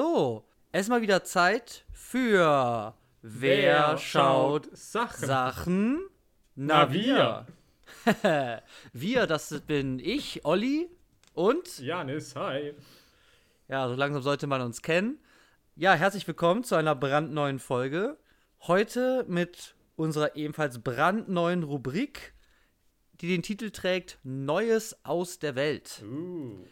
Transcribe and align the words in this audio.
So, 0.00 0.44
es 0.70 0.82
ist 0.82 0.90
mal 0.90 1.02
wieder 1.02 1.24
Zeit 1.24 1.84
für 1.90 2.94
Wer, 3.20 3.98
schaut 3.98 4.68
Sachen? 4.70 5.26
Sachen? 5.26 6.00
Na, 6.54 6.92
wir. 6.92 7.48
wir, 8.92 9.26
das 9.26 9.60
bin 9.62 9.98
ich, 9.98 10.44
Olli. 10.44 10.88
Und, 11.32 11.80
Janis, 11.80 12.36
hi. 12.36 12.74
ja, 13.66 13.88
so 13.88 13.96
langsam 13.96 14.22
sollte 14.22 14.46
man 14.46 14.60
uns 14.60 14.82
kennen. 14.82 15.18
Ja, 15.74 15.94
herzlich 15.94 16.28
willkommen 16.28 16.62
zu 16.62 16.76
einer 16.76 16.94
brandneuen 16.94 17.58
Folge. 17.58 18.18
Heute 18.68 19.24
mit 19.26 19.74
unserer 19.96 20.36
ebenfalls 20.36 20.78
brandneuen 20.78 21.64
Rubrik, 21.64 22.34
die 23.14 23.26
den 23.26 23.42
Titel 23.42 23.72
trägt 23.72 24.20
Neues 24.22 25.04
aus 25.04 25.40
der 25.40 25.56
Welt. 25.56 26.04
Uh. 26.04 26.64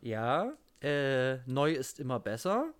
Ja, 0.00 0.54
äh, 0.82 1.38
neu 1.46 1.72
ist 1.72 2.00
immer 2.00 2.20
besser. 2.20 2.72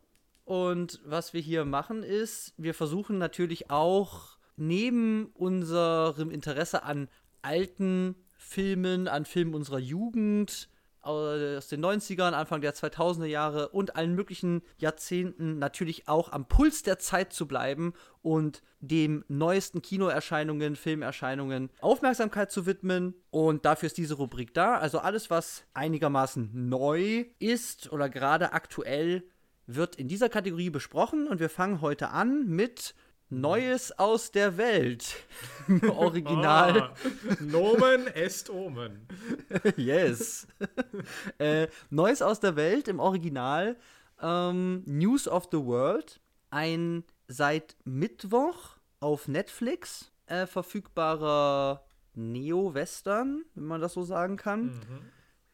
Und 0.45 1.01
was 1.05 1.33
wir 1.33 1.41
hier 1.41 1.65
machen 1.65 2.03
ist, 2.03 2.53
wir 2.57 2.75
versuchen 2.75 3.19
natürlich 3.19 3.71
auch 3.71 4.39
neben 4.57 5.27
unserem 5.35 6.31
Interesse 6.31 6.83
an 6.83 7.09
alten 7.43 8.17
Filmen, 8.37 9.09
an 9.09 9.25
Filmen 9.25 9.55
unserer 9.55 9.79
Jugend, 9.79 10.69
aus 11.03 11.69
den 11.69 11.85
90ern, 11.85 12.33
Anfang 12.33 12.61
der 12.61 12.75
2000er 12.75 13.27
Jahre 13.27 13.69
und 13.69 13.97
allen 13.97 14.15
möglichen 14.15 14.63
Jahrzehnten 14.79 15.59
natürlich 15.59 16.09
auch 16.09 16.33
am 16.33 16.47
Puls 16.47 16.83
der 16.83 16.99
Zeit 16.99 17.33
zu 17.33 17.47
bleiben 17.47 17.93
und 18.23 18.63
dem 18.81 19.25
neuesten 19.29 19.83
Kinoerscheinungen, 19.83 20.77
Filmerscheinungen 20.77 21.71
Aufmerksamkeit 21.81 22.51
zu 22.51 22.67
widmen. 22.67 23.15
Und 23.31 23.65
dafür 23.65 23.89
ist 23.89 23.99
diese 23.99 24.15
Rubrik 24.15 24.55
da. 24.55 24.79
Also 24.79 24.99
alles, 24.99 25.31
was 25.31 25.65
einigermaßen 25.75 26.69
neu 26.69 27.27
ist 27.39 27.93
oder 27.93 28.09
gerade 28.09 28.53
aktuell, 28.53 29.25
wird 29.67 29.97
in 29.97 30.09
dieser 30.09 30.29
Kategorie 30.29 30.71
besprochen. 30.71 31.27
Und 31.27 31.41
wir 31.41 31.51
fangen 31.51 31.81
heute 31.81 32.11
an 32.11 32.47
mit 32.47 32.95
Neues 33.33 33.99
aus 33.99 34.31
der 34.31 34.59
Welt. 34.59 35.17
Im 35.69 35.89
Original. 35.89 36.83
Ah, 36.83 36.95
Nomen 37.41 38.07
est 38.09 38.51
Omen. 38.51 39.09
yes. 39.77 40.47
äh, 41.39 41.67
Neues 41.89 42.21
aus 42.21 42.41
der 42.41 42.57
Welt 42.57 42.89
im 42.89 43.01
Original. 43.01 43.77
Ähm, 44.21 44.83
News 44.85 45.27
of 45.27 45.49
the 45.51 45.57
World. 45.57 46.21
Ein 46.51 47.05
seit 47.27 47.75
Mittwoch 47.85 48.77
auf 49.01 49.29
Netflix 49.29 50.13
äh, 50.27 50.47
verfügbarer 50.47 51.87
Neo-Western, 52.15 53.47
wenn 53.55 53.65
man 53.65 53.81
das 53.81 53.95
so 53.95 54.03
sagen 54.03 54.37
kann, 54.37 54.83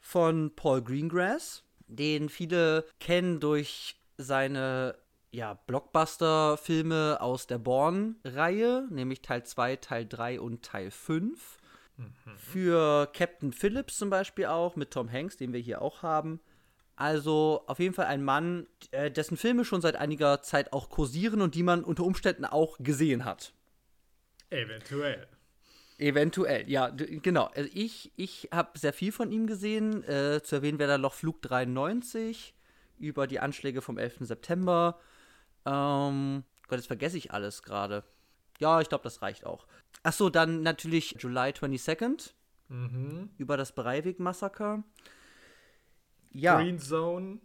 von 0.01 0.51
Paul 0.57 0.83
Greengrass, 0.83 1.63
den 1.87 2.29
viele 2.29 2.85
kennen 2.99 3.39
durch 3.39 4.01
seine 4.17 4.97
ja, 5.31 5.55
Blockbuster-Filme 5.67 7.19
aus 7.21 7.47
der 7.47 7.59
Bourne-Reihe, 7.59 8.87
nämlich 8.91 9.23
Teil 9.23 9.45
2, 9.45 9.77
Teil 9.77 10.07
3 10.07 10.41
und 10.41 10.65
Teil 10.65 10.91
5. 10.91 11.59
Für 12.37 13.11
Captain 13.13 13.53
Phillips 13.53 13.99
zum 13.99 14.09
Beispiel 14.09 14.47
auch, 14.47 14.77
mit 14.77 14.93
Tom 14.93 15.11
Hanks, 15.11 15.37
den 15.37 15.53
wir 15.53 15.61
hier 15.61 15.83
auch 15.83 16.03
haben. 16.03 16.41
Also 16.95 17.63
auf 17.67 17.79
jeden 17.79 17.95
Fall 17.95 18.07
ein 18.07 18.25
Mann, 18.25 18.67
äh, 18.91 19.11
dessen 19.11 19.37
Filme 19.37 19.65
schon 19.65 19.81
seit 19.81 19.97
einiger 19.97 20.43
Zeit 20.43 20.73
auch 20.73 20.91
kursieren 20.91 21.41
und 21.41 21.55
die 21.55 21.63
man 21.63 21.85
unter 21.85 22.05
Umständen 22.05 22.45
auch 22.45 22.77
gesehen 22.79 23.25
hat. 23.25 23.53
Eventuell. 24.51 25.29
Eventuell, 25.99 26.69
ja, 26.69 26.89
genau. 26.91 27.51
Also 27.55 27.69
ich, 27.73 28.13
ich 28.17 28.49
habe 28.53 28.79
sehr 28.79 28.93
viel 28.93 29.11
von 29.11 29.33
ihm 29.33 29.47
gesehen. 29.47 30.05
Äh, 30.05 30.43
zu 30.43 30.57
erwähnen 30.57 30.79
wäre 30.79 30.93
da 30.93 30.99
noch 30.99 31.15
Flug 31.15 31.43
93 31.43 32.55
über 32.99 33.27
die 33.27 33.41
Anschläge 33.41 33.83
vom 33.83 33.99
11. 33.99 34.19
September. 34.21 34.99
Ähm, 35.71 36.45
Gott, 36.69 36.79
jetzt 36.79 36.87
vergesse 36.87 37.19
ich 37.19 37.33
alles 37.33 37.63
gerade. 37.63 38.05
Ja, 38.59 38.81
ich 38.81 38.89
glaube, 38.89 39.05
das 39.05 39.23
reicht 39.23 39.45
auch. 39.47 39.67
Achso, 40.03 40.31
dann 40.31 40.63
natürlich 40.63 41.17
July 41.19 41.51
22nd 41.53 42.33
Mhm. 42.71 43.31
über 43.39 43.57
das 43.57 43.73
Breivik-Massaker. 43.73 44.83
Ja, 46.33 46.57
Green 46.61 46.79
Zone. 46.79 47.39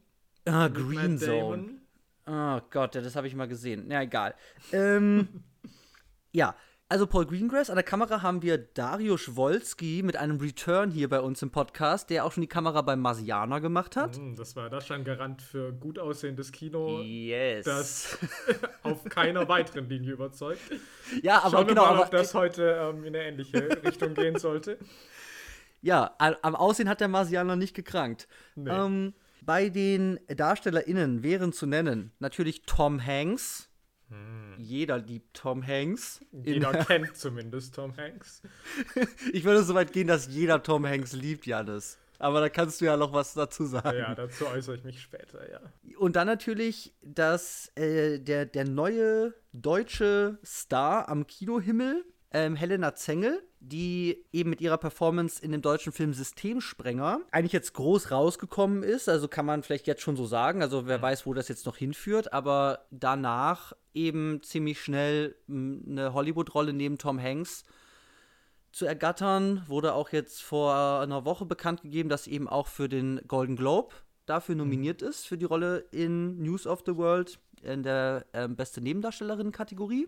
ah, 0.46 0.68
Green 0.68 1.18
Zone. 1.18 1.76
Oh 2.26 2.60
Gott, 2.70 2.96
ja, 2.96 3.02
das 3.02 3.16
habe 3.16 3.28
ich 3.28 3.36
mal 3.36 3.48
gesehen. 3.48 3.90
Ja, 3.92 4.02
egal. 4.02 4.36
Ähm, 4.72 5.28
ja, 6.32 6.56
also 6.90 7.08
Paul 7.08 7.26
Greengrass. 7.26 7.70
An 7.70 7.76
der 7.76 7.84
Kamera 7.84 8.22
haben 8.22 8.42
wir 8.44 8.58
Dariusz 8.58 9.36
Wolski 9.36 10.02
mit 10.04 10.16
einem 10.16 10.40
Return 10.40 10.92
hier 10.92 11.10
bei 11.10 11.20
uns 11.22 11.42
im 11.42 11.50
Podcast, 11.50 12.10
der 12.10 12.24
auch 12.26 12.32
schon 12.32 12.42
die 12.42 12.48
Kamera 12.48 12.82
beim 12.84 13.00
Marsianer 13.00 13.62
gemacht 13.62 13.96
hat. 13.96 14.16
Hm, 14.18 14.36
Das 14.36 14.56
war 14.56 14.70
das 14.70 14.86
schon 14.86 15.04
Garant 15.04 15.42
für 15.42 15.72
gut 15.74 15.98
aussehendes 15.98 16.52
Kino, 16.52 17.02
Yes. 17.02 17.66
das 17.66 18.18
auf 18.84 19.04
keiner 19.06 19.48
weiteren 19.48 19.90
Linie 19.90 20.14
überzeugt. 20.14 20.62
ja, 21.24 21.40
aber 21.40 21.50
Schauen 21.52 21.68
wir 21.68 21.74
genau, 21.76 21.86
mal, 21.96 22.00
ob 22.00 22.12
das 22.12 22.34
heute 22.36 22.78
ähm, 22.80 23.04
in 23.06 23.16
eine 23.16 23.26
ähnliche 23.26 23.70
Richtung 23.84 24.14
gehen 24.14 24.38
sollte. 24.38 24.78
ja, 25.82 26.14
am 26.20 26.56
Aussehen 26.56 26.90
hat 26.90 27.02
der 27.02 27.08
Marsianer 27.08 27.56
nicht 27.56 27.74
gekrankt. 27.76 28.28
Nee. 28.56 28.70
Ähm, 28.70 29.14
bei 29.42 29.70
den 29.70 30.20
DarstellerInnen 30.28 31.24
wären 31.24 31.52
zu 31.54 31.66
nennen 31.66 32.12
natürlich 32.20 32.62
Tom 32.66 33.04
Hanks. 33.04 33.70
Jeder 34.58 35.00
liebt 35.00 35.36
Tom 35.36 35.66
Hanks. 35.66 36.24
Jeder 36.32 36.72
kennt 36.86 37.18
zumindest 37.18 37.76
Tom 37.76 37.96
Hanks. 37.98 38.42
ich 39.34 39.44
würde 39.44 39.64
so 39.64 39.74
weit 39.74 39.94
gehen, 39.94 40.08
dass 40.08 40.28
jeder 40.28 40.62
Tom 40.62 40.86
Hanks 40.86 41.14
liebt, 41.14 41.46
Janis. 41.46 41.98
Aber 42.20 42.40
da 42.40 42.50
kannst 42.50 42.80
du 42.80 42.86
ja 42.86 42.96
noch 42.96 43.12
was 43.12 43.34
dazu 43.34 43.66
sagen. 43.66 43.98
Ja, 43.98 44.16
dazu 44.16 44.48
äußere 44.48 44.76
ich 44.76 44.84
mich 44.84 45.02
später, 45.02 45.50
ja. 45.52 45.60
Und 45.98 46.16
dann 46.16 46.28
natürlich, 46.28 46.94
dass 47.02 47.72
äh, 47.76 48.20
der, 48.20 48.46
der 48.46 48.66
neue 48.66 49.34
deutsche 49.52 50.38
Star 50.46 51.10
am 51.10 51.28
Kinohimmel, 51.28 52.06
ähm, 52.34 52.56
Helena 52.56 52.96
Zengel, 52.96 53.42
die 53.60 54.26
eben 54.34 54.50
mit 54.50 54.60
ihrer 54.60 54.78
Performance 54.78 55.42
in 55.42 55.52
dem 55.52 55.62
deutschen 55.62 55.94
Film 55.94 56.14
Systemsprenger 56.14 57.22
eigentlich 57.32 57.54
jetzt 57.54 57.74
groß 57.74 58.12
rausgekommen 58.12 58.84
ist. 58.84 59.08
Also 59.08 59.28
kann 59.28 59.46
man 59.46 59.64
vielleicht 59.64 59.88
jetzt 59.88 60.02
schon 60.02 60.18
so 60.18 60.26
sagen. 60.26 60.62
Also 60.62 60.88
wer 60.88 61.02
weiß, 61.02 61.26
wo 61.26 61.34
das 61.34 61.48
jetzt 61.48 61.66
noch 61.66 61.78
hinführt. 61.78 62.34
Aber 62.34 62.86
danach 62.92 63.74
eben 63.94 64.42
ziemlich 64.44 64.82
schnell 64.82 65.36
eine 65.48 66.14
Hollywood-Rolle 66.14 66.74
neben 66.74 66.98
Tom 66.98 67.22
Hanks 67.22 67.64
zu 68.72 68.86
ergattern. 68.86 69.64
Wurde 69.68 69.94
auch 69.94 70.10
jetzt 70.10 70.42
vor 70.42 71.00
einer 71.02 71.24
Woche 71.24 71.46
bekannt 71.46 71.84
gegeben, 71.84 72.10
dass 72.10 72.26
sie 72.26 72.32
eben 72.32 72.50
auch 72.50 72.68
für 72.68 72.90
den 72.90 73.22
Golden 73.28 73.56
Globe 73.56 73.94
dafür 74.26 74.56
nominiert 74.56 75.02
ist, 75.02 75.28
für 75.28 75.38
die 75.38 75.46
Rolle 75.46 75.86
in 75.92 76.42
News 76.42 76.66
of 76.66 76.84
the 76.86 76.96
World 76.96 77.40
in 77.62 77.84
der 77.84 78.26
ähm, 78.34 78.56
beste 78.56 78.82
Nebendarstellerin-Kategorie. 78.82 80.08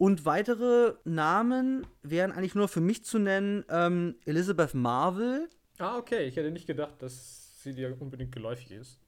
Und 0.00 0.24
weitere 0.24 0.94
Namen 1.04 1.86
wären 2.02 2.32
eigentlich 2.32 2.54
nur 2.54 2.68
für 2.68 2.80
mich 2.80 3.04
zu 3.04 3.18
nennen 3.18 3.66
ähm, 3.68 4.14
Elizabeth 4.24 4.72
Marvel. 4.72 5.50
Ah, 5.78 5.98
okay. 5.98 6.26
Ich 6.26 6.36
hätte 6.36 6.50
nicht 6.50 6.66
gedacht, 6.66 6.94
dass 7.00 7.62
sie 7.62 7.74
dir 7.74 7.94
unbedingt 8.00 8.32
geläufig 8.32 8.70
ist. 8.70 8.98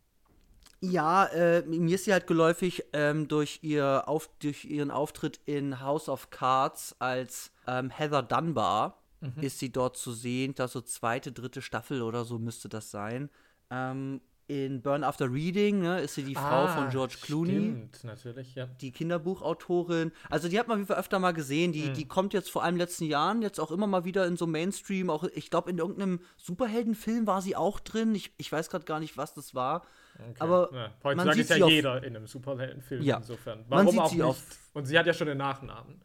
Ja, 0.82 1.25
äh, 1.28 1.62
mir 1.62 1.94
ist 1.94 2.04
sie 2.04 2.12
halt 2.12 2.26
geläufig 2.26 2.84
ähm, 2.92 3.26
durch, 3.26 3.60
ihr 3.62 4.06
auf, 4.06 4.28
durch 4.41 4.66
ihren 4.66 4.91
Auftritt 4.91 5.41
in 5.47 5.80
House 5.80 6.10
of 6.10 6.28
Cards 6.28 6.94
als 6.98 7.53
ähm, 7.66 7.88
Heather 7.88 8.22
Dunbar. 8.22 9.03
Ist 9.41 9.60
sie 9.60 9.72
dort 9.72 9.97
zu 9.97 10.12
sehen. 10.12 10.54
Das 10.56 10.72
so 10.72 10.82
zweite, 10.82 11.32
dritte 11.32 11.62
Staffel 11.62 12.03
oder 12.03 12.26
so 12.26 12.38
müsste 12.38 12.69
das 12.69 12.91
sein. 12.91 13.30
Ähm, 13.70 14.20
in 14.48 14.82
Burn 14.82 15.04
After 15.04 15.32
Reading 15.32 15.80
ne, 15.80 16.00
ist 16.00 16.14
sie 16.14 16.25
die 16.25 16.34
Frau 16.34 16.66
von 16.69 16.88
George 16.91 17.16
Clooney. 17.22 17.53
Ah, 17.53 17.60
Stimmt, 17.60 18.04
natürlich, 18.04 18.54
ja. 18.54 18.66
die 18.80 18.91
Kinderbuchautorin. 18.92 20.12
Also 20.28 20.48
die 20.48 20.58
hat 20.58 20.69
man 20.69 20.78
jeden 20.78 20.88
Fall 20.88 20.98
öfter 20.98 21.19
mal 21.19 21.32
gesehen. 21.32 21.72
Die, 21.72 21.91
die 21.92 22.06
kommt 22.06 22.34
jetzt 22.34 22.50
vor 22.50 22.62
allem 22.62 22.75
in 22.75 22.78
den 22.78 22.86
letzten 22.86 23.04
Jahren 23.04 23.42
jetzt 23.42 23.60
auch 23.60 23.70
immer 23.70 23.86
mal 23.86 24.04
wieder 24.04 24.26
in 24.26 24.36
so 24.36 24.47
Mainstream. 24.47 25.08
Auch 25.10 25.25
ich 25.25 25.50
glaube, 25.50 25.70
in 25.70 25.78
irgendeinem 25.78 26.20
Superheldenfilm 26.36 27.26
war 27.26 27.41
sie 27.41 27.56
auch 27.56 27.80
drin. 27.80 28.14
Ich, 28.14 28.32
ich 28.36 28.50
weiß 28.53 28.69
gerade 28.69 28.84
gar 28.84 29.00
nicht, 29.00 29.16
was 29.16 29.32
das 29.34 29.54
war. 29.54 29.82
Okay. 30.19 30.34
Aber 30.41 30.70
ja, 30.72 30.91
man 31.14 31.28
heutzutage 31.28 31.41
ist 31.41 31.50
ja 31.59 31.64
auf- 31.64 31.70
jeder 31.70 32.04
in 32.04 32.16
einem 32.16 32.27
Superheldenfilm 32.27 33.03
Ja. 33.03 33.16
insofern. 33.18 33.60
Man 33.68 33.86
Warum 33.86 33.91
sieht 33.92 34.00
auch 34.00 34.09
sie 34.10 34.16
nicht? 34.16 34.24
auf- 34.24 34.42
Und 34.74 34.86
sie 34.86 34.98
hat 34.98 35.06
ja 35.06 35.15
schon 35.15 35.28
den 35.28 35.38
Nachnamen. 35.38 36.03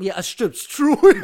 Ja, 0.00 0.14
es 0.18 0.28
stimmt, 0.28 0.56
true. 0.70 0.96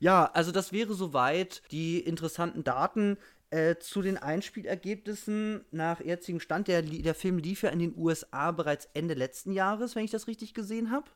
ja, 0.00 0.30
also 0.32 0.52
das 0.52 0.72
wäre 0.72 0.94
soweit 0.94 1.62
die 1.70 2.00
interessanten 2.00 2.64
Daten. 2.64 3.18
Äh, 3.50 3.78
zu 3.78 4.00
den 4.00 4.16
Einspielergebnissen 4.16 5.64
nach 5.72 6.00
jetzigem 6.00 6.38
Stand, 6.38 6.68
der, 6.68 6.82
der 6.82 7.14
Film 7.16 7.38
lief 7.38 7.62
ja 7.62 7.70
in 7.70 7.80
den 7.80 7.96
USA 7.96 8.52
bereits 8.52 8.88
Ende 8.94 9.14
letzten 9.14 9.50
Jahres, 9.52 9.96
wenn 9.96 10.04
ich 10.04 10.12
das 10.12 10.28
richtig 10.28 10.54
gesehen 10.54 10.92
habe. 10.92 11.06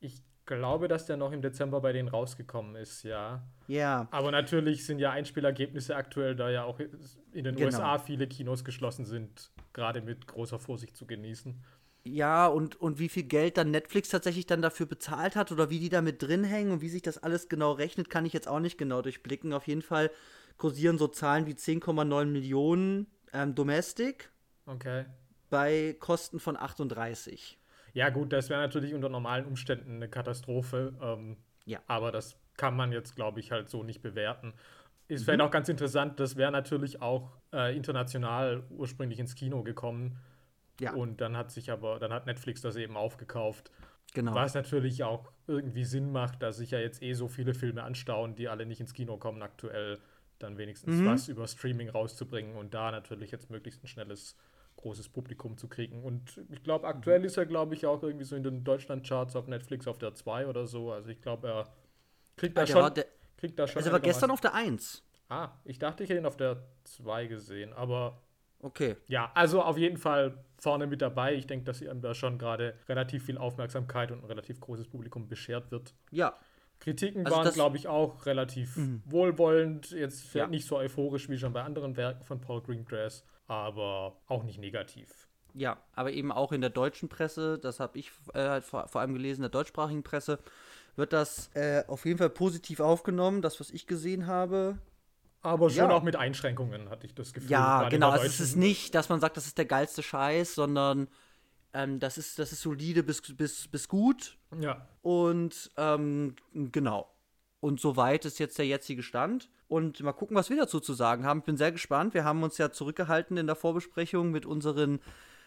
Ich 0.00 0.20
glaube, 0.44 0.88
dass 0.88 1.06
der 1.06 1.16
noch 1.16 1.30
im 1.30 1.40
Dezember 1.40 1.80
bei 1.80 1.92
denen 1.92 2.08
rausgekommen 2.08 2.74
ist, 2.74 3.04
ja. 3.04 3.42
Ja. 3.68 4.08
Aber 4.10 4.32
natürlich 4.32 4.84
sind 4.84 4.98
ja 4.98 5.12
Einspielergebnisse 5.12 5.94
aktuell, 5.94 6.34
da 6.34 6.50
ja 6.50 6.64
auch 6.64 6.80
in 6.80 7.44
den 7.44 7.54
Genau. 7.54 7.66
USA 7.66 7.98
viele 7.98 8.26
Kinos 8.26 8.64
geschlossen 8.64 9.04
sind, 9.04 9.52
gerade 9.72 10.02
mit 10.02 10.26
großer 10.26 10.58
Vorsicht 10.58 10.96
zu 10.96 11.06
genießen. 11.06 11.62
Ja, 12.06 12.48
und, 12.48 12.78
und 12.80 12.98
wie 12.98 13.08
viel 13.08 13.22
Geld 13.22 13.56
dann 13.56 13.70
Netflix 13.70 14.10
tatsächlich 14.10 14.46
dann 14.46 14.60
dafür 14.60 14.84
bezahlt 14.84 15.36
hat 15.36 15.52
oder 15.52 15.70
wie 15.70 15.78
die 15.78 15.88
da 15.88 16.02
mit 16.02 16.22
drin 16.22 16.44
hängen 16.44 16.72
und 16.72 16.82
wie 16.82 16.90
sich 16.90 17.00
das 17.00 17.16
alles 17.18 17.48
genau 17.48 17.72
rechnet, 17.72 18.10
kann 18.10 18.26
ich 18.26 18.34
jetzt 18.34 18.46
auch 18.48 18.60
nicht 18.60 18.76
genau 18.76 19.00
durchblicken. 19.00 19.54
Auf 19.54 19.66
jeden 19.66 19.80
Fall 19.80 20.10
kursieren 20.56 20.98
so 20.98 21.08
Zahlen 21.08 21.46
wie 21.46 21.52
10,9 21.54 22.26
Millionen 22.26 23.06
ähm, 23.32 23.54
Domestic 23.54 24.30
Okay. 24.66 25.04
Bei 25.50 25.94
Kosten 26.00 26.40
von 26.40 26.56
38. 26.56 27.58
Ja, 27.92 28.08
gut, 28.08 28.32
das 28.32 28.48
wäre 28.48 28.60
natürlich 28.62 28.94
unter 28.94 29.08
normalen 29.08 29.44
Umständen 29.44 29.96
eine 29.96 30.08
Katastrophe. 30.08 30.94
Ähm, 31.02 31.36
Ja. 31.66 31.80
Aber 31.86 32.10
das 32.12 32.36
kann 32.56 32.76
man 32.76 32.92
jetzt, 32.92 33.14
glaube 33.16 33.40
ich, 33.40 33.50
halt 33.52 33.68
so 33.68 33.82
nicht 33.82 34.00
bewerten. 34.02 34.52
Ist 35.08 35.20
Mhm. 35.20 35.24
vielleicht 35.24 35.40
auch 35.42 35.50
ganz 35.50 35.68
interessant, 35.68 36.18
das 36.18 36.36
wäre 36.36 36.50
natürlich 36.50 37.02
auch 37.02 37.36
äh, 37.52 37.76
international 37.76 38.64
ursprünglich 38.70 39.18
ins 39.18 39.34
Kino 39.34 39.62
gekommen. 39.62 40.18
Ja. 40.80 40.92
Und 40.94 41.20
dann 41.20 41.36
hat 41.36 41.50
sich 41.52 41.70
aber, 41.70 41.98
dann 41.98 42.12
hat 42.12 42.26
Netflix 42.26 42.62
das 42.62 42.76
eben 42.76 42.96
aufgekauft. 42.96 43.70
Genau. 44.14 44.34
Was 44.34 44.54
natürlich 44.54 45.04
auch 45.04 45.30
irgendwie 45.46 45.84
Sinn 45.84 46.10
macht, 46.10 46.42
da 46.42 46.52
sich 46.52 46.70
ja 46.70 46.78
jetzt 46.78 47.02
eh 47.02 47.12
so 47.14 47.28
viele 47.28 47.52
Filme 47.54 47.82
anstauen, 47.82 48.34
die 48.34 48.48
alle 48.48 48.64
nicht 48.66 48.80
ins 48.80 48.94
Kino 48.94 49.18
kommen 49.18 49.42
aktuell, 49.42 49.98
dann 50.44 50.58
wenigstens 50.58 51.00
Mhm. 51.00 51.06
was 51.06 51.28
über 51.28 51.48
Streaming 51.48 51.88
rauszubringen 51.88 52.56
und 52.56 52.74
da 52.74 52.90
natürlich 52.90 53.30
jetzt 53.30 53.50
möglichst 53.50 53.82
ein 53.82 53.88
schnelles, 53.88 54.36
großes 54.76 55.08
Publikum 55.08 55.56
zu 55.56 55.68
kriegen. 55.68 56.02
Und 56.04 56.40
ich 56.50 56.62
glaube, 56.62 56.86
aktuell 56.86 57.20
Mhm. 57.20 57.24
ist 57.26 57.36
er, 57.36 57.46
glaube 57.46 57.74
ich, 57.74 57.86
auch 57.86 58.02
irgendwie 58.02 58.24
so 58.24 58.36
in 58.36 58.42
den 58.42 58.64
Deutschland-Charts 58.64 59.36
auf 59.36 59.46
Netflix 59.46 59.86
auf 59.86 59.98
der 59.98 60.14
2 60.14 60.46
oder 60.46 60.66
so. 60.66 60.92
Also 60.92 61.08
ich 61.10 61.20
glaube, 61.20 61.48
er 61.48 61.68
kriegt 62.36 62.56
da 62.56 62.62
Ah, 62.62 62.64
der 62.64 62.72
schon. 62.72 62.94
der, 62.94 63.06
kriegt 63.36 63.58
da 63.58 63.66
schon 63.66 63.76
also 63.76 63.88
er 63.88 63.92
war 63.92 64.00
gestern 64.00 64.30
auf 64.30 64.40
der 64.40 64.54
1. 64.54 65.02
Ah, 65.28 65.50
ich 65.64 65.78
dachte, 65.78 66.04
ich 66.04 66.10
hätte 66.10 66.20
ihn 66.20 66.26
auf 66.26 66.36
der 66.36 66.62
2 66.84 67.26
gesehen, 67.26 67.72
aber 67.72 68.20
Okay. 68.60 68.96
ja, 69.08 69.30
also 69.34 69.62
auf 69.62 69.76
jeden 69.78 69.96
Fall 69.98 70.42
vorne 70.58 70.86
mit 70.86 71.02
dabei. 71.02 71.34
Ich 71.34 71.46
denke, 71.46 71.64
dass 71.66 71.80
ihm 71.82 72.00
da 72.00 72.14
schon 72.14 72.38
gerade 72.38 72.74
relativ 72.88 73.24
viel 73.26 73.38
Aufmerksamkeit 73.38 74.10
und 74.10 74.20
ein 74.20 74.24
relativ 74.24 74.58
großes 74.60 74.88
Publikum 74.88 75.28
beschert 75.28 75.70
wird. 75.70 75.94
Ja. 76.10 76.34
Kritiken 76.80 77.24
Also 77.24 77.38
waren, 77.38 77.52
glaube 77.54 77.76
ich, 77.76 77.88
auch 77.88 78.26
relativ 78.26 78.78
wohlwollend. 79.06 79.90
Jetzt 79.90 80.22
vielleicht 80.22 80.46
Ja. 80.46 80.50
nicht 80.50 80.66
so 80.66 80.76
euphorisch 80.76 81.28
wie 81.28 81.38
schon 81.38 81.52
bei 81.52 81.62
anderen 81.62 81.96
Werken 81.96 82.24
von 82.24 82.40
Paul 82.40 82.62
Greengrass, 82.62 83.24
aber 83.46 84.16
auch 84.26 84.42
nicht 84.44 84.58
negativ. 84.58 85.28
Ja, 85.54 85.76
aber 85.94 86.12
eben 86.12 86.32
auch 86.32 86.50
in 86.52 86.60
der 86.60 86.70
deutschen 86.70 87.08
Presse, 87.08 87.58
das 87.58 87.78
habe 87.78 87.98
ich 87.98 88.10
äh, 88.34 88.40
halt 88.40 88.64
vor, 88.64 88.88
vor 88.88 89.00
allem 89.00 89.14
gelesen, 89.14 89.40
in 89.40 89.42
der 89.42 89.50
deutschsprachigen 89.50 90.02
Presse, 90.02 90.40
wird 90.96 91.12
das 91.12 91.48
äh, 91.54 91.84
auf 91.86 92.04
jeden 92.06 92.18
Fall 92.18 92.30
positiv 92.30 92.80
aufgenommen, 92.80 93.40
das, 93.40 93.60
was 93.60 93.70
ich 93.70 93.86
gesehen 93.86 94.26
habe. 94.26 94.78
Aber 95.42 95.70
schon 95.70 95.90
Ja. 95.90 95.96
auch 95.96 96.02
mit 96.02 96.16
Einschränkungen, 96.16 96.90
hatte 96.90 97.06
ich 97.06 97.14
das 97.14 97.32
Gefühl. 97.32 97.50
Ja, 97.50 97.88
genau. 97.88 98.10
Also 98.10 98.26
es 98.26 98.40
ist 98.40 98.56
nicht, 98.56 98.94
dass 98.94 99.08
man 99.08 99.20
sagt, 99.20 99.36
das 99.36 99.46
ist 99.46 99.58
der 99.58 99.66
geilste 99.66 100.02
Scheiß, 100.02 100.54
sondern 100.54 101.06
ähm, 101.74 101.98
das, 101.98 102.16
ist, 102.16 102.38
das 102.38 102.52
ist 102.52 102.62
solide 102.62 103.02
bis, 103.02 103.20
bis, 103.20 103.68
bis 103.68 103.88
gut. 103.88 104.38
Ja, 104.58 104.88
Und 105.02 105.70
ähm, 105.76 106.34
genau. 106.54 107.10
Und 107.60 107.80
soweit 107.80 108.24
ist 108.24 108.38
jetzt 108.38 108.58
der 108.58 108.66
jetzige 108.66 109.02
Stand. 109.02 109.50
Und 109.68 110.00
mal 110.00 110.12
gucken, 110.12 110.36
was 110.36 110.50
wir 110.50 110.56
dazu 110.56 110.80
zu 110.80 110.94
sagen 110.94 111.24
haben. 111.24 111.40
Ich 111.40 111.44
bin 111.44 111.56
sehr 111.56 111.72
gespannt. 111.72 112.14
Wir 112.14 112.24
haben 112.24 112.42
uns 112.42 112.58
ja 112.58 112.70
zurückgehalten 112.70 113.36
in 113.36 113.46
der 113.46 113.56
Vorbesprechung 113.56 114.30
mit 114.30 114.46
unseren 114.46 115.00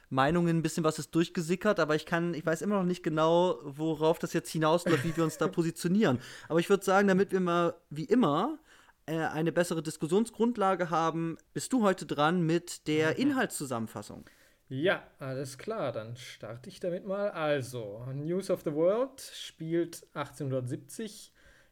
Meinungen. 0.09 0.57
Ein 0.57 0.61
bisschen 0.63 0.83
was 0.83 0.99
ist 0.99 1.13
durchgesickert, 1.15 1.79
aber 1.79 1.95
ich 1.95 2.05
kann, 2.05 2.33
ich 2.33 2.45
weiß 2.45 2.61
immer 2.61 2.77
noch 2.77 2.85
nicht 2.85 3.03
genau, 3.03 3.59
worauf 3.63 4.19
das 4.19 4.33
jetzt 4.33 4.49
hinausläuft, 4.49 5.03
wie 5.03 5.15
wir 5.15 5.23
uns 5.23 5.37
da 5.37 5.47
positionieren. 5.47 6.19
Aber 6.49 6.59
ich 6.59 6.69
würde 6.69 6.83
sagen, 6.83 7.07
damit 7.07 7.31
wir 7.31 7.39
mal, 7.39 7.75
wie 7.89 8.05
immer, 8.05 8.57
äh, 9.05 9.17
eine 9.19 9.51
bessere 9.51 9.81
Diskussionsgrundlage 9.83 10.89
haben, 10.89 11.37
bist 11.53 11.71
du 11.71 11.83
heute 11.83 12.05
dran 12.05 12.41
mit 12.41 12.87
der 12.87 13.17
Inhaltszusammenfassung. 13.17 14.25
Ja, 14.69 15.07
alles 15.19 15.57
klar, 15.57 15.91
dann 15.93 16.17
starte 16.17 16.69
ich 16.69 16.79
damit 16.79 17.05
mal. 17.05 17.29
Also, 17.31 18.05
News 18.13 18.49
of 18.49 18.63
the 18.63 18.73
World 18.73 19.21
spielt 19.21 20.05
1870 20.13 21.31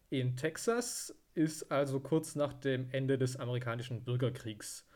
in 0.10 0.38
Texas, 0.38 1.14
ist 1.34 1.72
also 1.72 2.00
kurz 2.00 2.36
nach 2.36 2.54
dem 2.54 2.88
Ende 2.92 3.18
des 3.18 3.36
amerikanischen 3.38 4.04
Bürgerkriegs 4.04 4.88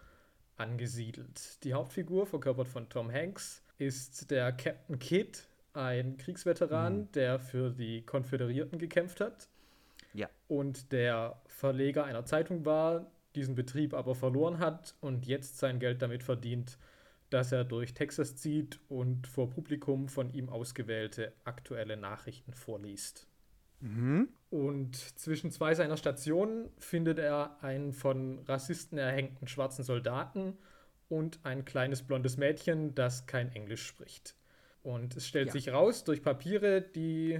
angesiedelt. 0.55 1.63
Die 1.63 1.73
Hauptfigur, 1.73 2.25
verkörpert 2.25 2.69
von 2.69 2.87
Tom 2.89 3.11
Hanks, 3.11 3.63
ist 3.77 4.31
der 4.31 4.51
Captain 4.53 4.99
Kidd, 4.99 5.39
ein 5.73 6.17
Kriegsveteran, 6.17 7.11
der 7.11 7.39
für 7.39 7.69
die 7.69 8.01
Konföderierten 8.05 8.79
gekämpft 8.79 9.19
hat 9.21 9.49
Ja. 10.13 10.29
und 10.47 10.91
der 10.91 11.41
Verleger 11.47 12.05
einer 12.05 12.25
Zeitung 12.25 12.65
war, 12.65 13.11
diesen 13.35 13.55
Betrieb 13.55 13.93
aber 13.93 14.15
verloren 14.15 14.59
hat 14.59 14.95
und 15.01 15.27
jetzt 15.27 15.59
sein 15.59 15.79
Geld 15.79 16.01
damit 16.01 16.23
verdient, 16.23 16.77
dass 17.29 17.51
er 17.51 17.63
durch 17.63 17.93
Texas 17.93 18.35
zieht 18.35 18.79
und 18.89 19.27
vor 19.27 19.49
Publikum 19.49 20.07
von 20.09 20.33
ihm 20.33 20.49
ausgewählte 20.49 21.33
aktuelle 21.43 21.95
Nachrichten 21.97 22.53
vorliest. 22.53 23.27
Und 24.49 24.95
zwischen 25.17 25.51
zwei 25.51 25.73
seiner 25.73 25.95
Stationen 25.95 26.69
findet 26.79 27.17
er 27.17 27.63
einen 27.63 27.93
von 27.93 28.39
Rassisten 28.39 28.97
erhängten 28.97 29.47
schwarzen 29.47 29.83
Soldaten 29.85 30.57
und 31.07 31.39
ein 31.43 31.63
kleines 31.63 32.03
blondes 32.03 32.35
Mädchen, 32.35 32.93
das 32.93 33.25
kein 33.25 33.51
Englisch 33.53 33.85
spricht. 33.87 34.35
Und 34.83 35.15
es 35.15 35.27
stellt 35.27 35.47
Ja. 35.47 35.53
sich 35.53 35.69
raus 35.71 36.03
durch 36.03 36.21
Papiere, 36.21 36.81
die, 36.81 37.39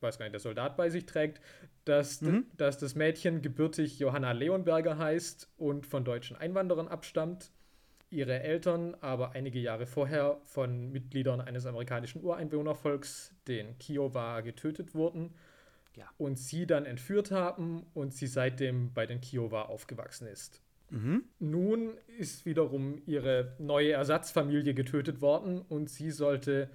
weiß 0.00 0.18
gar 0.18 0.24
nicht, 0.24 0.32
der 0.32 0.40
Soldat 0.40 0.78
bei 0.78 0.88
sich 0.88 1.04
trägt, 1.04 1.42
dass, 1.84 2.22
Mhm. 2.22 2.46
dass 2.56 2.78
das 2.78 2.94
Mädchen 2.94 3.42
gebürtig 3.42 3.98
Johanna 3.98 4.32
Leonberger 4.32 4.96
heißt 4.96 5.48
und 5.58 5.86
von 5.86 6.04
deutschen 6.06 6.36
Einwanderern 6.36 6.88
abstammt. 6.88 7.50
Ihre 8.10 8.40
Eltern 8.42 8.96
aber 9.00 9.32
einige 9.32 9.58
Jahre 9.60 9.86
vorher 9.86 10.40
von 10.44 10.90
Mitgliedern 10.90 11.40
eines 11.40 11.64
amerikanischen 11.66 12.22
Ureinwohnervolks, 12.22 13.34
den 13.46 13.78
Kiowa, 13.78 14.40
getötet 14.40 14.94
wurden 14.94 15.34
Ja. 15.96 16.08
und 16.18 16.38
sie 16.38 16.66
dann 16.66 16.86
entführt 16.86 17.30
haben 17.30 17.86
und 17.94 18.12
sie 18.12 18.26
seitdem 18.26 18.92
bei 18.92 19.06
den 19.06 19.20
Kiowa 19.20 19.62
aufgewachsen 19.62 20.26
ist. 20.26 20.60
Mhm. 20.90 21.22
Nun 21.38 21.92
ist 22.18 22.46
wiederum 22.46 23.00
ihre 23.06 23.54
neue 23.58 23.92
Ersatzfamilie 23.92 24.74
getötet 24.74 25.20
worden 25.20 25.60
und 25.62 25.88
sie 25.88 26.10
sollte 26.10 26.68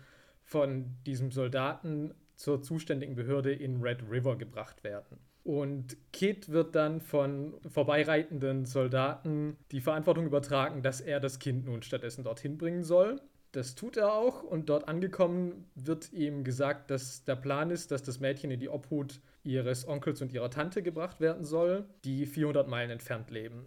von 0.44 0.96
diesem 1.06 1.32
Soldaten 1.32 2.14
zur 2.36 2.62
zuständigen 2.62 3.16
Behörde 3.16 3.52
in 3.54 3.82
Red 3.82 4.04
River 4.10 4.38
gebracht 4.38 4.84
werden. 4.84 5.18
Und 5.46 5.96
Kid 6.12 6.50
wird 6.50 6.74
dann 6.74 7.02
von 7.02 7.54
vorbeireitenden 7.70 8.66
Soldaten 8.66 9.58
die 9.72 9.80
Verantwortung 9.80 10.26
übertragen, 10.26 10.82
dass 10.82 11.02
er 11.02 11.20
das 11.20 11.38
Kind 11.38 11.66
nun 11.66 11.84
stattdessen 11.84 12.24
dorthin 12.24 12.58
bringen 12.58 12.84
soll. 12.84 13.22
Das 13.52 13.76
tut 13.76 13.96
er 13.96 14.12
auch 14.12 14.42
und 14.42 14.70
dort 14.70 14.88
angekommen 14.88 15.70
wird 15.76 16.12
ihm 16.12 16.44
gesagt, 16.44 16.90
dass 16.90 17.26
der 17.26 17.36
Plan 17.36 17.70
ist, 17.70 17.92
dass 17.92 18.02
das 18.02 18.20
Mädchen 18.20 18.50
in 18.50 18.60
die 18.60 18.70
Obhut 18.70 19.22
ihres 19.44 19.88
Onkels 19.88 20.20
und 20.24 20.34
ihrer 20.34 20.50
Tante 20.50 20.82
gebracht 20.82 21.22
werden 21.22 21.44
soll, 21.44 21.86
die 22.06 22.26
400 22.26 22.68
Meilen 22.68 22.90
entfernt 22.90 23.30
leben. 23.30 23.66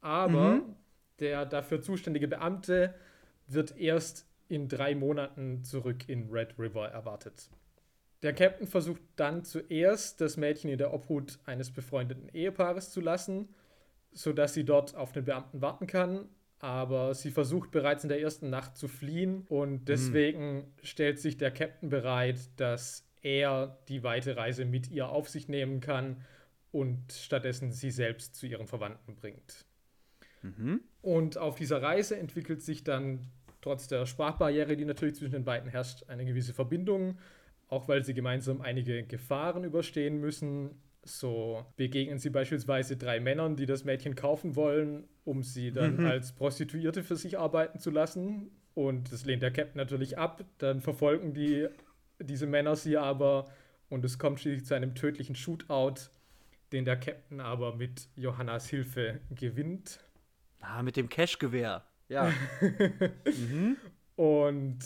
Aber 0.00 0.60
der 1.20 1.46
dafür 1.46 1.82
zuständige 1.82 2.26
Beamte 2.26 2.94
wird 3.46 3.78
erst 3.78 4.26
in 4.48 4.66
drei 4.66 4.96
Monaten 4.96 5.62
zurück 5.62 6.08
in 6.08 6.30
Red 6.30 6.58
River 6.58 6.88
erwartet. 6.88 7.48
Der 8.26 8.32
Captain 8.32 8.66
versucht 8.66 9.02
dann 9.14 9.44
zuerst, 9.44 10.20
das 10.20 10.36
Mädchen 10.36 10.68
in 10.68 10.78
der 10.78 10.92
Obhut 10.92 11.38
eines 11.44 11.70
befreundeten 11.70 12.28
Ehepaares 12.34 12.90
zu 12.90 13.00
lassen, 13.00 13.54
sodass 14.10 14.52
sie 14.52 14.64
dort 14.64 14.96
auf 14.96 15.12
den 15.12 15.24
Beamten 15.24 15.62
warten 15.62 15.86
kann. 15.86 16.28
Aber 16.58 17.14
sie 17.14 17.30
versucht 17.30 17.70
bereits 17.70 18.02
in 18.02 18.08
der 18.08 18.20
ersten 18.20 18.50
Nacht 18.50 18.76
zu 18.76 18.88
fliehen 18.88 19.46
und 19.48 19.84
deswegen 19.84 20.74
stellt 20.82 21.20
sich 21.20 21.36
der 21.36 21.52
Captain 21.52 21.88
bereit, 21.88 22.40
dass 22.56 23.06
er 23.22 23.78
die 23.86 24.02
weite 24.02 24.36
Reise 24.36 24.64
mit 24.64 24.90
ihr 24.90 25.08
auf 25.08 25.28
sich 25.28 25.46
nehmen 25.46 25.78
kann 25.78 26.24
und 26.72 27.12
stattdessen 27.12 27.70
sie 27.70 27.92
selbst 27.92 28.34
zu 28.34 28.48
ihren 28.48 28.66
Verwandten 28.66 29.14
bringt. 29.14 29.66
Und 31.00 31.38
auf 31.38 31.54
dieser 31.54 31.80
Reise 31.80 32.16
entwickelt 32.16 32.60
sich 32.60 32.82
dann 32.82 33.30
trotz 33.60 33.86
der 33.86 34.04
Sprachbarriere, 34.04 34.76
die 34.76 34.84
natürlich 34.84 35.14
zwischen 35.14 35.34
den 35.34 35.44
beiden 35.44 35.70
herrscht, 35.70 36.08
eine 36.08 36.24
gewisse 36.24 36.54
Verbindung, 36.54 37.18
auch 37.68 37.88
weil 37.88 38.04
sie 38.04 38.14
gemeinsam 38.14 38.60
einige 38.60 39.02
Gefahren 39.04 39.64
überstehen 39.64 40.20
müssen. 40.20 40.82
So 41.02 41.64
begegnen 41.76 42.18
sie 42.18 42.30
beispielsweise 42.30 42.96
drei 42.96 43.20
Männern, 43.20 43.56
die 43.56 43.66
das 43.66 43.84
Mädchen 43.84 44.14
kaufen 44.14 44.56
wollen, 44.56 45.04
um 45.24 45.42
sie 45.42 45.70
dann 45.72 46.04
als 46.06 46.32
Prostituierte 46.32 47.04
für 47.04 47.16
sich 47.16 47.38
arbeiten 47.38 47.78
zu 47.78 47.90
lassen. 47.90 48.50
Und 48.74 49.12
das 49.12 49.24
lehnt 49.24 49.42
der 49.42 49.52
Captain 49.52 49.76
natürlich 49.76 50.18
ab. 50.18 50.44
Dann 50.58 50.80
verfolgen 50.80 51.32
die 51.32 51.68
diese 52.18 52.46
Männer 52.46 52.76
sie 52.76 52.96
aber 52.96 53.46
und 53.88 54.04
es 54.04 54.18
kommt 54.18 54.40
schließlich 54.40 54.66
zu 54.66 54.74
einem 54.74 54.94
tödlichen 54.94 55.34
Shootout, 55.34 56.10
den 56.72 56.84
der 56.84 56.96
Captain 56.96 57.40
aber 57.40 57.76
mit 57.76 58.08
Johannas 58.16 58.68
Hilfe 58.68 59.20
gewinnt. 59.30 60.00
Ah, 60.60 60.82
mit 60.82 60.96
dem 60.96 61.08
Cashgewehr. 61.08 61.84
Ja. 62.08 62.32
Und 64.16 64.78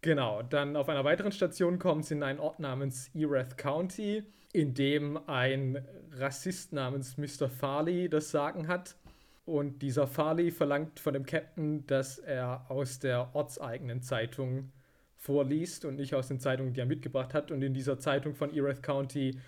genau, 0.00 0.42
dann 0.42 0.76
auf 0.76 0.88
einer 0.88 1.04
weiteren 1.04 1.32
Station 1.32 1.78
kommen 1.78 2.02
sie 2.02 2.14
in 2.14 2.22
einen 2.22 2.40
Ort 2.40 2.60
namens 2.60 3.10
Erath 3.14 3.58
County, 3.58 4.24
in 4.52 4.74
dem 4.74 5.18
ein 5.28 5.84
Rassist 6.12 6.72
namens 6.72 7.16
Mr. 7.16 7.48
Farley 7.48 8.08
das 8.08 8.30
Sagen 8.30 8.68
hat. 8.68 8.96
Und 9.44 9.80
dieser 9.80 10.06
Farley 10.06 10.50
verlangt 10.50 11.00
von 11.00 11.14
dem 11.14 11.24
Captain, 11.24 11.86
dass 11.86 12.18
er 12.18 12.70
aus 12.70 12.98
der 12.98 13.34
ortseigenen 13.34 14.02
Zeitung 14.02 14.72
vorliest 15.16 15.84
und 15.84 15.96
nicht 15.96 16.14
aus 16.14 16.28
den 16.28 16.38
Zeitungen, 16.38 16.74
die 16.74 16.80
er 16.80 16.86
mitgebracht 16.86 17.34
hat. 17.34 17.50
Und 17.50 17.62
in 17.62 17.74
dieser 17.74 17.98
Zeitung 17.98 18.34
von 18.34 18.54
Erath 18.54 18.82
County 18.82 19.38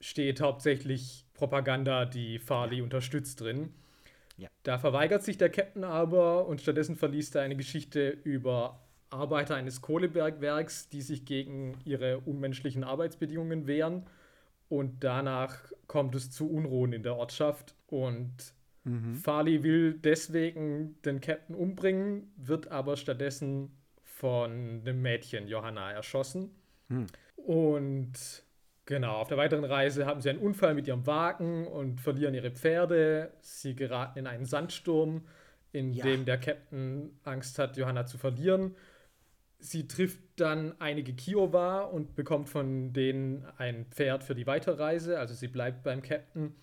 steht 0.00 0.40
hauptsächlich 0.40 1.26
Propaganda, 1.34 2.04
die 2.04 2.38
Farley 2.38 2.82
unterstützt 2.82 3.40
drin. 3.40 3.70
Ja. 4.36 4.48
Da 4.62 4.78
verweigert 4.78 5.22
sich 5.22 5.38
der 5.38 5.50
Captain 5.50 5.84
aber 5.84 6.46
und 6.46 6.60
stattdessen 6.60 6.96
verliest 6.96 7.34
er 7.34 7.42
eine 7.42 7.56
Geschichte 7.56 8.10
über 8.10 8.81
Arbeiter 9.12 9.54
eines 9.54 9.80
Kohlebergwerks, 9.80 10.88
die 10.88 11.02
sich 11.02 11.24
gegen 11.24 11.76
ihre 11.84 12.20
unmenschlichen 12.20 12.84
Arbeitsbedingungen 12.84 13.66
wehren. 13.66 14.06
Und 14.68 15.04
danach 15.04 15.56
kommt 15.86 16.14
es 16.14 16.30
zu 16.30 16.50
Unruhen 16.50 16.92
in 16.92 17.02
der 17.02 17.16
Ortschaft. 17.16 17.74
Und 17.86 18.32
mhm. 18.84 19.14
Farley 19.14 19.62
will 19.62 19.94
deswegen 19.94 20.96
den 21.02 21.20
Captain 21.20 21.54
umbringen, 21.54 22.32
wird 22.36 22.68
aber 22.68 22.96
stattdessen 22.96 23.76
von 24.02 24.84
dem 24.84 25.02
Mädchen 25.02 25.46
Johanna 25.46 25.92
erschossen. 25.92 26.50
Mhm. 26.88 27.06
Und 27.36 28.12
genau, 28.86 29.16
auf 29.16 29.28
der 29.28 29.36
weiteren 29.36 29.64
Reise 29.64 30.06
haben 30.06 30.20
sie 30.20 30.30
einen 30.30 30.38
Unfall 30.38 30.74
mit 30.74 30.88
ihrem 30.88 31.06
Wagen 31.06 31.66
und 31.66 32.00
verlieren 32.00 32.34
ihre 32.34 32.50
Pferde. 32.50 33.32
Sie 33.40 33.74
geraten 33.74 34.20
in 34.20 34.26
einen 34.26 34.46
Sandsturm, 34.46 35.26
in 35.72 35.92
ja. 35.92 36.04
dem 36.04 36.24
der 36.24 36.38
Captain 36.38 37.18
Angst 37.24 37.58
hat, 37.58 37.76
Johanna 37.76 38.06
zu 38.06 38.16
verlieren 38.16 38.74
sie 39.62 39.86
trifft 39.86 40.20
dann 40.36 40.74
einige 40.80 41.14
Kiowa 41.14 41.80
und 41.80 42.14
bekommt 42.14 42.48
von 42.48 42.92
denen 42.92 43.46
ein 43.58 43.86
Pferd 43.86 44.24
für 44.24 44.34
die 44.34 44.46
Weiterreise. 44.46 45.18
Also 45.18 45.34
sie 45.34 45.48
bleibt 45.48 45.82
beim 45.82 46.02
Captain. 46.02 46.54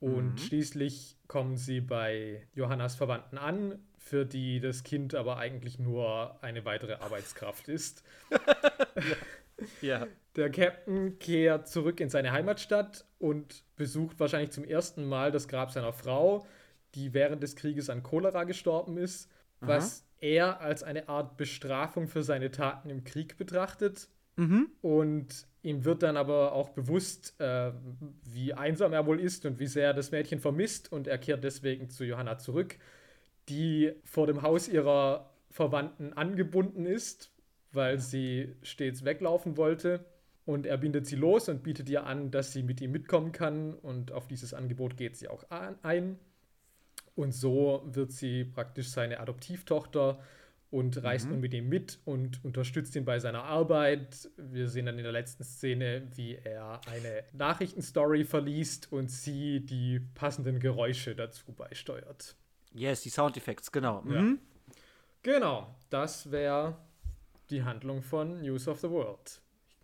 Und 0.00 0.32
mhm. 0.32 0.38
schließlich 0.38 1.16
kommen 1.28 1.56
sie 1.56 1.80
bei 1.80 2.42
Johannas 2.54 2.96
Verwandten 2.96 3.38
an, 3.38 3.78
für 3.98 4.24
die 4.24 4.58
das 4.58 4.82
Kind 4.82 5.14
aber 5.14 5.36
eigentlich 5.36 5.78
nur 5.78 6.42
eine 6.42 6.64
weitere 6.64 6.94
Arbeitskraft 6.94 7.68
ist. 7.68 8.02
ja. 8.30 8.38
ja. 9.80 10.06
Der 10.34 10.50
Captain 10.50 11.18
kehrt 11.18 11.68
zurück 11.68 12.00
in 12.00 12.08
seine 12.08 12.32
Heimatstadt 12.32 13.04
und 13.18 13.62
besucht 13.76 14.18
wahrscheinlich 14.18 14.50
zum 14.50 14.64
ersten 14.64 15.04
Mal 15.04 15.30
das 15.30 15.46
Grab 15.46 15.70
seiner 15.70 15.92
Frau, 15.92 16.46
die 16.94 17.12
während 17.12 17.42
des 17.42 17.54
Krieges 17.54 17.90
an 17.90 18.02
Cholera 18.02 18.44
gestorben 18.44 18.96
ist, 18.96 19.30
Aha. 19.60 19.66
Was 20.22 20.28
er 20.28 20.60
als 20.60 20.82
eine 20.82 21.08
Art 21.08 21.36
Bestrafung 21.36 22.06
für 22.06 22.22
seine 22.22 22.50
Taten 22.50 22.90
im 22.90 23.04
Krieg 23.04 23.36
betrachtet. 23.36 24.08
Mhm. 24.36 24.68
Und 24.80 25.46
ihm 25.62 25.84
wird 25.84 26.02
dann 26.02 26.16
aber 26.16 26.52
auch 26.52 26.70
bewusst, 26.70 27.38
äh, 27.40 27.72
wie 28.24 28.54
einsam 28.54 28.92
er 28.92 29.06
wohl 29.06 29.20
ist 29.20 29.44
und 29.44 29.58
wie 29.58 29.66
sehr 29.66 29.88
er 29.88 29.94
das 29.94 30.10
Mädchen 30.10 30.38
vermisst. 30.38 30.90
Und 30.92 31.06
er 31.06 31.18
kehrt 31.18 31.44
deswegen 31.44 31.90
zu 31.90 32.04
Johanna 32.04 32.38
zurück, 32.38 32.76
die 33.48 33.92
vor 34.04 34.26
dem 34.26 34.42
Haus 34.42 34.68
ihrer 34.68 35.30
Verwandten 35.50 36.12
angebunden 36.14 36.86
ist, 36.86 37.30
weil 37.72 37.98
sie 37.98 38.54
stets 38.62 39.04
weglaufen 39.04 39.56
wollte. 39.56 40.04
Und 40.44 40.66
er 40.66 40.78
bindet 40.78 41.06
sie 41.06 41.16
los 41.16 41.48
und 41.48 41.62
bietet 41.62 41.88
ihr 41.88 42.06
an, 42.06 42.30
dass 42.30 42.52
sie 42.52 42.62
mit 42.62 42.80
ihm 42.80 42.92
mitkommen 42.92 43.32
kann. 43.32 43.74
Und 43.74 44.12
auf 44.12 44.28
dieses 44.28 44.54
Angebot 44.54 44.96
geht 44.96 45.16
sie 45.16 45.28
auch 45.28 45.44
ein. 45.82 46.18
Und 47.14 47.32
so 47.32 47.82
wird 47.86 48.12
sie 48.12 48.44
praktisch 48.44 48.88
seine 48.88 49.20
Adoptivtochter 49.20 50.18
und 50.70 51.02
reist 51.04 51.26
mhm. 51.26 51.32
nun 51.32 51.40
mit 51.40 51.52
ihm 51.52 51.68
mit 51.68 51.98
und 52.06 52.42
unterstützt 52.44 52.96
ihn 52.96 53.04
bei 53.04 53.18
seiner 53.18 53.44
Arbeit. 53.44 54.30
Wir 54.38 54.68
sehen 54.68 54.86
dann 54.86 54.96
in 54.96 55.02
der 55.02 55.12
letzten 55.12 55.44
Szene, 55.44 56.08
wie 56.14 56.34
er 56.34 56.80
eine 56.86 57.24
Nachrichtenstory 57.34 58.24
verliest 58.24 58.90
und 58.90 59.10
sie 59.10 59.60
die 59.60 60.00
passenden 60.14 60.58
Geräusche 60.60 61.14
dazu 61.14 61.52
beisteuert. 61.52 62.36
Yes, 62.72 63.02
die 63.02 63.10
Soundeffekte, 63.10 63.70
genau. 63.70 64.00
Mhm. 64.00 64.14
Ja. 64.14 64.74
Genau, 65.22 65.74
das 65.90 66.30
wäre 66.30 66.78
die 67.50 67.62
Handlung 67.62 68.02
von 68.02 68.40
News 68.40 68.66
of 68.66 68.80
the 68.80 68.88
World. 68.88 69.41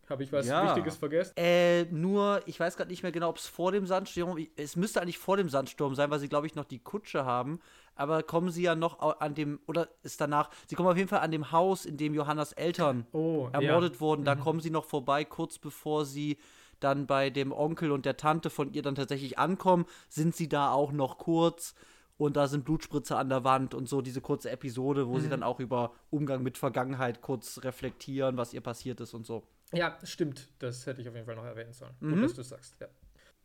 Habe 0.09 0.23
ich 0.23 0.33
was 0.33 0.47
ja. 0.47 0.67
Wichtiges 0.67 0.97
vergessen? 0.97 1.33
Äh, 1.37 1.85
nur, 1.85 2.43
ich 2.47 2.59
weiß 2.59 2.77
gerade 2.77 2.91
nicht 2.91 3.03
mehr 3.03 3.13
genau, 3.13 3.29
ob 3.29 3.37
es 3.39 3.47
vor 3.47 3.73
dem 3.73 3.87
Sandsturm, 3.87 4.39
es 4.57 4.77
müsste 4.77 5.03
eigentlich 5.03 5.19
vor 5.19 5.37
dem 5.37 5.49
Sandsturm 5.49 5.95
sein, 5.95 6.11
weil 6.11 6.19
sie, 6.19 6.29
glaube 6.29 6.47
ich, 6.47 6.55
noch 6.55 6.65
die 6.65 6.79
Kutsche 6.79 7.25
haben. 7.25 7.61
Aber 7.95 8.23
kommen 8.23 8.51
sie 8.51 8.63
ja 8.63 8.75
noch 8.75 9.01
an 9.21 9.35
dem, 9.35 9.61
oder 9.67 9.89
ist 10.03 10.21
danach, 10.21 10.51
sie 10.67 10.77
kommen 10.77 10.89
auf 10.89 10.97
jeden 10.97 11.09
Fall 11.09 11.21
an 11.21 11.33
dem 11.33 11.53
Haus, 11.53 11.85
in 11.85 11.97
dem 11.97 12.15
Johannas 12.15 12.53
Eltern 12.53 13.07
oh, 13.13 13.49
ermordet 13.53 13.95
ja. 13.95 14.01
wurden. 14.01 14.25
Da 14.25 14.37
mhm. 14.37 14.41
kommen 14.41 14.61
sie 14.61 14.71
noch 14.71 14.85
vorbei, 14.85 15.25
kurz 15.25 15.59
bevor 15.59 16.05
sie 16.05 16.39
dann 16.81 17.07
bei 17.07 17.29
dem 17.31 17.53
Onkel 17.53 17.91
und 17.91 18.07
der 18.07 18.17
Tante 18.17 18.51
von 18.51 18.73
ihr 18.73 18.83
dann 18.83 18.95
tatsächlich 18.95 19.39
ankommen, 19.39 19.85
sind 20.09 20.37
sie 20.37 20.49
da 20.49 20.71
auch 20.71 20.93
noch 20.93 21.19
kurz 21.19 21.75
und 22.19 22.37
da 22.37 22.49
sind 22.49 22.65
Blutspritze 22.65 23.17
an 23.17 23.29
der 23.29 23.45
Wand 23.45 23.75
und 23.75 23.89
so 23.89 24.01
diese 24.01 24.21
kurze 24.21 24.51
Episode, 24.51 25.09
wo 25.09 25.15
mhm. 25.15 25.21
sie 25.21 25.29
dann 25.29 25.43
auch 25.43 25.61
über 25.61 25.93
Umgang 26.11 26.43
mit 26.43 26.59
Vergangenheit 26.59 27.21
kurz 27.21 27.63
reflektieren, 27.63 28.37
was 28.37 28.55
ihr 28.55 28.61
passiert 28.61 29.01
ist 29.01 29.15
und 29.15 29.27
so. 29.27 29.45
Ja, 29.73 29.99
stimmt. 30.03 30.49
Das 30.59 30.87
hätte 30.87 31.01
ich 31.01 31.09
auf 31.09 31.15
jeden 31.15 31.27
Fall 31.27 31.37
noch 31.37 31.45
erwähnen 31.45 31.73
sollen. 31.73 31.95
Mhm. 32.01 32.15
Gut, 32.15 32.25
dass 32.25 32.35
du 32.35 32.41
es 32.41 32.49
sagst. 32.49 32.81
Ja. 32.81 32.89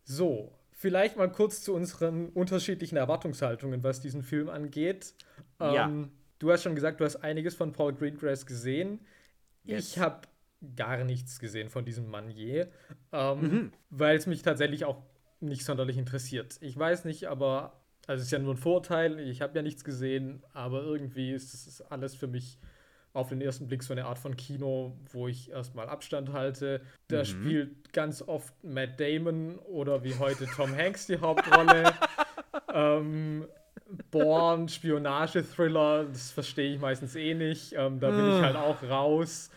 So, 0.03 0.57
vielleicht 0.71 1.17
mal 1.17 1.31
kurz 1.31 1.63
zu 1.63 1.73
unseren 1.73 2.29
unterschiedlichen 2.29 2.97
Erwartungshaltungen, 2.97 3.83
was 3.83 3.99
diesen 3.99 4.23
Film 4.23 4.49
angeht. 4.49 5.13
Ja. 5.59 5.85
Ähm, 5.85 6.11
du 6.39 6.51
hast 6.51 6.63
schon 6.63 6.75
gesagt, 6.75 6.99
du 6.99 7.05
hast 7.05 7.17
einiges 7.17 7.55
von 7.55 7.71
Paul 7.71 7.93
Greengrass 7.93 8.45
gesehen. 8.45 8.99
Yes. 9.63 9.89
Ich 9.89 9.99
habe 9.99 10.27
gar 10.75 11.03
nichts 11.03 11.39
gesehen 11.39 11.69
von 11.69 11.85
diesem 11.85 12.09
Mann 12.09 12.29
je, 12.29 12.67
ähm, 13.11 13.39
mhm. 13.41 13.71
weil 13.89 14.17
es 14.17 14.27
mich 14.27 14.41
tatsächlich 14.41 14.85
auch 14.85 15.03
nicht 15.41 15.65
sonderlich 15.65 15.97
interessiert. 15.97 16.57
Ich 16.61 16.77
weiß 16.77 17.03
nicht, 17.05 17.27
aber 17.27 17.83
also 18.07 18.21
es 18.21 18.27
ist 18.27 18.31
ja 18.31 18.39
nur 18.39 18.53
ein 18.53 18.57
Vorteil. 18.57 19.19
Ich 19.19 19.41
habe 19.41 19.55
ja 19.55 19.61
nichts 19.61 19.83
gesehen, 19.83 20.43
aber 20.53 20.83
irgendwie 20.83 21.31
ist 21.31 21.53
es 21.53 21.81
alles 21.81 22.15
für 22.15 22.27
mich 22.27 22.59
auf 23.13 23.29
den 23.29 23.41
ersten 23.41 23.67
Blick 23.67 23.83
so 23.83 23.93
eine 23.93 24.05
Art 24.05 24.17
von 24.17 24.35
Kino, 24.35 24.97
wo 25.11 25.27
ich 25.27 25.51
erstmal 25.51 25.87
Abstand 25.87 26.33
halte. 26.33 26.81
Da 27.07 27.19
mhm. 27.19 27.25
spielt 27.25 27.93
ganz 27.93 28.21
oft 28.23 28.53
Matt 28.63 28.99
Damon 28.99 29.59
oder 29.59 30.03
wie 30.03 30.15
heute 30.15 30.47
Tom 30.47 30.75
Hanks 30.75 31.05
die 31.05 31.19
Hauptrolle. 31.19 31.93
ähm, 32.73 33.47
Born, 34.09 34.67
Spionage-Thriller, 34.67 36.05
das 36.05 36.31
verstehe 36.31 36.73
ich 36.73 36.79
meistens 36.79 37.15
eh 37.15 37.35
nicht. 37.35 37.73
Ähm, 37.73 37.99
da 37.99 38.09
bin 38.09 38.27
ich 38.27 38.41
halt 38.41 38.55
auch 38.55 38.81
raus. 38.81 39.51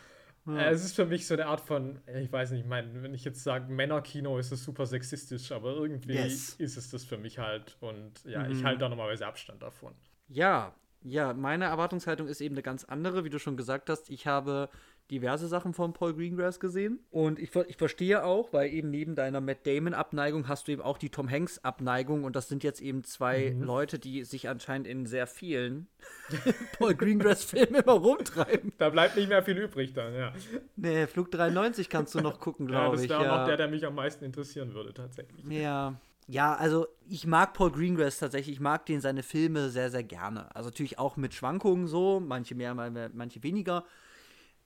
Ja. 0.47 0.71
Es 0.71 0.85
ist 0.85 0.95
für 0.95 1.07
mich 1.07 1.27
so 1.27 1.35
eine 1.35 1.47
Art 1.47 1.61
von, 1.61 1.99
ich 2.07 2.31
weiß 2.31 2.53
nicht, 2.53 2.61
ich 2.61 2.67
meine, 2.67 3.03
wenn 3.03 3.15
ich 3.15 3.25
jetzt 3.25 3.43
sage 3.43 3.73
Männerkino, 3.73 4.39
ist 4.39 4.53
es 4.53 4.63
super 4.63 4.87
sexistisch, 4.87 5.51
aber 5.51 5.75
irgendwie 5.75 6.13
yes. 6.13 6.55
ist 6.55 6.77
es 6.77 6.91
das 6.91 7.05
für 7.05 7.19
mich 7.19 7.39
halt. 7.39 7.77
Und 7.81 8.23
ja, 8.25 8.45
mhm. 8.45 8.53
ich 8.53 8.65
halte 8.65 8.81
da 8.81 8.89
normalerweise 8.89 9.27
Abstand 9.27 9.63
davon. 9.63 9.95
Ja, 10.29 10.75
ja, 11.07 11.33
meine 11.35 11.67
Erwartungshaltung 11.67 12.27
ist 12.27 12.41
eben 12.41 12.55
eine 12.55 12.63
ganz 12.63 12.85
andere, 12.85 13.25
wie 13.25 13.31
du 13.31 13.39
schon 13.39 13.57
gesagt 13.57 13.89
hast. 13.91 14.11
Ich 14.11 14.27
habe 14.27 14.69
diverse 15.09 15.47
Sachen 15.47 15.73
von 15.73 15.93
Paul 15.93 16.15
Greengrass 16.15 16.59
gesehen. 16.59 16.99
Und 17.11 17.39
ich, 17.39 17.55
ich 17.55 17.77
verstehe 17.77 18.25
auch, 18.25 18.53
weil 18.53 18.73
eben 18.73 18.91
neben 18.91 19.15
deiner 19.15 19.41
Matt 19.41 19.65
Damon-Abneigung 19.67 20.49
hast 20.49 20.67
du 20.67 20.73
eben 20.73 20.83
auch 20.83 20.99
die 20.99 21.11
Tom 21.11 21.31
Hanks-Abneigung. 21.31 22.25
Und 22.25 22.35
das 22.35 22.49
sind 22.49 22.65
jetzt 22.65 22.81
eben 22.81 23.05
zwei 23.05 23.53
mhm. 23.55 23.63
Leute, 23.63 24.01
die 24.01 24.25
sich 24.25 24.49
anscheinend 24.49 24.89
in 24.89 25.07
sehr 25.07 25.29
vielen 25.29 25.87
Paul 26.79 26.95
Greengrass-Filmen 26.95 27.83
immer 27.83 27.93
rumtreiben. 27.93 28.73
Da 28.79 28.91
bleibt 28.91 29.17
nicht 29.17 29.29
mehr 29.29 29.45
viel 29.45 29.59
übrig 29.59 29.93
dann, 29.93 30.13
ja. 30.13 30.33
Nee, 30.75 31.07
Flug 31.07 31.31
93 31.31 31.89
kannst 31.89 32.17
du 32.17 32.21
noch 32.21 32.41
gucken, 32.41 32.67
glaube 32.67 32.97
ich. 32.97 33.03
Ja, 33.03 33.09
das 33.09 33.19
wäre 33.19 33.31
ja. 33.31 33.39
noch 33.39 33.47
der, 33.47 33.57
der 33.57 33.69
mich 33.69 33.87
am 33.87 33.95
meisten 33.95 34.25
interessieren 34.25 34.75
würde, 34.75 34.93
tatsächlich. 34.93 35.45
Ja, 35.47 35.95
ja, 36.27 36.55
also 36.55 36.87
ich 37.09 37.27
mag 37.27 37.55
Paul 37.55 37.71
Greengrass 37.71 38.19
tatsächlich. 38.19 38.57
Ich 38.57 38.61
mag 38.61 38.85
den 38.87 39.01
seine 39.01 39.23
Filme 39.23 39.71
sehr, 39.71 39.91
sehr 39.91 40.03
gerne. 40.03 40.55
Also 40.57 40.69
natürlich 40.69 40.99
auch 40.99 41.17
mit 41.17 41.35
Schwankungen 41.35 41.87
so, 41.87 42.21
manche 42.21 42.55
mehr, 42.55 42.75
manche 42.75 43.43
weniger. 43.43 43.85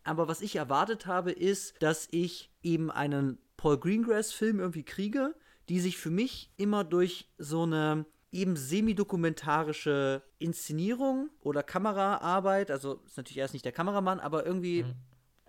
Aber 0.02 0.28
was 0.28 0.40
ich 0.40 0.56
erwartet 0.56 1.06
habe, 1.06 1.32
ist, 1.32 1.74
dass 1.82 2.08
ich 2.10 2.50
eben 2.62 2.90
einen 2.90 3.38
Paul 3.58 3.78
Greengrass-Film 3.78 4.58
irgendwie 4.58 4.84
kriege, 4.84 5.34
die 5.68 5.80
sich 5.80 5.98
für 5.98 6.10
mich 6.10 6.50
immer 6.56 6.82
durch 6.82 7.30
so 7.36 7.64
eine 7.64 8.06
eben 8.32 8.56
semi-dokumentarische 8.56 10.22
Inszenierung 10.38 11.30
oder 11.40 11.62
Kameraarbeit, 11.62 12.70
also 12.70 13.02
ist 13.04 13.16
natürlich 13.16 13.38
erst 13.38 13.54
nicht 13.54 13.64
der 13.64 13.72
Kameramann, 13.72 14.20
aber 14.20 14.46
irgendwie 14.46 14.84
mhm. 14.84 14.94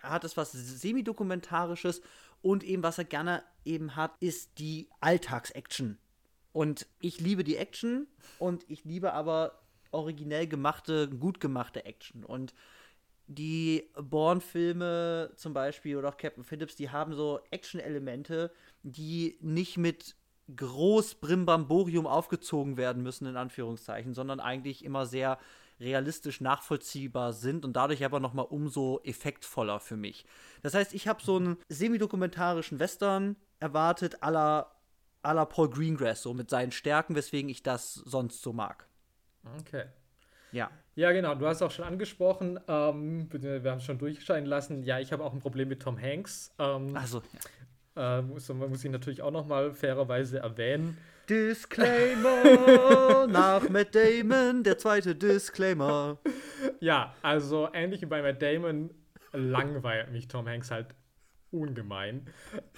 hat 0.02 0.24
es 0.24 0.36
was 0.36 0.52
semi-dokumentarisches 0.52 2.02
und 2.42 2.64
eben 2.64 2.82
was 2.82 2.98
er 2.98 3.04
gerne 3.04 3.42
eben 3.64 3.96
hat, 3.96 4.12
ist 4.20 4.58
die 4.58 4.88
Alltagsaction. 5.00 5.98
Und 6.52 6.86
ich 7.00 7.20
liebe 7.20 7.44
die 7.44 7.56
Action 7.56 8.06
und 8.38 8.64
ich 8.68 8.84
liebe 8.84 9.12
aber 9.12 9.62
originell 9.90 10.46
gemachte, 10.46 11.08
gut 11.08 11.40
gemachte 11.40 11.84
Action. 11.84 12.24
Und 12.24 12.54
die 13.26 13.88
Bourne-Filme 13.94 15.32
zum 15.36 15.54
Beispiel 15.54 15.96
oder 15.96 16.10
auch 16.10 16.16
Captain 16.16 16.44
Phillips, 16.44 16.76
die 16.76 16.90
haben 16.90 17.14
so 17.14 17.40
Action-Elemente, 17.50 18.50
die 18.82 19.38
nicht 19.40 19.78
mit 19.78 20.16
groß 20.54 21.16
Brimbamborium 21.16 22.06
aufgezogen 22.06 22.76
werden 22.76 23.02
müssen, 23.02 23.26
in 23.26 23.36
Anführungszeichen, 23.36 24.12
sondern 24.12 24.40
eigentlich 24.40 24.84
immer 24.84 25.06
sehr 25.06 25.38
realistisch 25.82 26.40
nachvollziehbar 26.40 27.32
sind 27.32 27.64
und 27.64 27.74
dadurch 27.74 28.04
aber 28.04 28.20
nochmal 28.20 28.46
umso 28.48 29.00
effektvoller 29.04 29.80
für 29.80 29.96
mich. 29.96 30.24
Das 30.62 30.74
heißt, 30.74 30.94
ich 30.94 31.08
habe 31.08 31.22
so 31.22 31.36
einen 31.36 31.58
semi-dokumentarischen 31.68 32.78
Western 32.78 33.36
erwartet, 33.60 34.22
aller 34.22 34.72
aller 35.22 35.46
Paul 35.46 35.70
Greengrass, 35.70 36.22
so 36.22 36.34
mit 36.34 36.50
seinen 36.50 36.72
Stärken, 36.72 37.14
weswegen 37.14 37.48
ich 37.48 37.62
das 37.62 37.94
sonst 37.94 38.42
so 38.42 38.52
mag. 38.52 38.86
Okay. 39.60 39.84
Ja. 40.52 40.70
Ja, 40.94 41.12
genau. 41.12 41.34
Du 41.34 41.46
hast 41.46 41.62
auch 41.62 41.70
schon 41.70 41.86
angesprochen, 41.86 42.60
ähm, 42.68 43.28
wir 43.32 43.70
haben 43.70 43.78
es 43.78 43.84
schon 43.84 43.98
durchscheinen 43.98 44.46
lassen. 44.46 44.82
Ja, 44.82 44.98
ich 44.98 45.12
habe 45.12 45.24
auch 45.24 45.32
ein 45.32 45.40
Problem 45.40 45.68
mit 45.68 45.80
Tom 45.80 45.98
Hanks. 46.00 46.52
Ähm, 46.58 46.94
also, 46.94 47.22
ja. 47.96 48.18
äh, 48.18 48.22
muss, 48.22 48.48
muss 48.50 48.84
ich 48.84 48.90
natürlich 48.90 49.22
auch 49.22 49.30
noch 49.30 49.46
mal 49.46 49.72
fairerweise 49.72 50.40
erwähnen. 50.40 50.98
Disclaimer 51.28 53.26
nach 53.26 53.68
Matt 53.68 53.94
Damon, 53.94 54.62
der 54.62 54.78
zweite 54.78 55.14
Disclaimer. 55.14 56.18
Ja, 56.80 57.14
also 57.22 57.68
ähnlich 57.72 58.02
wie 58.02 58.06
bei 58.06 58.22
Matt 58.22 58.42
Damon 58.42 58.90
langweilt 59.32 60.10
mich 60.10 60.28
Tom 60.28 60.48
Hanks 60.48 60.70
halt 60.70 60.94
ungemein. 61.50 62.26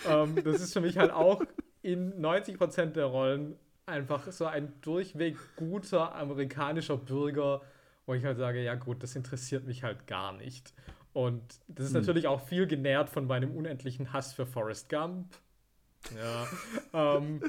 Ähm, 0.09 0.37
das 0.45 0.61
ist 0.61 0.73
für 0.73 0.81
mich 0.81 0.99
halt 0.99 1.11
auch 1.13 1.43
in 1.83 2.21
90% 2.21 2.93
der 2.93 3.07
Rollen 3.07 3.57
einfach 3.87 4.31
so 4.33 4.47
ein 4.47 4.73
durchweg 4.81 5.37
guter 5.57 6.15
amerikanischer 6.15 6.97
Bürger, 6.97 7.63
wo 8.07 8.15
ich 8.15 8.25
halt 8.25 8.39
sage, 8.39 8.63
ja 8.63 8.75
gut, 8.75 9.03
das 9.03 9.17
interessiert 9.17 9.65
mich 9.67 9.83
halt 9.83 10.07
gar 10.07 10.33
nicht. 10.33 10.75
Und 11.13 11.43
das 11.69 11.87
ist 11.87 11.95
hm. 11.95 12.01
natürlich 12.01 12.27
auch 12.27 12.41
viel 12.47 12.67
genährt 12.67 13.09
von 13.09 13.27
meinem 13.27 13.53
unendlichen 13.53 14.13
Hass 14.13 14.33
für 14.33 14.47
Forrest 14.47 14.89
Gump. 14.89 15.37
Ja. 16.17 16.47
ähm, 17.17 17.41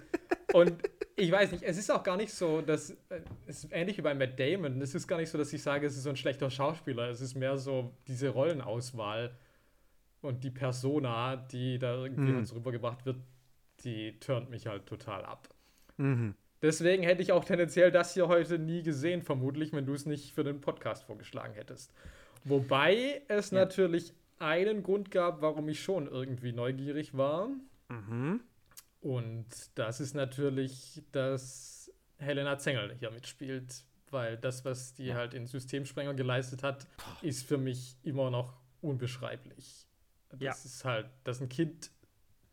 und 0.53 0.74
ich 1.15 1.31
weiß 1.31 1.51
nicht, 1.51 1.63
es 1.63 1.77
ist 1.77 1.91
auch 1.91 2.03
gar 2.03 2.17
nicht 2.17 2.33
so, 2.33 2.62
dass 2.62 2.91
äh, 3.09 3.21
es 3.47 3.63
ist 3.63 3.74
ähnlich 3.74 3.97
wie 3.97 4.01
bei 4.01 4.13
Matt 4.13 4.39
Damon. 4.39 4.81
Es 4.81 4.95
ist 4.95 5.07
gar 5.07 5.17
nicht 5.17 5.29
so, 5.29 5.38
dass 5.38 5.51
ich 5.53 5.63
sage, 5.63 5.88
es 5.88 5.95
ist 5.95 6.03
so 6.03 6.09
ein 6.09 6.15
schlechter 6.15 6.50
Schauspieler. 6.50 7.09
Es 7.09 7.21
ist 7.21 7.35
mehr 7.35 7.57
so 7.57 7.93
diese 8.07 8.29
Rollenauswahl 8.29 9.35
und 10.21 10.43
die 10.43 10.51
Persona, 10.51 11.35
die 11.35 11.79
da 11.79 11.95
irgendwie 11.95 12.31
mhm. 12.31 12.39
uns 12.39 12.53
rübergebracht 12.53 13.05
wird, 13.05 13.17
die 13.83 14.19
turnt 14.19 14.50
mich 14.50 14.67
halt 14.67 14.85
total 14.85 15.24
ab. 15.24 15.50
Mhm. 15.97 16.35
Deswegen 16.62 17.03
hätte 17.03 17.21
ich 17.21 17.31
auch 17.31 17.45
tendenziell 17.45 17.91
das 17.91 18.13
hier 18.13 18.27
heute 18.27 18.57
nie 18.57 18.81
gesehen, 18.81 19.21
vermutlich, 19.21 19.71
wenn 19.74 19.85
du 19.85 19.93
es 19.93 20.05
nicht 20.05 20.33
für 20.33 20.43
den 20.43 20.62
Podcast 20.62 21.03
vorgeschlagen 21.03 21.53
hättest. 21.53 21.93
Wobei 22.43 23.21
es 23.27 23.51
ja. 23.51 23.59
natürlich 23.59 24.13
einen 24.39 24.83
Grund 24.83 25.12
gab, 25.12 25.41
warum 25.41 25.69
ich 25.69 25.81
schon 25.81 26.07
irgendwie 26.07 26.53
neugierig 26.53 27.15
war. 27.15 27.50
Mhm. 27.89 28.42
Und 29.01 29.48
das 29.75 30.00
ist 30.00 30.15
natürlich, 30.15 31.04
dass 31.12 31.92
Helena 32.18 32.58
Zengel 32.58 32.96
hier 32.98 33.12
mitspielt, 33.12 33.84
weil 34.10 34.38
das, 34.38 34.65
was 34.65 34.94
die 34.94 35.06
ja. 35.06 35.15
halt 35.15 35.34
in 35.34 35.46
Systemsprenger 35.46 36.13
geleistet 36.13 36.63
hat, 36.63 36.88
ist 37.22 37.46
für 37.46 37.58
mich 37.58 37.98
immer 38.04 38.32
noch 38.32 38.60
unbeschreiblich. 38.82 39.88
Das 40.30 40.39
ja. 40.39 40.51
ist 40.51 40.86
halt, 40.86 41.10
dass 41.24 41.42
ein 41.42 41.50
Kind 41.50 41.92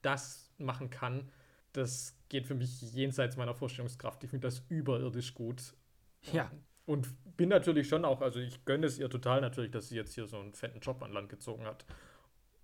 das 0.02 0.50
machen 0.58 0.90
kann, 0.90 1.30
das 1.72 2.16
geht 2.28 2.46
für 2.46 2.54
mich 2.54 2.82
jenseits 2.92 3.36
meiner 3.36 3.54
Vorstellungskraft. 3.54 4.22
Ich 4.24 4.30
finde 4.30 4.46
das 4.46 4.62
überirdisch 4.68 5.34
gut. 5.34 5.74
Ja. 6.32 6.50
Und 6.84 7.08
bin 7.36 7.48
natürlich 7.48 7.88
schon 7.88 8.04
auch, 8.04 8.20
also 8.20 8.40
ich 8.40 8.64
gönne 8.64 8.86
es 8.86 8.98
ihr 8.98 9.08
total 9.08 9.40
natürlich, 9.40 9.70
dass 9.70 9.88
sie 9.88 9.96
jetzt 9.96 10.14
hier 10.14 10.26
so 10.26 10.38
einen 10.38 10.52
fetten 10.52 10.80
Job 10.80 11.02
an 11.02 11.12
Land 11.12 11.28
gezogen 11.28 11.64
hat 11.64 11.86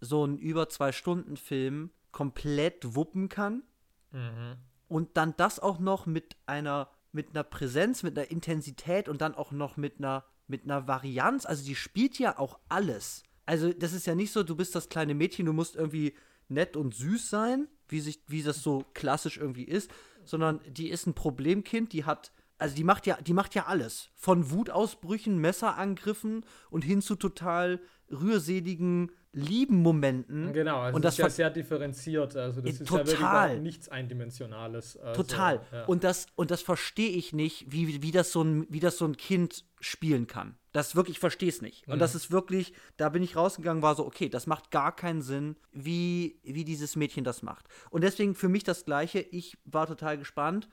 so 0.00 0.24
einen 0.24 0.38
über 0.38 0.68
zwei 0.68 0.92
Stunden 0.92 1.36
Film 1.36 1.90
komplett 2.10 2.96
wuppen 2.96 3.28
kann 3.28 3.62
mhm. 4.10 4.56
und 4.88 5.16
dann 5.16 5.34
das 5.36 5.60
auch 5.60 5.78
noch 5.78 6.06
mit 6.06 6.36
einer 6.46 6.90
mit 7.12 7.30
einer 7.30 7.44
Präsenz, 7.44 8.02
mit 8.02 8.18
einer 8.18 8.30
Intensität 8.30 9.08
und 9.08 9.20
dann 9.20 9.34
auch 9.34 9.52
noch 9.52 9.76
mit 9.76 9.98
einer 9.98 10.24
mit 10.48 10.64
einer 10.64 10.88
Varianz. 10.88 11.46
Also 11.46 11.64
die 11.64 11.76
spielt 11.76 12.18
ja 12.18 12.38
auch 12.38 12.58
alles. 12.68 13.22
Also 13.46 13.72
das 13.72 13.92
ist 13.92 14.06
ja 14.06 14.14
nicht 14.14 14.32
so, 14.32 14.42
du 14.42 14.56
bist 14.56 14.74
das 14.74 14.88
kleine 14.88 15.14
Mädchen, 15.14 15.46
du 15.46 15.52
musst 15.52 15.76
irgendwie 15.76 16.14
nett 16.48 16.76
und 16.76 16.94
süß 16.94 17.30
sein, 17.30 17.68
wie, 17.88 18.00
sich, 18.00 18.20
wie 18.26 18.42
das 18.42 18.62
so 18.62 18.84
klassisch 18.94 19.36
irgendwie 19.36 19.64
ist, 19.64 19.90
sondern 20.24 20.60
die 20.68 20.90
ist 20.90 21.06
ein 21.06 21.14
Problemkind, 21.14 21.92
die 21.92 22.04
hat, 22.04 22.32
also 22.58 22.74
die 22.74 22.84
macht 22.84 23.06
ja, 23.06 23.18
die 23.20 23.32
macht 23.32 23.54
ja 23.54 23.66
alles. 23.66 24.10
Von 24.14 24.50
Wutausbrüchen, 24.50 25.38
Messerangriffen 25.38 26.44
und 26.70 26.84
hin 26.84 27.02
zu 27.02 27.16
total 27.16 27.80
rührseligen 28.10 29.10
lieben 29.36 29.82
Momenten. 29.82 30.52
Genau, 30.52 30.80
also 30.80 30.96
und 30.96 31.04
das 31.04 31.14
ist 31.14 31.18
ja 31.18 31.28
sehr 31.28 31.50
differenziert. 31.50 32.36
Also 32.36 32.62
das 32.62 32.80
ist 32.80 32.88
total. 32.88 33.06
ja 33.06 33.48
wirklich 33.48 33.62
nichts 33.62 33.88
Eindimensionales. 33.88 34.96
Also, 34.96 35.22
total. 35.22 35.60
Ja. 35.70 35.84
Und 35.84 36.04
das, 36.04 36.26
und 36.36 36.50
das 36.50 36.62
verstehe 36.62 37.10
ich 37.10 37.34
nicht, 37.34 37.70
wie, 37.70 38.02
wie, 38.02 38.12
das 38.12 38.32
so 38.32 38.42
ein, 38.42 38.66
wie 38.70 38.80
das 38.80 38.96
so 38.96 39.04
ein 39.04 39.16
Kind 39.16 39.64
spielen 39.80 40.26
kann. 40.26 40.56
Das 40.76 40.94
wirklich, 40.94 41.16
ich 41.16 41.20
verstehe 41.20 41.48
es 41.48 41.62
nicht. 41.62 41.88
Und 41.88 41.94
mhm. 41.94 42.00
das 42.00 42.14
ist 42.14 42.30
wirklich, 42.30 42.74
da 42.98 43.08
bin 43.08 43.22
ich 43.22 43.34
rausgegangen, 43.34 43.82
war 43.82 43.94
so, 43.94 44.04
okay, 44.04 44.28
das 44.28 44.46
macht 44.46 44.70
gar 44.70 44.94
keinen 44.94 45.22
Sinn, 45.22 45.56
wie, 45.72 46.38
wie 46.42 46.64
dieses 46.64 46.96
Mädchen 46.96 47.24
das 47.24 47.40
macht. 47.40 47.66
Und 47.88 48.04
deswegen 48.04 48.34
für 48.34 48.50
mich 48.50 48.62
das 48.62 48.84
Gleiche, 48.84 49.20
ich 49.20 49.56
war 49.64 49.86
total 49.86 50.18
gespannt. 50.18 50.68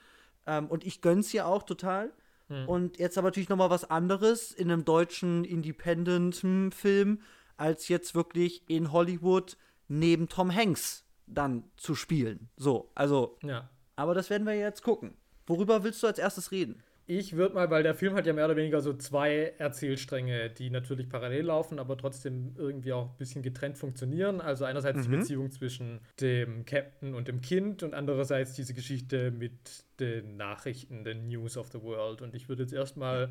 Ähm, 0.45 0.67
und 0.67 0.83
ich 0.83 0.99
gönn's 0.99 1.33
ihr 1.33 1.47
auch 1.47 1.63
total. 1.63 2.11
Mhm. 2.49 2.67
Und 2.67 2.99
jetzt 2.99 3.17
aber 3.17 3.29
natürlich 3.29 3.47
nochmal 3.47 3.69
was 3.69 3.89
anderes 3.89 4.51
in 4.51 4.69
einem 4.69 4.83
deutschen 4.83 5.45
Independent-Film 5.45 7.21
als 7.55 7.87
jetzt 7.87 8.13
wirklich 8.13 8.69
in 8.69 8.91
Hollywood 8.91 9.55
neben 9.87 10.27
Tom 10.27 10.53
Hanks 10.53 11.05
dann 11.27 11.63
zu 11.77 11.95
spielen. 11.95 12.49
So, 12.57 12.91
also. 12.93 13.37
Ja. 13.41 13.69
Aber 13.95 14.13
das 14.13 14.29
werden 14.29 14.45
wir 14.45 14.55
jetzt 14.55 14.83
gucken. 14.83 15.15
Worüber 15.45 15.85
willst 15.85 16.03
du 16.03 16.07
als 16.07 16.19
erstes 16.19 16.51
reden? 16.51 16.83
Ich 17.05 17.35
würde 17.35 17.55
mal, 17.55 17.69
weil 17.69 17.83
der 17.83 17.95
Film 17.95 18.15
hat 18.15 18.25
ja 18.25 18.33
mehr 18.33 18.45
oder 18.45 18.55
weniger 18.55 18.79
so 18.79 18.93
zwei 18.93 19.53
Erzählstränge, 19.57 20.49
die 20.49 20.69
natürlich 20.69 21.09
parallel 21.09 21.45
laufen, 21.45 21.79
aber 21.79 21.97
trotzdem 21.97 22.55
irgendwie 22.57 22.93
auch 22.93 23.11
ein 23.11 23.17
bisschen 23.17 23.43
getrennt 23.43 23.77
funktionieren. 23.77 24.39
Also 24.39 24.65
einerseits 24.65 24.99
mhm. 24.99 25.03
die 25.03 25.17
Beziehung 25.17 25.51
zwischen 25.51 25.99
dem 26.21 26.65
Captain 26.65 27.13
und 27.13 27.27
dem 27.27 27.41
Kind 27.41 27.83
und 27.83 27.93
andererseits 27.93 28.53
diese 28.53 28.73
Geschichte 28.73 29.31
mit 29.31 29.83
den 29.99 30.37
Nachrichten, 30.37 31.03
den 31.03 31.27
News 31.27 31.57
of 31.57 31.69
the 31.71 31.81
World. 31.81 32.21
Und 32.21 32.35
ich 32.35 32.47
würde 32.47 32.63
jetzt 32.63 32.73
erstmal 32.73 33.29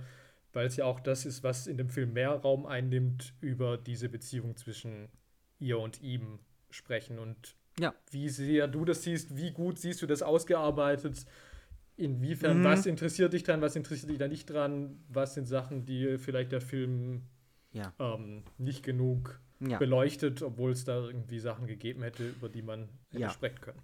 weil 0.52 0.66
es 0.66 0.76
ja 0.76 0.84
auch 0.84 1.00
das 1.00 1.24
ist, 1.24 1.42
was 1.42 1.66
in 1.66 1.76
dem 1.76 1.88
Film 1.88 2.12
mehr 2.12 2.30
Raum 2.30 2.66
einnimmt, 2.66 3.34
über 3.40 3.78
diese 3.78 4.08
Beziehung 4.08 4.56
zwischen 4.56 5.08
ihr 5.58 5.78
und 5.78 6.02
ihm 6.02 6.40
sprechen 6.70 7.18
und 7.18 7.56
ja. 7.78 7.94
wie 8.10 8.28
sehr 8.28 8.68
du 8.68 8.84
das 8.84 9.02
siehst, 9.02 9.36
wie 9.36 9.52
gut 9.52 9.78
siehst 9.78 10.02
du 10.02 10.06
das 10.06 10.22
ausgearbeitet, 10.22 11.24
inwiefern, 11.96 12.60
mhm. 12.60 12.64
was 12.64 12.86
interessiert 12.86 13.32
dich 13.32 13.42
dran, 13.42 13.60
was 13.60 13.76
interessiert 13.76 14.10
dich 14.10 14.18
da 14.18 14.28
nicht 14.28 14.48
dran, 14.50 15.00
was 15.08 15.34
sind 15.34 15.46
Sachen, 15.46 15.84
die 15.84 16.18
vielleicht 16.18 16.52
der 16.52 16.60
Film 16.60 17.22
ja. 17.72 17.92
ähm, 17.98 18.44
nicht 18.58 18.82
genug 18.82 19.40
ja. 19.60 19.78
beleuchtet, 19.78 20.42
obwohl 20.42 20.72
es 20.72 20.84
da 20.84 21.04
irgendwie 21.04 21.38
Sachen 21.38 21.66
gegeben 21.66 22.02
hätte, 22.02 22.28
über 22.28 22.48
die 22.48 22.62
man 22.62 22.88
hätte 23.10 23.30
sprechen 23.30 23.60
können. 23.60 23.82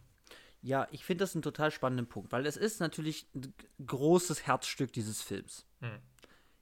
Ja, 0.61 0.89
ich 0.91 1.05
finde 1.05 1.23
das 1.23 1.35
einen 1.35 1.43
total 1.43 1.71
spannenden 1.71 2.09
Punkt, 2.09 2.33
weil 2.33 2.45
es 2.45 2.57
ist 2.57 2.81
natürlich 2.81 3.29
ein 3.35 3.55
großes 3.87 4.47
Herzstück 4.47 4.93
dieses 4.93 5.23
Films. 5.23 5.67
Mhm 5.81 6.01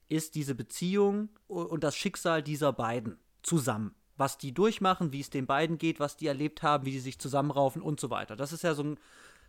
ist 0.09 0.35
diese 0.35 0.54
Beziehung 0.54 1.28
und 1.48 1.82
das 1.82 1.96
Schicksal 1.96 2.42
dieser 2.42 2.72
beiden 2.72 3.18
zusammen. 3.42 3.94
Was 4.16 4.38
die 4.38 4.54
durchmachen, 4.54 5.12
wie 5.12 5.20
es 5.20 5.30
den 5.30 5.46
beiden 5.46 5.78
geht, 5.78 6.00
was 6.00 6.16
die 6.16 6.26
erlebt 6.26 6.62
haben, 6.62 6.87
wie 6.87 6.92
die 6.92 7.00
sich 7.00 7.18
zusammenraufen 7.18 7.82
und 7.82 8.00
so 8.00 8.09
weiter. 8.09 8.35
Das 8.35 8.52
ist 8.52 8.62
ja 8.62 8.74
so 8.74 8.82
ein, 8.82 8.98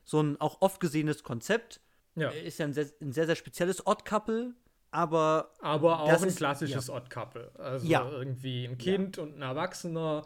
so 0.04 0.22
ein 0.22 0.42
auch 0.42 0.62
oft 0.62 0.80
gesehenes 0.80 1.24
Konzept. 1.24 1.80
Ja. 2.18 2.30
Ist 2.30 2.60
ja 2.60 2.66
ein 2.66 2.74
sehr, 2.74 2.88
ein 3.02 3.12
sehr, 3.12 3.26
sehr 3.26 3.36
spezielles 3.36 3.86
Odd-Couple, 3.86 4.54
aber. 4.92 5.52
Aber 5.62 6.02
auch 6.02 6.22
ein 6.22 6.36
klassisches 6.36 6.88
ja. 6.88 6.94
Odd-Couple. 6.96 7.52
Also 7.58 7.88
ja. 7.88 8.10
irgendwie 8.10 8.66
ein 8.66 8.78
Kind 8.78 9.18
ja. 9.18 9.24
und 9.24 9.38
ein 9.38 9.42
Erwachsener 9.42 10.24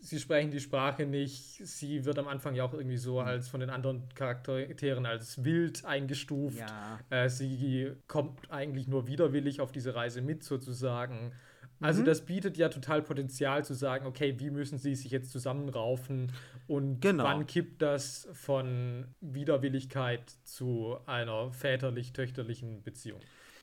sie 0.00 0.18
sprechen 0.20 0.50
die 0.50 0.60
Sprache 0.60 1.06
nicht. 1.06 1.66
Sie 1.66 2.04
wird 2.04 2.18
am 2.18 2.28
Anfang 2.28 2.54
ja 2.54 2.64
auch 2.64 2.74
irgendwie 2.74 2.96
so 2.96 3.20
mhm. 3.20 3.26
als 3.26 3.48
von 3.48 3.60
den 3.60 3.70
anderen 3.70 4.08
Charakteren 4.14 5.06
als 5.06 5.44
wild 5.44 5.84
eingestuft. 5.84 6.58
Ja. 6.58 7.00
Äh, 7.10 7.28
sie 7.28 7.92
kommt 8.06 8.50
eigentlich 8.50 8.88
nur 8.88 9.06
widerwillig 9.06 9.60
auf 9.60 9.72
diese 9.72 9.94
Reise 9.94 10.22
mit, 10.22 10.44
sozusagen. 10.44 11.32
Also, 11.80 12.02
mhm. 12.02 12.06
das 12.06 12.26
bietet 12.26 12.56
ja 12.56 12.68
total 12.68 13.02
Potenzial 13.02 13.64
zu 13.64 13.74
sagen, 13.74 14.06
okay, 14.06 14.34
wie 14.38 14.50
müssen 14.50 14.78
sie 14.78 14.94
sich 14.94 15.10
jetzt 15.10 15.30
zusammenraufen 15.30 16.32
und 16.66 17.00
genau. 17.00 17.24
wann 17.24 17.46
kippt 17.46 17.82
das 17.82 18.28
von 18.32 19.06
Widerwilligkeit 19.20 20.30
zu 20.44 20.96
einer 21.06 21.52
väterlich-töchterlichen 21.52 22.82
Beziehung? 22.82 23.20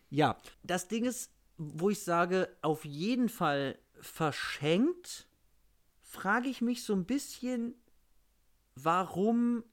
Ja, 0.10 0.38
das 0.63 0.88
Ding 0.88 1.06
ist, 1.06 1.32
wo 1.58 1.89
ich 1.89 2.04
sage, 2.04 2.49
auf 2.62 2.86
jeden 2.86 3.30
Fall 3.30 3.78
verschenkt 3.99 5.28
frage 6.15 6.47
ich 6.47 6.62
mich 6.62 6.84
so 6.84 6.93
ein 6.93 7.06
bisschen, 7.06 7.75
warum 8.75 9.63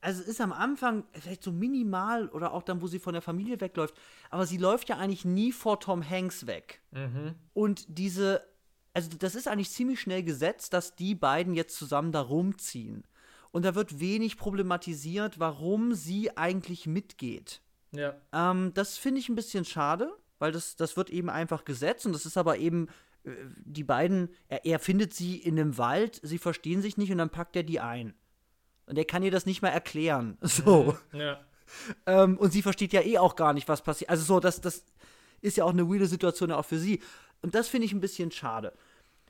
also 0.00 0.22
es 0.22 0.28
ist 0.28 0.40
am 0.40 0.52
Anfang 0.52 1.04
vielleicht 1.12 1.42
so 1.42 1.52
minimal 1.52 2.28
oder 2.28 2.52
auch 2.52 2.62
dann, 2.62 2.80
wo 2.82 2.86
sie 2.86 2.98
von 2.98 3.12
der 3.12 3.22
Familie 3.22 3.60
wegläuft, 3.60 3.94
aber 4.30 4.46
sie 4.46 4.58
läuft 4.58 4.88
ja 4.88 4.96
eigentlich 4.96 5.24
nie 5.24 5.52
vor 5.52 5.80
Tom 5.80 6.08
Hanks 6.08 6.46
weg. 6.46 6.80
Mhm. 6.92 7.34
Und 7.52 7.84
diese, 7.88 8.42
also 8.94 9.10
das 9.18 9.34
ist 9.34 9.48
eigentlich 9.48 9.70
ziemlich 9.70 10.00
schnell 10.00 10.22
gesetzt, 10.22 10.72
dass 10.72 10.94
die 10.94 11.14
beiden 11.14 11.54
jetzt 11.54 11.76
zusammen 11.76 12.12
da 12.12 12.20
rumziehen. 12.20 13.04
Und 13.50 13.64
da 13.64 13.74
wird 13.74 13.98
wenig 13.98 14.36
problematisiert, 14.36 15.38
warum 15.38 15.94
sie 15.94 16.36
eigentlich 16.36 16.86
mitgeht. 16.86 17.62
Ja. 17.92 18.14
Ähm, 18.32 18.72
das 18.74 18.98
finde 18.98 19.20
ich 19.20 19.28
ein 19.28 19.34
bisschen 19.34 19.64
schade, 19.64 20.12
weil 20.38 20.52
das, 20.52 20.76
das 20.76 20.96
wird 20.96 21.10
eben 21.10 21.30
einfach 21.30 21.64
gesetzt 21.64 22.06
und 22.06 22.12
das 22.12 22.26
ist 22.26 22.36
aber 22.36 22.58
eben, 22.58 22.88
äh, 23.24 23.30
die 23.56 23.84
beiden, 23.84 24.28
er, 24.48 24.64
er 24.64 24.78
findet 24.78 25.14
sie 25.14 25.38
in 25.38 25.58
einem 25.58 25.78
Wald, 25.78 26.20
sie 26.22 26.38
verstehen 26.38 26.82
sich 26.82 26.96
nicht 26.98 27.10
und 27.10 27.18
dann 27.18 27.30
packt 27.30 27.56
er 27.56 27.62
die 27.62 27.80
ein. 27.80 28.14
Und 28.88 28.96
er 28.98 29.04
kann 29.04 29.22
ihr 29.22 29.30
das 29.30 29.46
nicht 29.46 29.62
mal 29.62 29.68
erklären. 29.68 30.38
So. 30.42 30.96
Ja. 31.12 31.40
Ähm, 32.06 32.38
und 32.38 32.52
sie 32.52 32.62
versteht 32.62 32.92
ja 32.94 33.02
eh 33.02 33.18
auch 33.18 33.36
gar 33.36 33.52
nicht, 33.52 33.68
was 33.68 33.82
passiert. 33.82 34.10
Also 34.10 34.24
so, 34.24 34.40
das, 34.40 34.60
das 34.60 34.84
ist 35.42 35.56
ja 35.58 35.64
auch 35.64 35.72
eine 35.72 35.88
weirde 35.88 36.06
Situation 36.06 36.50
auch 36.50 36.64
für 36.64 36.78
sie. 36.78 37.02
Und 37.42 37.54
das 37.54 37.68
finde 37.68 37.86
ich 37.86 37.92
ein 37.92 38.00
bisschen 38.00 38.30
schade. 38.30 38.72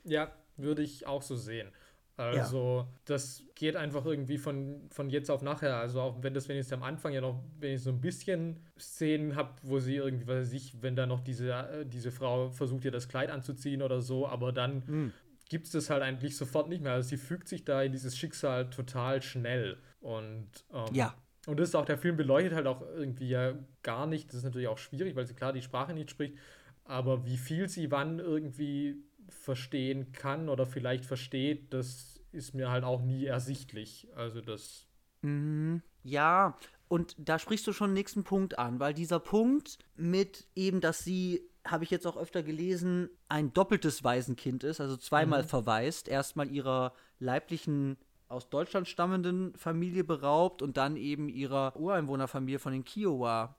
Ja, 0.05 0.31
würde 0.55 0.81
ich 0.81 1.05
auch 1.05 1.21
so 1.21 1.35
sehen. 1.35 1.69
Also, 2.15 2.85
das 3.05 3.43
geht 3.55 3.77
einfach 3.77 4.05
irgendwie 4.05 4.37
von, 4.37 4.81
von 4.89 5.09
jetzt 5.09 5.31
auf 5.31 5.41
nachher. 5.41 5.77
Also, 5.77 6.01
auch 6.01 6.17
wenn 6.21 6.33
das 6.33 6.49
wenigstens 6.49 6.73
am 6.73 6.83
Anfang 6.83 7.13
ja 7.13 7.21
noch, 7.21 7.41
wenn 7.61 7.75
ich 7.75 7.81
so 7.81 7.91
ein 7.91 8.01
bisschen 8.01 8.57
Szenen 8.77 9.37
habe, 9.37 9.51
wo 9.63 9.79
sie 9.79 9.95
irgendwie, 9.95 10.27
weiß 10.27 10.51
ich, 10.51 10.81
wenn 10.81 10.97
da 10.97 11.05
noch 11.05 11.21
diese, 11.21 11.51
äh, 11.51 11.85
diese 11.85 12.11
Frau 12.11 12.49
versucht, 12.49 12.83
ihr 12.83 12.91
das 12.91 13.07
Kleid 13.07 13.29
anzuziehen 13.29 13.81
oder 13.81 14.01
so, 14.01 14.27
aber 14.27 14.51
dann 14.51 14.83
Mhm. 14.85 15.13
Gibt 15.49 15.65
es 15.65 15.71
das 15.71 15.89
halt 15.89 16.01
eigentlich 16.01 16.37
sofort 16.37 16.69
nicht 16.69 16.81
mehr. 16.81 16.93
Also, 16.93 17.09
sie 17.09 17.17
fügt 17.17 17.47
sich 17.47 17.65
da 17.65 17.81
in 17.83 17.91
dieses 17.91 18.17
Schicksal 18.17 18.69
total 18.69 19.21
schnell. 19.21 19.77
Und, 19.99 20.47
ähm, 20.71 20.93
Ja. 20.93 21.15
und 21.47 21.59
das 21.59 21.69
ist 21.69 21.75
auch, 21.75 21.85
der 21.85 21.97
Film 21.97 22.15
beleuchtet 22.15 22.53
halt 22.53 22.67
auch 22.67 22.81
irgendwie 22.81 23.27
ja 23.29 23.53
gar 23.83 24.07
nicht. 24.07 24.29
Das 24.29 24.35
ist 24.35 24.43
natürlich 24.43 24.67
auch 24.67 24.77
schwierig, 24.77 25.15
weil 25.15 25.25
sie 25.25 25.33
klar 25.33 25.51
die 25.51 25.61
Sprache 25.61 25.93
nicht 25.93 26.09
spricht. 26.11 26.37
Aber 26.85 27.25
wie 27.25 27.37
viel 27.37 27.67
sie 27.69 27.91
wann 27.91 28.19
irgendwie 28.19 29.03
verstehen 29.27 30.11
kann 30.11 30.49
oder 30.49 30.65
vielleicht 30.65 31.05
versteht, 31.05 31.73
das 31.73 32.19
ist 32.31 32.53
mir 32.55 32.69
halt 32.71 32.83
auch 32.83 33.01
nie 33.01 33.25
ersichtlich. 33.25 34.07
Also 34.15 34.41
das. 34.41 34.87
Mhm. 35.21 35.81
Ja, 36.03 36.57
und 36.87 37.15
da 37.19 37.37
sprichst 37.37 37.67
du 37.67 37.73
schon 37.73 37.91
den 37.91 37.95
nächsten 37.95 38.23
Punkt 38.23 38.57
an, 38.57 38.79
weil 38.79 38.93
dieser 38.93 39.19
Punkt 39.19 39.77
mit 39.95 40.47
eben, 40.55 40.81
dass 40.81 40.99
sie, 40.99 41.41
habe 41.71 41.83
ich 41.83 41.89
jetzt 41.91 42.07
auch 42.07 42.17
öfter 42.17 42.43
gelesen, 42.43 43.09
ein 43.27 43.53
doppeltes 43.53 44.03
Waisenkind 44.03 44.63
ist, 44.63 44.81
also 44.81 44.97
zweimal 44.97 45.43
Mhm. 45.43 45.47
verwaist, 45.47 46.07
erstmal 46.07 46.49
ihrer 46.51 46.93
leiblichen 47.19 47.97
aus 48.27 48.49
Deutschland 48.49 48.87
stammenden 48.87 49.55
Familie 49.55 50.03
beraubt 50.03 50.61
und 50.61 50.77
dann 50.77 50.95
eben 50.97 51.29
ihrer 51.29 51.75
Ureinwohnerfamilie 51.75 52.59
von 52.59 52.71
den 52.73 52.85
Kiowa 52.85 53.55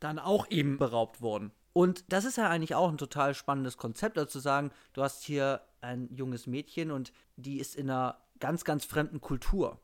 dann 0.00 0.18
auch 0.18 0.50
eben 0.50 0.76
beraubt 0.78 1.20
worden. 1.22 1.52
Und 1.72 2.04
das 2.12 2.24
ist 2.24 2.36
ja 2.36 2.48
eigentlich 2.50 2.74
auch 2.74 2.90
ein 2.90 2.98
total 2.98 3.34
spannendes 3.34 3.76
Konzept, 3.76 4.18
also 4.18 4.28
zu 4.28 4.40
sagen, 4.40 4.70
du 4.92 5.02
hast 5.02 5.22
hier 5.22 5.62
ein 5.80 6.08
junges 6.14 6.46
Mädchen 6.46 6.90
und 6.90 7.12
die 7.36 7.58
ist 7.58 7.76
in 7.76 7.88
einer 7.88 8.18
ganz, 8.40 8.64
ganz 8.64 8.84
fremden 8.84 9.20
Kultur. 9.20 9.80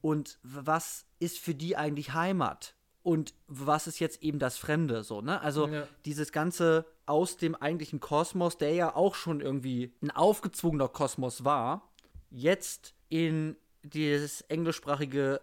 Und 0.00 0.38
w- 0.42 0.60
was 0.64 1.04
ist 1.18 1.38
für 1.38 1.54
die 1.54 1.76
eigentlich 1.76 2.14
Heimat? 2.14 2.74
Und 3.02 3.34
was 3.48 3.86
ist 3.86 3.98
jetzt 3.98 4.22
eben 4.22 4.38
das 4.38 4.56
Fremde 4.58 5.02
so, 5.02 5.20
ne? 5.20 5.40
Also 5.40 5.66
Ja. 5.66 5.88
dieses 6.04 6.30
Ganze 6.30 6.86
aus 7.04 7.36
dem 7.36 7.54
eigentlichen 7.56 7.98
Kosmos, 8.00 8.58
der 8.58 8.74
ja 8.74 8.94
auch 8.94 9.14
schon 9.16 9.40
irgendwie 9.40 9.92
ein 10.02 10.10
aufgezwungener 10.10 10.88
Kosmos 10.88 11.44
war, 11.44 11.92
jetzt 12.30 12.94
in 13.08 13.56
dieses 13.82 14.42
englischsprachige, 14.42 15.40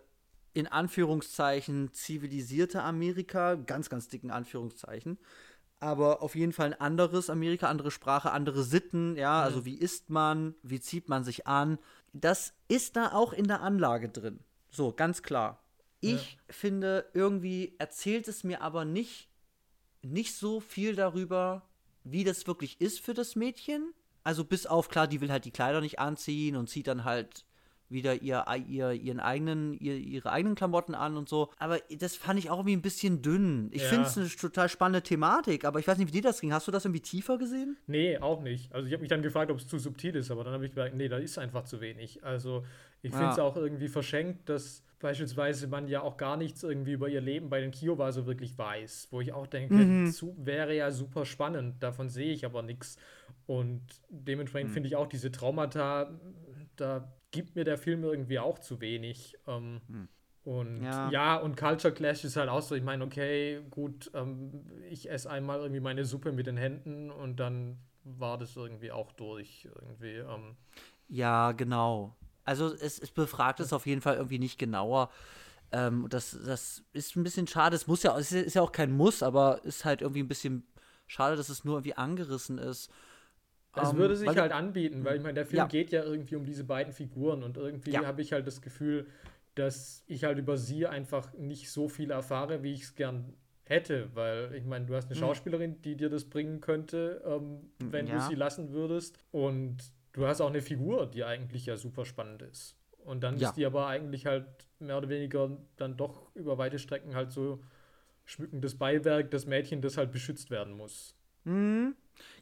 in 0.53 0.67
Anführungszeichen, 0.67 1.93
zivilisierte 1.93 2.81
Amerika, 2.81 3.55
ganz, 3.55 3.89
ganz 3.89 4.07
dicken 4.07 4.31
Anführungszeichen, 4.31 5.19
aber 5.81 6.21
auf 6.21 6.35
jeden 6.35 6.53
Fall 6.53 6.67
ein 6.73 6.81
anderes 6.81 7.29
Amerika, 7.29 7.67
andere 7.67 7.91
Sprache, 7.91 8.31
andere 8.31 8.63
Sitten, 8.63 9.15
ja, 9.17 9.41
also 9.41 9.65
wie 9.65 9.75
isst 9.75 10.09
man, 10.09 10.55
wie 10.63 10.79
zieht 10.79 11.09
man 11.09 11.23
sich 11.23 11.45
an, 11.47 11.77
das 12.13 12.53
ist 12.67 12.95
da 12.95 13.11
auch 13.11 13.33
in 13.33 13.47
der 13.47 13.61
Anlage 13.61 14.09
drin. 14.09 14.39
So, 14.71 14.91
ganz 14.93 15.21
klar. 15.23 15.61
Ich 16.01 16.37
finde, 16.49 17.05
irgendwie 17.13 17.75
erzählt 17.77 18.27
es 18.27 18.43
mir 18.43 18.61
aber 18.61 18.85
nicht, 18.85 19.27
nicht 20.01 20.35
so 20.35 20.59
viel 20.59 20.95
darüber, 20.95 21.63
wie 22.03 22.23
das 22.23 22.47
wirklich 22.47 22.79
ist 22.79 22.99
für 23.01 23.13
das 23.13 23.35
Mädchen. 23.35 23.93
Also 24.23 24.43
bis 24.45 24.65
auf, 24.65 24.89
klar, 24.89 25.07
die 25.07 25.21
will 25.21 25.31
halt 25.31 25.45
die 25.45 25.51
Kleider 25.51 25.81
nicht 25.81 25.99
anziehen 25.99 26.55
und 26.55 26.69
zieht 26.69 26.87
dann 26.87 27.03
halt 27.03 27.45
wieder 27.91 28.21
ihr, 28.21 28.45
ihr, 28.67 28.91
ihren 28.91 29.19
eigenen, 29.19 29.73
ihr, 29.73 29.95
ihre 29.95 30.31
eigenen 30.31 30.53
Klamotten 30.55 30.93
an 30.93 31.17
und 31.17 31.27
so. 31.27 31.49
Aber 31.57 31.79
das 31.97 32.15
fand 32.15 32.37
ich 32.37 32.51
auch 32.51 32.59
irgendwie 32.59 32.75
ein 32.75 32.83
bisschen 32.83 33.23
dünn. 33.23 33.69
Ich 33.71 33.81
Ja. 33.81 33.89
finde 33.89 34.07
es 34.07 34.15
eine 34.17 34.29
total 34.29 34.69
spannende 34.69 35.01
Thematik, 35.01 35.65
aber 35.65 35.79
ich 35.79 35.87
weiß 35.87 35.97
nicht, 35.97 36.07
wie 36.09 36.11
dir 36.11 36.21
das 36.21 36.39
ging. 36.39 36.53
Hast 36.53 36.67
du 36.67 36.71
das 36.71 36.85
irgendwie 36.85 37.01
tiefer 37.01 37.39
gesehen? 37.39 37.77
Nee, 37.87 38.19
auch 38.19 38.41
nicht. 38.41 38.71
Also 38.71 38.85
ich 38.85 38.93
habe 38.93 39.01
mich 39.01 39.09
dann 39.09 39.23
gefragt, 39.23 39.49
ob 39.49 39.57
es 39.57 39.67
zu 39.67 39.79
subtil 39.79 40.15
ist, 40.15 40.29
aber 40.29 40.43
dann 40.43 40.53
habe 40.53 40.65
ich 40.65 40.71
gedacht, 40.71 40.93
nee, 40.93 41.07
da 41.07 41.17
ist 41.17 41.39
einfach 41.39 41.63
zu 41.63 41.81
wenig. 41.81 42.23
Also 42.23 42.63
ich 43.01 43.11
finde 43.11 43.29
es 43.29 43.37
Ja. 43.37 43.43
auch 43.43 43.55
irgendwie 43.55 43.87
verschenkt, 43.87 44.49
dass 44.49 44.83
beispielsweise 44.99 45.67
man 45.67 45.87
ja 45.87 46.01
auch 46.01 46.17
gar 46.17 46.35
nichts 46.35 46.63
irgendwie 46.63 46.91
über 46.93 47.07
ihr 47.07 47.21
Leben 47.21 47.49
bei 47.49 47.61
den 47.61 47.71
Kiowa 47.71 48.11
so 48.11 48.25
wirklich 48.25 48.57
weiß. 48.57 49.07
Wo 49.11 49.21
ich 49.21 49.31
auch 49.31 49.47
denke, 49.47 49.75
zu, 50.11 50.35
wäre 50.37 50.75
ja 50.75 50.91
super 50.91 51.25
spannend, 51.25 51.81
davon 51.81 52.09
sehe 52.09 52.33
ich 52.33 52.45
aber 52.45 52.61
nichts. 52.61 52.97
Und 53.47 53.81
dementsprechend 54.09 54.71
finde 54.71 54.87
ich 54.87 54.95
auch 54.95 55.07
diese 55.07 55.31
Traumata, 55.31 56.19
da 56.75 57.11
gibt 57.31 57.55
mir 57.55 57.63
der 57.63 57.77
Film 57.77 58.03
irgendwie 58.03 58.39
auch 58.39 58.59
zu 58.59 58.81
wenig. 58.81 59.37
Ähm, 59.47 59.81
Und 60.45 60.83
Ja. 60.83 61.09
ja. 61.11 61.37
und 61.37 61.57
Culture 61.57 61.93
Clash 61.93 62.23
ist 62.23 62.35
halt 62.37 62.49
auch 62.49 62.61
so, 62.61 62.73
ich 62.73 62.81
meine, 62.83 63.03
okay, 63.03 63.61
gut, 63.69 64.09
ähm, 64.15 64.65
ich 64.89 65.09
esse 65.09 65.29
einmal 65.29 65.59
irgendwie 65.59 65.81
meine 65.81 66.05
Suppe 66.05 66.31
mit 66.31 66.47
den 66.47 66.57
Händen 66.57 67.11
und 67.11 67.39
dann 67.39 67.77
war 68.03 68.37
das 68.37 68.55
irgendwie 68.55 68.91
auch 68.91 69.11
durch. 69.11 69.67
Irgendwie, 69.81 70.15
ähm, 70.15 70.55
Ja, 71.07 71.51
genau. 71.51 72.15
Also 72.49 72.73
es, 72.73 72.97
es 72.97 73.11
befragt 73.11 73.59
es 73.59 73.73
auf 73.73 73.85
jeden 73.85 74.01
Fall 74.01 74.15
irgendwie 74.15 74.39
nicht 74.39 74.57
genauer. 74.57 75.11
Ähm, 75.71 76.07
das, 76.09 76.35
das 76.45 76.83
ist 76.93 77.15
ein 77.15 77.23
bisschen 77.23 77.45
schade. 77.45 77.75
Es 77.75 77.85
muss 77.85 78.01
ja, 78.01 78.17
es 78.17 78.31
ist 78.31 78.55
ja 78.55 78.63
auch 78.63 78.71
kein 78.71 78.91
Muss, 78.91 79.21
aber 79.21 79.63
ist 79.63 79.85
halt 79.85 80.01
irgendwie 80.01 80.23
ein 80.23 80.27
bisschen 80.27 80.63
schade, 81.05 81.35
dass 81.35 81.49
es 81.49 81.63
nur 81.63 81.75
irgendwie 81.75 81.93
angerissen 81.93 82.57
ist. 82.57 82.89
es 83.75 83.91
Ähm, 83.91 83.97
würde 83.97 84.15
sich 84.15 84.35
halt 84.35 84.51
anbieten, 84.51 85.05
weil 85.05 85.17
ich 85.17 85.21
meine, 85.21 85.35
der 85.35 85.45
Film 85.45 85.59
Ja. 85.59 85.67
geht 85.67 85.91
ja 85.91 86.03
irgendwie 86.03 86.35
um 86.35 86.43
diese 86.43 86.63
beiden 86.63 86.91
Figuren 86.91 87.43
und 87.43 87.55
irgendwie 87.57 87.91
Ja. 87.91 88.03
habe 88.03 88.23
ich 88.23 88.33
halt 88.33 88.47
das 88.47 88.61
Gefühl, 88.63 89.05
dass 89.53 90.03
ich 90.07 90.23
halt 90.23 90.39
über 90.39 90.57
sie 90.57 90.87
einfach 90.87 91.33
nicht 91.33 91.69
so 91.69 91.87
viel 91.87 92.09
erfahre, 92.09 92.63
wie 92.63 92.73
ich 92.73 92.81
es 92.83 92.95
gern 92.95 93.35
hätte, 93.65 94.09
weil 94.15 94.55
ich 94.55 94.65
meine, 94.65 94.87
du 94.87 94.95
hast 94.95 95.05
eine 95.05 95.15
Mhm. 95.15 95.19
Schauspielerin, 95.19 95.81
die 95.83 95.95
dir 95.95 96.09
das 96.09 96.25
bringen 96.25 96.61
könnte, 96.61 97.21
ähm, 97.25 97.69
wenn 97.77 98.07
Ja. 98.07 98.15
du 98.15 98.21
sie 98.21 98.33
lassen 98.35 98.71
würdest 98.71 99.19
und 99.31 99.77
du 100.13 100.25
hast 100.27 100.41
auch 100.41 100.49
eine 100.49 100.61
Figur, 100.61 101.05
die 101.07 101.23
eigentlich 101.23 101.65
ja 101.65 101.77
super 101.77 102.05
spannend 102.05 102.41
ist. 102.41 102.75
Und 103.05 103.21
dann 103.21 103.37
Ja. 103.37 103.49
ist 103.49 103.55
die 103.55 103.65
aber 103.65 103.87
eigentlich 103.87 104.25
halt 104.25 104.45
mehr 104.79 104.97
oder 104.97 105.09
weniger 105.09 105.57
dann 105.77 105.97
doch 105.97 106.33
über 106.35 106.57
weite 106.57 106.79
Strecken 106.79 107.15
halt 107.15 107.31
so 107.31 107.63
schmückendes 108.25 108.77
Beiwerk, 108.77 109.31
das 109.31 109.45
Mädchen, 109.45 109.81
das 109.81 109.97
halt 109.97 110.11
beschützt 110.11 110.51
werden 110.51 110.73
muss. 110.77 111.15
Mhm. 111.45 111.95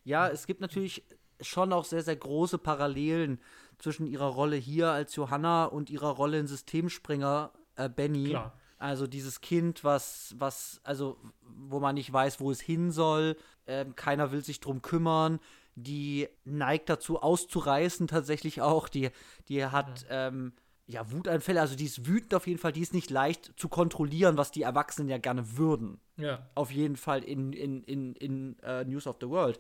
Ja, 0.04 0.28
es 0.28 0.48
gibt 0.48 0.60
natürlich 0.60 1.04
schon 1.40 1.72
auch 1.72 1.86
sehr, 1.86 2.02
sehr 2.02 2.16
große 2.16 2.58
Parallelen 2.58 3.40
zwischen 3.78 4.08
ihrer 4.08 4.26
Rolle 4.28 4.56
hier 4.56 4.90
als 4.90 5.16
Johanna 5.16 5.66
und 5.66 5.90
ihrer 5.90 6.10
Rolle 6.10 6.40
in 6.40 6.48
Systemspringer 6.48 7.52
äh, 7.76 7.90
Benny. 7.90 8.30
Klar. 8.30 8.58
Also 8.80 9.08
dieses 9.08 9.42
Kind, 9.42 9.84
was, 9.84 10.36
was, 10.38 10.82
also 10.84 11.18
wo 11.42 11.80
man 11.80 11.96
nicht 11.96 12.12
weiß, 12.12 12.40
wo 12.40 12.52
es 12.52 12.60
hin 12.60 12.92
soll, 12.92 13.36
ähm, 13.66 13.96
keiner 13.96 14.32
will 14.32 14.44
sich 14.44 14.60
drum 14.60 14.82
kümmern, 14.82 15.40
die 15.80 16.28
neigt 16.44 16.90
dazu 16.90 17.22
auszureißen 17.22 18.08
tatsächlich 18.08 18.62
auch, 18.62 18.90
die, 18.90 19.12
die 19.48 19.64
hat 19.64 20.08
ähm, 20.10 20.54
ja 20.88 21.12
Wutanfälle, 21.12 21.62
also 21.62 21.76
die 21.76 21.86
ist 21.86 22.08
wütend 22.08 22.34
auf 22.34 22.48
jeden 22.48 22.60
Fall, 22.60 22.72
die 22.72 22.82
ist 22.82 22.96
nicht 22.96 23.12
leicht 23.12 23.54
zu 23.58 23.70
kontrollieren, 23.70 24.38
was 24.38 24.52
die 24.52 24.64
Erwachsenen 24.64 25.08
ja 25.08 25.20
gerne 25.20 25.58
würden 25.58 26.00
Ja. 26.18 26.48
auf 26.56 26.72
jeden 26.72 26.96
Fall 26.96 27.24
in, 27.24 27.54
in, 27.54 27.84
in, 27.84 28.16
in 28.16 28.60
äh, 28.64 28.84
News 28.86 29.06
of 29.06 29.18
the 29.22 29.30
World. 29.30 29.60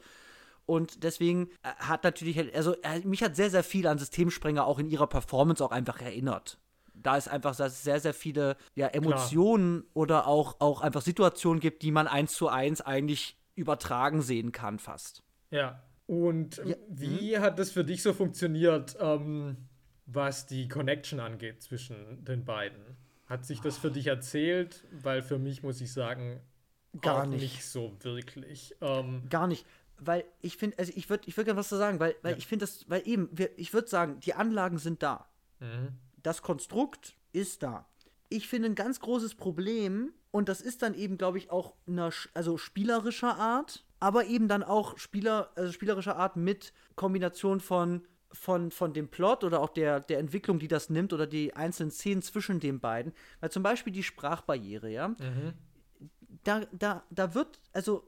Und 0.66 1.04
deswegen 1.04 1.50
äh, 1.64 1.70
hat 1.78 2.04
natürlich, 2.04 2.36
halt- 2.38 2.56
also 2.56 2.76
äh, 2.82 3.00
mich 3.02 3.22
hat 3.22 3.36
sehr, 3.36 3.52
sehr 3.52 3.64
viel 3.64 3.86
an 3.86 4.00
Systemsprenger 4.00 4.66
auch 4.66 4.80
in 4.80 4.90
ihrer 4.90 5.08
Performance 5.08 5.64
auch 5.64 5.72
einfach 5.72 6.02
erinnert. 6.02 6.58
Da 6.96 7.16
es 7.16 7.28
einfach 7.28 7.56
dass 7.56 7.74
es 7.74 7.84
sehr, 7.84 8.00
sehr 8.00 8.16
viele 8.16 8.58
ja, 8.74 8.88
Emotionen 8.88 9.84
oder 9.94 10.26
auch, 10.26 10.60
auch 10.60 10.82
einfach 10.82 11.02
Situationen 11.02 11.60
gibt, 11.60 11.84
die 11.84 11.92
man 11.92 12.08
eins 12.08 12.34
zu 12.34 12.48
eins 12.48 12.82
eigentlich 12.82 13.38
übertragen 13.54 14.24
sehen 14.24 14.52
kann, 14.52 14.80
fast. 14.80 15.22
Ja. 15.52 15.84
Und 16.08 16.58
Ja, 16.66 16.76
wie 16.90 17.38
hat 17.38 17.60
das 17.60 17.72
für 17.72 17.84
dich 17.84 18.02
so 18.02 18.14
funktioniert, 18.14 18.96
ähm, 19.00 19.58
was 20.06 20.46
die 20.46 20.68
Connection 20.68 21.20
angeht 21.20 21.62
zwischen 21.62 22.24
den 22.24 22.46
beiden? 22.46 22.82
Hat 23.28 23.46
sich 23.46 23.60
das 23.60 23.78
für 23.78 23.92
dich 23.92 24.08
erzählt? 24.08 24.86
Weil 24.92 25.22
für 25.22 25.38
mich 25.38 25.64
muss 25.64 25.82
ich 25.82 25.92
sagen, 25.92 26.40
Gar 27.02 27.24
auch 27.24 27.26
nicht. 27.26 27.64
so 27.66 27.96
wirklich. 28.02 28.74
Ähm, 28.82 29.24
Gar 29.30 29.48
nicht. 29.48 29.66
Weil 30.00 30.24
ich 30.42 30.56
finde, 30.58 30.80
also 30.80 30.94
ich 30.96 31.10
würde 31.10 31.24
ich 31.28 31.36
würd 31.36 31.46
gerne 31.46 31.60
was 31.60 31.68
zu 31.70 31.76
sagen, 31.76 32.00
weil, 32.00 32.16
weil 32.22 32.32
Ja. 32.34 32.38
ich 32.38 32.48
finde 32.48 32.64
das, 32.64 32.90
weil 32.90 33.02
eben, 33.06 33.30
wir, 33.34 33.50
ich 33.60 33.74
würde 33.74 33.90
sagen, 33.90 34.20
die 34.22 34.34
Anlagen 34.34 34.78
sind 34.78 35.04
da. 35.04 35.28
mhm. 35.60 35.90
das 36.24 36.42
Konstrukt 36.42 37.16
ist 37.34 37.64
da. 37.64 37.86
ich 38.30 38.48
finde, 38.48 38.70
ein 38.70 38.76
ganz 38.76 39.00
großes 39.00 39.36
Problem, 39.36 40.14
und 40.32 40.50
das 40.50 40.62
ist 40.62 40.82
dann 40.82 40.94
eben, 40.94 41.18
glaube 41.18 41.38
ich, 41.38 41.50
auch 41.52 41.74
einer, 41.88 42.12
also 42.34 42.58
spielerischer 42.58 43.36
Art, 43.38 43.86
aber 44.00 44.26
eben 44.26 44.48
dann 44.48 44.64
auch 44.64 44.98
Spieler, 44.98 45.52
also 45.56 45.72
spielerischer 45.72 46.18
Art 46.18 46.36
mit 46.36 46.74
Kombination 46.96 47.60
von, 47.60 48.06
von, 48.32 48.72
von 48.72 48.94
dem 48.94 49.08
Plot 49.08 49.44
oder 49.44 49.62
auch 49.62 49.70
der, 49.70 50.00
der 50.00 50.20
Entwicklung, 50.20 50.60
die 50.60 50.68
das 50.68 50.90
nimmt, 50.90 51.14
oder 51.14 51.28
die 51.28 51.56
einzelnen 51.56 51.92
Szenen 51.92 52.22
zwischen 52.22 52.60
den 52.60 52.80
beiden. 52.80 53.14
Weil 53.40 53.52
zum 53.52 53.64
Beispiel 53.64 53.94
die 53.94 54.04
Sprachbarriere, 54.04 54.90
ja. 54.90 55.10
Mhm. 55.10 55.54
Da, 56.44 56.62
da, 56.72 57.04
da 57.10 57.34
wird, 57.34 57.60
also 57.74 58.04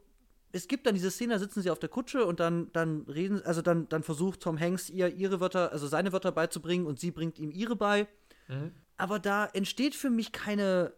es 0.51 0.67
gibt 0.67 0.85
dann 0.85 0.95
diese 0.95 1.11
Szene, 1.11 1.33
da 1.33 1.39
sitzen 1.39 1.61
sie 1.61 1.69
auf 1.69 1.79
der 1.79 1.89
Kutsche 1.89 2.25
und 2.25 2.39
dann, 2.39 2.71
dann 2.73 3.01
reden, 3.03 3.41
also 3.43 3.61
dann, 3.61 3.87
dann 3.89 4.03
versucht 4.03 4.41
Tom 4.41 4.59
Hanks 4.59 4.89
ihr 4.89 5.09
ihre 5.09 5.39
Wörter, 5.39 5.71
also 5.71 5.87
seine 5.87 6.11
Wörter 6.11 6.31
beizubringen 6.31 6.85
und 6.85 6.99
sie 6.99 7.11
bringt 7.11 7.39
ihm 7.39 7.51
ihre 7.51 7.75
bei. 7.75 8.07
Mhm. 8.47 8.71
Aber 8.97 9.19
da 9.19 9.45
entsteht 9.45 9.95
für 9.95 10.09
mich 10.09 10.31
keine, 10.31 10.93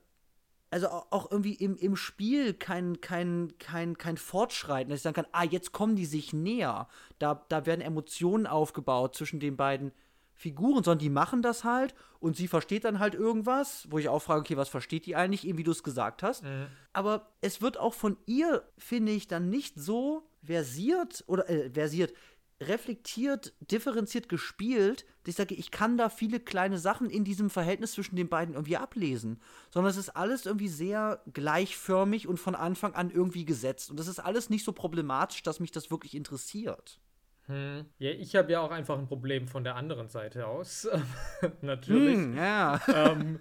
also 0.72 0.88
auch 0.88 1.30
irgendwie 1.30 1.54
im, 1.54 1.76
im 1.76 1.98
Spiel 1.98 2.54
kein, 2.54 3.02
kein, 3.02 3.54
kein, 3.60 3.98
kein 3.98 4.18
Fortschreiten, 4.18 4.90
dass 4.90 5.00
ich 5.00 5.04
sagen 5.04 5.16
kann, 5.16 5.28
ah, 5.34 5.44
jetzt 5.44 5.74
kommen 5.74 5.98
die 5.98 6.06
sich 6.06 6.32
näher. 6.32 6.88
Da, 7.20 7.46
da 7.50 7.66
werden 7.66 7.82
Emotionen 7.82 8.48
aufgebaut 8.48 9.16
zwischen 9.16 9.42
den 9.42 9.58
beiden 9.58 9.92
Figuren, 10.34 10.84
sondern 10.84 11.00
die 11.00 11.10
machen 11.10 11.42
das 11.42 11.64
halt 11.66 11.94
und 12.20 12.36
sie 12.36 12.48
versteht 12.48 12.86
dann 12.86 13.00
halt 13.00 13.14
irgendwas, 13.14 13.86
wo 13.92 14.00
ich 14.00 14.10
auch 14.10 14.22
frage, 14.22 14.40
okay, 14.40 14.58
was 14.58 14.70
versteht 14.70 15.06
die 15.06 15.16
eigentlich, 15.16 15.46
eben 15.46 15.58
wie 15.58 15.64
du 15.64 15.72
es 15.72 15.84
gesagt 15.84 16.24
hast. 16.24 16.44
Mhm. 16.44 16.68
Aber 16.94 17.28
es 17.42 17.62
wird 17.62 17.78
auch 17.78 17.94
von 17.94 18.18
ihr, 18.26 18.64
finde 18.78 19.12
ich, 19.12 19.28
dann 19.28 19.50
nicht 19.50 19.76
so 19.78 20.24
versiert 20.44 21.24
oder 21.28 21.48
äh, 21.50 21.70
versiert, 21.70 22.14
reflektiert, 22.62 23.54
differenziert 23.60 24.30
gespielt, 24.30 25.06
dass 25.24 25.30
ich 25.30 25.36
sage, 25.36 25.56
ich 25.56 25.72
kann 25.72 25.98
da 25.98 26.10
viele 26.10 26.40
kleine 26.40 26.78
Sachen 26.78 27.10
in 27.10 27.24
diesem 27.24 27.50
Verhältnis 27.50 27.94
zwischen 27.94 28.16
den 28.16 28.30
beiden 28.30 28.54
irgendwie 28.54 28.78
ablesen. 28.78 29.40
Sondern 29.70 29.90
es 29.90 29.98
ist 29.98 30.10
alles 30.10 30.46
irgendwie 30.46 30.68
sehr 30.68 31.22
gleichförmig 31.34 32.28
und 32.28 32.38
von 32.38 32.56
Anfang 32.56 32.94
an 32.94 33.10
irgendwie 33.10 33.46
gesetzt. 33.46 33.90
Und 33.90 34.00
das 34.00 34.08
ist 34.08 34.20
alles 34.20 34.50
nicht 34.50 34.64
so 34.64 34.72
problematisch, 34.72 35.44
dass 35.44 35.60
mich 35.60 35.72
das 35.72 35.92
wirklich 35.92 36.16
interessiert. 36.16 37.00
Hm. 37.48 37.86
Ja, 37.98 38.12
ich 38.12 38.36
habe 38.36 38.52
ja 38.52 38.62
auch 38.62 38.72
einfach 38.72 38.98
ein 38.98 39.08
Problem 39.08 39.48
von 39.48 39.64
der 39.64 39.76
anderen 39.76 40.08
Seite 40.08 40.48
aus. 40.48 40.88
natürlich. 41.62 42.16
Hm, 42.16 42.38
ja. 42.38 42.80
ähm, 42.94 43.40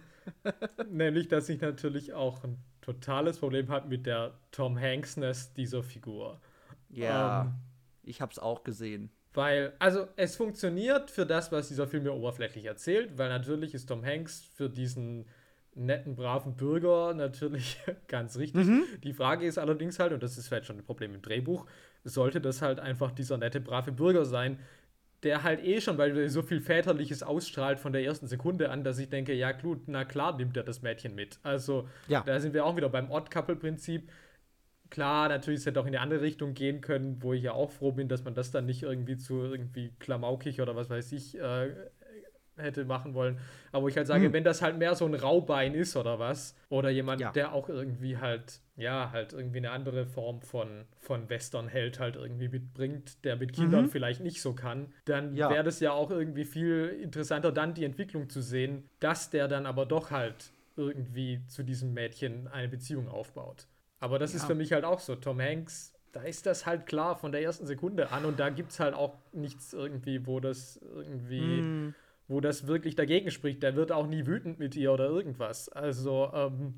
nämlich, 0.90 1.28
dass 1.28 1.48
ich 1.48 1.61
natürlich 1.61 2.14
auch 2.14 2.42
ein 2.44 2.59
totales 2.80 3.38
Problem 3.38 3.68
habe 3.68 3.88
mit 3.88 4.06
der 4.06 4.38
Tom 4.50 4.78
Hanksness 4.78 5.52
dieser 5.52 5.83
Figur. 5.83 6.40
Ja. 6.88 7.42
Ähm, 7.42 7.54
ich 8.02 8.20
habe 8.20 8.32
es 8.32 8.38
auch 8.38 8.64
gesehen. 8.64 9.10
Weil, 9.32 9.74
also 9.78 10.08
es 10.16 10.36
funktioniert 10.36 11.10
für 11.10 11.24
das, 11.24 11.52
was 11.52 11.68
dieser 11.68 11.86
Film 11.86 12.02
mir 12.02 12.12
oberflächlich 12.12 12.64
erzählt, 12.64 13.16
weil 13.16 13.28
natürlich 13.28 13.74
ist 13.74 13.86
Tom 13.86 14.04
Hanks 14.04 14.42
für 14.54 14.68
diesen 14.68 15.26
netten, 15.74 16.16
braven 16.16 16.56
Bürger 16.56 17.14
natürlich 17.14 17.78
ganz 18.08 18.36
richtig. 18.36 18.66
Mhm. 18.66 18.84
Die 19.04 19.12
Frage 19.12 19.46
ist 19.46 19.58
allerdings 19.58 19.98
halt, 20.00 20.12
und 20.12 20.22
das 20.22 20.36
ist 20.36 20.48
vielleicht 20.48 20.66
schon 20.66 20.78
ein 20.78 20.84
Problem 20.84 21.14
im 21.14 21.22
Drehbuch, 21.22 21.66
sollte 22.02 22.40
das 22.40 22.60
halt 22.60 22.80
einfach 22.80 23.12
dieser 23.12 23.38
nette, 23.38 23.60
brave 23.60 23.92
Bürger 23.92 24.24
sein, 24.24 24.58
der 25.22 25.42
halt 25.42 25.62
eh 25.62 25.80
schon, 25.80 25.98
weil 25.98 26.16
er 26.16 26.30
so 26.30 26.42
viel 26.42 26.60
Väterliches 26.60 27.22
ausstrahlt 27.22 27.78
von 27.78 27.92
der 27.92 28.02
ersten 28.02 28.26
Sekunde 28.26 28.70
an, 28.70 28.84
dass 28.84 28.98
ich 28.98 29.10
denke, 29.10 29.34
ja, 29.34 29.52
gut, 29.52 29.82
na 29.86 30.04
klar 30.04 30.36
nimmt 30.36 30.56
er 30.56 30.62
das 30.62 30.82
Mädchen 30.82 31.14
mit. 31.14 31.38
Also, 31.42 31.88
ja. 32.08 32.22
da 32.24 32.40
sind 32.40 32.54
wir 32.54 32.64
auch 32.64 32.74
wieder 32.76 32.88
beim 32.88 33.10
Odd-Couple-Prinzip 33.10 34.10
Klar, 34.90 35.29
natürlich, 35.29 35.61
es 35.61 35.66
hätte 35.66 35.81
auch 35.81 35.87
in 35.87 35.94
eine 35.94 36.00
andere 36.00 36.20
Richtung 36.20 36.55
gehen 36.55 36.81
können, 36.81 37.22
wo 37.22 37.33
ich 37.33 37.42
ja 37.42 37.53
auch 37.53 37.70
froh 37.70 37.92
bin, 37.92 38.09
dass 38.09 38.24
man 38.24 38.35
das 38.35 38.50
dann 38.50 38.66
nicht 38.66 38.83
irgendwie 38.83 39.16
zu 39.16 39.42
irgendwie 39.42 39.92
klamaukig 40.00 40.61
oder 40.61 40.74
was 40.74 40.90
weiß 40.90 41.12
ich 41.12 41.38
äh, 41.38 41.70
hätte 42.57 42.85
machen 42.85 43.14
wollen. 43.14 43.38
Aber 43.72 43.85
wo 43.85 43.88
ich 43.88 43.96
halt 43.96 44.07
sage, 44.07 44.26
hm. 44.26 44.33
wenn 44.33 44.44
das 44.44 44.62
halt 44.62 44.79
mehr 44.79 44.94
so 44.94 45.07
ein 45.07 45.14
Raubein 45.14 45.74
ist 45.74 45.96
oder 45.96 46.18
was, 46.18 46.57
oder 46.68 46.90
jemand, 46.90 47.20
ja. 47.20 47.33
der 47.33 47.53
auch 47.53 47.68
irgendwie 47.68 48.18
halt, 48.18 48.61
ja, 48.76 49.11
halt 49.12 49.33
irgendwie 49.33 49.59
eine 49.59 49.70
andere 49.70 50.07
Form 50.07 50.42
von, 50.42 50.85
von 50.98 51.29
Western-Held 51.29 52.00
halt 52.00 52.16
irgendwie 52.16 52.48
mitbringt, 52.48 53.24
der 53.24 53.37
mit 53.37 53.53
Kindern 53.53 53.85
mhm. 53.85 53.90
vielleicht 53.90 54.20
nicht 54.20 54.42
so 54.42 54.55
kann, 54.55 54.92
dann 55.05 55.35
ja. 55.37 55.50
wäre 55.50 55.64
das 55.64 55.81
ja 55.81 55.92
auch 55.92 56.11
irgendwie 56.11 56.44
viel 56.44 56.98
interessanter, 57.03 57.53
dann 57.53 57.74
die 57.74 57.85
Entwicklung 57.85 58.29
zu 58.29 58.42
sehen, 58.42 58.88
dass 59.00 59.31
der 59.31 59.48
dann 59.48 59.66
aber 59.66 59.87
doch 59.87 60.11
halt 60.11 60.53
irgendwie 60.76 61.44
zu 61.46 61.62
diesem 61.62 61.92
Mädchen 61.92 62.48
eine 62.48 62.68
Beziehung 62.68 63.09
aufbaut. 63.09 63.66
Aber 64.00 64.18
das 64.18 64.32
ja. 64.32 64.38
ist 64.38 64.46
für 64.46 64.54
mich 64.54 64.72
halt 64.72 64.84
auch 64.84 64.98
so. 64.98 65.14
Tom 65.14 65.40
Hanks, 65.40 65.92
da 66.12 66.22
ist 66.22 66.46
das 66.46 66.66
halt 66.66 66.86
klar 66.86 67.16
von 67.16 67.32
der 67.32 67.42
ersten 67.42 67.66
Sekunde 67.66 68.10
an 68.10 68.24
und 68.24 68.40
da 68.40 68.48
gibt 68.48 68.72
es 68.72 68.80
halt 68.80 68.94
auch 68.94 69.18
nichts 69.32 69.72
irgendwie, 69.72 70.26
wo 70.26 70.40
das 70.40 70.78
irgendwie, 70.82 71.62
mm. 71.62 71.94
wo 72.26 72.40
das 72.40 72.66
wirklich 72.66 72.96
dagegen 72.96 73.30
spricht. 73.30 73.62
Der 73.62 73.76
wird 73.76 73.92
auch 73.92 74.06
nie 74.06 74.26
wütend 74.26 74.58
mit 74.58 74.74
ihr 74.74 74.92
oder 74.92 75.06
irgendwas. 75.06 75.68
Also, 75.68 76.30
ähm, 76.34 76.74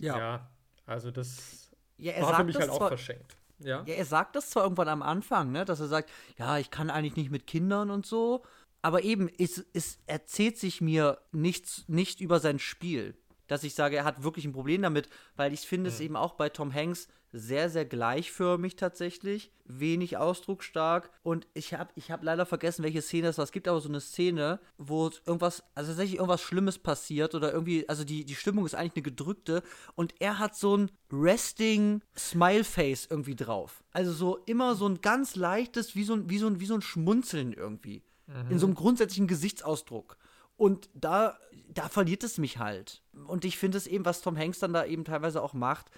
ja. 0.00 0.18
ja. 0.18 0.50
also 0.84 1.10
das 1.10 1.72
ja, 1.96 2.20
war 2.20 2.36
für 2.36 2.44
mich 2.44 2.56
halt 2.56 2.70
auch 2.70 2.88
verschenkt. 2.88 3.36
Ja? 3.58 3.82
ja, 3.86 3.94
er 3.94 4.04
sagt 4.04 4.36
das 4.36 4.50
zwar 4.50 4.64
irgendwann 4.64 4.88
am 4.88 5.02
Anfang, 5.02 5.50
ne, 5.50 5.64
dass 5.64 5.80
er 5.80 5.86
sagt, 5.86 6.10
ja, 6.38 6.58
ich 6.58 6.70
kann 6.70 6.90
eigentlich 6.90 7.16
nicht 7.16 7.30
mit 7.30 7.46
Kindern 7.46 7.90
und 7.90 8.04
so, 8.04 8.44
aber 8.82 9.02
eben, 9.02 9.30
es, 9.38 9.64
es 9.72 9.98
erzählt 10.06 10.58
sich 10.58 10.82
mir 10.82 11.18
nichts, 11.32 11.84
nicht 11.88 12.20
über 12.20 12.38
sein 12.38 12.58
Spiel 12.58 13.16
dass 13.46 13.64
ich 13.64 13.74
sage, 13.74 13.96
er 13.96 14.04
hat 14.04 14.22
wirklich 14.22 14.44
ein 14.44 14.52
Problem 14.52 14.82
damit, 14.82 15.08
weil 15.36 15.52
ich 15.52 15.60
finde 15.60 15.90
mhm. 15.90 15.94
es 15.94 16.00
eben 16.00 16.16
auch 16.16 16.34
bei 16.34 16.48
Tom 16.48 16.72
Hanks 16.72 17.08
sehr, 17.32 17.68
sehr 17.68 17.84
gleichförmig 17.84 18.76
tatsächlich, 18.76 19.50
wenig 19.64 20.16
ausdrucksstark 20.16 21.10
und 21.22 21.46
ich 21.54 21.74
habe 21.74 21.90
ich 21.94 22.10
hab 22.10 22.22
leider 22.22 22.46
vergessen, 22.46 22.82
welche 22.82 23.02
Szene 23.02 23.28
es 23.28 23.38
war. 23.38 23.44
Es 23.44 23.52
gibt 23.52 23.68
aber 23.68 23.80
so 23.80 23.88
eine 23.88 24.00
Szene, 24.00 24.60
wo 24.78 25.10
irgendwas, 25.26 25.62
also 25.74 25.90
tatsächlich 25.90 26.16
irgendwas 26.16 26.40
Schlimmes 26.40 26.78
passiert 26.78 27.34
oder 27.34 27.52
irgendwie, 27.52 27.88
also 27.88 28.04
die, 28.04 28.24
die 28.24 28.34
Stimmung 28.34 28.64
ist 28.64 28.74
eigentlich 28.74 28.92
eine 28.96 29.02
gedrückte 29.02 29.62
und 29.94 30.14
er 30.20 30.38
hat 30.38 30.56
so 30.56 30.76
ein 30.76 30.90
resting 31.12 32.00
Smile-Face 32.16 33.08
irgendwie 33.10 33.36
drauf. 33.36 33.82
Also 33.92 34.12
so 34.12 34.36
immer 34.46 34.74
so 34.74 34.88
ein 34.88 35.00
ganz 35.00 35.36
leichtes, 35.36 35.94
wie 35.94 36.04
so 36.04 36.14
ein, 36.14 36.30
wie 36.30 36.38
so 36.38 36.46
ein, 36.46 36.60
wie 36.60 36.66
so 36.66 36.74
ein 36.74 36.82
Schmunzeln 36.82 37.52
irgendwie. 37.52 38.02
Mhm. 38.26 38.50
In 38.50 38.58
so 38.58 38.66
einem 38.66 38.74
grundsätzlichen 38.74 39.28
Gesichtsausdruck. 39.28 40.16
Und 40.56 40.88
da, 40.94 41.38
da 41.68 41.88
verliert 41.88 42.24
es 42.24 42.38
mich 42.38 42.58
halt. 42.58 43.02
Und 43.26 43.44
ich 43.44 43.58
finde 43.58 43.78
es 43.78 43.86
eben, 43.86 44.04
was 44.04 44.22
Tom 44.22 44.36
Hanks 44.36 44.58
dann 44.58 44.72
da 44.72 44.84
eben 44.84 45.04
teilweise 45.04 45.42
auch 45.42 45.52
macht, 45.52 45.90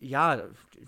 ja, 0.00 0.42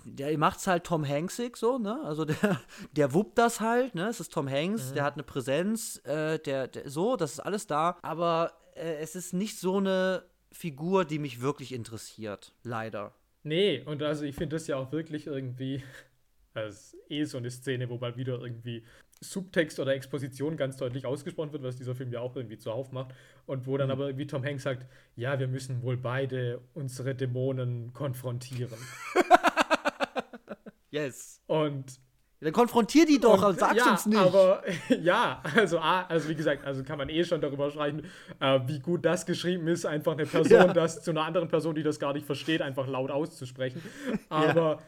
der 0.05 0.37
macht 0.37 0.59
es 0.59 0.67
halt 0.67 0.85
Tom 0.85 1.07
Hanksig 1.07 1.57
so, 1.57 1.79
ne? 1.79 2.01
Also 2.05 2.25
der, 2.27 2.61
der 2.93 3.15
wuppt 3.15 3.39
das 3.39 3.61
halt, 3.61 3.95
ne? 3.95 4.09
Es 4.09 4.21
ist 4.21 4.33
Tom 4.33 4.49
Hanks, 4.49 4.91
mhm. 4.91 4.95
der 4.95 5.05
hat 5.05 5.15
eine 5.15 5.23
Präsenz, 5.23 6.01
äh, 6.05 6.39
der, 6.39 6.69
der, 6.69 6.91
so, 6.91 7.17
das 7.17 7.33
ist 7.33 7.41
alles 7.41 7.67
da. 7.67 7.99
Aber 8.03 8.53
äh, 8.75 8.97
es 8.97 9.15
ist 9.15 9.33
nicht 9.33 9.59
so 9.59 9.77
eine 9.79 10.25
Figur, 10.51 11.05
die 11.05 11.19
mich 11.19 11.41
wirklich 11.41 11.73
interessiert, 11.73 12.53
leider. 12.65 13.13
Nee, 13.43 13.83
und 13.87 14.03
also 14.03 14.25
ich 14.25 14.35
finde 14.35 14.57
das 14.57 14.67
ja 14.67 14.77
auch 14.77 14.93
wirklich 14.93 15.27
irgendwie, 15.27 15.83
als 16.55 16.97
eh 17.09 17.25
so 17.25 17.39
eine 17.39 17.51
Szene, 17.51 17.89
wo 17.89 17.99
mal 17.99 18.17
wieder 18.17 18.41
irgendwie 18.41 18.85
Subtext 19.23 19.79
oder 19.79 19.95
Exposition 19.95 20.57
ganz 20.57 20.79
deutlich 20.79 21.05
ausgesprochen 21.05 21.53
wird, 21.53 21.63
was 21.63 21.77
dieser 21.77 21.95
Film 21.95 22.11
ja 22.13 22.21
auch 22.21 22.37
irgendwie 22.37 22.59
zuhauf 22.59 22.91
macht. 22.91 23.15
Und 23.47 23.67
wo 23.67 23.77
dann 23.77 23.89
mhm. 23.89 23.93
aber 23.93 24.07
irgendwie 24.07 24.27
Tom 24.27 24.45
Hanks 24.45 24.63
sagt, 24.63 24.87
ja, 25.15 25.39
wir 25.39 25.49
müssen 25.49 25.83
wohl 25.83 25.97
beide 25.97 26.61
unsere 26.73 27.15
Dämonen 27.15 27.93
konfrontieren. 27.93 28.79
yes. 30.91 31.43
Und 31.47 32.01
dann 32.43 32.55
konfrontier 32.55 33.05
die 33.05 33.21
doch 33.21 33.47
und, 33.47 33.59
sag's 33.59 33.77
ja, 33.77 33.91
uns 33.91 34.07
nicht. 34.07 34.19
Aber 34.19 34.63
ja, 35.03 35.43
also, 35.55 35.79
also 35.79 36.29
wie 36.31 36.35
gesagt, 36.35 36.65
also 36.65 36.83
kann 36.83 36.97
man 36.97 37.11
eh 37.11 37.23
schon 37.23 37.43
darüber 37.43 37.71
sprechen, 37.71 38.07
äh, 38.41 38.61
wie 38.67 38.81
gut 38.81 39.05
das 39.05 39.27
geschrieben 39.27 39.69
ist, 39.69 39.85
einfach 39.85 40.13
eine 40.13 40.25
Person, 40.25 40.53
ja. 40.53 40.73
das 40.73 41.03
zu 41.03 41.11
einer 41.11 41.25
anderen 41.25 41.49
Person, 41.49 41.75
die 41.75 41.83
das 41.83 42.01
gar 42.01 42.15
nicht 42.15 42.25
versteht, 42.25 42.63
einfach 42.63 42.87
laut 42.87 43.11
auszusprechen. 43.11 43.83
Aber 44.31 44.77
ja 44.77 44.79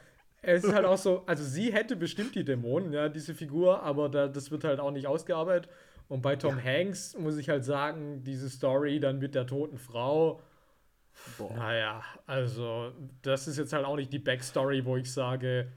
es 0.43 0.65
ist 0.65 0.75
halt 0.75 0.85
auch 0.85 0.99
so, 0.99 1.23
also 1.27 1.45
sie 1.45 1.73
hätte 1.73 1.97
bestimmt 1.97 2.35
die 2.35 2.45
Dämonen, 2.45 2.93
ja, 2.93 3.09
diese 3.09 3.35
Figur, 3.35 3.83
aber 3.83 4.09
da, 4.09 4.27
das 4.27 4.51
wird 4.51 4.65
halt 4.65 4.81
auch 4.81 4.91
nicht 4.91 5.07
ausgearbeitet. 5.07 5.71
Und 6.09 6.21
bei 6.21 6.37
Tom 6.37 6.59
ja. 6.59 6.65
Hanks 6.65 7.17
muss 7.17 7.39
ich 7.39 7.49
halt 7.49 7.65
sagen, 7.65 8.23
diese 8.25 8.51
Story 8.51 9.01
dann 9.01 9.19
mit 9.19 9.35
der 9.35 9.47
toten 9.47 9.79
Frau, 9.79 10.43
Boah. 11.39 11.55
naja, 11.55 12.03
also 12.27 12.93
das 13.23 13.47
ist 13.47 13.57
jetzt 13.57 13.73
halt 13.73 13.85
auch 13.85 13.97
nicht 13.97 14.13
die 14.13 14.19
Backstory, 14.19 14.85
wo 14.85 14.97
ich 14.97 15.13
sage, 15.13 15.71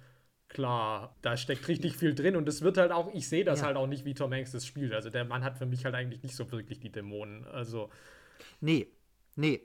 klar, 0.50 1.16
da 1.22 1.38
steckt 1.38 1.68
richtig 1.68 1.96
viel 1.96 2.16
drin 2.16 2.36
und 2.36 2.50
es 2.50 2.62
wird 2.62 2.78
halt 2.78 2.92
auch, 2.92 3.14
ich 3.14 3.30
sehe 3.30 3.46
das 3.46 3.62
ja. 3.62 3.68
halt 3.68 3.78
auch 3.78 3.88
nicht, 3.88 4.04
wie 4.04 4.14
Tom 4.14 4.34
Hanks 4.34 4.52
das 4.52 4.66
spielt. 4.66 4.94
Also 4.94 5.10
der 5.10 5.26
Mann 5.26 5.44
hat 5.44 5.58
für 5.58 5.66
mich 5.66 5.86
halt 5.86 5.96
eigentlich 5.96 6.24
nicht 6.24 6.36
so 6.36 6.52
wirklich 6.52 6.80
die 6.80 6.92
Dämonen. 6.92 7.46
Also. 7.46 7.90
Nee, 8.62 8.88
nee, 9.36 9.62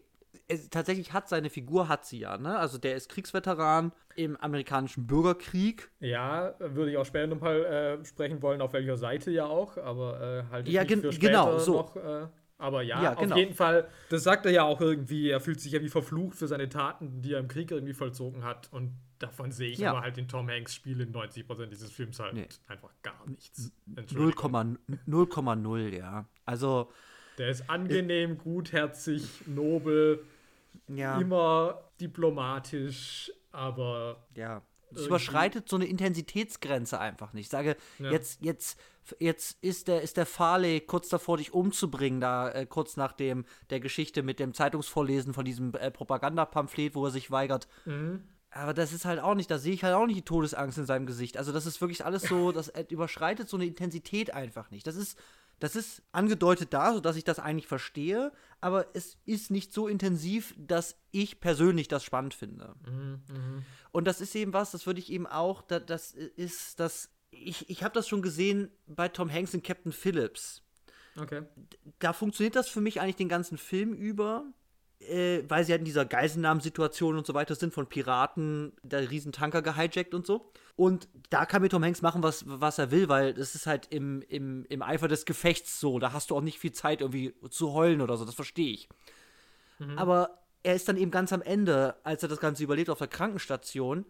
es, 0.50 0.70
tatsächlich 0.70 1.12
hat 1.12 1.28
seine 1.28 1.50
Figur, 1.50 1.88
hat 1.88 2.04
sie 2.04 2.18
ja, 2.18 2.36
ne? 2.36 2.58
Also 2.58 2.78
der 2.78 2.96
ist 2.96 3.08
Kriegsveteran 3.08 3.92
im 4.16 4.36
amerikanischen 4.36 5.06
Bürgerkrieg. 5.06 5.90
Ja, 6.00 6.54
würde 6.58 6.90
ich 6.90 6.96
auch 6.96 7.06
später 7.06 7.28
nochmal 7.28 7.64
äh, 7.64 8.04
sprechen 8.04 8.42
wollen, 8.42 8.60
auf 8.60 8.72
welcher 8.72 8.96
Seite 8.96 9.30
ja 9.30 9.46
auch, 9.46 9.76
aber 9.76 10.20
äh, 10.20 10.42
halt 10.50 10.68
ja, 10.68 10.82
nicht 10.82 11.00
für 11.00 11.12
später 11.12 11.28
genau, 11.28 11.58
so. 11.58 11.74
noch. 11.74 11.96
Äh, 11.96 12.26
aber 12.58 12.82
ja, 12.82 13.02
ja 13.02 13.14
genau. 13.14 13.34
auf 13.34 13.38
jeden 13.38 13.54
Fall, 13.54 13.88
das 14.10 14.22
sagt 14.22 14.44
er 14.44 14.52
ja 14.52 14.64
auch 14.64 14.82
irgendwie, 14.82 15.30
er 15.30 15.40
fühlt 15.40 15.60
sich 15.60 15.72
ja 15.72 15.80
wie 15.80 15.88
verflucht 15.88 16.36
für 16.36 16.46
seine 16.46 16.68
Taten, 16.68 17.22
die 17.22 17.32
er 17.32 17.38
im 17.38 17.48
Krieg 17.48 17.70
irgendwie 17.70 17.94
vollzogen 17.94 18.44
hat. 18.44 18.68
Und 18.70 18.92
davon 19.18 19.50
sehe 19.50 19.70
ich 19.70 19.78
ja. 19.78 19.92
aber 19.92 20.02
halt 20.02 20.18
in 20.18 20.28
Tom 20.28 20.50
Hanks 20.50 20.74
Spiel 20.74 21.00
in 21.00 21.12
90% 21.12 21.66
dieses 21.66 21.90
Films 21.90 22.20
halt 22.20 22.34
nee. 22.34 22.48
einfach 22.66 22.92
gar 23.02 23.26
nichts. 23.26 23.72
0,0, 23.96 25.96
ja. 25.96 26.26
Also 26.44 26.90
der 27.40 27.48
ist 27.48 27.70
angenehm, 27.70 28.36
gutherzig, 28.36 29.46
nobel. 29.46 30.22
Ja. 30.88 31.20
immer 31.20 31.82
diplomatisch, 32.00 33.32
aber 33.52 34.26
Ja. 34.34 34.62
Es 34.92 35.06
überschreitet 35.06 35.68
so 35.68 35.76
eine 35.76 35.84
Intensitätsgrenze 35.84 36.98
einfach 36.98 37.32
nicht. 37.32 37.44
Ich 37.44 37.50
sage, 37.50 37.76
Ja. 38.00 38.10
jetzt, 38.10 38.42
jetzt, 38.42 38.76
jetzt 39.20 39.62
ist 39.62 39.86
der, 39.86 40.02
ist 40.02 40.16
der 40.16 40.26
Farley 40.26 40.80
kurz 40.80 41.08
davor, 41.08 41.36
dich 41.36 41.54
umzubringen, 41.54 42.20
da 42.20 42.50
äh, 42.50 42.66
kurz 42.66 42.96
nach 42.96 43.12
dem 43.12 43.44
der 43.70 43.78
Geschichte 43.78 44.24
mit 44.24 44.40
dem 44.40 44.52
Zeitungsvorlesen 44.52 45.32
von 45.32 45.44
diesem 45.44 45.72
äh, 45.74 45.92
Propagandapamphlet, 45.92 46.96
wo 46.96 47.04
er 47.04 47.10
sich 47.12 47.30
weigert. 47.30 47.68
mhm. 47.84 48.24
Aber 48.52 48.74
das 48.74 48.92
ist 48.92 49.04
halt 49.04 49.20
auch 49.20 49.36
nicht, 49.36 49.48
da 49.48 49.58
sehe 49.60 49.72
ich 49.74 49.84
halt 49.84 49.94
auch 49.94 50.06
nicht 50.06 50.16
die 50.16 50.24
Todesangst 50.24 50.76
in 50.76 50.84
seinem 50.84 51.06
Gesicht. 51.06 51.36
Also 51.36 51.52
das 51.52 51.66
ist 51.66 51.80
wirklich 51.80 52.04
alles 52.04 52.22
so, 52.22 52.50
das 52.52 52.66
äh, 52.70 52.84
überschreitet 52.88 53.48
so 53.48 53.56
eine 53.56 53.64
Intensität 53.66 54.34
einfach 54.34 54.72
nicht. 54.72 54.88
Das 54.88 54.96
ist, 54.96 55.16
das 55.60 55.76
ist 55.76 56.02
angedeutet 56.10 56.72
da, 56.72 56.92
sodass 56.94 57.16
ich 57.16 57.24
das 57.24 57.38
eigentlich 57.38 57.66
verstehe, 57.68 58.32
aber 58.60 58.86
es 58.94 59.18
ist 59.26 59.50
nicht 59.50 59.72
so 59.72 59.88
intensiv, 59.88 60.54
dass 60.58 60.96
ich 61.12 61.40
persönlich 61.40 61.86
das 61.86 62.02
spannend 62.02 62.34
finde. 62.34 62.74
Mhm. 62.86 63.22
Mhm. 63.28 63.64
Und 63.92 64.06
das 64.06 64.20
ist 64.20 64.34
eben 64.34 64.52
was, 64.52 64.70
das 64.70 64.86
würde 64.86 65.00
ich 65.00 65.12
eben 65.12 65.26
auch, 65.26 65.62
da, 65.62 65.78
das 65.78 66.12
ist 66.12 66.80
das, 66.80 67.10
ich, 67.30 67.68
ich 67.68 67.82
habe 67.82 67.94
das 67.94 68.08
schon 68.08 68.22
gesehen 68.22 68.70
bei 68.86 69.08
Tom 69.08 69.30
Hanks 69.30 69.54
in 69.54 69.62
Captain 69.62 69.92
Phillips. 69.92 70.62
okay. 71.20 71.42
Da 71.98 72.12
funktioniert 72.12 72.56
das 72.56 72.68
für 72.68 72.80
mich 72.80 73.00
eigentlich 73.00 73.16
den 73.16 73.28
ganzen 73.28 73.58
Film 73.58 73.92
über, 73.92 74.44
äh, 75.00 75.42
weil 75.48 75.64
sie 75.64 75.72
halt 75.72 75.80
in 75.80 75.86
dieser 75.86 76.04
Geiselnahmensituation 76.04 77.16
und 77.16 77.26
so 77.26 77.34
weiter 77.34 77.54
sind, 77.54 77.72
von 77.72 77.86
Piraten, 77.86 78.72
der 78.82 79.10
Riesentanker 79.10 79.62
gehijackt 79.62 80.14
und 80.14 80.26
so. 80.26 80.50
Und 80.76 81.08
da 81.30 81.46
kann 81.46 81.62
mir 81.62 81.68
Tom 81.68 81.84
Hanks 81.84 82.02
machen, 82.02 82.22
was, 82.22 82.44
was 82.46 82.78
er 82.78 82.90
will, 82.90 83.08
weil 83.08 83.34
das 83.34 83.54
ist 83.54 83.66
halt 83.66 83.88
im, 83.90 84.22
im, 84.28 84.64
im 84.68 84.82
Eifer 84.82 85.08
des 85.08 85.24
Gefechts 85.24 85.80
so. 85.80 85.98
Da 85.98 86.12
hast 86.12 86.30
du 86.30 86.36
auch 86.36 86.40
nicht 86.40 86.58
viel 86.58 86.72
Zeit, 86.72 87.00
irgendwie 87.00 87.34
zu 87.50 87.72
heulen 87.72 88.00
oder 88.00 88.16
so, 88.16 88.24
das 88.24 88.34
verstehe 88.34 88.72
ich. 88.72 88.88
Aber 89.96 90.38
er 90.62 90.74
ist 90.74 90.88
dann 90.88 90.96
eben 90.96 91.10
ganz 91.10 91.32
am 91.32 91.42
Ende, 91.42 91.96
als 92.02 92.22
er 92.22 92.28
das 92.28 92.40
Ganze 92.40 92.62
überlebt 92.62 92.90
auf 92.90 92.98
der 92.98 93.08
Krankenstation. 93.08 94.04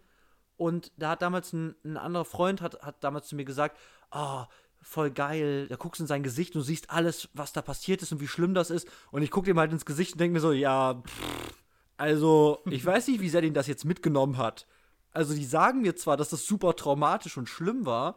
Und 0.56 0.92
da 0.96 1.10
hat 1.10 1.22
damals 1.22 1.52
ein, 1.52 1.74
ein 1.84 1.96
anderer 1.96 2.24
Freund, 2.24 2.60
hat, 2.60 2.82
hat 2.82 3.02
damals 3.02 3.28
zu 3.28 3.36
mir 3.36 3.44
gesagt, 3.44 3.78
ah, 4.10 4.48
voll 4.82 5.10
geil, 5.10 5.66
da 5.68 5.76
guckst 5.76 6.00
du 6.00 6.04
in 6.04 6.08
sein 6.08 6.22
Gesicht 6.22 6.54
und 6.54 6.60
du 6.60 6.64
siehst 6.64 6.90
alles, 6.90 7.28
was 7.34 7.52
da 7.52 7.62
passiert 7.62 8.02
ist 8.02 8.12
und 8.12 8.20
wie 8.20 8.28
schlimm 8.28 8.54
das 8.54 8.70
ist. 8.70 8.88
Und 9.10 9.22
ich 9.22 9.30
gucke 9.30 9.50
ihm 9.50 9.58
halt 9.58 9.72
ins 9.72 9.84
Gesicht 9.84 10.12
und 10.12 10.20
denke 10.20 10.34
mir 10.34 10.40
so, 10.40 10.52
ja, 10.52 10.94
pff, 10.94 11.52
also, 11.96 12.60
ich 12.64 12.84
weiß 12.84 13.08
nicht, 13.08 13.20
wie 13.20 13.28
sehr 13.28 13.42
den 13.42 13.52
das 13.52 13.66
jetzt 13.66 13.84
mitgenommen 13.84 14.38
hat. 14.38 14.66
Also, 15.12 15.34
die 15.34 15.44
sagen 15.44 15.82
mir 15.82 15.96
zwar, 15.96 16.16
dass 16.16 16.30
das 16.30 16.46
super 16.46 16.74
traumatisch 16.74 17.36
und 17.36 17.46
schlimm 17.46 17.84
war, 17.84 18.16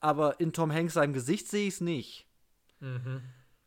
aber 0.00 0.40
in 0.40 0.52
Tom 0.52 0.72
Hanks 0.72 0.94
seinem 0.94 1.12
Gesicht 1.12 1.46
sehe 1.48 1.68
ich 1.68 1.74
es 1.74 1.80
nicht. 1.80 2.26
Mhm. 2.80 3.22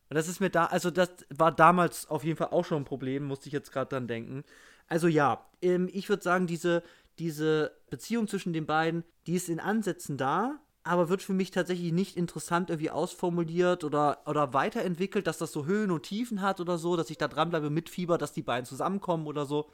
Und 0.09 0.15
das 0.15 0.27
ist 0.27 0.41
mir 0.41 0.49
da, 0.49 0.65
also 0.65 0.91
das 0.91 1.09
war 1.29 1.51
damals 1.51 2.07
auf 2.07 2.23
jeden 2.23 2.37
Fall 2.37 2.49
auch 2.49 2.65
schon 2.65 2.81
ein 2.81 2.85
Problem, 2.85 3.23
musste 3.23 3.47
ich 3.47 3.53
jetzt 3.53 3.71
gerade 3.71 3.89
dran 3.89 4.07
denken. 4.07 4.43
Also 4.87 5.07
ja, 5.07 5.45
ähm, 5.61 5.89
ich 5.91 6.09
würde 6.09 6.21
sagen, 6.21 6.47
diese, 6.47 6.83
diese 7.17 7.75
Beziehung 7.89 8.27
zwischen 8.27 8.53
den 8.53 8.65
beiden, 8.65 9.03
die 9.25 9.35
ist 9.35 9.49
in 9.49 9.59
Ansätzen 9.59 10.17
da, 10.17 10.59
aber 10.85 11.09
wird 11.09 11.21
für 11.23 11.33
mich 11.33 11.51
tatsächlich 11.51 11.91
nicht 11.91 12.15
interessant 12.15 12.69
irgendwie 12.69 12.91
ausformuliert 12.91 13.83
oder, 13.83 14.19
oder 14.25 14.53
weiterentwickelt, 14.53 15.27
dass 15.27 15.37
das 15.39 15.51
so 15.51 15.65
Höhen 15.65 15.91
und 15.91 16.03
Tiefen 16.03 16.41
hat 16.41 16.59
oder 16.61 16.77
so, 16.77 16.95
dass 16.95 17.09
ich 17.09 17.17
da 17.17 17.27
dranbleibe 17.27 17.69
mit 17.69 17.89
Fieber, 17.89 18.17
dass 18.17 18.33
die 18.33 18.43
beiden 18.43 18.65
zusammenkommen 18.65 19.25
oder 19.27 19.45
so. 19.45 19.69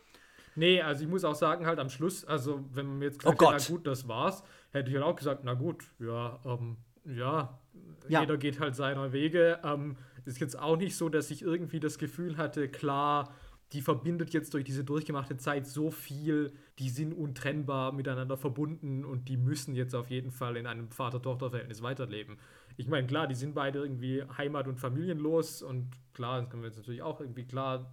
Nee, 0.56 0.82
also 0.82 1.04
ich 1.04 1.10
muss 1.10 1.24
auch 1.24 1.36
sagen, 1.36 1.66
halt 1.66 1.80
am 1.80 1.90
Schluss, 1.90 2.26
also 2.26 2.64
wenn 2.74 2.86
man 2.88 3.00
mir 3.00 3.06
jetzt 3.06 3.26
Oh 3.26 3.32
gesagt 3.34 3.42
hätte, 3.42 3.52
Gott. 3.52 3.70
na 3.70 3.76
gut, 3.76 3.88
das 3.88 4.08
war's, 4.08 4.44
hätte 4.72 4.90
ich 4.90 4.96
halt 4.96 5.06
auch 5.06 5.16
gesagt, 5.16 5.44
na 5.44 5.54
gut, 5.54 5.86
ja, 6.00 6.40
ähm, 6.46 6.78
ja, 7.06 7.60
Ja. 8.08 8.22
jeder 8.22 8.38
geht 8.38 8.60
halt 8.60 8.76
seiner 8.76 9.12
Wege. 9.14 9.60
Ähm, 9.64 9.98
ist 10.26 10.40
jetzt 10.40 10.58
auch 10.60 10.78
nicht 10.78 10.96
so, 10.96 11.10
dass 11.10 11.32
ich 11.32 11.42
irgendwie 11.42 11.80
das 11.80 11.98
Gefühl 11.98 12.38
hatte, 12.38 12.68
klar, 12.70 13.34
die 13.74 13.82
verbindet 13.82 14.32
jetzt 14.34 14.54
durch 14.54 14.64
diese 14.66 14.84
durchgemachte 14.84 15.38
Zeit 15.38 15.66
so 15.66 15.92
viel, 15.92 16.54
die 16.80 16.90
sind 16.90 17.14
untrennbar 17.14 17.92
miteinander 17.94 18.38
verbunden 18.38 19.06
und 19.06 19.30
die 19.30 19.38
müssen 19.38 19.76
jetzt 19.76 19.96
auf 19.96 20.10
jeden 20.10 20.32
Fall 20.32 20.58
in 20.58 20.68
einem 20.68 20.90
Vater-Tochter-Verhältnis 20.90 21.82
weiterleben. 21.82 22.38
Ich 22.78 22.88
meine, 22.88 23.08
klar, 23.08 23.28
die 23.28 23.36
sind 23.36 23.54
beide 23.56 23.80
irgendwie 23.80 24.24
heimat- 24.38 24.68
und 24.68 24.78
familienlos 24.80 25.62
und 25.62 25.92
klar, 26.14 26.42
das 26.42 26.50
können 26.50 26.64
wir 26.64 26.70
jetzt 26.70 26.78
natürlich 26.78 27.02
auch 27.02 27.22
irgendwie 27.22 27.46
klar 27.46 27.92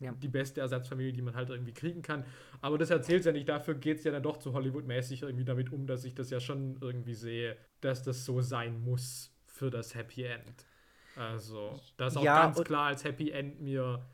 Ja. 0.00 0.12
die 0.12 0.28
beste 0.28 0.60
Ersatzfamilie, 0.60 1.12
die 1.12 1.22
man 1.22 1.34
halt 1.36 1.50
irgendwie 1.50 1.72
kriegen 1.74 2.02
kann. 2.02 2.24
Aber 2.60 2.76
das 2.78 2.90
erzählt 2.90 3.24
ja 3.24 3.32
nicht, 3.32 3.48
dafür 3.48 3.74
geht 3.74 3.98
es 3.98 4.04
ja 4.04 4.10
dann 4.12 4.22
doch 4.22 4.38
zu 4.38 4.52
Hollywood-mäßig 4.52 5.22
irgendwie 5.22 5.44
damit 5.44 5.72
um, 5.72 5.86
dass 5.86 6.04
ich 6.04 6.14
das 6.14 6.30
ja 6.30 6.40
schon 6.40 6.76
irgendwie 6.80 7.14
sehe, 7.14 7.56
dass 7.80 8.02
das 8.02 8.24
so 8.24 8.40
sein 8.40 8.80
muss 8.82 9.32
für 9.46 9.70
das 9.70 9.94
Happy 9.94 10.24
End. 10.24 10.66
Also, 11.14 11.80
das 11.96 12.16
auch 12.16 12.24
Ja, 12.24 12.38
ganz 12.38 12.64
klar 12.64 12.86
als 12.86 13.04
Happy 13.04 13.30
End 13.30 13.60
mir 13.60 14.04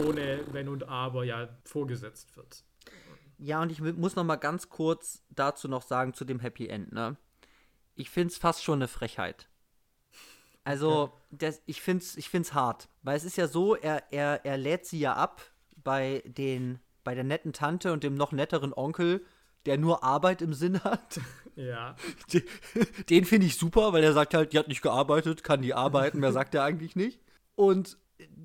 ohne 0.00 0.44
Wenn 0.52 0.68
und 0.68 0.88
Aber 0.88 1.24
ja 1.24 1.48
vorgesetzt 1.64 2.36
wird. 2.36 2.64
Ja, 3.38 3.60
und 3.62 3.72
ich 3.72 3.80
mu- 3.80 3.92
muss 3.92 4.16
noch 4.16 4.24
mal 4.24 4.36
ganz 4.36 4.68
kurz 4.68 5.22
dazu 5.30 5.68
noch 5.68 5.82
sagen 5.82 6.14
zu 6.14 6.24
dem 6.24 6.40
Happy 6.40 6.68
End, 6.68 6.92
ne? 6.92 7.16
Ich 7.96 8.10
find's 8.10 8.36
fast 8.36 8.62
schon 8.64 8.78
eine 8.78 8.88
Frechheit. 8.88 9.48
Also, 10.64 11.12
das, 11.30 11.60
ich 11.66 11.82
find's, 11.82 12.16
ich 12.16 12.28
find's 12.30 12.54
hart. 12.54 12.88
Weil 13.02 13.16
es 13.16 13.24
ist 13.24 13.36
ja 13.36 13.46
so, 13.48 13.74
er, 13.76 14.04
er, 14.12 14.44
er 14.46 14.56
lädt 14.56 14.86
sie 14.86 14.98
ja 14.98 15.14
ab 15.14 15.42
bei 15.76 16.22
den, 16.26 16.80
bei 17.04 17.14
der 17.14 17.24
netten 17.24 17.52
Tante 17.52 17.92
und 17.92 18.02
dem 18.02 18.14
noch 18.14 18.32
netteren 18.32 18.72
Onkel, 18.72 19.24
der 19.66 19.76
nur 19.78 20.02
Arbeit 20.02 20.40
im 20.40 20.54
Sinn 20.54 20.82
hat. 20.82 21.20
Ja. 21.56 21.96
Den 23.10 23.24
finde 23.24 23.46
ich 23.46 23.56
super, 23.56 23.92
weil 23.92 24.02
er 24.02 24.12
sagt 24.12 24.34
halt, 24.34 24.52
die 24.52 24.58
hat 24.58 24.68
nicht 24.68 24.82
gearbeitet, 24.82 25.44
kann 25.44 25.62
die 25.62 25.72
arbeiten, 25.74 26.18
mehr 26.18 26.32
sagt 26.32 26.54
er 26.54 26.64
eigentlich 26.64 26.96
nicht. 26.96 27.20
Und 27.54 27.96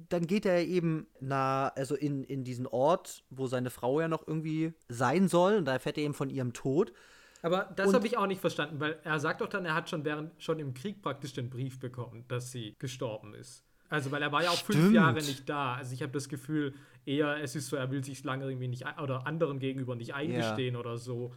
dann 0.09 0.27
geht 0.27 0.45
er 0.45 0.65
eben 0.65 1.07
na, 1.19 1.69
also 1.69 1.95
in, 1.95 2.23
in 2.23 2.43
diesen 2.43 2.67
Ort, 2.67 3.23
wo 3.29 3.47
seine 3.47 3.69
Frau 3.69 3.99
ja 4.01 4.07
noch 4.07 4.27
irgendwie 4.27 4.73
sein 4.87 5.27
soll, 5.27 5.57
und 5.57 5.65
da 5.65 5.73
erfährt 5.73 5.97
er 5.97 6.03
eben 6.03 6.13
von 6.13 6.29
ihrem 6.29 6.53
Tod. 6.53 6.93
Aber 7.41 7.69
das 7.75 7.93
habe 7.93 8.05
ich 8.05 8.17
auch 8.17 8.27
nicht 8.27 8.41
verstanden, 8.41 8.79
weil 8.79 8.99
er 9.03 9.19
sagt 9.19 9.41
doch 9.41 9.47
dann, 9.47 9.65
er 9.65 9.73
hat 9.73 9.89
schon 9.89 10.03
während 10.03 10.31
schon 10.41 10.59
im 10.59 10.73
Krieg 10.73 11.01
praktisch 11.01 11.33
den 11.33 11.49
Brief 11.49 11.79
bekommen, 11.79 12.25
dass 12.27 12.51
sie 12.51 12.75
gestorben 12.79 13.33
ist. 13.33 13.63
Also, 13.89 14.11
weil 14.11 14.21
er 14.21 14.31
war 14.31 14.43
ja 14.43 14.49
auch 14.49 14.57
fünf 14.57 14.77
Stimmt. 14.77 14.93
Jahre 14.93 15.15
nicht 15.15 15.49
da. 15.49 15.75
Also, 15.75 15.93
ich 15.93 16.01
habe 16.01 16.11
das 16.11 16.29
Gefühl, 16.29 16.75
eher 17.05 17.41
es 17.41 17.55
ist 17.55 17.67
so, 17.67 17.75
er 17.75 17.89
will 17.91 18.03
sich 18.03 18.23
lange 18.23 18.45
irgendwie 18.45 18.67
nicht 18.67 18.85
oder 19.01 19.25
anderen 19.25 19.59
gegenüber 19.59 19.95
nicht 19.95 20.13
eingestehen 20.13 20.75
oder 20.75 20.97
so. 20.97 21.33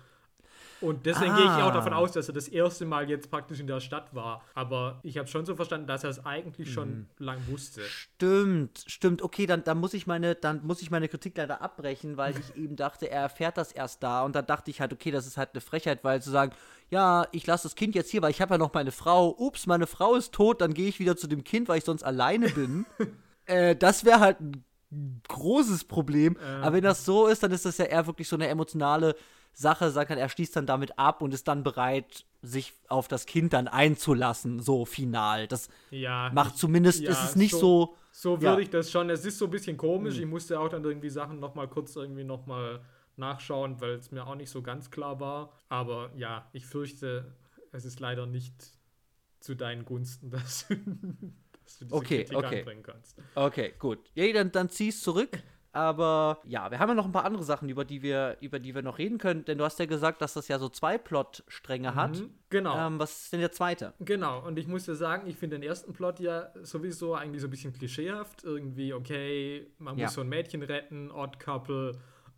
Und 0.83 1.07
deswegen 1.07 1.35
gehe 1.37 1.45
ich 1.45 1.51
auch 1.51 1.71
Ah. 1.71 1.71
davon 1.71 1.93
aus, 1.95 2.13
dass 2.13 2.29
er 2.29 2.35
das 2.35 2.49
erste 2.49 2.85
Mal 2.85 3.09
jetzt 3.09 3.31
praktisch 3.31 3.61
in 3.61 3.67
der 3.67 3.81
Stadt 3.81 4.15
war. 4.15 4.43
Aber 4.55 5.01
ich 5.03 5.17
habe 5.17 5.29
schon 5.29 5.47
so 5.47 5.55
verstanden, 5.55 5.87
dass 5.87 6.05
er 6.05 6.11
es 6.11 6.27
eigentlich 6.27 6.69
Mhm. 6.69 6.73
schon 6.73 7.07
lang 7.19 7.39
wusste. 7.47 7.81
Stimmt, 7.83 8.85
stimmt. 8.87 9.23
Okay, 9.23 9.47
dann, 9.47 9.65
dann, 9.65 9.79
muss 9.79 9.95
ich 9.95 10.07
meine, 10.07 10.35
dann 10.35 10.65
muss 10.67 10.83
ich 10.83 10.91
meine 10.91 11.09
Kritik 11.09 11.37
leider 11.37 11.63
abbrechen, 11.63 12.17
weil 12.17 12.35
ich 12.39 12.57
eben 12.57 12.77
dachte, 12.77 13.11
er 13.11 13.23
erfährt 13.23 13.57
das 13.57 13.73
erst 13.73 14.03
da. 14.03 14.23
Und 14.25 14.35
dann 14.37 14.47
dachte 14.47 14.71
ich 14.71 14.81
halt, 14.81 14.93
okay, 14.93 15.11
das 15.11 15.27
ist 15.27 15.37
halt 15.37 15.51
eine 15.55 15.61
Frechheit, 15.61 16.05
weil 16.05 16.21
zu 16.21 16.31
sagen, 16.31 16.53
ja, 16.91 17.27
ich 17.33 17.47
lasse 17.47 17.63
das 17.65 17.75
Kind 17.75 17.95
jetzt 17.95 18.11
hier, 18.11 18.21
weil 18.21 18.31
ich 18.33 18.43
habe 18.43 18.55
ja 18.55 18.59
noch 18.59 18.75
meine 18.75 18.93
Frau. 18.93 19.35
Ups, 19.39 19.67
meine 19.67 19.87
Frau 19.87 20.15
ist 20.15 20.33
tot, 20.35 20.61
dann 20.61 20.75
gehe 20.75 20.89
ich 20.89 20.99
wieder 20.99 21.17
zu 21.17 21.27
dem 21.27 21.43
Kind, 21.45 21.69
weil 21.69 21.79
ich 21.79 21.85
sonst 21.85 22.03
alleine 22.03 22.49
bin. 22.51 22.85
äh, 23.47 23.75
das 23.77 24.05
wäre 24.05 24.21
halt 24.21 24.41
ein 24.41 24.65
großes 25.29 25.85
Problem. 25.85 26.37
Ähm. 26.45 26.63
Aber 26.63 26.75
wenn 26.77 26.85
das 26.85 27.05
so 27.05 27.27
ist, 27.29 27.43
dann 27.43 27.51
ist 27.53 27.65
das 27.65 27.79
ja 27.79 27.87
eher 27.87 28.07
wirklich 28.07 28.29
so 28.29 28.37
eine 28.37 28.49
emotionale 28.49 29.15
Sache, 29.53 29.91
sagt 29.91 30.11
dann, 30.11 30.19
er 30.19 30.29
schließt 30.29 30.57
dann 30.57 30.67
damit 30.67 30.99
ab 30.99 31.23
und 31.23 31.35
ist 31.35 31.49
dann 31.49 31.63
bereit, 31.63 32.25
sich 32.43 32.75
auf 32.89 33.09
das 33.09 33.27
Kind 33.27 33.53
dann 33.53 33.69
einzulassen, 33.69 34.61
so 34.61 34.85
final. 34.85 35.47
Das 35.47 35.69
Ja. 35.91 36.31
macht 36.31 36.57
zumindest, 36.57 37.03
ja, 37.03 37.11
ist 37.13 37.23
es 37.23 37.37
nicht 37.37 37.57
so, 37.57 37.97
So 38.11 38.41
Ja. 38.41 38.43
würde 38.43 38.63
ich 38.63 38.71
das 38.71 38.91
schon. 38.91 39.09
Es 39.11 39.25
ist 39.25 39.39
so 39.39 39.47
ein 39.47 39.51
bisschen 39.51 39.77
komisch. 39.77 40.19
Ich 40.19 40.27
musste 40.27 40.59
auch 40.61 40.69
dann 40.69 40.85
irgendwie 40.85 41.11
Sachen 41.11 41.41
noch 41.41 41.55
mal 41.55 41.69
kurz 41.69 41.97
irgendwie 41.97 42.25
noch 42.25 42.47
mal 42.47 42.85
nachschauen, 43.17 43.81
weil 43.81 43.93
es 43.93 44.11
mir 44.11 44.27
auch 44.27 44.35
nicht 44.35 44.51
so 44.51 44.63
ganz 44.63 44.91
klar 44.91 45.21
war. 45.21 45.53
Aber 45.69 46.11
ja, 46.17 46.49
ich 46.53 46.67
fürchte, 46.67 47.35
es 47.73 47.85
ist 47.85 48.01
leider 48.01 48.27
nicht 48.27 48.55
zu 49.41 49.55
deinen 49.55 49.85
Gunsten, 49.85 50.31
dass, 50.31 50.67
dass 51.65 51.79
du 51.79 51.85
diese 51.87 51.97
Okay, 51.97 52.25
Kritik 52.25 52.37
okay. 52.37 52.59
anbringen 52.59 52.83
kannst. 52.83 53.19
Okay, 53.35 53.75
gut. 53.79 53.99
Ja, 54.15 54.31
dann, 54.33 54.53
dann 54.53 54.69
zieh's 54.71 55.03
zurück. 55.03 55.43
Aber 55.73 56.41
ja, 56.45 56.71
wir 56.71 56.79
haben 56.79 56.91
ja 56.91 56.95
noch 56.95 57.07
ein 57.07 57.13
paar 57.13 57.25
andere 57.25 57.43
Sachen, 57.45 57.69
über 57.71 57.85
die 57.87 58.03
wir, 58.03 58.37
über 58.41 58.59
die 58.59 58.75
wir 58.75 58.83
noch 58.83 58.99
reden 58.99 59.17
können. 59.17 59.45
Denn 59.47 59.57
du 59.57 59.65
hast 59.65 59.79
ja 59.79 59.87
gesagt, 59.87 60.21
dass 60.21 60.35
das 60.35 60.47
ja 60.49 60.59
so 60.59 60.69
zwei 60.69 60.99
Plotstränge 60.99 61.95
hat. 61.95 62.19
Mhm, 62.19 62.31
Genau. 62.51 62.77
Ähm, 62.87 62.99
was 62.99 63.23
ist 63.25 63.33
denn 63.33 63.41
der 63.41 63.53
zweite? 63.53 63.95
Genau, 64.01 64.47
und 64.47 64.59
ich 64.59 64.67
muss 64.69 64.85
dir 64.85 64.95
sagen, 64.95 65.27
ich 65.27 65.37
finde 65.37 65.59
den 65.59 65.67
ersten 65.67 65.95
Plot 65.95 66.21
ja 66.21 66.51
sowieso 66.63 67.15
eigentlich 67.15 67.41
so 67.41 67.47
ein 67.47 67.51
bisschen 67.51 67.73
klischeehaft. 67.73 68.45
Irgendwie, 68.45 68.93
okay, 68.93 69.67
man 69.79 69.97
Ja. 69.97 70.05
muss 70.05 70.15
so 70.15 70.21
ein 70.21 70.29
Mädchen 70.29 70.63
retten, 70.63 71.11
Odd 71.11 71.39
Couple, 71.39 71.93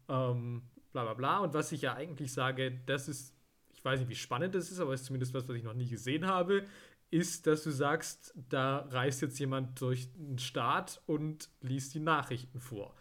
ähm, 0.08 0.62
bla 0.92 1.02
bla 1.02 1.14
bla. 1.14 1.38
Und 1.40 1.54
was 1.54 1.72
ich 1.72 1.82
ja 1.82 1.94
eigentlich 1.94 2.32
sage, 2.32 2.80
das 2.86 3.08
ist, 3.08 3.34
ich 3.72 3.84
weiß 3.84 3.98
nicht, 3.98 4.08
wie 4.08 4.14
spannend 4.14 4.54
das 4.54 4.70
ist, 4.70 4.78
aber 4.78 4.92
es 4.92 5.00
ist 5.00 5.06
zumindest 5.08 5.34
was, 5.34 5.48
was 5.48 5.56
ich 5.56 5.64
noch 5.64 5.74
nie 5.74 5.88
gesehen 5.88 6.26
habe, 6.28 6.62
ist, 7.10 7.48
dass 7.48 7.64
du 7.64 7.70
sagst, 7.72 8.32
da 8.48 8.86
reist 8.90 9.20
jetzt 9.22 9.38
jemand 9.40 9.80
durch 9.80 10.12
den 10.14 10.38
Staat 10.38 11.02
und 11.06 11.48
liest 11.60 11.94
die 11.94 12.00
Nachrichten 12.00 12.60
vor. 12.60 12.94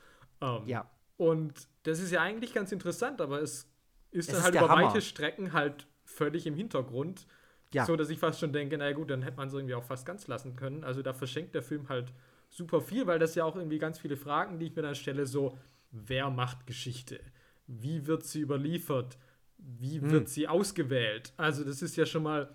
Ähm, 0.43 0.67
Ja. 0.67 0.89
Und 1.17 1.67
das 1.83 1.99
ist 1.99 2.11
ja 2.11 2.21
eigentlich 2.21 2.53
ganz 2.53 2.71
interessant, 2.71 3.21
aber 3.21 3.41
es 3.41 3.69
ist 4.11 4.27
Es 4.27 4.27
dann 4.27 4.37
ist 4.37 4.43
halt 4.43 4.55
der 4.55 4.63
über 4.63 4.71
Hammer. 4.71 4.87
weite 4.87 5.01
Strecken 5.01 5.53
halt 5.53 5.87
völlig 6.05 6.45
im 6.45 6.55
Hintergrund. 6.55 7.27
Ja. 7.73 7.85
So, 7.85 7.95
dass 7.95 8.09
ich 8.09 8.19
fast 8.19 8.39
schon 8.39 8.53
denke, 8.53 8.77
naja 8.77 8.93
gut, 8.93 9.09
dann 9.09 9.23
hätte 9.23 9.37
man 9.37 9.47
es 9.47 9.53
irgendwie 9.53 9.73
auch 9.73 9.83
fast 9.83 10.05
ganz 10.05 10.27
lassen 10.27 10.55
können. 10.55 10.83
Also 10.83 11.01
da 11.01 11.13
verschenkt 11.13 11.55
der 11.55 11.63
Film 11.63 11.89
halt 11.89 12.13
super 12.49 12.81
viel, 12.81 13.07
weil 13.07 13.19
das 13.19 13.35
ja 13.35 13.45
auch 13.45 13.55
irgendwie 13.55 13.79
ganz 13.79 13.99
viele 13.99 14.15
Fragen, 14.15 14.59
die 14.59 14.67
ich 14.67 14.75
mir 14.75 14.83
dann 14.83 14.95
stelle, 14.95 15.25
so, 15.25 15.57
wer 15.91 16.29
macht 16.29 16.67
Geschichte? 16.67 17.19
Wie 17.65 18.05
wird 18.05 18.23
sie 18.25 18.41
überliefert? 18.41 19.17
Wie 19.57 20.01
hm. 20.01 20.11
wird 20.11 20.29
sie 20.29 20.47
ausgewählt? 20.47 21.33
Also, 21.37 21.63
das 21.63 21.81
ist 21.81 21.95
ja 21.95 22.05
schon 22.05 22.23
mal. 22.23 22.53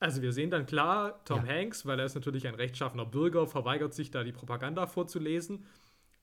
Also, 0.00 0.22
wir 0.22 0.32
sehen 0.32 0.50
dann 0.50 0.64
klar, 0.64 1.22
Tom 1.24 1.44
ja. 1.44 1.52
Hanks, 1.52 1.84
weil 1.84 1.98
er 1.98 2.06
ist 2.06 2.14
natürlich 2.14 2.46
ein 2.46 2.54
rechtschaffener 2.54 3.04
Bürger, 3.04 3.46
verweigert 3.46 3.92
sich 3.92 4.10
da 4.10 4.24
die 4.24 4.32
Propaganda 4.32 4.86
vorzulesen. 4.86 5.66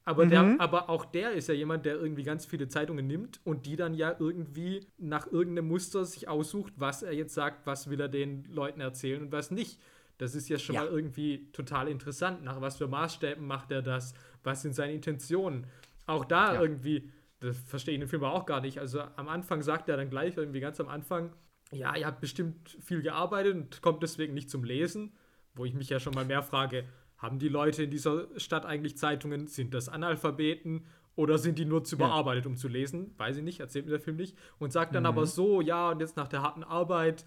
Aber, 0.07 0.25
mhm. 0.25 0.29
der, 0.29 0.55
aber 0.59 0.89
auch 0.89 1.03
der 1.03 1.31
ist 1.31 1.49
ja 1.49 1.55
jemand, 1.55 1.85
der 1.85 1.95
irgendwie 1.95 2.23
ganz 2.23 2.45
viele 2.45 2.67
Zeitungen 2.67 3.07
nimmt 3.07 3.41
und 3.43 3.65
die 3.65 3.75
dann 3.75 3.95
ja 3.95 4.15
irgendwie 4.17 4.85
nach 4.99 5.25
irgendeinem 5.31 5.67
Muster 5.67 6.05
sich 6.05 6.27
aussucht, 6.27 6.73
was 6.77 7.01
er 7.01 7.13
jetzt 7.13 7.33
sagt, 7.33 7.65
was 7.65 7.89
will 7.89 7.99
er 7.99 8.07
den 8.07 8.45
Leuten 8.45 8.81
erzählen 8.81 9.23
und 9.23 9.31
was 9.31 9.49
nicht. 9.49 9.79
Das 10.19 10.35
ist 10.35 10.47
ja 10.47 10.59
schon 10.59 10.75
ja. 10.75 10.83
mal 10.83 10.91
irgendwie 10.91 11.49
total 11.51 11.87
interessant. 11.87 12.43
Nach 12.43 12.61
was 12.61 12.77
für 12.77 12.87
Maßstäben 12.87 13.45
macht 13.45 13.71
er 13.71 13.81
das? 13.81 14.13
Was 14.43 14.61
sind 14.61 14.75
seine 14.75 14.93
Intentionen? 14.93 15.65
Auch 16.05 16.23
da 16.23 16.53
ja. 16.53 16.61
irgendwie, 16.61 17.09
das 17.39 17.57
verstehe 17.57 17.95
ich 17.95 17.99
den 17.99 18.07
Film 18.07 18.23
auch 18.23 18.45
gar 18.45 18.61
nicht. 18.61 18.79
Also 18.79 19.01
am 19.15 19.27
Anfang 19.27 19.63
sagt 19.63 19.89
er 19.89 19.97
dann 19.97 20.11
gleich 20.11 20.37
irgendwie 20.37 20.59
ganz 20.59 20.79
am 20.79 20.87
Anfang, 20.87 21.33
ja, 21.71 21.95
ihr 21.95 22.05
habt 22.05 22.21
bestimmt 22.21 22.77
viel 22.79 23.01
gearbeitet 23.01 23.55
und 23.55 23.81
kommt 23.81 24.03
deswegen 24.03 24.35
nicht 24.35 24.51
zum 24.51 24.63
Lesen. 24.63 25.13
Wo 25.55 25.65
ich 25.65 25.73
mich 25.73 25.89
ja 25.89 25.99
schon 25.99 26.13
mal 26.13 26.25
mehr 26.25 26.43
frage, 26.43 26.83
haben 27.17 27.39
die 27.39 27.49
Leute 27.49 27.83
in 27.83 27.91
dieser 27.91 28.27
Stadt 28.37 28.65
eigentlich 28.65 28.97
Zeitungen? 28.97 29.47
Sind 29.47 29.73
das 29.73 29.89
Analphabeten? 29.89 30.85
Oder 31.15 31.37
sind 31.37 31.57
die 31.57 31.65
nur 31.65 31.83
zu 31.83 31.95
überarbeitet, 31.95 32.43
ja. 32.43 32.51
um 32.51 32.57
zu 32.57 32.67
lesen? 32.67 33.13
Weiß 33.17 33.37
ich 33.37 33.43
nicht, 33.43 33.61
erzählt 33.61 33.85
mir 33.85 33.91
der 33.91 34.01
Film 34.01 34.17
nicht. 34.17 34.37
Und 34.59 34.73
sagt 34.73 34.93
dann 34.93 35.03
mhm. 35.03 35.07
aber 35.07 35.25
so, 35.25 35.61
ja, 35.61 35.91
und 35.91 36.01
jetzt 36.01 36.17
nach 36.17 36.27
der 36.27 36.41
harten 36.41 36.63
Arbeit 36.63 37.25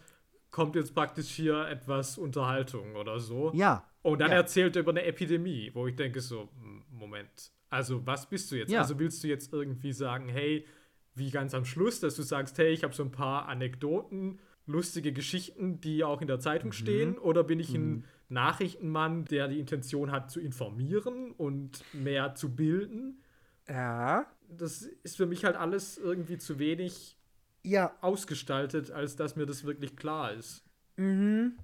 kommt 0.51 0.77
jetzt 0.77 0.95
praktisch 0.95 1.29
hier 1.29 1.67
etwas 1.69 2.19
Unterhaltung 2.19 2.97
oder 2.97 3.19
so. 3.19 3.51
Ja. 3.55 3.85
Und 4.03 4.21
dann 4.21 4.31
ja. 4.31 4.37
erzählt 4.37 4.77
er 4.77 4.83
über 4.83 4.91
eine 4.91 5.05
Epidemie, 5.05 5.71
wo 5.75 5.87
ich 5.87 5.97
denke 5.97 6.21
so, 6.21 6.49
Moment, 6.91 7.53
also 7.71 8.07
was 8.07 8.29
bist 8.29 8.51
du 8.51 8.57
jetzt? 8.57 8.71
Ja. 8.71 8.81
Also 8.81 8.99
willst 8.99 9.23
du 9.23 9.29
jetzt 9.29 9.53
irgendwie 9.53 9.93
sagen, 9.93 10.29
hey, 10.29 10.67
wie 11.15 11.31
ganz 11.31 11.55
am 11.55 11.65
Schluss, 11.65 12.01
dass 12.01 12.15
du 12.17 12.23
sagst, 12.23 12.59
hey, 12.59 12.71
ich 12.73 12.85
habe 12.85 12.95
so 12.95 13.03
ein 13.03 13.11
paar 13.11 13.49
Anekdoten, 13.49 14.39
lustige 14.67 15.13
Geschichten, 15.13 15.81
die 15.81 16.05
auch 16.05 16.21
in 16.21 16.29
der 16.29 16.41
Zeitung 16.41 16.69
mhm. 16.69 16.75
stehen? 16.75 17.19
Oder 17.19 17.45
bin 17.45 17.61
ich 17.61 17.75
ein 17.75 17.91
mhm. 17.91 18.05
Nachrichtenmann, 18.29 19.25
der 19.25 19.49
die 19.49 19.59
Intention 19.59 20.13
hat, 20.13 20.31
zu 20.31 20.41
informieren 20.41 21.33
und 21.33 21.83
mehr 21.93 22.35
zu 22.35 22.55
bilden. 22.55 23.23
Ja. 23.69 24.27
Das 24.49 24.83
ist 25.03 25.17
für 25.17 25.27
mich 25.27 25.45
halt 25.45 25.57
alles 25.57 25.99
irgendwie 25.99 26.39
zu 26.39 26.59
wenig 26.59 27.17
ja. 27.63 27.95
ausgestaltet, 28.01 28.91
als 28.91 29.17
dass 29.17 29.37
mir 29.37 29.47
das 29.47 29.65
wirklich 29.65 29.97
klar 29.97 30.33
ist. 30.33 30.63
Mhm. 30.97 31.59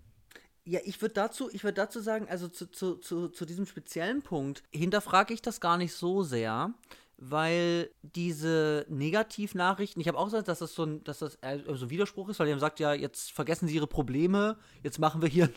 Ja, 0.67 0.81
ich 0.85 1.01
würde 1.03 1.15
dazu, 1.15 1.51
ich 1.53 1.63
würd 1.63 1.77
dazu 1.77 2.01
sagen, 2.01 2.27
also 2.29 2.49
zu, 2.49 2.71
zu, 2.71 2.97
zu, 2.97 3.29
zu 3.29 3.45
diesem 3.45 3.67
speziellen 3.67 4.23
Punkt 4.23 4.63
hinterfrage 4.71 5.35
ich 5.35 5.43
das 5.43 5.61
gar 5.61 5.77
nicht 5.77 5.93
so 5.93 6.23
sehr, 6.23 6.73
weil 7.19 7.91
diese 8.01 8.87
Negativnachrichten, 8.89 10.01
ich 10.01 10.09
habe 10.09 10.17
auch 10.19 10.25
gesagt, 10.25 10.49
dass 10.49 10.61
das 10.61 10.75
so 10.75 10.85
ein, 10.85 11.05
dass 11.05 11.19
das 11.19 11.39
so 11.67 11.85
ein 11.85 11.91
Widerspruch 11.91 12.31
ist, 12.31 12.39
weil 12.39 12.47
die 12.47 12.53
haben 12.53 12.59
gesagt, 12.59 12.81
ja, 12.81 12.95
jetzt 12.95 13.33
vergessen 13.33 13.69
sie 13.69 13.75
ihre 13.75 13.87
Probleme, 13.87 14.57
jetzt 14.83 14.99
machen 14.99 15.21
wir 15.21 15.29
hier 15.29 15.51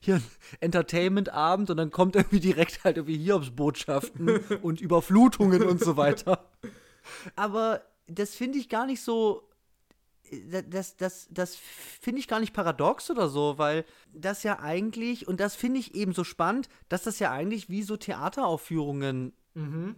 hier 0.00 0.16
ein 0.16 0.24
Entertainment-Abend 0.60 1.70
und 1.70 1.76
dann 1.76 1.90
kommt 1.90 2.16
irgendwie 2.16 2.40
direkt 2.40 2.84
halt 2.84 2.96
irgendwie 2.96 3.18
Hiobs-Botschaften 3.18 4.38
und 4.62 4.80
Überflutungen 4.80 5.62
und 5.62 5.80
so 5.80 5.96
weiter. 5.96 6.50
Aber 7.36 7.82
das 8.06 8.34
finde 8.34 8.58
ich 8.58 8.68
gar 8.68 8.86
nicht 8.86 9.02
so. 9.02 9.48
Das, 10.70 10.96
das, 10.96 11.28
das 11.30 11.56
finde 11.56 12.20
ich 12.20 12.26
gar 12.26 12.40
nicht 12.40 12.54
paradox 12.54 13.10
oder 13.10 13.28
so, 13.28 13.58
weil 13.58 13.84
das 14.14 14.42
ja 14.44 14.60
eigentlich, 14.60 15.28
und 15.28 15.40
das 15.40 15.54
finde 15.54 15.78
ich 15.78 15.94
eben 15.94 16.14
so 16.14 16.24
spannend, 16.24 16.70
dass 16.88 17.02
das 17.02 17.18
ja 17.18 17.30
eigentlich 17.30 17.68
wie 17.68 17.82
so 17.82 17.98
Theateraufführungen 17.98 19.34
mhm. 19.52 19.96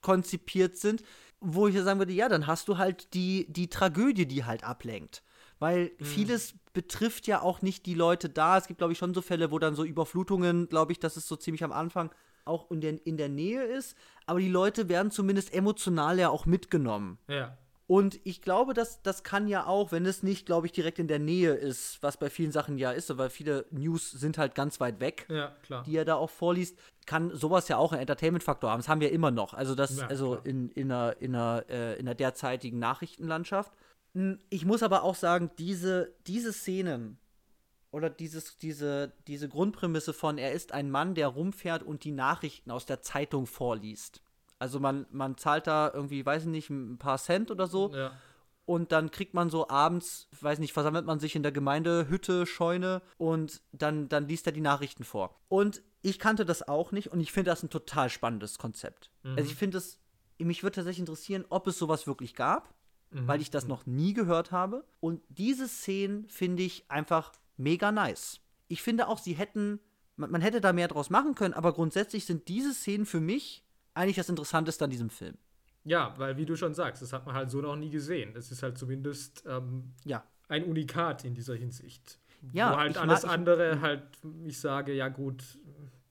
konzipiert 0.00 0.76
sind, 0.76 1.04
wo 1.40 1.68
ich 1.68 1.76
ja 1.76 1.84
sagen 1.84 2.00
würde, 2.00 2.12
ja, 2.12 2.28
dann 2.28 2.48
hast 2.48 2.66
du 2.66 2.76
halt 2.76 3.14
die, 3.14 3.46
die 3.48 3.68
Tragödie, 3.68 4.26
die 4.26 4.44
halt 4.44 4.64
ablenkt. 4.64 5.22
Weil 5.60 5.92
mhm. 5.98 6.04
vieles 6.04 6.54
betrifft 6.78 7.26
ja 7.26 7.42
auch 7.42 7.60
nicht 7.60 7.86
die 7.86 7.94
Leute 7.94 8.28
da. 8.28 8.56
Es 8.56 8.68
gibt, 8.68 8.78
glaube 8.78 8.92
ich, 8.92 8.98
schon 9.00 9.12
so 9.12 9.20
Fälle, 9.20 9.50
wo 9.50 9.58
dann 9.58 9.74
so 9.74 9.82
Überflutungen, 9.82 10.68
glaube 10.68 10.92
ich, 10.92 11.00
dass 11.00 11.16
es 11.16 11.26
so 11.26 11.34
ziemlich 11.34 11.64
am 11.64 11.72
Anfang 11.72 12.12
auch 12.44 12.70
in 12.70 12.80
der, 12.80 13.04
in 13.04 13.16
der 13.16 13.28
Nähe 13.28 13.64
ist. 13.64 13.96
Aber 14.26 14.38
die 14.38 14.48
Leute 14.48 14.88
werden 14.88 15.10
zumindest 15.10 15.52
emotional 15.52 16.20
ja 16.20 16.28
auch 16.28 16.46
mitgenommen. 16.46 17.18
Ja. 17.26 17.58
Und 17.88 18.20
ich 18.22 18.42
glaube, 18.42 18.74
dass 18.74 19.02
das 19.02 19.24
kann 19.24 19.48
ja 19.48 19.66
auch, 19.66 19.90
wenn 19.90 20.06
es 20.06 20.22
nicht, 20.22 20.46
glaube 20.46 20.66
ich, 20.68 20.72
direkt 20.72 21.00
in 21.00 21.08
der 21.08 21.18
Nähe 21.18 21.52
ist, 21.54 22.00
was 22.00 22.16
bei 22.16 22.30
vielen 22.30 22.52
Sachen 22.52 22.78
ja 22.78 22.92
ist, 22.92 23.18
weil 23.18 23.28
viele 23.28 23.66
News 23.72 24.12
sind 24.12 24.38
halt 24.38 24.54
ganz 24.54 24.78
weit 24.78 25.00
weg, 25.00 25.26
ja, 25.28 25.56
die 25.84 25.96
er 25.96 26.04
da 26.04 26.14
auch 26.14 26.30
vorliest, 26.30 26.78
kann 27.06 27.34
sowas 27.34 27.66
ja 27.66 27.76
auch 27.76 27.90
einen 27.90 28.02
Entertainment-Faktor 28.02 28.70
haben. 28.70 28.78
Das 28.78 28.88
haben 28.88 29.00
wir 29.00 29.10
immer 29.10 29.32
noch. 29.32 29.52
Also 29.52 29.74
das, 29.74 29.98
ja, 29.98 30.06
also 30.06 30.36
in, 30.44 30.68
in 30.70 30.92
einer, 30.92 31.16
in 31.18 31.34
einer, 31.34 31.64
äh, 31.68 31.94
in 31.94 32.06
einer 32.06 32.14
derzeitigen 32.14 32.78
Nachrichtenlandschaft. 32.78 33.72
Ich 34.50 34.64
muss 34.64 34.82
aber 34.82 35.02
auch 35.04 35.14
sagen, 35.14 35.50
diese, 35.58 36.14
diese 36.26 36.52
Szenen 36.52 37.18
oder 37.90 38.10
dieses, 38.10 38.58
diese, 38.58 39.12
diese 39.26 39.48
Grundprämisse 39.48 40.12
von, 40.12 40.38
er 40.38 40.52
ist 40.52 40.72
ein 40.72 40.90
Mann, 40.90 41.14
der 41.14 41.28
rumfährt 41.28 41.82
und 41.82 42.04
die 42.04 42.10
Nachrichten 42.10 42.70
aus 42.70 42.84
der 42.84 43.00
Zeitung 43.00 43.46
vorliest. 43.46 44.22
Also 44.58 44.80
man, 44.80 45.06
man 45.10 45.36
zahlt 45.36 45.66
da 45.66 45.90
irgendwie, 45.92 46.26
weiß 46.26 46.42
ich 46.42 46.48
nicht, 46.48 46.68
ein 46.68 46.98
paar 46.98 47.18
Cent 47.18 47.50
oder 47.50 47.66
so. 47.68 47.94
Ja. 47.94 48.12
Und 48.64 48.92
dann 48.92 49.10
kriegt 49.10 49.34
man 49.34 49.48
so 49.50 49.68
abends, 49.68 50.28
weiß 50.40 50.58
nicht, 50.58 50.72
versammelt 50.72 51.06
man 51.06 51.20
sich 51.20 51.36
in 51.36 51.42
der 51.42 51.52
Gemeindehütte, 51.52 52.44
Scheune 52.44 53.00
und 53.16 53.62
dann, 53.72 54.08
dann 54.08 54.28
liest 54.28 54.46
er 54.46 54.52
die 54.52 54.60
Nachrichten 54.60 55.04
vor. 55.04 55.40
Und 55.48 55.82
ich 56.02 56.18
kannte 56.18 56.44
das 56.44 56.66
auch 56.66 56.92
nicht 56.92 57.10
und 57.12 57.20
ich 57.20 57.32
finde 57.32 57.50
das 57.50 57.62
ein 57.62 57.70
total 57.70 58.10
spannendes 58.10 58.58
Konzept. 58.58 59.10
Mhm. 59.22 59.36
Also 59.38 59.50
ich 59.50 59.56
finde 59.56 59.78
es, 59.78 60.00
mich 60.38 60.62
würde 60.62 60.74
tatsächlich 60.74 61.00
interessieren, 61.00 61.46
ob 61.48 61.66
es 61.66 61.78
sowas 61.78 62.06
wirklich 62.06 62.34
gab 62.34 62.74
mhm. 63.10 63.26
weil 63.26 63.40
ich 63.40 63.50
das 63.50 63.66
noch 63.66 63.86
nie 63.86 64.14
gehört 64.14 64.52
habe. 64.52 64.84
Und 65.00 65.22
diese 65.28 65.68
Szenen 65.68 66.28
finde 66.28 66.62
ich 66.62 66.84
einfach 66.88 67.32
mega 67.56 67.92
nice. 67.92 68.40
Ich 68.68 68.82
finde 68.82 69.08
auch, 69.08 69.18
sie 69.18 69.34
hätten, 69.34 69.80
man, 70.16 70.30
man 70.30 70.40
hätte 70.40 70.60
da 70.60 70.72
mehr 70.72 70.88
draus 70.88 71.10
machen 71.10 71.34
können, 71.34 71.54
aber 71.54 71.72
grundsätzlich 71.72 72.24
sind 72.26 72.48
diese 72.48 72.74
Szenen 72.74 73.06
für 73.06 73.20
mich 73.20 73.64
eigentlich 73.94 74.16
das 74.16 74.28
Interessanteste 74.28 74.84
an 74.84 74.90
diesem 74.90 75.10
Film. 75.10 75.36
Ja, 75.84 76.14
weil 76.18 76.36
wie 76.36 76.44
du 76.44 76.56
schon 76.56 76.74
sagst, 76.74 77.02
das 77.02 77.12
hat 77.12 77.26
man 77.26 77.34
halt 77.34 77.50
so 77.50 77.60
noch 77.60 77.76
nie 77.76 77.90
gesehen. 77.90 78.34
Das 78.34 78.50
ist 78.52 78.62
halt 78.62 78.76
zumindest 78.76 79.44
ähm, 79.46 79.94
ja. 80.04 80.22
ein 80.48 80.64
Unikat 80.64 81.24
in 81.24 81.34
dieser 81.34 81.54
Hinsicht. 81.54 82.18
Ja, 82.52 82.72
Wo 82.72 82.76
halt 82.76 82.98
alles 82.98 83.24
mag, 83.24 83.32
andere 83.32 83.74
ich, 83.74 83.80
halt, 83.80 84.02
ich 84.46 84.60
sage, 84.60 84.92
ja 84.92 85.08
gut, 85.08 85.58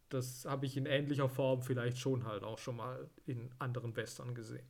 das 0.09 0.45
habe 0.45 0.65
ich 0.65 0.77
in 0.77 0.85
ähnlicher 0.85 1.29
Form 1.29 1.61
vielleicht 1.61 1.97
schon 1.97 2.25
halt 2.25 2.43
auch 2.43 2.57
schon 2.57 2.77
mal 2.77 3.09
in 3.25 3.49
anderen 3.59 3.95
Western 3.95 4.33
gesehen. 4.33 4.65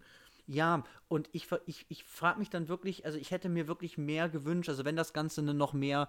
Ja, 0.47 0.83
und 1.09 1.29
ich, 1.33 1.47
ich, 1.65 1.85
ich 1.89 2.03
frage 2.05 2.39
mich 2.39 2.49
dann 2.49 2.69
wirklich, 2.69 3.05
also 3.05 3.17
ich 3.17 3.31
hätte 3.31 3.49
mir 3.49 3.67
wirklich 3.67 3.97
mehr 3.97 4.29
gewünscht, 4.29 4.69
also 4.69 4.85
wenn 4.85 4.95
das 4.95 5.11
Ganze 5.11 5.41
eine 5.41 5.53
noch 5.53 5.73
mehr, 5.73 6.07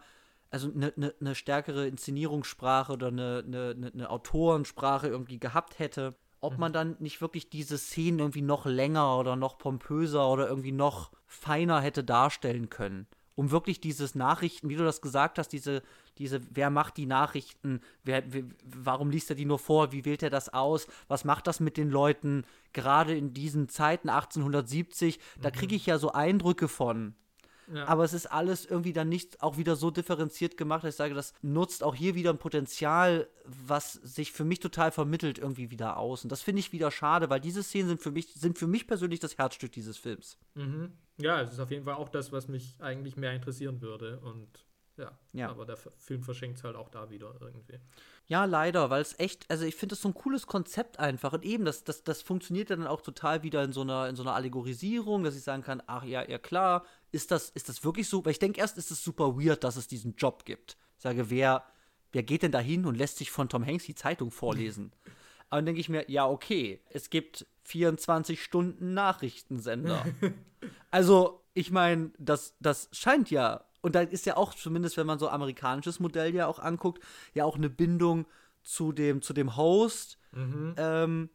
also 0.50 0.72
eine, 0.72 0.92
eine, 0.96 1.14
eine 1.20 1.34
stärkere 1.34 1.88
Inszenierungssprache 1.88 2.92
oder 2.92 3.08
eine, 3.08 3.42
eine, 3.44 3.90
eine 3.92 4.10
Autorensprache 4.10 5.08
irgendwie 5.08 5.40
gehabt 5.40 5.80
hätte, 5.80 6.14
ob 6.40 6.54
mhm. 6.54 6.60
man 6.60 6.72
dann 6.72 6.96
nicht 7.00 7.20
wirklich 7.20 7.50
diese 7.50 7.78
Szenen 7.78 8.20
irgendwie 8.20 8.42
noch 8.42 8.64
länger 8.64 9.18
oder 9.18 9.34
noch 9.34 9.58
pompöser 9.58 10.30
oder 10.30 10.48
irgendwie 10.48 10.72
noch 10.72 11.10
feiner 11.26 11.80
hätte 11.80 12.04
darstellen 12.04 12.70
können 12.70 13.08
um 13.38 13.52
wirklich 13.52 13.80
dieses 13.80 14.16
Nachrichten, 14.16 14.68
wie 14.68 14.74
du 14.74 14.82
das 14.82 15.00
gesagt 15.00 15.38
hast, 15.38 15.50
diese, 15.50 15.84
diese, 16.18 16.40
wer 16.50 16.70
macht 16.70 16.96
die 16.96 17.06
Nachrichten, 17.06 17.80
wer, 18.02 18.24
wer, 18.32 18.42
warum 18.64 19.10
liest 19.10 19.30
er 19.30 19.36
die 19.36 19.44
nur 19.44 19.60
vor, 19.60 19.92
wie 19.92 20.04
wählt 20.04 20.24
er 20.24 20.30
das 20.30 20.52
aus, 20.52 20.88
was 21.06 21.24
macht 21.24 21.46
das 21.46 21.60
mit 21.60 21.76
den 21.76 21.88
Leuten, 21.88 22.44
gerade 22.72 23.16
in 23.16 23.34
diesen 23.34 23.68
Zeiten 23.68 24.08
1870, 24.08 25.20
da 25.40 25.52
kriege 25.52 25.76
ich 25.76 25.86
ja 25.86 25.98
so 25.98 26.10
Eindrücke 26.10 26.66
von. 26.66 27.14
Ja. 27.72 27.86
Aber 27.86 28.04
es 28.04 28.12
ist 28.12 28.26
alles 28.26 28.64
irgendwie 28.64 28.92
dann 28.92 29.08
nicht 29.08 29.42
auch 29.42 29.58
wieder 29.58 29.76
so 29.76 29.90
differenziert 29.90 30.56
gemacht, 30.56 30.84
dass 30.84 30.94
ich 30.94 30.96
sage, 30.96 31.14
das 31.14 31.34
nutzt 31.42 31.82
auch 31.82 31.94
hier 31.94 32.14
wieder 32.14 32.30
ein 32.30 32.38
Potenzial, 32.38 33.28
was 33.44 33.92
sich 33.92 34.32
für 34.32 34.44
mich 34.44 34.60
total 34.60 34.90
vermittelt 34.90 35.38
irgendwie 35.38 35.70
wieder 35.70 35.96
aus. 35.96 36.22
Und 36.22 36.32
das 36.32 36.42
finde 36.42 36.60
ich 36.60 36.72
wieder 36.72 36.90
schade, 36.90 37.30
weil 37.30 37.40
diese 37.40 37.62
Szenen 37.62 37.88
sind 37.88 38.02
für 38.02 38.10
mich, 38.10 38.34
sind 38.34 38.58
für 38.58 38.66
mich 38.66 38.86
persönlich 38.86 39.20
das 39.20 39.36
Herzstück 39.36 39.72
dieses 39.72 39.98
Films. 39.98 40.38
Mhm. 40.54 40.92
Ja, 41.18 41.40
es 41.40 41.52
ist 41.52 41.60
auf 41.60 41.70
jeden 41.70 41.84
Fall 41.84 41.94
auch 41.94 42.08
das, 42.08 42.32
was 42.32 42.48
mich 42.48 42.76
eigentlich 42.78 43.16
mehr 43.16 43.32
interessieren 43.32 43.80
würde. 43.80 44.20
Und 44.20 44.67
ja, 44.98 45.12
ja. 45.32 45.48
aber 45.48 45.64
der 45.64 45.76
Film 45.76 46.22
verschenkt 46.22 46.58
es 46.58 46.64
halt 46.64 46.76
auch 46.76 46.88
da 46.88 47.10
wieder 47.10 47.34
irgendwie. 47.40 47.78
Ja, 48.26 48.44
leider, 48.44 48.90
weil 48.90 49.00
es 49.00 49.18
echt, 49.18 49.50
also 49.50 49.64
ich 49.64 49.74
finde 49.74 49.94
das 49.94 50.02
so 50.02 50.08
ein 50.08 50.14
cooles 50.14 50.46
Konzept 50.46 50.98
einfach. 50.98 51.32
Und 51.32 51.44
eben, 51.44 51.64
das, 51.64 51.84
das, 51.84 52.04
das 52.04 52.20
funktioniert 52.20 52.68
dann 52.68 52.86
auch 52.86 53.00
total 53.00 53.42
wieder 53.42 53.62
in 53.64 53.72
so 53.72 53.80
einer, 53.80 54.08
in 54.08 54.16
so 54.16 54.22
einer 54.22 54.34
Allegorisierung, 54.34 55.24
dass 55.24 55.34
ich 55.34 55.42
sagen 55.42 55.62
kann, 55.62 55.82
ach 55.86 56.04
ja, 56.04 56.28
ja 56.28 56.38
klar, 56.38 56.84
ist 57.10 57.30
das, 57.30 57.48
ist 57.50 57.70
das 57.70 57.84
wirklich 57.84 58.08
so? 58.08 58.24
Weil 58.24 58.32
ich 58.32 58.38
denke 58.38 58.60
erst, 58.60 58.76
ist 58.76 58.90
es 58.90 59.02
super 59.02 59.38
weird, 59.38 59.64
dass 59.64 59.76
es 59.76 59.88
diesen 59.88 60.14
Job 60.16 60.44
gibt. 60.44 60.76
Ich 60.98 61.02
sage, 61.02 61.30
wer, 61.30 61.64
wer 62.12 62.22
geht 62.22 62.42
denn 62.42 62.52
da 62.52 62.58
hin 62.58 62.84
und 62.84 62.96
lässt 62.96 63.16
sich 63.16 63.30
von 63.30 63.48
Tom 63.48 63.64
Hanks 63.64 63.84
die 63.84 63.94
Zeitung 63.94 64.30
vorlesen? 64.30 64.92
Aber 65.50 65.58
dann 65.58 65.66
denke 65.66 65.80
ich 65.80 65.88
mir, 65.88 66.10
ja, 66.10 66.26
okay, 66.28 66.82
es 66.90 67.08
gibt 67.08 67.46
24 67.64 68.42
Stunden 68.42 68.92
Nachrichtensender. 68.92 70.04
also, 70.90 71.42
ich 71.54 71.70
meine, 71.70 72.10
das, 72.18 72.54
das 72.60 72.90
scheint 72.92 73.30
ja, 73.30 73.64
und 73.80 73.94
da 73.94 74.00
ist 74.00 74.26
ja 74.26 74.36
auch, 74.36 74.54
zumindest 74.54 74.96
wenn 74.96 75.06
man 75.06 75.18
so 75.18 75.28
amerikanisches 75.28 76.00
Modell 76.00 76.34
ja 76.34 76.46
auch 76.46 76.58
anguckt, 76.58 77.02
ja 77.34 77.44
auch 77.44 77.56
eine 77.56 77.70
Bindung 77.70 78.26
zu 78.62 78.92
dem, 78.92 79.22
zu 79.22 79.32
dem 79.32 79.56
Host. 79.56 80.18
Mhm. 80.32 80.74
Ähm, 80.76 81.30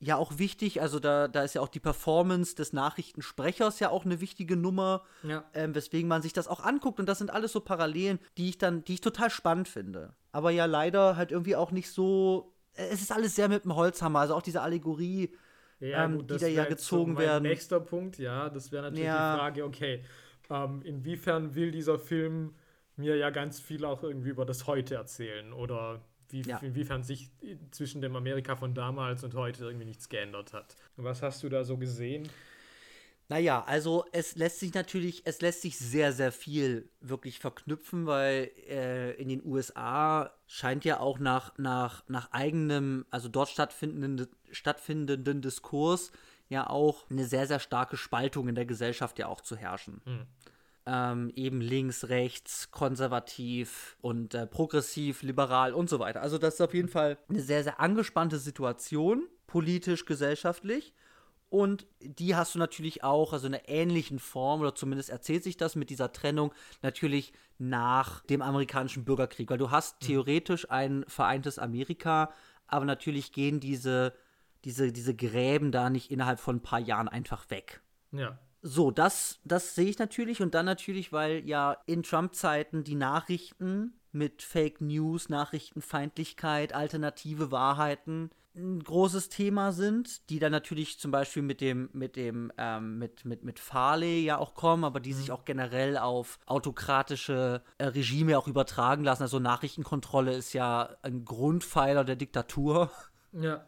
ja 0.00 0.16
auch 0.16 0.38
wichtig. 0.38 0.80
Also 0.80 1.00
da, 1.00 1.26
da 1.26 1.42
ist 1.42 1.54
ja 1.54 1.60
auch 1.60 1.68
die 1.68 1.80
Performance 1.80 2.54
des 2.54 2.72
Nachrichtensprechers 2.72 3.80
ja 3.80 3.90
auch 3.90 4.04
eine 4.04 4.20
wichtige 4.20 4.56
Nummer, 4.56 5.02
Ja. 5.22 5.44
ähm, 5.54 5.74
weswegen 5.74 6.08
man 6.08 6.22
sich 6.22 6.32
das 6.32 6.46
auch 6.46 6.60
anguckt. 6.60 7.00
Und 7.00 7.06
das 7.08 7.18
sind 7.18 7.30
alles 7.32 7.52
so 7.52 7.60
Parallelen, 7.60 8.18
die 8.36 8.48
ich 8.50 8.58
dann, 8.58 8.84
die 8.84 8.94
ich 8.94 9.00
total 9.00 9.30
spannend 9.30 9.66
finde. 9.66 10.14
Aber 10.30 10.50
ja 10.50 10.66
leider 10.66 11.16
halt 11.16 11.32
irgendwie 11.32 11.56
auch 11.56 11.72
nicht 11.72 11.90
so. 11.90 12.54
äh, 12.74 12.86
Es 12.90 13.02
ist 13.02 13.10
alles 13.10 13.34
sehr 13.34 13.48
mit 13.48 13.64
dem 13.64 13.74
Holzhammer. 13.74 14.20
Also 14.20 14.34
auch 14.34 14.42
diese 14.42 14.62
Allegorie. 14.62 15.34
Ja, 15.80 16.04
ähm, 16.04 16.18
gut, 16.18 16.30
die 16.30 16.38
da 16.38 16.46
ja 16.46 16.64
gezogen 16.64 17.12
so 17.12 17.14
mein 17.14 17.24
werden. 17.24 17.42
Nächster 17.44 17.80
Punkt, 17.80 18.18
ja, 18.18 18.48
das 18.50 18.70
wäre 18.72 18.84
natürlich 18.84 19.04
Ja. 19.04 19.32
die 19.34 19.38
Frage, 19.40 19.64
okay, 19.64 20.04
ähm, 20.50 20.82
inwiefern 20.82 21.54
will 21.54 21.70
dieser 21.70 21.98
Film 21.98 22.54
mir 22.96 23.16
ja 23.16 23.30
ganz 23.30 23.60
viel 23.60 23.84
auch 23.84 24.02
irgendwie 24.02 24.30
über 24.30 24.44
das 24.44 24.66
Heute 24.66 24.96
erzählen 24.96 25.52
oder 25.52 26.00
wie, 26.30 26.42
Ja. 26.42 26.58
inwiefern 26.58 27.02
sich 27.04 27.30
zwischen 27.70 28.02
dem 28.02 28.16
Amerika 28.16 28.56
von 28.56 28.74
damals 28.74 29.24
und 29.24 29.34
heute 29.34 29.64
irgendwie 29.64 29.86
nichts 29.86 30.08
geändert 30.08 30.52
hat. 30.52 30.74
Was 30.96 31.22
hast 31.22 31.42
du 31.42 31.48
da 31.48 31.64
so 31.64 31.76
gesehen? 31.78 32.28
Naja, 33.30 33.62
also 33.66 34.06
es 34.12 34.36
lässt 34.36 34.58
sich 34.58 34.72
natürlich, 34.72 35.22
es 35.26 35.42
lässt 35.42 35.60
sich 35.60 35.76
sehr, 35.78 36.12
sehr 36.12 36.32
viel 36.32 36.88
wirklich 37.00 37.38
verknüpfen, 37.38 38.06
weil 38.06 38.50
äh, 38.68 39.12
in 39.20 39.28
den 39.28 39.44
USA 39.44 40.34
scheint 40.46 40.86
ja 40.86 40.98
auch 41.00 41.18
nach, 41.18 41.56
nach, 41.58 42.04
nach 42.08 42.32
eigenem, 42.32 43.04
also 43.10 43.28
dort 43.28 43.50
stattfindenden, 43.50 44.28
stattfindenden 44.50 45.42
Diskurs 45.42 46.10
ja 46.48 46.68
auch 46.68 47.08
eine 47.10 47.26
sehr, 47.26 47.46
sehr 47.46 47.60
starke 47.60 47.96
Spaltung 47.96 48.48
in 48.48 48.54
der 48.54 48.66
Gesellschaft 48.66 49.18
ja 49.18 49.26
auch 49.26 49.40
zu 49.40 49.56
herrschen. 49.56 50.00
Hm. 50.04 50.26
Ähm, 50.86 51.32
eben 51.34 51.60
links, 51.60 52.08
rechts, 52.08 52.70
konservativ 52.70 53.98
und 54.00 54.34
äh, 54.34 54.46
progressiv, 54.46 55.22
liberal 55.22 55.74
und 55.74 55.90
so 55.90 55.98
weiter. 55.98 56.22
Also 56.22 56.38
das 56.38 56.54
ist 56.54 56.60
auf 56.62 56.72
jeden 56.72 56.88
Fall 56.88 57.18
eine 57.28 57.42
sehr, 57.42 57.62
sehr 57.62 57.78
angespannte 57.78 58.38
Situation, 58.38 59.28
politisch, 59.46 60.06
gesellschaftlich. 60.06 60.94
Und 61.50 61.86
die 62.00 62.36
hast 62.36 62.54
du 62.54 62.58
natürlich 62.58 63.04
auch, 63.04 63.32
also 63.32 63.46
in 63.46 63.54
einer 63.54 63.68
ähnlichen 63.68 64.18
Form, 64.18 64.60
oder 64.60 64.74
zumindest 64.74 65.08
erzählt 65.08 65.44
sich 65.44 65.56
das 65.56 65.76
mit 65.76 65.88
dieser 65.88 66.12
Trennung, 66.12 66.52
natürlich 66.82 67.32
nach 67.58 68.22
dem 68.24 68.42
amerikanischen 68.42 69.04
Bürgerkrieg. 69.04 69.50
Weil 69.50 69.58
du 69.58 69.70
hast 69.70 70.00
theoretisch 70.00 70.70
ein 70.70 71.04
vereintes 71.08 71.58
Amerika, 71.58 72.32
aber 72.66 72.84
natürlich 72.84 73.32
gehen 73.32 73.60
diese, 73.60 74.12
diese, 74.64 74.92
diese 74.92 75.14
Gräben 75.14 75.72
da 75.72 75.90
nicht 75.90 76.10
innerhalb 76.10 76.40
von 76.40 76.56
ein 76.56 76.62
paar 76.62 76.80
Jahren 76.80 77.08
einfach 77.08 77.50
weg. 77.50 77.82
Ja. 78.12 78.38
So, 78.60 78.90
das, 78.90 79.40
das 79.44 79.74
sehe 79.74 79.88
ich 79.88 79.98
natürlich. 79.98 80.42
Und 80.42 80.54
dann 80.54 80.66
natürlich, 80.66 81.12
weil 81.12 81.46
ja 81.46 81.76
in 81.86 82.02
Trump-Zeiten 82.02 82.84
die 82.84 82.96
Nachrichten 82.96 83.94
mit 84.10 84.42
Fake 84.42 84.80
News, 84.80 85.28
Nachrichtenfeindlichkeit, 85.28 86.74
alternative 86.74 87.52
Wahrheiten 87.52 88.30
ein 88.56 88.82
großes 88.82 89.28
Thema 89.28 89.70
sind, 89.70 90.28
die 90.30 90.40
dann 90.40 90.50
natürlich 90.50 90.98
zum 90.98 91.12
Beispiel 91.12 91.42
mit 91.42 91.60
dem, 91.60 91.90
mit 91.92 92.16
dem, 92.16 92.50
ähm, 92.58 92.98
mit, 92.98 93.24
mit, 93.24 93.44
mit 93.44 93.60
Farley 93.60 94.24
ja 94.24 94.38
auch 94.38 94.54
kommen, 94.54 94.82
aber 94.82 94.98
die 94.98 95.12
sich 95.12 95.30
auch 95.30 95.44
generell 95.44 95.96
auf 95.96 96.40
autokratische 96.46 97.62
äh, 97.76 97.84
Regime 97.84 98.36
auch 98.36 98.48
übertragen 98.48 99.04
lassen. 99.04 99.22
Also 99.22 99.38
Nachrichtenkontrolle 99.38 100.34
ist 100.34 100.54
ja 100.54 100.96
ein 101.02 101.24
Grundpfeiler 101.24 102.04
der 102.04 102.16
Diktatur 102.16 102.90
Ja. 103.32 103.64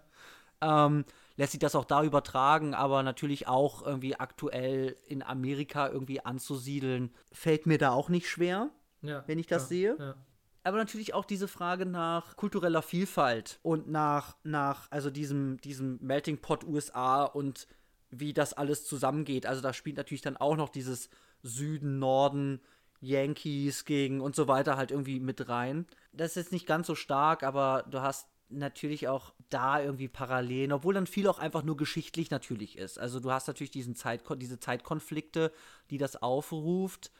Ähm, 0.60 1.04
lässt 1.36 1.52
sich 1.52 1.60
das 1.60 1.74
auch 1.74 1.84
da 1.84 2.04
übertragen, 2.04 2.74
aber 2.74 3.02
natürlich 3.02 3.48
auch 3.48 3.84
irgendwie 3.86 4.16
aktuell 4.16 4.96
in 5.06 5.22
Amerika 5.22 5.88
irgendwie 5.88 6.20
anzusiedeln, 6.24 7.10
fällt 7.32 7.66
mir 7.66 7.78
da 7.78 7.90
auch 7.90 8.08
nicht 8.08 8.28
schwer. 8.28 8.70
ja. 9.02 9.24
Wenn 9.26 9.38
ich 9.38 9.46
das 9.46 9.62
ja, 9.62 9.68
sehe? 9.68 9.96
Ja. 9.98 10.14
Aber 10.62 10.76
natürlich 10.76 11.14
auch 11.14 11.24
diese 11.24 11.48
Frage 11.48 11.86
nach 11.86 12.36
kultureller 12.36 12.82
Vielfalt 12.82 13.58
und 13.62 13.88
nach, 13.88 14.36
nach 14.44 14.90
also 14.90 15.08
diesem, 15.10 15.58
diesem 15.62 15.98
Melting 16.02 16.38
Pot 16.38 16.64
USA 16.64 17.24
und 17.24 17.66
wie 18.10 18.34
das 18.34 18.52
alles 18.52 18.84
zusammengeht. 18.84 19.46
Also 19.46 19.62
da 19.62 19.72
spielt 19.72 19.96
natürlich 19.96 20.20
dann 20.20 20.36
auch 20.36 20.56
noch 20.56 20.68
dieses 20.68 21.08
Süden, 21.42 21.98
Norden, 21.98 22.60
Yankees 23.00 23.86
gegen 23.86 24.20
und 24.20 24.36
so 24.36 24.48
weiter 24.48 24.76
halt 24.76 24.90
irgendwie 24.90 25.20
mit 25.20 25.48
rein. 25.48 25.86
Das 26.12 26.32
ist 26.32 26.36
jetzt 26.36 26.52
nicht 26.52 26.66
ganz 26.66 26.86
so 26.86 26.94
stark, 26.94 27.42
aber 27.42 27.84
du 27.88 28.02
hast 28.02 28.28
natürlich 28.50 29.08
auch 29.08 29.32
da 29.48 29.80
irgendwie 29.80 30.08
Parallelen, 30.08 30.72
obwohl 30.72 30.94
dann 30.94 31.06
viel 31.06 31.28
auch 31.28 31.38
einfach 31.38 31.62
nur 31.62 31.76
geschichtlich 31.76 32.30
natürlich 32.30 32.76
ist. 32.76 32.98
Also 32.98 33.20
du 33.20 33.30
hast 33.30 33.46
natürlich 33.46 33.70
diesen 33.70 33.94
Zeitkon 33.94 34.38
diese 34.38 34.58
Zeitkonflikte, 34.58 35.52
die 35.90 35.98
das 35.98 36.20
aufruft. 36.22 37.10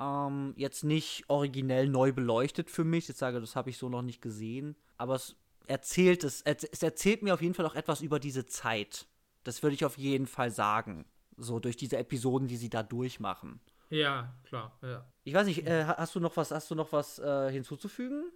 Ähm, 0.00 0.54
jetzt 0.56 0.84
nicht 0.84 1.24
originell 1.28 1.88
neu 1.88 2.12
beleuchtet 2.12 2.70
für 2.70 2.84
mich. 2.84 3.08
Jetzt 3.08 3.18
sage, 3.18 3.40
das 3.40 3.56
habe 3.56 3.70
ich 3.70 3.78
so 3.78 3.88
noch 3.88 4.02
nicht 4.02 4.22
gesehen. 4.22 4.76
Aber 4.96 5.14
es 5.14 5.36
erzählt 5.66 6.24
es, 6.24 6.42
es 6.42 6.82
erzählt 6.82 7.22
mir 7.22 7.34
auf 7.34 7.42
jeden 7.42 7.54
Fall 7.54 7.66
auch 7.66 7.74
etwas 7.74 8.00
über 8.00 8.18
diese 8.18 8.46
Zeit. 8.46 9.06
Das 9.44 9.62
würde 9.62 9.74
ich 9.74 9.84
auf 9.84 9.98
jeden 9.98 10.26
Fall 10.26 10.50
sagen. 10.50 11.04
So 11.36 11.60
durch 11.60 11.76
diese 11.76 11.96
Episoden, 11.98 12.48
die 12.48 12.56
sie 12.56 12.70
da 12.70 12.82
durchmachen. 12.82 13.60
ja, 13.90 14.34
klar, 14.44 14.76
ja. 14.82 15.06
Ich 15.24 15.34
weiß 15.34 15.46
nicht, 15.46 15.66
äh, 15.66 15.84
hast 15.84 16.14
du 16.14 16.20
noch 16.20 16.36
was, 16.36 16.50
hast 16.50 16.70
du 16.70 16.74
noch 16.74 16.92
was 16.92 17.18
äh, 17.18 17.50
hinzuzufügen? 17.52 18.30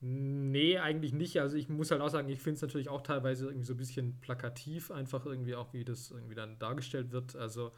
Nee, 0.00 0.78
eigentlich 0.78 1.12
nicht. 1.14 1.40
Also 1.40 1.56
ich 1.56 1.68
muss 1.68 1.90
halt 1.90 2.02
auch 2.02 2.08
sagen, 2.10 2.28
ich 2.28 2.40
finde 2.40 2.56
es 2.56 2.62
natürlich 2.62 2.88
auch 2.90 3.00
teilweise 3.02 3.46
irgendwie 3.46 3.64
so 3.66 3.72
ein 3.74 3.78
bisschen 3.78 4.20
plakativ, 4.20 4.90
einfach 4.90 5.24
irgendwie 5.24 5.54
auch, 5.54 5.72
wie 5.72 5.84
das 5.84 6.10
irgendwie 6.10 6.34
dann 6.34 6.58
dargestellt 6.58 7.12
wird. 7.12 7.34
Also 7.34 7.72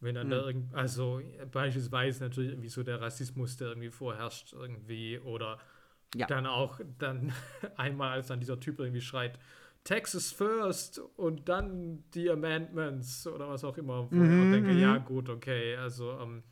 wenn 0.00 0.14
dann 0.16 0.28
da 0.30 0.36
Hm. 0.36 0.44
irgend, 0.46 0.74
also 0.74 1.22
beispielsweise 1.52 2.22
natürlich 2.24 2.50
irgendwie 2.52 2.68
so 2.70 2.82
der 2.82 3.00
Rassismus, 3.00 3.56
der 3.56 3.68
irgendwie 3.68 3.90
vorherrscht 3.90 4.52
irgendwie 4.54 5.18
oder 5.20 5.58
Ja. 6.14 6.28
dann 6.28 6.46
auch 6.46 6.80
dann 6.98 7.32
einmal, 7.76 8.12
als 8.12 8.28
dann 8.28 8.40
dieser 8.40 8.60
Typ 8.60 8.80
irgendwie 8.80 9.00
schreit, 9.02 9.38
Texas 9.84 10.32
first 10.32 11.00
und 11.16 11.48
dann 11.48 12.04
die 12.14 12.30
Amendments 12.30 13.26
oder 13.26 13.48
was 13.50 13.64
auch 13.64 13.78
immer, 13.78 14.10
wo 14.14 14.24
ich 14.24 14.30
Mhm, 14.30 14.38
auch 14.38 14.46
denke, 14.46 14.72
mhm. 14.72 14.74
ja 14.74 14.98
gut, 14.98 15.28
okay, 15.30 15.76
also 15.76 16.12
ähm, 16.20 16.44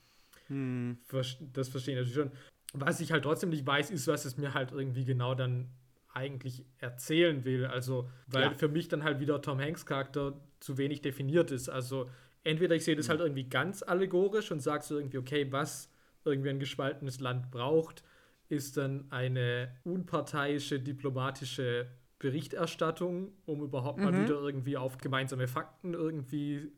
Hm. 0.48 0.92
Ver- 1.08 1.24
das 1.52 1.68
verstehe 1.68 1.94
ich 1.94 2.00
natürlich 2.08 2.14
schon. 2.14 2.38
Was 2.72 3.00
ich 3.00 3.12
halt 3.12 3.24
trotzdem 3.24 3.50
nicht 3.50 3.66
weiß, 3.66 3.90
ist, 3.90 4.06
was 4.08 4.24
es 4.24 4.36
mir 4.36 4.54
halt 4.54 4.72
irgendwie 4.72 5.04
genau 5.04 5.34
dann 5.34 5.68
eigentlich 6.14 6.64
erzählen 6.78 7.44
will. 7.44 7.66
Also, 7.66 8.08
weil 8.26 8.44
Ja. 8.44 8.54
für 8.54 8.68
mich 8.68 8.88
dann 8.88 9.02
halt 9.04 9.20
wieder 9.20 9.40
Tom 9.42 9.60
Hanks 9.60 9.86
Charakter 9.86 10.40
zu 10.60 10.78
wenig 10.78 11.02
definiert 11.02 11.50
ist. 11.50 11.68
Also, 11.68 12.08
entweder 12.44 12.74
ich 12.74 12.84
sehe 12.84 12.96
das 12.96 13.08
halt 13.08 13.20
irgendwie 13.20 13.44
ganz 13.48 13.82
allegorisch 13.82 14.50
und 14.52 14.60
sage 14.60 14.84
so 14.84 14.96
irgendwie, 14.96 15.18
okay, 15.18 15.50
was 15.50 15.90
irgendwie 16.24 16.50
ein 16.50 16.60
gespaltenes 16.60 17.20
Land 17.20 17.50
braucht, 17.50 18.02
ist 18.48 18.76
dann 18.76 19.06
eine 19.10 19.74
unparteiische 19.84 20.78
diplomatische 20.80 21.86
Berichterstattung, 22.18 23.32
um 23.46 23.62
überhaupt 23.62 23.98
mal 23.98 24.12
Mhm. 24.12 24.22
wieder 24.22 24.34
irgendwie 24.34 24.76
auf 24.76 24.98
gemeinsame 24.98 25.48
Fakten 25.48 25.94
irgendwie 25.94 26.70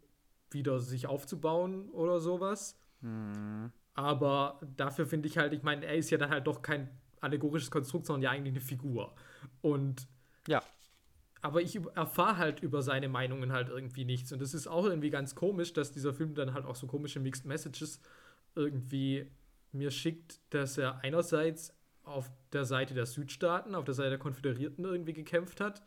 wieder 0.51 0.81
sich 0.81 1.07
aufzubauen 1.07 1.91
oder 1.91 2.21
sowas. 2.21 2.79
Hm. 3.01 3.73
Aber 3.95 4.61
dafür 4.77 5.07
finde 5.07 5.29
ich 5.29 5.39
halt, 5.39 5.53
ich 5.53 5.63
meine, 5.63 5.87
er 5.87 5.95
ist 5.95 6.11
ja 6.11 6.19
dann 6.19 6.31
halt 6.31 6.47
doch 6.47 6.63
kein 6.63 6.89
allegorisches 7.21 7.71
Konstrukt, 7.71 8.07
sondern 8.07 8.23
ja 8.23 8.31
eigentlich 8.31 8.53
eine 8.55 8.61
Figur. 8.61 9.15
Und 9.63 10.07
Ja. 10.49 10.63
aber 11.43 11.63
ich 11.63 11.79
erfahre 11.95 12.37
halt 12.39 12.61
über 12.61 12.83
seine 12.83 13.09
Meinungen 13.09 13.53
halt 13.53 13.69
irgendwie 13.69 14.05
nichts. 14.05 14.33
Und 14.33 14.41
das 14.43 14.53
ist 14.55 14.67
auch 14.67 14.85
irgendwie 14.85 15.11
ganz 15.11 15.35
komisch, 15.35 15.73
dass 15.73 15.93
dieser 15.93 16.13
Film 16.13 16.35
dann 16.35 16.55
halt 16.55 16.67
auch 16.67 16.77
so 16.77 16.87
komische 16.87 17.21
Mixed 17.21 17.45
Messages 17.47 18.01
irgendwie 18.55 19.31
mir 19.73 19.91
schickt, 19.91 20.41
dass 20.51 20.79
er 20.79 20.99
einerseits 21.03 21.73
auf 22.05 22.31
der 22.53 22.65
Seite 22.65 22.95
der 22.95 23.07
Südstaaten, 23.07 23.75
auf 23.75 23.85
der 23.85 23.95
Seite 23.95 24.11
der 24.11 24.19
Konföderierten 24.19 24.85
irgendwie 24.85 25.13
gekämpft 25.15 25.61
hat. 25.61 25.83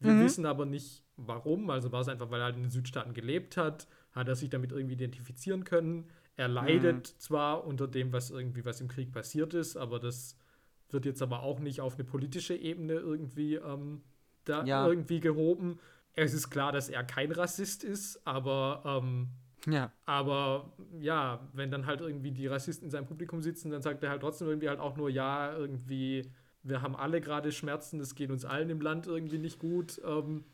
Wir 0.00 0.14
Mhm. 0.14 0.20
wissen 0.20 0.46
aber 0.46 0.66
nicht 0.66 1.02
warum. 1.16 1.70
Also 1.70 1.92
war 1.92 2.00
es 2.00 2.08
einfach, 2.08 2.30
weil 2.30 2.40
er 2.40 2.44
halt 2.46 2.56
in 2.56 2.62
den 2.62 2.70
Südstaaten 2.70 3.14
gelebt 3.14 3.56
hat, 3.56 3.86
hat 4.12 4.28
er 4.28 4.36
sich 4.36 4.50
damit 4.50 4.72
irgendwie 4.72 4.94
identifizieren 4.94 5.64
können. 5.64 6.10
Er 6.36 6.48
leidet 6.48 7.06
zwar 7.06 7.64
unter 7.64 7.86
dem, 7.88 8.12
was 8.12 8.30
irgendwie 8.30 8.64
was 8.64 8.80
im 8.80 8.88
Krieg 8.88 9.12
passiert 9.12 9.54
ist, 9.54 9.76
aber 9.76 9.98
das 10.00 10.36
wird 10.90 11.06
jetzt 11.06 11.22
aber 11.22 11.42
auch 11.42 11.60
nicht 11.60 11.80
auf 11.80 11.94
eine 11.94 12.04
politische 12.04 12.54
Ebene 12.54 12.94
irgendwie 12.94 13.54
ähm, 13.56 14.02
da 14.44 14.64
Ja. 14.64 14.86
irgendwie 14.86 15.20
gehoben. 15.20 15.78
Es 16.14 16.34
ist 16.34 16.50
klar, 16.50 16.72
dass 16.72 16.88
er 16.88 17.04
kein 17.04 17.32
Rassist 17.32 17.84
ist, 17.84 18.26
aber 18.26 18.82
ähm, 18.84 19.28
Ja. 19.66 19.92
aber 20.06 20.72
ja, 21.00 21.48
wenn 21.52 21.70
dann 21.70 21.86
halt 21.86 22.00
irgendwie 22.00 22.30
die 22.32 22.46
Rassisten 22.46 22.86
in 22.86 22.90
seinem 22.90 23.06
Publikum 23.06 23.40
sitzen, 23.42 23.70
dann 23.70 23.82
sagt 23.82 24.02
er 24.02 24.10
halt 24.10 24.20
trotzdem 24.20 24.48
irgendwie 24.48 24.68
halt 24.68 24.80
auch 24.80 24.96
nur, 24.96 25.08
ja, 25.10 25.56
irgendwie, 25.56 26.30
wir 26.62 26.82
haben 26.82 26.96
alle 26.96 27.20
gerade 27.20 27.52
Schmerzen, 27.52 28.00
es 28.00 28.14
geht 28.14 28.30
uns 28.30 28.44
allen 28.44 28.70
im 28.70 28.80
Land 28.80 29.06
irgendwie 29.06 29.38
nicht 29.38 29.58
gut. 29.58 30.00
Ähm, 30.04 30.44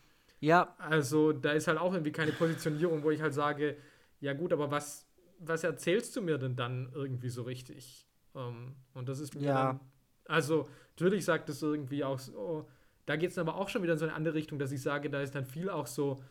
Ja, 0.40 0.74
also 0.78 1.32
da 1.32 1.52
ist 1.52 1.66
halt 1.68 1.78
auch 1.78 1.92
irgendwie 1.92 2.12
keine 2.12 2.32
Positionierung, 2.32 3.02
wo 3.02 3.10
ich 3.10 3.20
halt 3.20 3.34
sage, 3.34 3.76
ja 4.20 4.32
gut, 4.32 4.52
aber 4.52 4.70
was, 4.70 5.06
was 5.40 5.64
erzählst 5.64 6.14
du 6.16 6.22
mir 6.22 6.38
denn 6.38 6.56
dann 6.56 6.90
irgendwie 6.94 7.28
so 7.30 7.42
richtig? 7.42 8.06
Ähm, 8.34 8.76
und 8.94 9.08
das 9.08 9.18
ist 9.20 9.34
mir 9.34 9.46
Ja. 9.46 9.72
dann, 9.72 9.80
also 10.26 10.68
natürlich 10.96 11.24
sagt 11.24 11.48
es 11.48 11.62
irgendwie 11.62 12.04
auch 12.04 12.18
so, 12.18 12.68
da 13.06 13.16
geht 13.16 13.30
es 13.30 13.38
aber 13.38 13.56
auch 13.56 13.68
schon 13.68 13.82
wieder 13.82 13.94
in 13.94 13.98
so 13.98 14.04
eine 14.04 14.14
andere 14.14 14.34
Richtung, 14.34 14.58
dass 14.58 14.70
ich 14.72 14.82
sage, 14.82 15.10
da 15.10 15.20
ist 15.20 15.34
dann 15.34 15.46
viel 15.46 15.68
auch 15.70 15.86
so, 15.86 16.22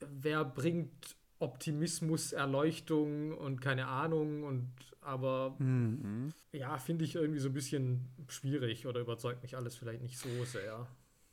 wer 0.00 0.44
bringt 0.44 1.16
Optimismus, 1.40 2.32
Erleuchtung 2.32 3.36
und 3.36 3.60
keine 3.60 3.86
Ahnung 3.88 4.44
und 4.44 4.70
aber 5.00 5.56
Mhm. 5.58 6.32
ja, 6.52 6.78
finde 6.78 7.04
ich 7.04 7.16
irgendwie 7.16 7.40
so 7.40 7.48
ein 7.48 7.54
bisschen 7.54 8.08
schwierig 8.28 8.86
oder 8.86 9.00
überzeugt 9.00 9.42
mich 9.42 9.56
alles 9.56 9.74
vielleicht 9.76 10.02
nicht 10.02 10.18
so 10.18 10.44
sehr. 10.44 10.86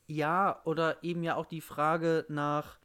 Ja, 0.07 0.61
oder 0.65 1.03
eben 1.03 1.23
ja 1.23 1.35
auch 1.35 1.45
die 1.45 1.61
Frage 1.61 2.25
nach, 2.29 2.79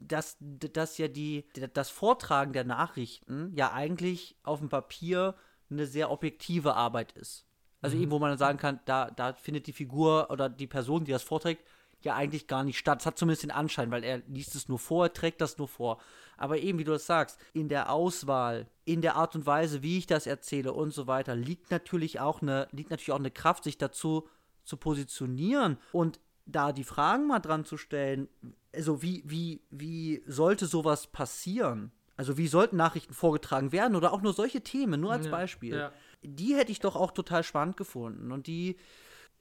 dass, 0.00 0.36
dass 0.40 0.98
ja 0.98 1.08
die, 1.08 1.46
das 1.72 1.90
Vortragen 1.90 2.52
der 2.52 2.64
Nachrichten 2.64 3.52
ja 3.54 3.72
eigentlich 3.72 4.36
auf 4.42 4.60
dem 4.60 4.68
Papier 4.68 5.34
eine 5.70 5.86
sehr 5.86 6.10
objektive 6.10 6.74
Arbeit 6.74 7.12
ist. 7.12 7.46
Also 7.80 7.96
mhm. 7.96 8.02
eben, 8.02 8.10
wo 8.12 8.18
man 8.18 8.30
dann 8.30 8.38
sagen 8.38 8.58
kann, 8.58 8.80
da, 8.84 9.10
da 9.10 9.34
findet 9.34 9.66
die 9.66 9.72
Figur 9.72 10.30
oder 10.30 10.48
die 10.48 10.66
Person, 10.66 11.04
die 11.04 11.12
das 11.12 11.22
vorträgt, 11.22 11.64
ja 12.02 12.14
eigentlich 12.14 12.46
gar 12.46 12.64
nicht 12.64 12.78
statt. 12.78 13.00
Es 13.00 13.06
hat 13.06 13.18
zumindest 13.18 13.42
den 13.42 13.50
Anschein, 13.50 13.90
weil 13.90 14.04
er 14.04 14.18
liest 14.28 14.54
es 14.54 14.68
nur 14.68 14.78
vor, 14.78 15.06
er 15.06 15.12
trägt 15.12 15.40
das 15.40 15.58
nur 15.58 15.68
vor. 15.68 16.00
Aber 16.36 16.58
eben, 16.58 16.78
wie 16.78 16.84
du 16.84 16.92
das 16.92 17.06
sagst, 17.06 17.38
in 17.52 17.68
der 17.68 17.90
Auswahl, 17.90 18.68
in 18.84 19.02
der 19.02 19.16
Art 19.16 19.34
und 19.34 19.46
Weise, 19.46 19.82
wie 19.82 19.98
ich 19.98 20.06
das 20.06 20.26
erzähle 20.26 20.72
und 20.72 20.92
so 20.92 21.06
weiter, 21.06 21.34
liegt 21.34 21.70
natürlich 21.70 22.20
auch 22.20 22.40
eine, 22.40 22.68
liegt 22.70 22.90
natürlich 22.90 23.12
auch 23.12 23.18
eine 23.18 23.32
Kraft, 23.32 23.64
sich 23.64 23.78
dazu 23.78 24.28
zu 24.62 24.76
positionieren 24.76 25.78
und 25.92 26.20
da 26.48 26.72
die 26.72 26.84
Fragen 26.84 27.26
mal 27.26 27.38
dran 27.38 27.64
zu 27.64 27.76
stellen, 27.76 28.28
also 28.74 29.02
wie, 29.02 29.22
wie, 29.26 29.60
wie 29.70 30.22
sollte 30.26 30.66
sowas 30.66 31.06
passieren? 31.06 31.92
Also 32.16 32.36
wie 32.36 32.48
sollten 32.48 32.76
Nachrichten 32.76 33.14
vorgetragen 33.14 33.70
werden 33.70 33.94
oder 33.94 34.12
auch 34.12 34.22
nur 34.22 34.32
solche 34.32 34.62
Themen, 34.62 35.00
nur 35.00 35.12
als 35.12 35.26
ja, 35.26 35.30
Beispiel. 35.30 35.76
Ja. 35.76 35.92
Die 36.22 36.56
hätte 36.56 36.72
ich 36.72 36.80
doch 36.80 36.96
auch 36.96 37.12
total 37.12 37.44
spannend 37.44 37.76
gefunden 37.76 38.32
und 38.32 38.48
die, 38.48 38.76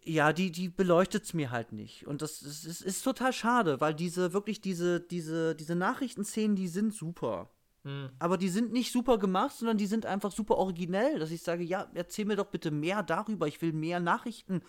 ja, 0.03 0.31
die, 0.31 0.51
die 0.51 0.69
beleuchtet 0.69 1.23
es 1.23 1.33
mir 1.33 1.49
halt 1.49 1.71
nicht. 1.71 2.05
Und 2.05 2.21
das, 2.21 2.41
das 2.41 2.65
ist, 2.65 2.81
ist, 2.81 3.01
total 3.01 3.33
schade, 3.33 3.81
weil 3.81 3.95
diese, 3.95 4.33
wirklich 4.33 4.61
diese, 4.61 4.99
diese, 4.99 5.55
diese 5.55 5.75
Nachrichtenszenen, 5.75 6.55
die 6.55 6.67
sind 6.67 6.93
super. 6.93 7.49
Hm. 7.83 8.09
Aber 8.19 8.37
die 8.37 8.49
sind 8.49 8.71
nicht 8.73 8.91
super 8.91 9.17
gemacht, 9.17 9.55
sondern 9.55 9.77
die 9.77 9.87
sind 9.87 10.05
einfach 10.05 10.31
super 10.31 10.57
originell, 10.57 11.19
dass 11.19 11.31
ich 11.31 11.41
sage, 11.41 11.63
ja, 11.63 11.89
erzähl 11.95 12.25
mir 12.25 12.35
doch 12.35 12.47
bitte 12.47 12.69
mehr 12.69 13.01
darüber. 13.01 13.47
Ich 13.47 13.61
will 13.61 13.73
mehr 13.73 13.99
Nachrichten 13.99 14.61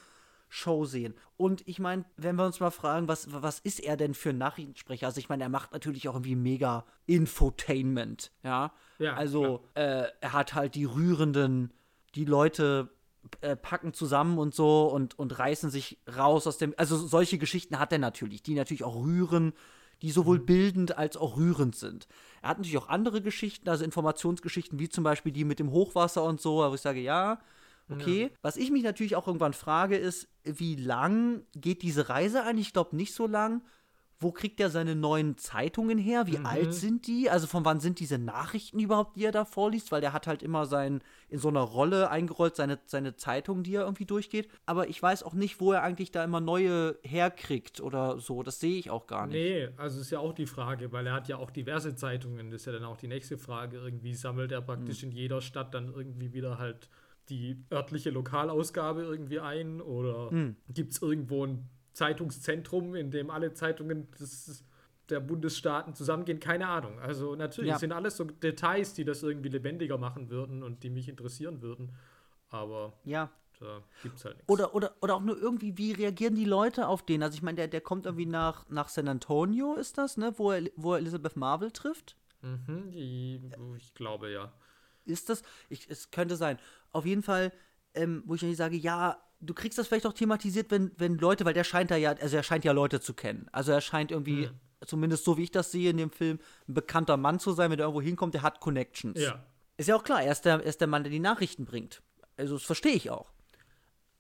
Show 0.49 0.85
sehen. 0.85 1.15
Und 1.37 1.67
ich 1.67 1.79
meine, 1.79 2.05
wenn 2.17 2.37
wir 2.37 2.47
uns 2.47 2.61
mal 2.61 2.71
fragen, 2.71 3.07
was, 3.07 3.33
was 3.33 3.59
ist 3.61 3.81
er 3.81 3.97
denn 3.97 4.15
für 4.15 4.31
ein 4.31 4.39
Nachrichtensprecher? 4.39 5.07
Also 5.07 5.19
ich 5.19 5.29
meine, 5.29 5.45
er 5.45 5.49
macht 5.49 5.73
natürlich 5.73 6.09
auch 6.09 6.15
irgendwie 6.15 6.37
mega 6.37 6.85
Infotainment, 7.07 8.33
ja. 8.43 8.73
ja 8.99 9.15
also 9.15 9.65
äh, 9.75 10.05
er 10.21 10.33
hat 10.33 10.55
halt 10.55 10.75
die 10.75 10.85
rührenden, 10.85 11.73
die 12.15 12.25
Leute 12.25 12.91
äh, 13.41 13.57
packen 13.57 13.93
zusammen 13.93 14.39
und 14.39 14.55
so 14.55 14.87
und, 14.87 15.19
und 15.19 15.39
reißen 15.39 15.71
sich 15.71 15.99
raus 16.17 16.47
aus 16.47 16.59
dem. 16.59 16.75
Also 16.77 16.97
solche 16.97 17.39
Geschichten 17.39 17.79
hat 17.79 17.93
er 17.93 17.99
natürlich, 17.99 18.43
die 18.43 18.55
natürlich 18.55 18.85
auch 18.85 18.97
rühren, 18.97 19.53
die 20.03 20.11
sowohl 20.11 20.39
mhm. 20.39 20.47
bildend 20.47 20.99
als 20.99 21.17
auch 21.17 21.37
rührend 21.37 21.77
sind. 21.77 22.09
Er 22.43 22.51
hat 22.51 22.59
natürlich 22.59 22.79
auch 22.79 22.89
andere 22.89 23.21
Geschichten, 23.21 23.69
also 23.69 23.85
Informationsgeschichten, 23.85 24.79
wie 24.79 24.89
zum 24.89 25.05
Beispiel 25.05 25.33
die 25.33 25.45
mit 25.45 25.59
dem 25.59 25.73
Hochwasser 25.73 26.25
und 26.25 26.41
so, 26.41 26.59
wo 26.59 26.75
ich 26.75 26.81
sage, 26.81 27.01
ja, 27.01 27.41
Okay. 27.91 28.23
Ja. 28.25 28.29
Was 28.43 28.57
ich 28.57 28.71
mich 28.71 28.83
natürlich 28.83 29.17
auch 29.17 29.27
irgendwann 29.27 29.53
frage, 29.53 29.97
ist, 29.97 30.29
wie 30.45 30.77
lang 30.77 31.43
geht 31.55 31.83
diese 31.83 32.09
Reise 32.09 32.45
eigentlich? 32.45 32.69
Ich 32.69 32.73
glaube 32.73 32.97
nicht 32.97 33.15
so 33.15 33.27
lang. 33.27 33.63
Wo 34.21 34.33
kriegt 34.33 34.59
er 34.59 34.69
seine 34.69 34.97
neuen 34.97 35.39
Zeitungen 35.39 35.97
her? 35.97 36.27
Wie 36.27 36.39
mhm. 36.39 36.47
alt 36.47 36.75
sind 36.75 37.07
die? 37.07 37.31
Also 37.31 37.47
von 37.47 37.65
wann 37.65 37.79
sind 37.79 38.01
diese 38.01 38.19
Nachrichten 38.19 38.81
überhaupt, 38.81 39.15
die 39.15 39.25
er 39.25 39.31
da 39.31 39.45
vorliest? 39.45 39.93
Weil 39.93 40.01
der 40.01 40.13
hat 40.13 40.27
halt 40.27 40.43
immer 40.43 40.67
sein, 40.67 41.03
in 41.29 41.39
so 41.39 41.47
einer 41.47 41.61
Rolle 41.61 42.11
eingerollt, 42.11 42.57
seine, 42.57 42.81
seine 42.87 43.15
Zeitung, 43.15 43.63
die 43.63 43.77
er 43.77 43.85
irgendwie 43.85 44.07
durchgeht. 44.07 44.49
Aber 44.67 44.89
ich 44.89 45.01
weiß 45.01 45.23
auch 45.23 45.35
nicht, 45.35 45.61
wo 45.61 45.73
er 45.73 45.85
eigentlich 45.85 46.11
da 46.11 46.25
immer 46.25 46.41
neue 46.41 46.99
herkriegt 47.05 47.81
oder 47.81 48.19
so. 48.19 48.43
Das 48.43 48.59
sehe 48.59 48.81
ich 48.81 48.91
auch 48.91 49.07
gar 49.07 49.29
nicht. 49.29 49.37
Nee, 49.37 49.69
also 49.77 50.01
ist 50.01 50.11
ja 50.11 50.19
auch 50.19 50.33
die 50.33 50.47
Frage, 50.47 50.91
weil 50.91 51.07
er 51.07 51.13
hat 51.13 51.29
ja 51.29 51.37
auch 51.37 51.53
diverse 51.53 51.95
Zeitungen. 51.95 52.51
Das 52.51 52.63
ist 52.63 52.67
ja 52.67 52.73
dann 52.73 52.85
auch 52.85 52.97
die 52.97 53.09
nächste 53.09 53.39
Frage. 53.39 53.77
Irgendwie 53.77 54.15
sammelt 54.15 54.51
er 54.51 54.63
praktisch 54.63 55.05
mhm. 55.05 55.11
in 55.11 55.17
jeder 55.17 55.41
Stadt 55.41 55.75
dann 55.75 55.95
irgendwie 55.95 56.33
wieder 56.33 56.59
halt 56.59 56.89
die 57.29 57.65
örtliche 57.71 58.11
Lokalausgabe 58.11 59.03
irgendwie 59.03 59.41
ein? 59.41 59.81
Oder 59.81 60.31
hm. 60.31 60.57
gibt 60.69 60.93
es 60.93 61.03
irgendwo 61.03 61.47
ein 61.47 61.69
Zeitungszentrum, 61.93 62.95
in 62.95 63.11
dem 63.11 63.31
alle 63.31 63.53
Zeitungen 63.55 64.11
des, 64.13 64.65
der 65.09 65.21
Bundesstaaten 65.21 65.95
zusammengehen? 65.95 66.41
Keine 66.41 66.69
Ahnung. 66.69 66.99
Also 67.01 67.35
natürlich 67.35 67.73
ja. 67.73 67.79
sind 67.79 67.93
alles 67.93 68.17
so 68.17 68.25
Details, 68.25 68.95
die 68.95 69.05
das 69.05 69.23
irgendwie 69.23 69.49
lebendiger 69.49 69.99
machen 69.99 70.31
würden 70.31 70.63
und 70.63 70.83
die 70.83 70.91
mich 70.91 71.09
interessieren 71.09 71.63
würden. 71.63 71.95
Aber 72.51 72.95
ja. 73.05 73.31
da 73.61 73.83
gibt 74.03 74.19
es 74.19 74.25
halt 74.25 74.37
nichts. 74.37 74.51
Oder, 74.51 74.75
oder, 74.75 74.95
oder 75.01 75.17
auch 75.17 75.21
nur 75.21 75.39
irgendwie, 75.39 75.77
wie 75.77 75.93
reagieren 75.93 76.35
die 76.35 76.45
Leute 76.45 76.89
auf 76.89 77.05
den? 77.05 77.23
Also 77.23 77.37
ich 77.37 77.43
meine, 77.43 77.57
der, 77.57 77.69
der 77.69 77.81
kommt 77.81 78.07
irgendwie 78.07 78.27
nach, 78.27 78.69
nach 78.71 78.89
San 78.89 79.09
Antonio, 79.09 79.75
ist 79.75 79.99
das, 79.99 80.17
ne? 80.17 80.33
Wo 80.37 80.53
er, 80.53 80.71
wo 80.77 80.95
er 80.95 80.99
Elizabeth 80.99 81.37
Marvel 81.37 81.71
trifft. 81.71 82.17
Mhm, 82.41 82.91
die, 82.93 83.41
ich 83.77 83.93
glaube 83.95 84.31
ja 84.31 84.53
ist 85.09 85.29
das? 85.29 85.43
Ich, 85.69 85.89
es 85.89 86.11
könnte 86.11 86.37
sein. 86.37 86.59
Auf 86.93 87.07
jeden 87.07 87.23
Fall, 87.23 87.53
ähm, 87.95 88.23
wo 88.27 88.35
ich 88.35 88.43
nicht 88.43 88.57
sage, 88.57 88.77
ja, 88.77 89.19
du 89.41 89.55
kriegst 89.55 89.79
das 89.79 89.89
vielleicht 89.89 90.07
auch 90.07 90.13
thematisiert, 90.13 90.71
wenn, 90.71 90.91
wenn 90.97 91.19
Leute, 91.19 91.45
weil 91.45 91.55
der 91.55 91.65
scheint 91.65 91.91
da 91.91 91.97
ja, 91.97 92.13
also 92.13 92.37
er 92.37 92.43
scheint 92.43 92.65
ja 92.65 92.73
Leute 92.73 93.01
zu 93.01 93.15
kennen. 93.15 93.49
Also 93.53 93.73
er 93.73 93.81
scheint 93.81 94.11
irgendwie, 94.11 94.47
mhm. 94.47 94.87
zumindest 94.87 95.25
so 95.25 95.37
wie 95.37 95.45
ich 95.45 95.51
das 95.51 95.71
sehe 95.71 95.91
in 95.91 95.97
dem 95.97 96.11
Film, 96.11 96.39
ein 96.69 96.75
bekannter 96.75 97.17
Mann 97.17 97.39
zu 97.39 97.53
sein, 97.53 97.71
wenn 97.71 97.79
er 97.79 97.87
irgendwo 97.87 98.03
hinkommt, 98.03 98.35
der 98.35 98.43
hat 98.43 98.61
Connections. 98.61 99.21
Ja. 99.21 99.45
Ist 99.77 99.89
ja 99.89 99.97
auch 99.97 100.03
klar, 100.03 100.23
er 100.23 100.33
ist 100.33 100.45
der, 100.45 100.55
er 100.55 100.63
ist 100.65 100.81
der 100.81 100.89
Mann, 100.89 101.05
der 101.05 101.13
die 101.13 101.21
Nachrichten 101.21 101.65
bringt. 101.65 102.03
Also 102.37 102.55
das 102.55 102.65
verstehe 102.65 102.95
ich 102.95 103.11
auch. 103.11 103.31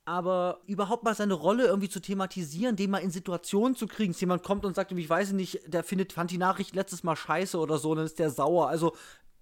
Aber 0.05 0.61
überhaupt 0.67 1.05
mal 1.05 1.15
seine 1.15 1.35
Rolle 1.35 1.67
irgendwie 1.67 1.91
zu 1.91 2.01
thematisieren, 2.01 2.77
den 2.77 2.91
mal 2.91 2.99
in 2.99 3.11
Situationen 3.11 3.77
zu 3.77 3.87
kriegen, 3.87 4.13
dass 4.13 4.21
jemand 4.21 4.43
kommt 4.43 4.65
und 4.65 4.75
sagt, 4.75 4.91
ich 4.93 5.11
weiß 5.11 5.33
nicht, 5.33 5.61
der 5.67 5.85
findet, 5.85 6.15
fand 6.15 6.31
die 6.31 6.39
Nachricht 6.39 6.75
letztes 6.75 7.03
Mal 7.03 7.15
scheiße 7.15 7.59
oder 7.59 7.77
so, 7.77 7.95
dann 7.95 8.07
ist 8.07 8.19
der 8.19 8.31
sauer. 8.31 8.69
Also 8.69 8.97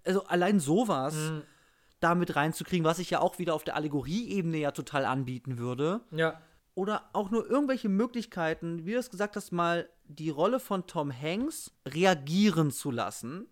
also 0.07 0.25
allein 0.25 0.61
sowas 0.61 1.15
mhm. 1.15 1.43
damit 2.01 2.37
reinzukriegen, 2.37 2.85
was 2.85 2.99
ich 2.99 3.11
ja 3.11 3.21
auch 3.21 3.39
wieder 3.39 3.55
auf 3.55 3.65
der 3.65 3.77
Allegorieebene 3.77 4.59
ja 4.59 4.71
total 4.71 5.05
anbieten 5.05 5.59
würde. 5.59 6.01
Ja. 6.11 6.41
Oder 6.75 7.09
auch 7.15 7.31
nur 7.31 7.49
irgendwelche 7.49 7.89
Möglichkeiten, 7.89 8.85
wie 8.85 8.93
du 8.93 8.99
es 8.99 9.11
gesagt 9.11 9.37
hast, 9.37 9.51
mal 9.51 9.89
die 10.05 10.31
Rolle 10.31 10.61
von 10.61 10.87
Tom 10.87 11.11
Hanks 11.11 11.73
reagieren 11.87 12.71
zu 12.71 12.91
lassen. 12.91 13.47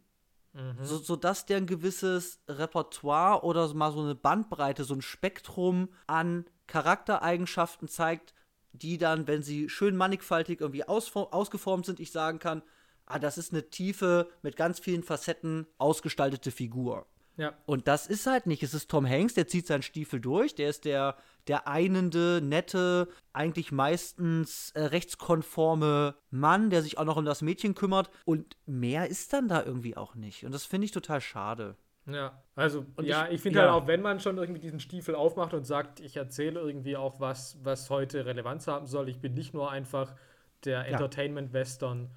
Mhm. 0.53 0.85
So, 0.85 0.99
sodass 0.99 1.47
der 1.47 1.57
ein 1.57 1.67
gewisses 1.67 2.41
Repertoire 2.49 3.43
oder 3.43 3.73
mal 3.75 3.93
so 3.93 4.03
eine 4.03 4.15
Bandbreite, 4.15 4.85
so 4.85 4.95
ein 4.95 5.03
Spektrum 5.03 5.89
an 6.07 6.45
Charaktereigenschaften 6.67 7.89
zeigt, 7.89 8.35
die 8.73 8.99
dann, 8.99 9.27
wenn 9.27 9.43
sie 9.43 9.69
schön 9.69 9.97
mannigfaltig 9.97 10.61
irgendwie 10.61 10.85
ausgeformt 10.85 11.87
sind, 11.87 12.01
ich 12.01 12.13
sagen 12.13 12.39
kann, 12.39 12.63
ah, 13.07 13.19
das 13.19 13.39
ist 13.39 13.53
eine 13.53 13.71
tiefe, 13.71 14.29
mit 14.43 14.57
ganz 14.57 14.79
vielen 14.79 15.03
Facetten 15.03 15.67
ausgestaltete 15.79 16.51
Figur. 16.51 17.07
Ja. 17.37 17.53
Und 17.67 17.89
das 17.89 18.07
ist 18.07 18.27
halt 18.27 18.47
nicht. 18.47 18.63
Es 18.63 18.75
ist 18.75 18.91
Tom 18.91 19.09
Hanks, 19.09 19.35
der 19.35 19.49
zieht 19.49 19.67
seinen 19.67 19.83
Stiefel 19.83 20.21
durch, 20.21 20.55
der 20.55 20.69
ist 20.71 20.85
der, 20.85 21.17
der 21.49 21.67
einende, 21.67 22.41
nette, 22.41 23.09
eigentlich 23.33 23.73
meistens 23.73 24.71
äh, 24.73 24.83
rechtskonforme 24.83 26.15
Mann, 26.31 26.71
der 26.71 26.83
sich 26.83 26.97
auch 26.99 27.05
noch 27.05 27.17
um 27.17 27.25
das 27.25 27.43
Mädchen 27.43 27.75
kümmert. 27.75 28.11
Und 28.25 28.57
mehr 28.67 29.09
ist 29.09 29.33
dann 29.33 29.49
da 29.49 29.65
irgendwie 29.65 29.97
auch 29.97 30.15
nicht. 30.15 30.45
Und 30.45 30.53
das 30.53 30.65
finde 30.65 30.85
ich 30.85 30.93
total 30.93 31.21
schade. 31.21 31.77
Ja, 32.07 32.43
also 32.55 32.85
und 32.97 33.07
ja, 33.07 33.27
ich, 33.27 33.35
ich 33.35 33.41
finde 33.41 33.61
ja. 33.61 33.65
halt 33.65 33.83
auch, 33.83 33.87
wenn 33.87 34.03
man 34.03 34.21
schon 34.21 34.37
irgendwie 34.37 34.61
diesen 34.61 34.79
Stiefel 34.79 35.15
aufmacht 35.15 35.55
und 35.55 35.65
sagt, 35.65 36.01
ich 36.01 36.17
erzähle 36.17 36.61
irgendwie 36.61 36.97
auch 36.97 37.19
was, 37.19 37.59
was 37.63 37.89
heute 37.89 38.27
Relevanz 38.27 38.67
haben 38.67 38.87
soll, 38.87 39.09
ich 39.09 39.21
bin 39.21 39.33
nicht 39.35 39.55
nur 39.55 39.71
einfach 39.71 40.15
der 40.65 40.87
Entertainment-Western, 40.87 42.11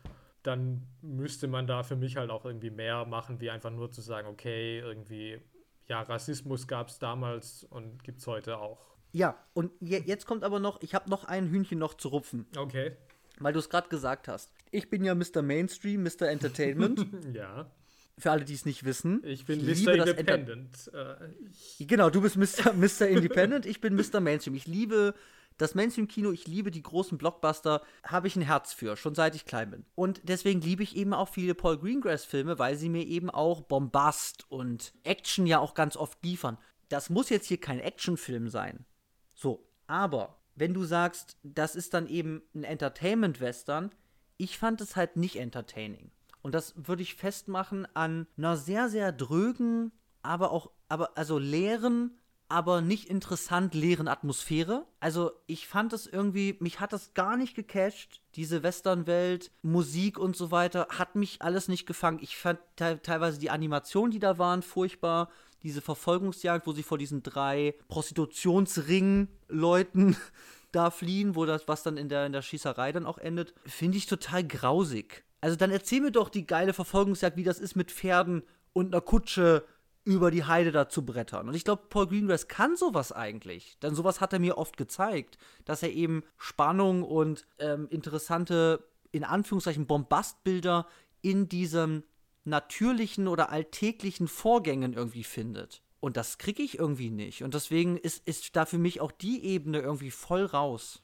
dann 0.47 0.87
müsste 1.01 1.47
man 1.47 1.67
da 1.67 1.83
für 1.83 1.97
mich 1.97 2.15
halt 2.15 2.29
auch 2.29 2.45
irgendwie 2.45 2.69
mehr 2.69 3.05
machen, 3.05 3.41
wie 3.41 3.49
einfach 3.49 3.69
nur 3.69 3.91
zu 3.91 4.01
sagen, 4.01 4.27
okay, 4.27 4.79
irgendwie, 4.79 5.39
ja, 5.87 6.01
Rassismus 6.01 6.67
gab 6.67 6.87
es 6.87 6.99
damals 6.99 7.65
und 7.65 8.03
gibt 8.03 8.19
es 8.19 8.27
heute 8.27 8.57
auch. 8.57 8.79
Ja, 9.11 9.37
und 9.53 9.71
je, 9.81 10.01
jetzt 10.05 10.25
kommt 10.25 10.43
aber 10.43 10.59
noch, 10.59 10.81
ich 10.81 10.95
habe 10.95 11.09
noch 11.09 11.25
ein 11.25 11.49
Hühnchen 11.49 11.79
noch 11.79 11.95
zu 11.95 12.07
rupfen. 12.07 12.45
Okay. 12.55 12.95
Weil 13.39 13.53
du 13.53 13.59
es 13.59 13.69
gerade 13.69 13.89
gesagt 13.89 14.27
hast. 14.27 14.51
Ich 14.71 14.89
bin 14.89 15.03
ja 15.03 15.15
Mr. 15.15 15.41
Mainstream, 15.41 16.03
Mr. 16.03 16.29
Entertainment. 16.29 17.05
ja. 17.33 17.69
Für 18.17 18.31
alle, 18.31 18.45
die 18.45 18.53
es 18.53 18.65
nicht 18.65 18.83
wissen. 18.83 19.21
Ich 19.25 19.45
bin 19.45 19.67
ich 19.67 19.85
Mr. 19.85 19.93
Independent. 19.93 20.91
Äh, 20.93 21.85
genau, 21.85 22.09
du 22.09 22.21
bist 22.21 22.35
Mr. 22.37 22.73
Mr. 22.73 23.07
Independent, 23.07 23.65
ich 23.65 23.79
bin 23.79 23.95
Mr. 23.95 24.21
Mainstream. 24.21 24.55
Ich 24.55 24.65
liebe 24.65 25.13
das 25.57 25.75
Mainstream-Kino, 25.75 26.31
ich 26.31 26.47
liebe 26.47 26.71
die 26.71 26.83
großen 26.83 27.17
Blockbuster, 27.17 27.81
habe 28.03 28.27
ich 28.27 28.35
ein 28.35 28.41
Herz 28.41 28.73
für, 28.73 28.95
schon 28.95 29.15
seit 29.15 29.35
ich 29.35 29.45
klein 29.45 29.71
bin. 29.71 29.85
Und 29.95 30.21
deswegen 30.23 30.61
liebe 30.61 30.83
ich 30.83 30.95
eben 30.95 31.13
auch 31.13 31.29
viele 31.29 31.55
Paul 31.55 31.77
Greengrass-Filme, 31.77 32.59
weil 32.59 32.77
sie 32.77 32.89
mir 32.89 33.05
eben 33.05 33.29
auch 33.29 33.61
Bombast 33.61 34.49
und 34.49 34.93
Action 35.03 35.47
ja 35.47 35.59
auch 35.59 35.73
ganz 35.73 35.97
oft 35.97 36.23
liefern. 36.23 36.57
Das 36.89 37.09
muss 37.09 37.29
jetzt 37.29 37.47
hier 37.47 37.59
kein 37.59 37.79
Actionfilm 37.79 38.49
sein. 38.49 38.85
So, 39.33 39.67
aber 39.87 40.37
wenn 40.55 40.73
du 40.73 40.83
sagst, 40.85 41.37
das 41.43 41.75
ist 41.75 41.93
dann 41.93 42.07
eben 42.07 42.41
ein 42.55 42.63
Entertainment-Western, 42.63 43.91
ich 44.37 44.57
fand 44.57 44.81
es 44.81 44.95
halt 44.95 45.15
nicht 45.17 45.37
entertaining. 45.37 46.11
Und 46.41 46.53
das 46.55 46.73
würde 46.77 47.01
ich 47.01 47.15
festmachen 47.15 47.87
an 47.93 48.27
einer 48.37 48.57
sehr, 48.57 48.89
sehr 48.89 49.11
drögen, 49.11 49.91
aber 50.21 50.51
auch, 50.51 50.71
aber 50.87 51.17
also 51.17 51.39
leeren, 51.39 52.17
aber 52.49 52.81
nicht 52.81 53.09
interessant 53.09 53.73
leeren 53.73 54.07
Atmosphäre. 54.07 54.85
Also 54.99 55.31
ich 55.47 55.67
fand 55.67 55.93
es 55.93 56.07
irgendwie, 56.07 56.55
mich 56.59 56.79
hat 56.79 56.93
das 56.93 57.13
gar 57.13 57.37
nicht 57.37 57.55
gecatcht. 57.55 58.21
Diese 58.35 58.63
Westernwelt, 58.63 59.51
Musik 59.61 60.17
und 60.17 60.35
so 60.35 60.51
weiter, 60.51 60.87
hat 60.89 61.15
mich 61.15 61.41
alles 61.41 61.67
nicht 61.67 61.85
gefangen. 61.85 62.19
Ich 62.21 62.37
fand 62.37 62.59
te 62.75 62.99
teilweise 63.01 63.39
die 63.39 63.49
Animationen, 63.49 64.11
die 64.11 64.19
da 64.19 64.37
waren, 64.37 64.61
furchtbar. 64.61 65.29
Diese 65.63 65.81
Verfolgungsjagd, 65.81 66.67
wo 66.67 66.71
sie 66.71 66.83
vor 66.83 66.97
diesen 66.97 67.23
drei 67.23 67.75
Prostitutionsring-Leuten 67.87 70.15
da 70.71 70.91
fliehen, 70.91 71.35
wo 71.35 71.45
das, 71.45 71.67
was 71.67 71.83
dann 71.83 71.97
in 71.97 72.09
der, 72.09 72.25
in 72.25 72.31
der 72.31 72.41
Schießerei 72.41 72.91
dann 72.91 73.05
auch 73.05 73.17
endet, 73.17 73.53
finde 73.65 73.97
ich 73.97 74.05
total 74.05 74.45
grausig. 74.45 75.23
Also 75.41 75.55
dann 75.55 75.71
erzähl 75.71 76.01
mir 76.01 76.11
doch 76.11 76.29
die 76.29 76.45
geile 76.45 76.73
Verfolgungsjagd, 76.73 77.37
wie 77.37 77.43
das 77.43 77.59
ist 77.59 77.75
mit 77.75 77.91
Pferden 77.91 78.43
und 78.73 78.93
einer 78.93 79.01
Kutsche 79.01 79.63
über 80.07 80.31
die 80.31 80.45
Heide 80.45 80.71
da 80.71 80.87
zu 80.87 81.05
brettern. 81.05 81.49
Und 81.49 81.53
ich 81.53 81.65
glaube, 81.65 81.83
Paul 81.89 82.07
Greengrass 82.07 82.47
kann 82.47 82.77
sowas 82.77 83.11
eigentlich. 83.11 83.77
Denn 83.79 83.93
sowas 83.93 84.21
hat 84.21 84.31
er 84.31 84.39
mir 84.39 84.57
oft 84.57 84.77
gezeigt, 84.77 85.37
dass 85.65 85.83
er 85.83 85.91
eben 85.91 86.23
Spannung 86.37 87.03
und 87.03 87.45
ähm, 87.59 87.87
interessante, 87.89 88.87
in 89.11 89.25
Anführungszeichen, 89.25 89.85
Bombastbilder 89.85 90.87
in 91.21 91.49
diesem 91.49 92.03
natürlichen 92.45 93.27
oder 93.27 93.51
alltäglichen 93.51 94.29
Vorgängen 94.29 94.93
irgendwie 94.93 95.25
findet. 95.25 95.81
Und 95.99 96.15
das 96.15 96.37
kriege 96.37 96.63
ich 96.63 96.79
irgendwie 96.79 97.09
nicht. 97.09 97.43
Und 97.43 97.53
deswegen 97.53 97.97
ist, 97.97 98.25
ist 98.25 98.55
da 98.55 98.65
für 98.65 98.77
mich 98.77 99.01
auch 99.01 99.11
die 99.11 99.43
Ebene 99.43 99.81
irgendwie 99.81 100.11
voll 100.11 100.45
raus. 100.45 101.03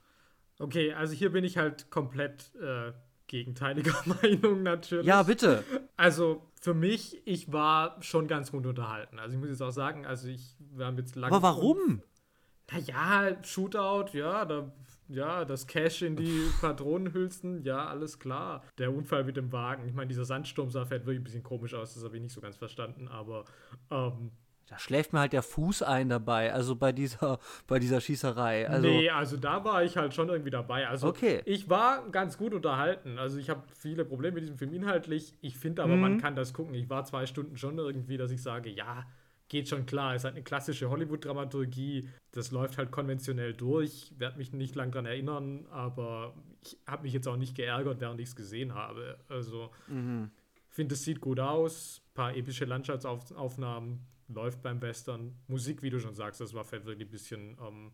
Okay, 0.60 0.94
also 0.94 1.14
hier 1.14 1.34
bin 1.34 1.44
ich 1.44 1.58
halt 1.58 1.92
komplett 1.92 2.56
äh, 2.56 2.94
gegenteiliger 3.34 3.96
Meinung 4.22 4.62
natürlich. 4.62 5.08
Ja, 5.08 5.24
bitte. 5.24 5.64
Also 5.98 6.44
für 6.62 6.76
mich, 6.76 7.26
ich 7.26 7.52
war 7.52 8.02
schon 8.02 8.28
ganz 8.28 8.52
gut 8.52 8.68
unterhalten. 8.68 9.18
Also 9.18 9.34
ich 9.34 9.40
muss 9.40 9.50
jetzt 9.50 9.62
auch 9.64 9.72
sagen, 9.72 10.06
also 10.06 10.28
ich, 10.28 10.56
wir 10.60 10.86
haben 10.86 10.98
jetzt 10.98 11.16
lange. 11.16 11.36
Aber 11.36 11.42
warum? 11.42 12.04
Naja, 12.72 13.44
Shootout, 13.44 14.16
ja, 14.16 14.46
da, 14.46 14.72
ja, 15.10 15.46
das 15.46 15.66
Cash 15.66 16.04
in 16.04 16.16
die 16.16 16.48
Patronenhülsen, 16.62 17.64
ja, 17.64 17.88
alles 17.88 18.20
klar. 18.20 18.64
Der 18.78 18.94
Unfall 18.94 19.24
mit 19.24 19.36
dem 19.36 19.52
Wagen, 19.52 19.88
ich 19.88 19.94
meine, 19.94 20.08
dieser 20.08 20.26
Sandsturm 20.26 20.70
sah 20.70 20.86
vielleicht 20.86 21.06
wirklich 21.06 21.22
ein 21.22 21.24
bisschen 21.24 21.44
komisch 21.44 21.74
aus, 21.74 21.96
das 21.96 22.04
habe 22.04 22.16
ich 22.16 22.22
nicht 22.22 22.34
so 22.34 22.40
ganz 22.40 22.58
verstanden, 22.58 23.08
aber 23.08 23.46
ähm, 23.90 24.32
da 24.68 24.80
schläft 24.80 25.14
mir 25.14 25.20
halt 25.20 25.34
der 25.34 25.44
Fuß 25.44 25.84
ein 25.84 26.10
dabei, 26.10 26.54
also 26.54 26.76
bei 26.76 26.92
dieser, 26.92 27.40
bei 27.68 27.80
dieser 27.80 28.02
Schießerei. 28.02 28.70
Also 28.70 28.88
nee, 28.88 29.10
also 29.10 29.38
da 29.38 29.64
war 29.64 29.84
ich 29.84 29.98
halt 29.98 30.14
schon 30.14 30.30
irgendwie 30.30 30.52
dabei. 30.52 30.88
Also 30.88 31.08
okay. 31.08 31.42
ich 31.46 31.70
war 31.70 32.10
ganz 32.10 32.38
gut 32.38 32.54
unterhalten. 32.54 33.20
Also 33.20 33.38
ich 33.38 33.50
habe 33.50 33.64
viele 33.78 34.06
Probleme 34.06 34.36
mit 34.36 34.44
diesem 34.44 34.58
Film 34.58 34.74
inhaltlich. 34.74 35.34
Ich 35.42 35.58
finde 35.58 35.84
aber, 35.84 35.96
mhm. 35.96 36.02
man 36.02 36.18
kann 36.20 36.36
das 36.36 36.54
gucken. 36.54 36.74
Ich 36.76 36.90
war 36.90 37.04
zwei 37.06 37.26
Stunden 37.26 37.58
schon 37.58 37.78
irgendwie, 37.78 38.18
dass 38.18 38.32
ich 38.32 38.42
sage, 38.42 38.70
ja, 38.70 39.06
geht 39.50 39.68
schon 39.68 39.86
klar. 39.86 40.16
Es 40.16 40.22
ist 40.22 40.26
halt 40.26 40.36
eine 40.36 40.44
klassische 40.44 40.90
Hollywood-Dramaturgie. 40.90 42.10
Das 42.32 42.52
läuft 42.52 42.78
halt 42.78 42.90
konventionell 42.90 43.54
durch. 43.54 44.14
Werde 44.18 44.38
mich 44.38 44.54
nicht 44.54 44.76
lang 44.76 44.92
dran 44.92 45.06
erinnern, 45.06 45.68
aber 45.70 46.34
ich 46.64 46.78
habe 46.88 47.04
mich 47.04 47.14
jetzt 47.14 47.28
auch 47.28 47.38
nicht 47.38 47.56
geärgert, 47.56 48.00
während 48.00 48.20
ich 48.22 48.30
es 48.30 48.36
gesehen 48.36 48.74
habe. 48.74 49.20
Also 49.28 49.72
mhm. 49.88 50.32
finde, 50.70 50.96
es 50.96 51.04
sieht 51.04 51.20
gut 51.20 51.40
aus. 51.40 52.02
Ein 52.08 52.14
paar 52.14 52.36
epische 52.36 52.66
Landschaftsaufnahmen 52.66 54.08
läuft 54.28 54.62
beim 54.62 54.82
Western. 54.82 55.36
Musik, 55.48 55.82
wie 55.82 55.90
du 55.90 56.00
schon 56.00 56.16
sagst, 56.16 56.42
das 56.42 56.54
war 56.54 56.64
vielleicht 56.64 56.86
wirklich 56.86 57.08
ein 57.08 57.12
bisschen, 57.12 57.58
ähm, 57.62 57.94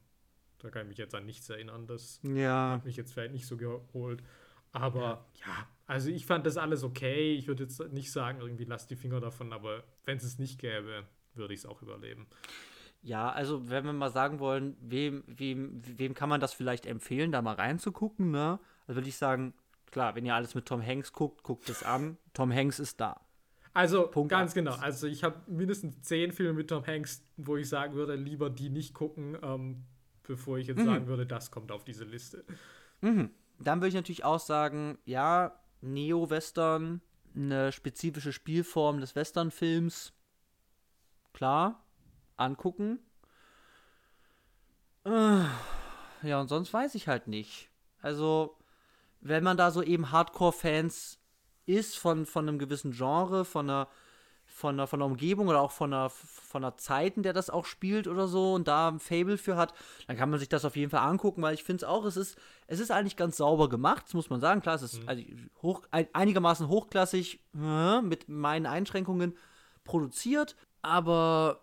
da 0.59 0.69
kann 0.69 0.83
ich 0.83 0.89
mich 0.89 0.97
jetzt 0.97 1.15
an 1.15 1.25
nichts 1.25 1.49
erinnern. 1.49 1.87
Das 1.87 2.19
ja. 2.23 2.73
hat 2.73 2.85
mich 2.85 2.97
jetzt 2.97 3.13
vielleicht 3.13 3.33
nicht 3.33 3.47
so 3.47 3.57
geholt. 3.57 4.23
Aber 4.71 5.25
ja. 5.33 5.47
ja, 5.47 5.67
also 5.87 6.09
ich 6.09 6.25
fand 6.25 6.45
das 6.45 6.57
alles 6.57 6.83
okay. 6.83 7.33
Ich 7.33 7.47
würde 7.47 7.63
jetzt 7.63 7.79
nicht 7.91 8.11
sagen, 8.11 8.39
irgendwie 8.41 8.65
lass 8.65 8.87
die 8.87 8.95
Finger 8.95 9.19
davon, 9.19 9.53
aber 9.53 9.83
wenn 10.05 10.17
es 10.17 10.23
es 10.23 10.37
nicht 10.37 10.59
gäbe, 10.59 11.05
würde 11.33 11.53
ich 11.53 11.61
es 11.61 11.65
auch 11.65 11.81
überleben. 11.81 12.27
Ja, 13.01 13.31
also 13.31 13.69
wenn 13.69 13.85
wir 13.85 13.93
mal 13.93 14.11
sagen 14.11 14.39
wollen, 14.39 14.75
wem, 14.81 15.23
wem, 15.25 15.81
wem 15.97 16.13
kann 16.13 16.29
man 16.29 16.41
das 16.41 16.53
vielleicht 16.53 16.85
empfehlen, 16.85 17.31
da 17.31 17.41
mal 17.41 17.55
reinzugucken, 17.55 18.29
ne? 18.31 18.59
Also 18.87 18.97
würde 18.97 19.09
ich 19.09 19.15
sagen, 19.15 19.53
klar, 19.89 20.15
wenn 20.15 20.25
ihr 20.25 20.35
alles 20.35 20.53
mit 20.53 20.65
Tom 20.65 20.85
Hanks 20.85 21.13
guckt, 21.13 21.43
guckt 21.43 21.69
es 21.69 21.83
an. 21.83 22.17
Tom 22.33 22.53
Hanks 22.53 22.79
ist 22.79 22.99
da. 22.99 23.21
Also 23.73 24.07
Punkt 24.07 24.29
ganz 24.29 24.51
8. 24.51 24.55
genau. 24.55 24.75
Also 24.75 25.07
ich 25.07 25.23
habe 25.23 25.39
mindestens 25.47 26.01
zehn 26.01 26.31
Filme 26.31 26.53
mit 26.53 26.69
Tom 26.69 26.85
Hanks, 26.85 27.23
wo 27.37 27.57
ich 27.57 27.69
sagen 27.69 27.93
würde, 27.93 28.15
lieber 28.15 28.49
die 28.49 28.69
nicht 28.69 28.93
gucken, 28.93 29.37
ähm, 29.41 29.83
bevor 30.23 30.57
ich 30.57 30.67
jetzt 30.67 30.79
mhm. 30.79 30.85
sagen 30.85 31.07
würde, 31.07 31.25
das 31.25 31.51
kommt 31.51 31.71
auf 31.71 31.83
diese 31.83 32.03
Liste. 32.03 32.43
Mhm. 33.01 33.31
Dann 33.59 33.79
würde 33.79 33.89
ich 33.89 33.95
natürlich 33.95 34.23
auch 34.23 34.39
sagen, 34.39 34.97
ja, 35.05 35.59
Neo-Western, 35.81 37.01
eine 37.35 37.71
spezifische 37.71 38.33
Spielform 38.33 38.99
des 38.99 39.15
Western-Films, 39.15 40.13
klar, 41.33 41.85
angucken. 42.37 42.99
Äh, 45.05 45.43
ja, 46.23 46.41
und 46.41 46.47
sonst 46.47 46.73
weiß 46.73 46.95
ich 46.95 47.07
halt 47.07 47.27
nicht. 47.27 47.69
Also, 48.01 48.57
wenn 49.21 49.43
man 49.43 49.57
da 49.57 49.71
so 49.71 49.81
eben 49.81 50.11
Hardcore-Fans 50.11 51.18
ist 51.69 51.97
von, 51.97 52.25
von 52.25 52.47
einem 52.47 52.59
gewissen 52.59 52.91
Genre, 52.91 53.45
von 53.45 53.69
einer, 53.69 53.87
von 54.45 54.75
einer, 54.75 54.87
von 54.87 54.99
einer 54.99 55.05
Umgebung 55.05 55.47
oder 55.47 55.61
auch 55.61 55.71
von 55.71 55.93
einer, 55.93 56.09
von 56.09 56.63
einer 56.63 56.77
Zeit, 56.77 57.15
in 57.15 57.23
der 57.23 57.33
das 57.33 57.49
auch 57.49 57.65
spielt 57.65 58.07
oder 58.07 58.27
so 58.27 58.53
und 58.53 58.67
da 58.67 58.89
ein 58.89 58.99
Fable 58.99 59.37
für 59.37 59.55
hat, 59.55 59.73
dann 60.07 60.17
kann 60.17 60.29
man 60.29 60.39
sich 60.39 60.49
das 60.49 60.65
auf 60.65 60.75
jeden 60.75 60.89
Fall 60.89 61.07
angucken, 61.07 61.41
weil 61.41 61.53
ich 61.53 61.63
finde 61.63 61.83
es 61.85 61.89
auch, 61.89 62.05
es 62.05 62.17
ist, 62.17 62.37
es 62.67 62.79
ist 62.79 62.91
eigentlich 62.91 63.15
ganz 63.15 63.37
sauber 63.37 63.69
gemacht, 63.69 64.05
das 64.07 64.13
muss 64.15 64.29
man 64.29 64.41
sagen. 64.41 64.61
Klar, 64.61 64.75
es 64.75 64.81
ist 64.81 65.01
mhm. 65.01 65.09
also 65.09 65.23
hoch, 65.61 65.83
einigermaßen 65.91 66.67
hochklassig 66.67 67.39
äh, 67.55 68.01
mit 68.01 68.27
meinen 68.27 68.65
Einschränkungen 68.65 69.37
produziert, 69.83 70.55
aber 70.81 71.61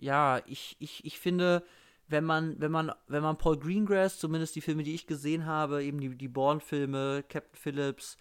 ja, 0.00 0.40
ich, 0.46 0.76
ich, 0.80 1.04
ich 1.04 1.18
finde, 1.18 1.64
wenn 2.08 2.24
man, 2.24 2.60
wenn 2.60 2.72
man, 2.72 2.92
wenn 3.06 3.22
man 3.22 3.38
Paul 3.38 3.58
Greengrass, 3.58 4.18
zumindest 4.18 4.56
die 4.56 4.60
Filme, 4.60 4.82
die 4.82 4.94
ich 4.94 5.06
gesehen 5.06 5.46
habe, 5.46 5.84
eben 5.84 6.00
die, 6.00 6.16
die 6.16 6.28
Bourne-Filme, 6.28 7.24
Captain 7.28 7.56
Phillips, 7.56 8.16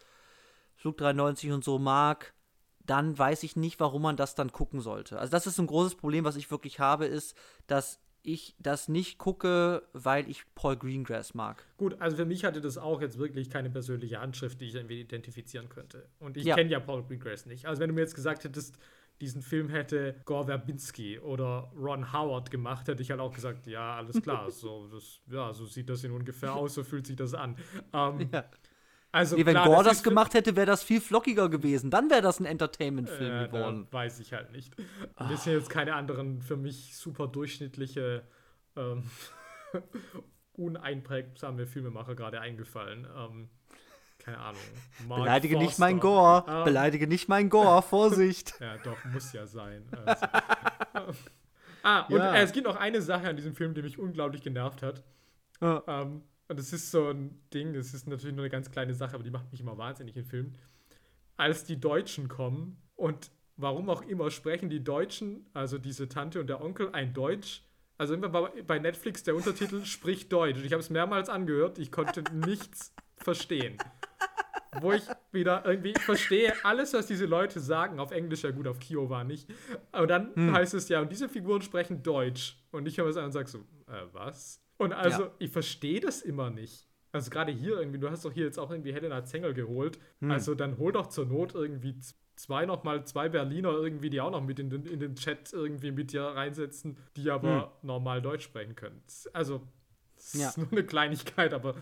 Flug 0.78 0.98
93 0.98 1.52
und 1.52 1.64
so 1.64 1.80
mag, 1.80 2.34
dann 2.86 3.18
weiß 3.18 3.44
ich 3.44 3.56
nicht, 3.56 3.80
warum 3.80 4.04
man 4.04 4.16
das 4.16 4.36
dann 4.36 4.52
gucken 4.52 4.80
sollte. 4.80 5.20
Also 5.20 5.32
das 5.32 5.46
ist 5.46 5.60
ein 5.60 5.68
großes 5.68 5.96
Problem, 5.96 6.24
was 6.24 6.38
ich 6.38 6.50
wirklich 6.50 6.80
habe, 6.80 7.06
ist, 7.06 7.36
dass 7.68 8.00
ich 8.24 8.56
das 8.60 8.88
nicht 8.88 9.18
gucke, 9.18 9.84
weil 9.94 10.30
ich 10.30 10.44
Paul 10.54 10.76
Greengrass 10.76 11.34
mag. 11.34 11.66
Gut, 11.78 12.00
also 12.00 12.18
für 12.18 12.26
mich 12.26 12.44
hatte 12.44 12.62
das 12.62 12.78
auch 12.78 13.02
jetzt 13.02 13.18
wirklich 13.18 13.50
keine 13.50 13.70
persönliche 13.70 14.20
Handschrift, 14.20 14.60
die 14.60 14.66
ich 14.66 14.76
irgendwie 14.76 15.02
identifizieren 15.02 15.70
könnte. 15.70 16.08
Und 16.20 16.38
ich 16.38 16.46
ja. 16.46 16.56
kenne 16.56 16.70
ja 16.70 16.80
Paul 16.80 17.04
Greengrass 17.04 17.46
nicht. 17.46 17.66
Also 17.66 17.82
wenn 17.82 17.90
du 17.90 17.96
mir 17.96 18.02
jetzt 18.02 18.16
gesagt 18.16 18.44
hättest, 18.44 18.78
diesen 19.22 19.42
Film 19.42 19.70
hätte 19.70 20.16
Gore 20.26 20.46
Verbinski 20.46 21.20
oder 21.20 21.72
Ron 21.76 22.14
Howard 22.14 22.52
gemacht, 22.52 22.88
hätte 22.88 23.02
ich 23.02 23.10
halt 23.12 23.20
auch 23.20 23.34
gesagt, 23.34 23.66
ja, 23.66 23.96
alles 23.96 24.22
klar, 24.22 24.52
so, 24.52 24.88
das, 24.88 25.22
ja, 25.32 25.54
so 25.54 25.66
sieht 25.66 25.90
das 25.90 26.04
in 26.04 26.12
ungefähr 26.12 26.54
aus, 26.54 26.76
so 26.76 26.84
fühlt 26.84 27.08
sich 27.08 27.16
das 27.16 27.34
an. 27.34 27.56
Ähm, 27.94 28.30
ja. 28.32 28.44
Also, 29.18 29.36
nee, 29.36 29.46
wenn 29.48 29.56
klar, 29.56 29.66
Gore 29.66 29.84
das, 29.84 29.98
das 29.98 30.04
gemacht 30.04 30.36
hätte, 30.36 30.56
wäre 30.56 30.68
das 30.68 30.84
viel 30.84 31.02
flockiger 31.02 31.50
gewesen. 31.50 31.90
Dann 31.90 32.10
wäre 32.12 32.22
das 32.22 32.40
ein 32.40 32.46
Entertainment-Film 32.46 33.44
äh, 33.44 33.48
geworden. 33.48 33.88
Weiß 33.90 34.20
ich 34.20 34.32
halt 34.34 34.52
nicht. 34.52 34.76
Und 35.16 35.32
es 35.32 35.44
sind 35.44 35.54
jetzt 35.54 35.72
keine 35.72 35.96
anderen 35.96 36.42
für 36.42 36.56
mich 36.56 36.96
super 36.96 37.28
durchschnittliche, 37.28 38.22
ähm, 38.76 39.10
uneinprägsame 40.54 41.66
Filmemacher 41.66 42.14
gerade 42.14 42.40
eingefallen. 42.42 43.08
Ähm, 43.18 43.50
keine 44.20 44.38
Ahnung. 44.38 44.62
Mark 45.08 45.22
Beleidige 45.22 45.56
Forster. 45.56 45.68
nicht 45.68 45.80
mein 45.80 46.00
Gore. 46.00 46.46
Ähm, 46.48 46.64
Beleidige 46.66 47.08
nicht 47.08 47.28
mein 47.28 47.50
Gore. 47.50 47.82
Vorsicht. 47.82 48.54
ja, 48.60 48.78
doch, 48.84 49.04
muss 49.06 49.34
ja 49.34 49.48
sein. 49.48 49.84
Also, 50.06 50.26
ah, 51.84 52.02
und 52.02 52.18
ja. 52.18 52.36
äh, 52.36 52.44
es 52.44 52.52
gibt 52.52 52.68
noch 52.68 52.76
eine 52.76 53.02
Sache 53.02 53.30
an 53.30 53.36
diesem 53.36 53.56
Film, 53.56 53.74
die 53.74 53.82
mich 53.82 53.98
unglaublich 53.98 54.44
genervt 54.44 54.84
hat. 54.84 55.02
Ja. 55.60 55.82
Ähm, 55.88 56.22
und 56.48 56.60
es 56.60 56.72
ist 56.72 56.92
so 56.92 57.10
ein 57.10 57.40
Ding, 57.54 57.76
es 57.76 57.94
ist 57.94 58.08
natürlich 58.08 58.36
nur 58.36 58.46
eine 58.46 58.50
ganz 58.50 58.72
kleine 58.72 58.94
Sache, 58.94 59.16
aber 59.16 59.24
die 59.24 59.32
macht 59.32 59.52
mich 59.52 59.62
immer 59.62 59.78
wahnsinnig 59.78 60.16
in 60.16 60.26
Filmen. 60.26 60.58
Als 61.36 61.66
die 61.66 61.80
Deutschen 61.80 62.30
kommen 62.30 62.78
und 62.96 63.32
warum 63.58 63.90
auch 63.90 64.02
immer 64.04 64.32
sprechen 64.32 64.70
die 64.70 64.84
Deutschen, 64.84 65.46
also 65.54 65.78
diese 65.78 66.08
Tante 66.08 66.40
und 66.40 66.48
der 66.48 66.62
Onkel, 66.62 66.90
ein 66.94 67.14
Deutsch. 67.14 67.64
Also 67.98 68.14
immer 68.14 68.30
bei 68.30 68.80
Netflix 68.80 69.24
der 69.24 69.36
Untertitel 69.36 69.84
spricht 69.86 70.32
Deutsch. 70.32 70.60
Ich 70.64 70.72
habe 70.72 70.82
es 70.82 70.90
mehrmals 70.90 71.30
angehört, 71.30 71.80
ich 71.80 71.92
konnte 71.92 72.24
nichts 72.32 72.94
verstehen. 73.16 73.78
Wo 74.80 74.92
ich 74.92 75.04
wieder 75.32 75.66
irgendwie, 75.66 75.92
ich 75.92 76.02
verstehe 76.02 76.54
alles, 76.64 76.94
was 76.94 77.08
diese 77.08 77.26
Leute 77.26 77.60
sagen, 77.60 78.00
auf 78.00 78.12
Englisch, 78.12 78.44
ja 78.44 78.52
gut, 78.52 78.68
auf 78.68 78.80
Kio 78.80 79.10
war 79.10 79.24
nicht. 79.24 79.50
Aber 79.92 80.06
dann 80.06 80.36
hm. 80.36 80.54
heißt 80.54 80.76
es 80.76 80.88
ja, 80.90 81.02
und 81.02 81.12
diese 81.12 81.28
Figuren 81.28 81.64
sprechen 81.64 82.04
Deutsch. 82.04 82.58
Und 82.72 82.88
ich 82.88 83.00
höre 83.00 83.08
es 83.08 83.18
an 83.18 83.26
und 83.26 83.32
sage 83.32 83.50
so, 83.50 83.60
äh, 83.88 84.06
was? 84.12 84.62
Und 84.78 84.94
also, 84.94 85.24
ja. 85.24 85.32
ich 85.40 85.52
verstehe 85.52 86.00
das 86.00 86.22
immer 86.22 86.50
nicht. 86.50 86.88
Also 87.12 87.30
gerade 87.32 87.52
hier 87.52 87.80
irgendwie, 87.80 88.00
du 88.00 88.10
hast 88.10 88.26
doch 88.26 88.32
hier 88.32 88.46
jetzt 88.46 88.60
auch 88.60 88.70
irgendwie 88.70 88.94
Helena 88.94 89.24
Zengel 89.24 89.54
geholt. 89.54 89.98
Hm. 90.20 90.32
Also 90.32 90.56
dann 90.56 90.78
hol 90.78 90.92
doch 90.92 91.08
zur 91.08 91.26
Not 91.26 91.56
irgendwie 91.56 91.96
zwei 92.36 92.66
nochmal, 92.66 93.06
zwei 93.06 93.30
Berliner 93.30 93.72
irgendwie, 93.72 94.10
die 94.10 94.22
auch 94.22 94.32
noch 94.32 94.44
mit 94.44 94.60
in 94.60 94.70
den, 94.70 94.86
in 94.86 95.00
den 95.00 95.16
Chat 95.16 95.52
irgendwie 95.52 95.92
mit 95.92 96.12
dir 96.12 96.22
reinsetzen, 96.22 96.98
die 97.16 97.32
aber 97.32 97.62
hm. 97.82 97.88
normal 97.88 98.22
Deutsch 98.22 98.44
sprechen 98.44 98.76
können. 98.76 99.02
Also, 99.34 99.62
das 100.16 100.34
ja. 100.34 100.50
ist 100.50 100.58
nur 100.58 100.72
eine 100.72 100.84
Kleinigkeit, 100.84 101.54
aber 101.54 101.76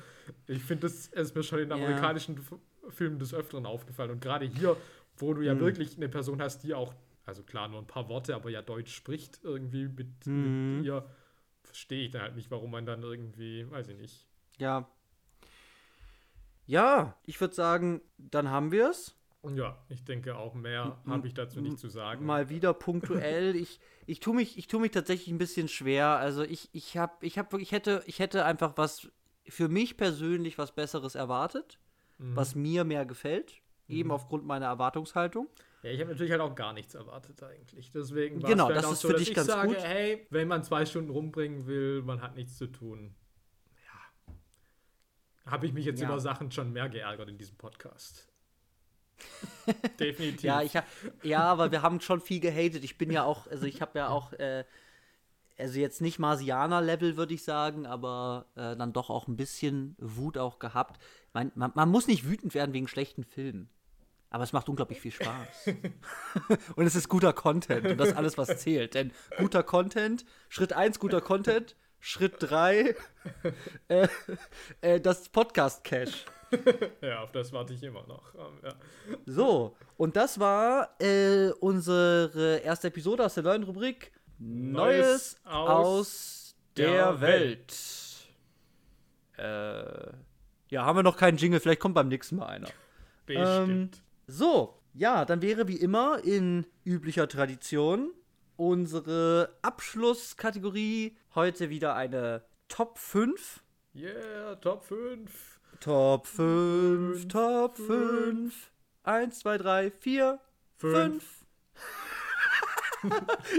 ich 0.48 0.64
finde, 0.64 0.88
das 0.88 1.08
ist 1.08 1.36
mir 1.36 1.44
schon 1.44 1.60
in 1.60 1.72
amerikanischen 1.72 2.36
ja. 2.36 2.90
Filmen 2.90 3.20
des 3.20 3.34
Öfteren 3.34 3.66
aufgefallen. 3.66 4.12
Und 4.12 4.22
gerade 4.22 4.46
hier, 4.46 4.78
wo 5.18 5.34
du 5.34 5.42
ja 5.42 5.54
hm. 5.54 5.60
wirklich 5.60 5.98
eine 5.98 6.08
Person 6.08 6.42
hast, 6.42 6.64
die 6.64 6.74
auch, 6.74 6.94
also 7.26 7.44
klar, 7.44 7.68
nur 7.68 7.80
ein 7.80 7.88
paar 7.88 8.08
Worte, 8.08 8.36
aber 8.36 8.50
ja 8.50 8.62
Deutsch 8.62 8.94
spricht 8.94 9.40
irgendwie 9.44 9.88
mit, 9.88 10.08
hm. 10.26 10.78
mit 10.78 10.86
ihr 10.86 11.06
verstehe 11.76 12.06
ich 12.06 12.12
da 12.12 12.22
halt 12.22 12.38
nicht, 12.38 12.50
warum 12.52 12.72
man 12.72 12.86
dann 12.86 13.04
irgendwie, 13.04 13.70
weiß 13.70 13.90
ich 13.90 13.98
nicht. 13.98 14.26
Ja. 14.58 14.90
Ja, 16.68 17.18
ich 17.26 17.40
würde 17.42 17.54
sagen, 17.54 18.02
dann 18.18 18.50
haben 18.50 18.72
wir 18.72 18.90
es. 18.90 19.14
Ja, 19.54 19.78
ich 19.90 20.04
denke 20.06 20.38
auch 20.38 20.56
mehr 20.56 20.98
habe 21.06 21.28
ich 21.28 21.36
dazu 21.36 21.62
nicht 21.62 21.78
zu 21.78 21.90
sagen. 21.90 22.26
Mal 22.26 22.50
wieder 22.50 22.74
punktuell. 22.74 23.56
ich, 23.56 23.80
ich 24.08 24.22
tue 24.22 24.34
mich, 24.34 24.58
ich 24.58 24.68
tu 24.68 24.80
mich 24.80 24.92
tatsächlich 24.92 25.28
ein 25.28 25.38
bisschen 25.38 25.68
schwer. 25.68 26.08
Also 26.08 26.44
ich, 26.44 26.70
ich 26.72 26.98
habe, 26.98 27.14
ich 27.20 27.38
habe 27.38 27.62
ich 27.62 27.72
hätte, 27.74 28.02
ich 28.08 28.20
hätte 28.20 28.46
einfach 28.46 28.78
was 28.78 29.10
für 29.48 29.68
mich 29.68 29.98
persönlich 29.98 30.58
was 30.58 30.72
Besseres 30.72 31.14
erwartet, 31.14 31.78
mhm. 32.18 32.36
was 32.38 32.56
mir 32.56 32.86
mehr 32.86 33.06
gefällt, 33.06 33.62
mhm. 33.88 33.96
eben 33.96 34.12
aufgrund 34.12 34.46
meiner 34.46 34.68
Erwartungshaltung. 34.68 35.48
Ja, 35.86 35.92
ich 35.92 36.00
habe 36.00 36.10
natürlich 36.10 36.32
halt 36.32 36.42
auch 36.42 36.56
gar 36.56 36.74
nichts 36.74 36.96
erwartet 36.96 37.44
eigentlich. 37.44 37.92
Deswegen 37.92 38.42
war 38.42 38.50
genau, 38.50 38.70
es 38.70 38.76
das 38.76 38.86
halt 38.86 38.94
ist 38.94 39.02
so, 39.02 39.08
für 39.10 39.14
dich 39.14 39.36
ganz 39.36 39.48
sage, 39.48 39.68
gut. 39.68 39.84
hey, 39.84 40.26
wenn 40.32 40.48
man 40.48 40.64
zwei 40.64 40.84
Stunden 40.84 41.12
rumbringen 41.12 41.68
will, 41.68 42.02
man 42.02 42.24
hat 42.24 42.36
nichts 42.36 42.58
zu 42.58 42.66
tun. 42.66 43.14
Ja. 43.86 44.34
Habe 45.52 45.68
ich 45.68 45.74
mich 45.74 45.86
jetzt 45.86 46.02
ja. 46.02 46.08
über 46.08 46.20
Sachen 46.20 46.52
schon 46.52 46.74
mehr 46.74 46.90
geärgert 46.90 47.30
in 47.30 47.38
diesem 47.38 47.56
Podcast. 47.58 48.28
Definitiv. 50.00 50.44
ja, 50.44 50.64
ich 50.64 50.76
hab, 50.76 50.88
ja, 51.22 51.42
aber 51.42 51.72
wir 51.72 51.84
haben 51.84 52.02
schon 52.02 52.20
viel 52.20 52.40
gehatet. 52.40 52.84
Ich 52.84 52.98
bin 52.98 53.12
ja 53.12 53.24
auch, 53.24 53.46
also 53.46 53.68
ich 53.68 53.80
habe 53.80 54.00
ja 54.00 54.10
auch, 54.10 54.34
äh, 54.34 54.66
also 55.56 55.80
jetzt 55.80 56.02
nicht 56.02 56.18
Marsianer-Level, 56.18 57.16
würde 57.16 57.36
ich 57.36 57.44
sagen, 57.44 57.86
aber 57.86 58.48
äh, 58.56 58.76
dann 58.76 58.92
doch 58.92 59.12
auch 59.12 59.28
ein 59.28 59.38
bisschen 59.38 59.96
Wut 60.00 60.40
auch 60.40 60.58
gehabt. 60.58 61.00
Man, 61.32 61.52
man, 61.54 61.72
man 61.76 61.90
muss 61.90 62.08
nicht 62.08 62.28
wütend 62.28 62.56
werden 62.56 62.74
wegen 62.74 62.88
schlechten 62.88 63.24
Filmen. 63.24 63.70
Aber 64.30 64.44
es 64.44 64.54
macht 64.54 64.68
unglaublich 64.68 65.00
viel 65.00 65.12
Spaß. 65.12 65.68
und 66.76 66.86
es 66.86 66.96
ist 66.96 67.08
guter 67.10 67.34
Content 67.34 67.86
und 67.86 67.98
das 67.98 68.10
ist 68.10 68.18
alles, 68.18 68.38
was 68.38 68.58
zählt. 68.58 68.94
Denn 68.94 69.12
guter 69.38 69.64
Content, 69.64 70.26
Schritt 70.50 70.74
1 70.74 71.00
guter 71.00 71.22
Content, 71.22 71.76
Schritt 72.00 72.36
3 72.40 72.96
äh, 73.88 74.08
äh, 74.82 75.02
das 75.02 75.30
Podcast-Cash. 75.30 76.26
ja, 77.02 77.24
auf 77.24 77.32
das 77.32 77.52
warte 77.52 77.74
ich 77.74 77.82
immer 77.82 78.06
noch. 78.06 78.36
Ähm, 78.36 78.60
ja. 78.64 78.76
So, 79.26 79.76
und 79.98 80.16
das 80.16 80.40
war 80.40 80.96
äh, 81.02 81.50
unsere 81.60 82.62
erste 82.64 82.90
Episode 82.90 83.26
aus 83.26 83.34
der 83.34 83.44
neuen 83.44 83.64
Rubrik 83.64 84.12
Neues, 84.38 85.38
Neues 85.44 85.46
aus, 85.46 85.70
aus, 85.70 86.56
der, 86.78 86.92
der 86.92 87.22
Welt. 87.22 87.76
Welt. 89.38 90.08
Äh, 90.08 90.14
ja, 90.70 90.86
haben 90.86 90.98
wir 90.98 91.04
noch 91.04 91.18
keinen 91.18 91.38
Jingle, 91.38 91.60
vielleicht 91.60 91.80
kommt 91.80 91.96
beim 91.96 92.08
nächsten 92.08 92.36
Mal 92.36 92.48
einer. 92.48 92.70
Bestimmt. 93.26 93.96
Ähm, 93.98 94.05
so, 94.28 94.80
ja, 94.94 95.26
dann 95.26 95.42
wäre 95.42 95.68
wie 95.68 95.78
immer 95.78 96.24
in 96.24 96.66
üblicher 96.86 97.28
Tradition 97.28 98.12
unsere 98.58 99.58
Abschlusskategorie 99.62 101.18
heute 101.34 101.70
wieder 101.70 101.96
eine 101.96 102.44
Top 102.68 102.98
5. 102.98 103.62
Yeah, 103.94 104.56
Top 104.56 104.86
5. 104.86 105.60
Top 105.80 106.26
5, 106.26 107.28
Top 107.28 107.78
5. 107.78 108.72
1, 109.04 109.40
2, 109.40 109.58
3, 109.58 109.92
4, 109.92 110.40
5. 110.78 111.46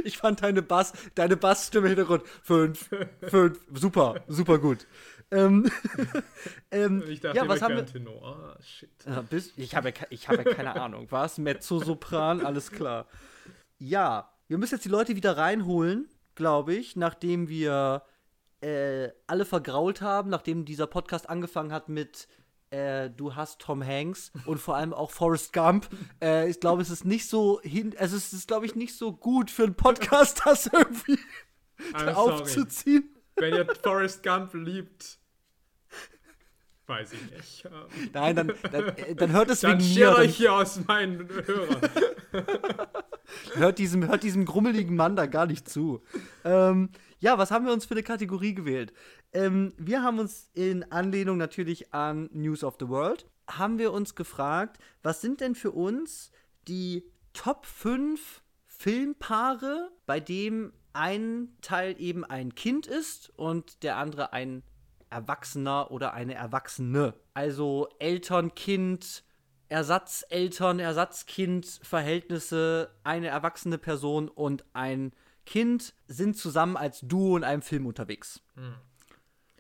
ich 0.04 0.18
fand 0.18 0.42
deine 0.42 0.62
Bass, 0.62 0.92
deine 1.14 1.36
Bassstimme 1.36 1.86
im 1.86 1.96
Hintergrund. 1.96 2.26
5, 2.42 2.90
5. 3.28 3.60
Super, 3.74 4.24
super 4.26 4.58
gut. 4.58 4.86
Ähm, 5.30 5.70
ähm, 6.70 7.02
ich 7.08 7.20
dachte, 7.20 7.36
ja, 7.36 7.48
was 7.48 7.62
haben 7.62 7.76
wir? 7.76 7.86
Tenor. 7.86 8.54
Oh, 8.56 8.62
shit. 8.62 8.90
Ja, 9.06 9.22
bis, 9.22 9.52
ich 9.56 9.74
habe 9.74 9.92
ich 10.10 10.28
hab 10.28 10.36
ja 10.36 10.44
keine 10.44 10.74
Ahnung. 10.80 11.06
Was? 11.10 11.38
Mezzo-Sopran? 11.38 12.44
Alles 12.44 12.70
klar. 12.70 13.06
Ja, 13.78 14.32
wir 14.48 14.58
müssen 14.58 14.74
jetzt 14.76 14.84
die 14.84 14.90
Leute 14.90 15.16
wieder 15.16 15.36
reinholen, 15.36 16.08
glaube 16.34 16.74
ich, 16.74 16.96
nachdem 16.96 17.48
wir 17.48 18.02
äh, 18.60 19.08
alle 19.26 19.44
vergrault 19.44 20.00
haben, 20.00 20.30
nachdem 20.30 20.64
dieser 20.64 20.86
Podcast 20.86 21.28
angefangen 21.28 21.72
hat 21.72 21.88
mit 21.88 22.28
äh, 22.70 23.10
du 23.10 23.34
hast 23.34 23.60
Tom 23.60 23.84
Hanks 23.84 24.32
und 24.44 24.58
vor 24.58 24.76
allem 24.76 24.92
auch 24.92 25.10
Forrest 25.10 25.52
Gump. 25.52 25.88
Äh, 26.20 26.50
ich 26.50 26.58
glaube, 26.58 26.82
es 26.82 26.90
ist 26.90 27.04
nicht 27.04 27.28
so 27.28 27.60
hin, 27.62 27.94
also 27.98 28.16
es 28.16 28.32
ist, 28.32 28.48
glaube 28.48 28.66
ich, 28.66 28.74
nicht 28.74 28.96
so 28.96 29.12
gut 29.12 29.50
für 29.50 29.64
einen 29.64 29.74
Podcast, 29.74 30.42
das 30.44 30.66
irgendwie 30.66 31.18
aufzuziehen. 32.14 33.15
Wenn 33.36 33.54
ihr 33.54 33.66
Forrest 33.82 34.22
Gump 34.22 34.54
liebt, 34.54 35.18
weiß 36.86 37.12
ich 37.12 37.30
nicht. 37.30 37.68
Nein, 38.12 38.36
dann, 38.36 38.52
dann, 38.70 38.88
äh, 38.96 39.14
dann 39.14 39.32
hört 39.32 39.50
es 39.50 39.60
dann 39.60 39.78
wegen 39.78 39.94
mir. 39.94 40.06
Dann 40.06 40.16
euch 40.16 40.36
hier 40.36 40.52
aus 40.52 40.80
meinen 40.86 41.28
Hörern. 41.28 41.80
hört, 43.54 43.78
diesem, 43.78 44.06
hört 44.06 44.22
diesem 44.22 44.44
grummeligen 44.44 44.96
Mann 44.96 45.16
da 45.16 45.26
gar 45.26 45.46
nicht 45.46 45.68
zu. 45.68 46.02
Ähm, 46.44 46.90
ja, 47.18 47.38
was 47.38 47.50
haben 47.50 47.66
wir 47.66 47.72
uns 47.72 47.86
für 47.86 47.94
eine 47.94 48.02
Kategorie 48.02 48.54
gewählt? 48.54 48.92
Ähm, 49.32 49.72
wir 49.78 50.02
haben 50.02 50.18
uns 50.18 50.50
in 50.54 50.90
Anlehnung 50.90 51.36
natürlich 51.36 51.92
an 51.92 52.30
News 52.32 52.62
of 52.62 52.76
the 52.80 52.88
World, 52.88 53.26
haben 53.48 53.78
wir 53.78 53.92
uns 53.92 54.14
gefragt, 54.14 54.78
was 55.02 55.20
sind 55.20 55.40
denn 55.40 55.54
für 55.54 55.72
uns 55.72 56.30
die 56.68 57.04
Top 57.32 57.66
5 57.66 58.42
Filmpaare, 58.66 59.90
bei 60.04 60.20
dem 60.20 60.72
ein 60.96 61.48
Teil 61.60 61.94
eben 62.00 62.24
ein 62.24 62.54
Kind 62.54 62.86
ist 62.86 63.30
und 63.36 63.82
der 63.82 63.98
andere 63.98 64.32
ein 64.32 64.62
Erwachsener 65.10 65.90
oder 65.90 66.14
eine 66.14 66.34
Erwachsene. 66.34 67.14
Also 67.34 67.88
Eltern, 67.98 68.54
Kind, 68.54 69.22
Ersatzeltern, 69.68 70.78
Ersatzkind, 70.78 71.80
Verhältnisse, 71.82 72.90
eine 73.04 73.28
erwachsene 73.28 73.78
Person 73.78 74.28
und 74.28 74.64
ein 74.72 75.12
Kind 75.44 75.94
sind 76.08 76.36
zusammen 76.36 76.76
als 76.76 77.00
Duo 77.00 77.36
in 77.36 77.44
einem 77.44 77.62
Film 77.62 77.86
unterwegs. 77.86 78.40
Mhm. 78.56 78.74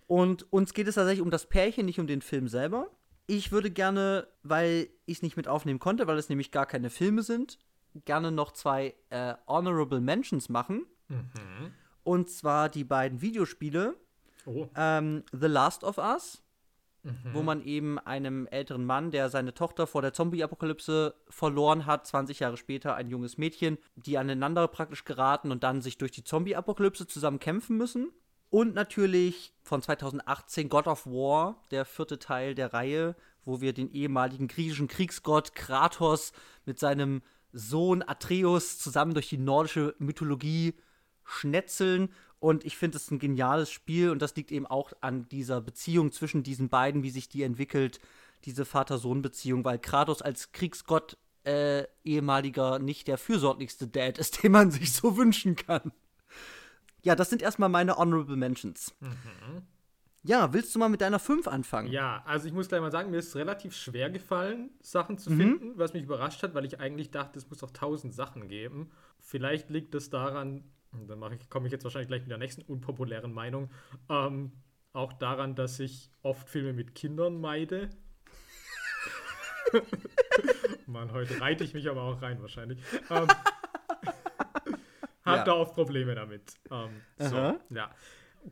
Und 0.06 0.52
uns 0.52 0.72
geht 0.72 0.88
es 0.88 0.94
tatsächlich 0.94 1.22
um 1.22 1.30
das 1.30 1.46
Pärchen, 1.46 1.86
nicht 1.86 2.00
um 2.00 2.06
den 2.06 2.22
Film 2.22 2.48
selber. 2.48 2.90
Ich 3.26 3.52
würde 3.52 3.70
gerne, 3.70 4.28
weil 4.42 4.88
ich 5.04 5.18
es 5.18 5.22
nicht 5.22 5.36
mit 5.36 5.48
aufnehmen 5.48 5.80
konnte, 5.80 6.06
weil 6.06 6.18
es 6.18 6.28
nämlich 6.28 6.50
gar 6.52 6.66
keine 6.66 6.90
Filme 6.90 7.22
sind, 7.22 7.58
gerne 8.04 8.30
noch 8.30 8.52
zwei 8.52 8.94
äh, 9.10 9.34
Honorable 9.46 10.00
Mentions 10.00 10.48
machen. 10.48 10.86
Mhm. 11.08 11.72
Und 12.02 12.30
zwar 12.30 12.68
die 12.68 12.84
beiden 12.84 13.20
Videospiele 13.20 13.96
oh. 14.44 14.68
ähm, 14.76 15.24
The 15.32 15.46
Last 15.46 15.84
of 15.84 15.98
Us, 15.98 16.42
mhm. 17.02 17.14
wo 17.32 17.42
man 17.42 17.62
eben 17.64 17.98
einem 17.98 18.46
älteren 18.46 18.84
Mann, 18.84 19.10
der 19.10 19.28
seine 19.28 19.54
Tochter 19.54 19.86
vor 19.86 20.02
der 20.02 20.12
Zombie-Apokalypse 20.12 21.14
verloren 21.28 21.86
hat, 21.86 22.06
20 22.06 22.40
Jahre 22.40 22.56
später 22.56 22.94
ein 22.94 23.10
junges 23.10 23.38
Mädchen, 23.38 23.78
die 23.96 24.18
aneinander 24.18 24.68
praktisch 24.68 25.04
geraten 25.04 25.50
und 25.50 25.64
dann 25.64 25.82
sich 25.82 25.98
durch 25.98 26.12
die 26.12 26.24
Zombie-Apokalypse 26.24 27.06
zusammen 27.06 27.40
kämpfen 27.40 27.76
müssen. 27.76 28.12
Und 28.50 28.74
natürlich 28.74 29.52
von 29.62 29.82
2018 29.82 30.68
God 30.68 30.86
of 30.86 31.06
War, 31.06 31.62
der 31.72 31.84
vierte 31.84 32.18
Teil 32.18 32.54
der 32.54 32.72
Reihe, 32.72 33.16
wo 33.44 33.60
wir 33.60 33.72
den 33.72 33.90
ehemaligen 33.90 34.48
griechischen 34.48 34.88
Kriegsgott 34.88 35.54
Kratos 35.54 36.32
mit 36.64 36.78
seinem 36.78 37.22
Sohn 37.52 38.04
Atreus 38.06 38.78
zusammen 38.78 39.14
durch 39.14 39.28
die 39.28 39.38
nordische 39.38 39.94
Mythologie 39.98 40.74
schnetzeln. 41.26 42.08
Und 42.38 42.64
ich 42.64 42.76
finde 42.76 42.96
es 42.96 43.10
ein 43.10 43.18
geniales 43.18 43.70
Spiel 43.70 44.10
und 44.10 44.20
das 44.22 44.36
liegt 44.36 44.52
eben 44.52 44.66
auch 44.66 44.92
an 45.00 45.28
dieser 45.28 45.60
Beziehung 45.60 46.12
zwischen 46.12 46.42
diesen 46.42 46.68
beiden, 46.68 47.02
wie 47.02 47.10
sich 47.10 47.28
die 47.28 47.42
entwickelt, 47.42 48.00
diese 48.44 48.64
Vater-Sohn-Beziehung, 48.64 49.64
weil 49.64 49.78
Kratos 49.78 50.22
als 50.22 50.52
Kriegsgott 50.52 51.16
äh, 51.44 51.84
ehemaliger 52.04 52.78
nicht 52.78 53.08
der 53.08 53.18
fürsorglichste 53.18 53.88
Dad 53.88 54.18
ist, 54.18 54.42
den 54.42 54.52
man 54.52 54.70
sich 54.70 54.92
so 54.92 55.16
wünschen 55.16 55.56
kann. 55.56 55.92
Ja, 57.02 57.14
das 57.14 57.30
sind 57.30 57.42
erstmal 57.42 57.68
meine 57.68 57.96
Honorable 57.96 58.36
Mentions. 58.36 58.94
Mhm. 59.00 59.62
Ja, 60.24 60.52
willst 60.52 60.74
du 60.74 60.80
mal 60.80 60.88
mit 60.88 61.00
deiner 61.00 61.20
5 61.20 61.46
anfangen? 61.46 61.92
Ja, 61.92 62.20
also 62.26 62.48
ich 62.48 62.52
muss 62.52 62.66
gleich 62.66 62.80
mal 62.80 62.90
sagen, 62.90 63.12
mir 63.12 63.18
ist 63.18 63.36
relativ 63.36 63.76
schwer 63.76 64.10
gefallen, 64.10 64.70
Sachen 64.82 65.18
zu 65.18 65.30
mhm. 65.30 65.36
finden, 65.36 65.78
was 65.78 65.92
mich 65.92 66.02
überrascht 66.02 66.42
hat, 66.42 66.52
weil 66.52 66.64
ich 66.64 66.80
eigentlich 66.80 67.12
dachte, 67.12 67.38
es 67.38 67.48
muss 67.48 67.58
doch 67.58 67.70
tausend 67.70 68.12
Sachen 68.12 68.48
geben. 68.48 68.90
Vielleicht 69.20 69.70
liegt 69.70 69.94
es 69.94 70.10
daran, 70.10 70.64
dann 71.06 71.38
komme 71.48 71.66
ich 71.66 71.72
jetzt 71.72 71.84
wahrscheinlich 71.84 72.08
gleich 72.08 72.22
mit 72.22 72.30
der 72.30 72.38
nächsten 72.38 72.62
unpopulären 72.62 73.32
Meinung, 73.32 73.70
ähm, 74.08 74.52
auch 74.92 75.12
daran, 75.12 75.54
dass 75.54 75.78
ich 75.78 76.10
oft 76.22 76.48
Filme 76.48 76.72
mit 76.72 76.94
Kindern 76.94 77.40
meide. 77.40 77.90
Mann, 80.86 81.12
heute 81.12 81.40
reite 81.40 81.64
ich 81.64 81.74
mich 81.74 81.88
aber 81.88 82.02
auch 82.02 82.22
rein 82.22 82.40
wahrscheinlich. 82.40 82.78
Ähm, 83.10 83.26
hab 85.24 85.36
ja. 85.38 85.44
da 85.44 85.52
oft 85.52 85.74
Probleme 85.74 86.14
damit. 86.14 86.54
Ähm, 86.70 87.02
so, 87.18 87.58
ja. 87.70 87.90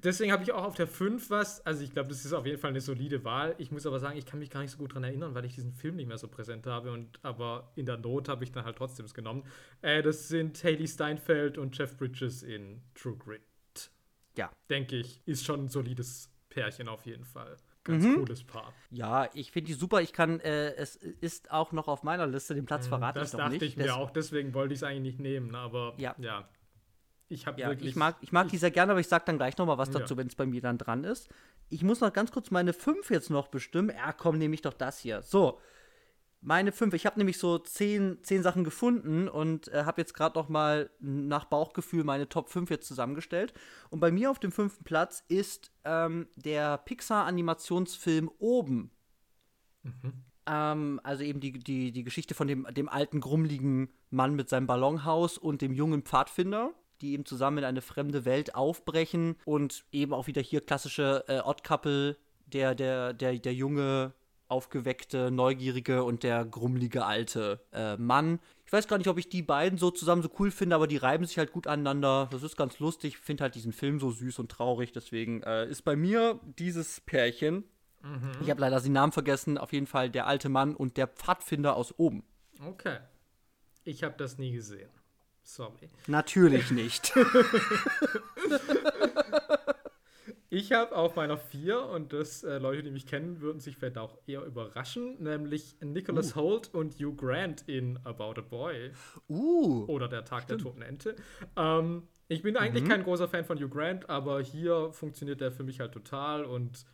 Deswegen 0.03 0.33
habe 0.33 0.43
ich 0.43 0.53
auch 0.53 0.65
auf 0.65 0.75
der 0.75 0.89
5 0.89 1.31
was, 1.31 1.65
also 1.65 1.85
ich 1.85 1.93
glaube, 1.93 2.09
das 2.09 2.25
ist 2.25 2.33
auf 2.33 2.47
jeden 2.47 2.59
Fall 2.59 2.71
eine 2.71 2.81
solide 2.81 3.23
Wahl. 3.25 3.55
Ich 3.59 3.71
muss 3.71 3.87
aber 3.87 4.01
sagen, 4.01 4.19
ich 4.19 4.27
kann 4.27 4.41
mich 4.41 4.51
gar 4.51 4.61
nicht 4.61 4.73
so 4.73 4.79
gut 4.79 4.91
daran 4.91 5.05
erinnern, 5.05 5.35
weil 5.35 5.45
ich 5.45 5.55
diesen 5.55 5.73
Film 5.73 5.97
nicht 5.97 6.09
mehr 6.09 6.19
so 6.19 6.27
präsent 6.27 6.67
habe. 6.67 6.93
Und, 6.93 7.21
aber 7.23 7.73
in 7.77 7.87
der 7.87 7.97
Not 7.97 8.29
habe 8.29 8.43
ich 8.43 8.51
dann 8.51 8.65
halt 8.65 8.77
trotzdem 8.77 9.07
es 9.07 9.15
genommen. 9.15 9.45
Äh, 9.83 10.03
das 10.03 10.29
sind 10.29 10.63
Haley 10.65 10.89
Steinfeld 10.89 11.59
und 11.59 11.79
Jeff 11.79 11.97
Bridges 11.97 12.43
in 12.43 12.83
True 12.95 13.17
Grit. 13.17 13.43
Ja. 14.37 14.51
Denke 14.69 14.97
ich, 14.97 15.23
ist 15.27 15.45
schon 15.45 15.65
ein 15.65 15.69
solides 15.69 16.29
Pärchen 16.49 16.89
auf 16.89 17.07
jeden 17.07 17.25
Fall. 17.25 17.57
Ganz 17.85 18.03
mhm. 18.03 18.15
cooles 18.15 18.43
Paar. 18.45 18.73
Ja, 18.91 19.29
ich 19.35 19.53
finde 19.53 19.67
die 19.69 19.75
super. 19.75 20.01
Ich 20.01 20.15
kann, 20.15 20.41
äh, 20.41 20.75
es 20.75 20.97
ist 20.97 21.51
auch 21.53 21.73
noch 21.73 21.87
auf 21.87 22.03
meiner 22.03 22.27
Liste, 22.27 22.55
den 22.55 22.65
Platz 22.65 22.87
mhm, 22.87 22.91
verrate 22.91 23.21
das 23.21 23.35
ich 23.35 23.39
noch 23.39 23.51
nicht. 23.51 23.61
Das 23.63 23.69
dachte 23.69 23.81
ich 23.83 23.87
mir 23.87 23.95
auch, 23.95 24.11
deswegen 24.11 24.55
wollte 24.55 24.73
ich 24.73 24.79
es 24.79 24.83
eigentlich 24.83 25.19
nicht 25.19 25.21
nehmen, 25.21 25.55
aber 25.55 25.95
ja. 25.99 26.15
ja. 26.19 26.49
Ich 27.35 27.47
habe 27.47 27.61
ja, 27.61 27.69
wirklich. 27.69 27.91
Ich 27.91 27.97
mag, 27.97 28.17
ich 28.21 28.33
mag 28.33 28.49
die 28.49 28.57
sehr 28.57 28.71
gerne, 28.71 28.93
aber 28.93 29.01
ich 29.01 29.09
sage 29.09 29.25
dann 29.27 29.37
gleich 29.37 29.57
noch 29.59 29.67
mal 29.67 29.79
was 29.79 29.91
dazu, 29.91 30.15
ja. 30.15 30.19
wenn 30.19 30.29
es 30.29 30.35
bei 30.35 30.47
mir 30.47 30.61
dann 30.61 30.79
dran 30.79 31.05
ist. 31.05 31.29
Ich 31.69 31.83
muss 31.83 32.01
noch 32.01 32.13
ganz 32.13 32.31
kurz 32.33 32.51
meine 32.51 32.73
5 32.73 33.11
jetzt 33.11 33.31
noch 33.31 33.49
bestimmen. 33.49 33.91
Ja, 33.91 34.13
komm, 34.13 34.39
nehme 34.39 34.55
ich 34.55 34.63
doch 34.63 34.75
das 34.75 34.99
hier. 34.99 35.23
So. 35.23 35.61
Meine 36.47 36.73
fünf. 36.73 36.93
Ich 36.93 37.07
habe 37.07 37.19
nämlich 37.19 37.39
so 37.39 37.57
zehn, 37.57 38.19
zehn 38.23 38.43
Sachen 38.43 38.65
gefunden 38.65 39.29
und 39.31 39.69
äh, 39.69 39.85
habe 39.85 40.03
jetzt 40.03 40.13
gerade 40.13 40.39
noch 40.39 40.51
mal 40.51 40.91
nach 41.01 41.47
Bauchgefühl 41.47 42.05
meine 42.05 42.29
Top 42.29 42.51
5 42.51 42.69
jetzt 42.69 42.87
zusammengestellt. 42.87 43.55
Und 43.89 44.01
bei 44.01 44.11
mir 44.11 44.31
auf 44.31 44.39
dem 44.41 44.53
fünften 44.53 44.85
Platz 44.85 45.25
ist 45.29 45.73
ähm, 45.85 46.29
der 46.37 46.77
Pixar-Animationsfilm 46.77 48.31
Oben. 48.39 48.91
Mhm. 49.85 50.13
Ähm, 50.47 51.01
also 51.03 51.25
eben 51.25 51.41
die, 51.41 51.53
die, 51.53 51.93
die 51.93 52.05
Geschichte 52.05 52.35
von 52.35 52.47
dem, 52.47 52.67
dem 52.75 52.91
alten, 52.91 53.21
grummeligen 53.21 53.89
Mann 54.11 54.35
mit 54.35 54.51
seinem 54.51 54.67
Ballonhaus 54.67 55.39
und 55.39 55.63
dem 55.63 55.73
jungen 55.73 56.03
Pfadfinder 56.03 56.75
die 57.01 57.13
eben 57.13 57.25
zusammen 57.25 57.59
in 57.59 57.65
eine 57.65 57.83
fremde 57.83 58.25
Welt 58.25 58.55
aufbrechen 58.55 59.37
und 59.45 59.85
eben 59.93 60.13
auch 60.13 60.27
wieder 60.27 60.43
hier 60.43 60.61
klassische 60.61 61.25
äh, 61.29 61.41
Odd 61.41 61.63
Couple, 61.63 62.17
der, 62.47 62.75
der, 62.75 63.13
der, 63.13 63.39
der 63.39 63.55
junge 63.55 64.13
aufgeweckte, 64.49 65.31
neugierige 65.31 66.05
und 66.05 66.23
der 66.23 66.45
grummelige 66.45 67.05
alte 67.05 67.61
äh, 67.73 67.97
Mann. 67.97 68.41
Ich 68.67 68.73
weiß 68.73 68.89
gar 68.89 68.99
nicht, 68.99 69.09
ob 69.09 69.19
ich 69.19 69.29
die 69.29 69.43
beiden 69.43 69.79
so 69.79 69.91
zusammen 69.91 70.23
so 70.23 70.31
cool 70.39 70.51
finde, 70.51 70.77
aber 70.77 70.87
die 70.87 70.97
reiben 70.97 71.25
sich 71.25 71.39
halt 71.39 71.53
gut 71.53 71.67
aneinander. 71.67 72.29
Das 72.31 72.43
ist 72.43 72.57
ganz 72.57 72.79
lustig. 72.79 73.15
Ich 73.15 73.19
finde 73.19 73.45
halt 73.45 73.55
diesen 73.55 73.73
Film 73.73 73.99
so 73.99 74.11
süß 74.11 74.39
und 74.39 74.51
traurig. 74.51 74.93
Deswegen 74.93 75.43
äh, 75.43 75.67
ist 75.67 75.83
bei 75.83 75.97
mir 75.97 76.41
dieses 76.59 77.01
Pärchen. 77.01 77.65
Mhm. 78.03 78.33
Ich 78.43 78.51
habe 78.51 78.61
leider 78.61 78.81
den 78.81 78.93
Namen 78.93 79.13
vergessen. 79.13 79.59
Auf 79.59 79.73
jeden 79.73 79.87
Fall 79.87 80.11
der 80.11 80.27
alte 80.27 80.49
Mann 80.49 80.77
und 80.77 80.97
der 80.97 81.09
Pfadfinder 81.09 81.77
aus 81.77 81.99
oben. 81.99 82.25
Okay. 82.65 82.99
Ich 83.85 84.03
habe 84.03 84.15
das 84.17 84.39
nie 84.39 84.53
gesehen. 84.53 84.91
Sorry. 85.45 85.91
Natürlich 86.07 86.71
nicht. 86.71 87.13
Ich 90.55 90.71
habe 90.71 90.95
auf 90.95 91.17
meiner 91.17 91.37
4, 91.37 91.83
und 91.83 92.13
das 92.13 92.45
äh, 92.45 92.59
Leute, 92.59 92.85
die 92.85 92.93
mich 92.93 93.07
kennen, 93.07 93.41
würden 93.41 93.59
sich 93.59 93.77
vielleicht 93.77 93.99
auch 93.99 94.19
eher 94.29 94.45
überraschen, 94.45 95.21
nämlich 95.21 95.75
Nicholas 95.81 96.37
uh. 96.37 96.41
Holt 96.41 96.73
und 96.73 96.95
Hugh 96.95 97.17
Grant 97.17 97.65
in 97.67 97.99
About 98.05 98.35
a 98.39 98.41
Boy. 98.41 98.93
Uh. 99.29 99.85
Oder 99.89 100.07
Der 100.07 100.25
Tag 100.25 100.45
Stimmt. 100.45 100.61
der 100.61 100.65
Toten 100.71 100.83
Ente. 100.83 101.17
Ähm, 101.57 102.05
ich 102.29 102.43
bin 102.43 102.57
eigentlich 102.57 102.85
mhm. 102.85 102.89
kein 102.89 103.03
großer 103.03 103.27
Fan 103.27 103.45
von 103.45 103.59
Hugh 103.59 103.69
Grant, 103.69 104.09
aber 104.09 104.41
hier 104.43 104.93
funktioniert 104.93 105.41
der 105.41 105.51
für 105.51 105.65
mich 105.65 105.81
halt 105.81 105.91
total 105.91 106.45
und 106.45 106.87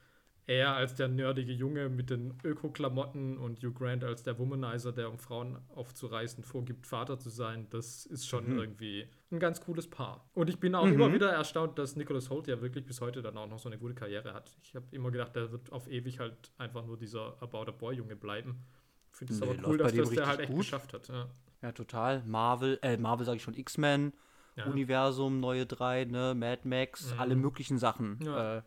er 0.51 0.75
als 0.75 0.97
der 0.97 1.07
nerdige 1.07 1.53
Junge 1.53 1.89
mit 1.89 2.11
den 2.11 2.37
Öko-Klamotten 2.43 3.39
und 3.39 3.63
Hugh 3.63 3.73
Grant 3.73 4.03
als 4.03 4.25
der 4.25 4.37
Womanizer, 4.37 4.91
der 4.91 5.09
um 5.09 5.17
Frauen 5.17 5.59
aufzureißen 5.77 6.43
vorgibt, 6.43 6.89
Vater 6.89 7.21
zu 7.21 7.31
sein, 7.31 7.69
das 7.71 8.05
ist 8.05 8.27
schon 8.27 8.51
mhm. 8.51 8.59
irgendwie 8.59 9.07
ein 9.31 9.39
ganz 9.39 9.61
cooles 9.61 9.89
Paar. 9.89 10.29
Und 10.35 10.51
ich 10.51 10.59
bin 10.59 10.75
auch 10.75 10.87
mhm. 10.87 10.95
immer 10.95 11.13
wieder 11.13 11.31
erstaunt, 11.31 11.79
dass 11.79 11.95
Nicholas 11.95 12.31
Holt 12.31 12.49
ja 12.49 12.61
wirklich 12.61 12.85
bis 12.85 13.01
heute 13.01 13.23
dann 13.23 13.39
auch 13.39 13.47
noch 13.47 13.61
so 13.61 13.69
eine 13.69 13.79
gute 13.79 13.95
Karriere 13.95 14.35
hat. 14.35 14.51
Ich 14.65 14.75
habe 14.75 14.87
immer 14.91 15.13
gedacht, 15.13 15.37
der 15.37 15.53
wird 15.53 15.71
auf 15.71 15.89
ewig 15.89 16.19
halt 16.19 16.51
einfach 16.59 16.85
nur 16.85 16.99
dieser 16.99 17.41
About 17.41 17.69
a 17.69 17.71
Boy-Junge 17.71 18.17
bleiben. 18.17 18.65
Ich 19.13 19.19
finde 19.19 19.33
es 19.35 19.41
nee, 19.41 19.47
aber 19.47 19.69
cool, 19.69 19.79
dass 19.79 19.95
das 19.95 20.11
der 20.11 20.27
halt 20.27 20.41
echt 20.41 20.51
gut. 20.51 20.63
geschafft 20.63 20.93
hat. 20.93 21.07
Ja. 21.07 21.29
ja, 21.63 21.71
total. 21.71 22.25
Marvel, 22.27 22.81
äh, 22.83 22.97
Marvel 22.97 23.25
sage 23.25 23.37
ich 23.37 23.43
schon, 23.45 23.55
X-Men. 23.55 24.13
Ja. 24.57 24.65
Universum, 24.65 25.39
neue 25.39 25.65
drei, 25.65 26.07
ne, 26.07 26.35
Mad 26.35 26.63
Max, 26.65 27.15
mhm. 27.15 27.21
alle 27.21 27.37
möglichen 27.37 27.79
Sachen. 27.79 28.19
Ja. 28.21 28.57
Äh, 28.57 28.63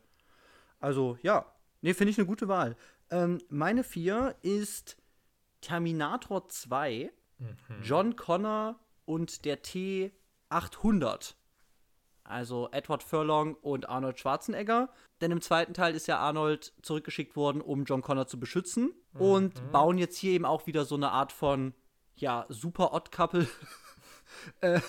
also 0.79 1.17
ja, 1.21 1.45
Ne, 1.83 1.93
finde 1.93 2.11
ich 2.11 2.17
eine 2.17 2.25
gute 2.25 2.47
Wahl. 2.47 2.77
Ähm, 3.11 3.41
meine 3.49 3.83
vier 3.83 4.35
ist 4.41 4.95
Terminator 5.59 6.47
2, 6.47 7.11
mhm. 7.37 7.55
John 7.83 8.15
Connor 8.15 8.79
und 9.03 9.43
der 9.43 9.61
T800. 9.61 11.35
Also 12.23 12.69
Edward 12.71 13.03
Furlong 13.03 13.55
und 13.55 13.89
Arnold 13.89 14.17
Schwarzenegger. 14.17 14.89
Denn 15.19 15.31
im 15.31 15.41
zweiten 15.41 15.73
Teil 15.73 15.93
ist 15.93 16.07
ja 16.07 16.19
Arnold 16.19 16.73
zurückgeschickt 16.81 17.35
worden, 17.35 17.59
um 17.59 17.83
John 17.83 18.01
Connor 18.01 18.27
zu 18.27 18.39
beschützen. 18.39 18.93
Mhm. 19.11 19.21
Und 19.21 19.71
bauen 19.73 19.97
jetzt 19.97 20.17
hier 20.17 20.31
eben 20.31 20.45
auch 20.45 20.65
wieder 20.67 20.85
so 20.85 20.95
eine 20.95 21.11
Art 21.11 21.33
von, 21.33 21.73
ja, 22.15 22.45
super 22.47 22.93
Odd-Couple. 22.93 23.45
äh, 24.61 24.79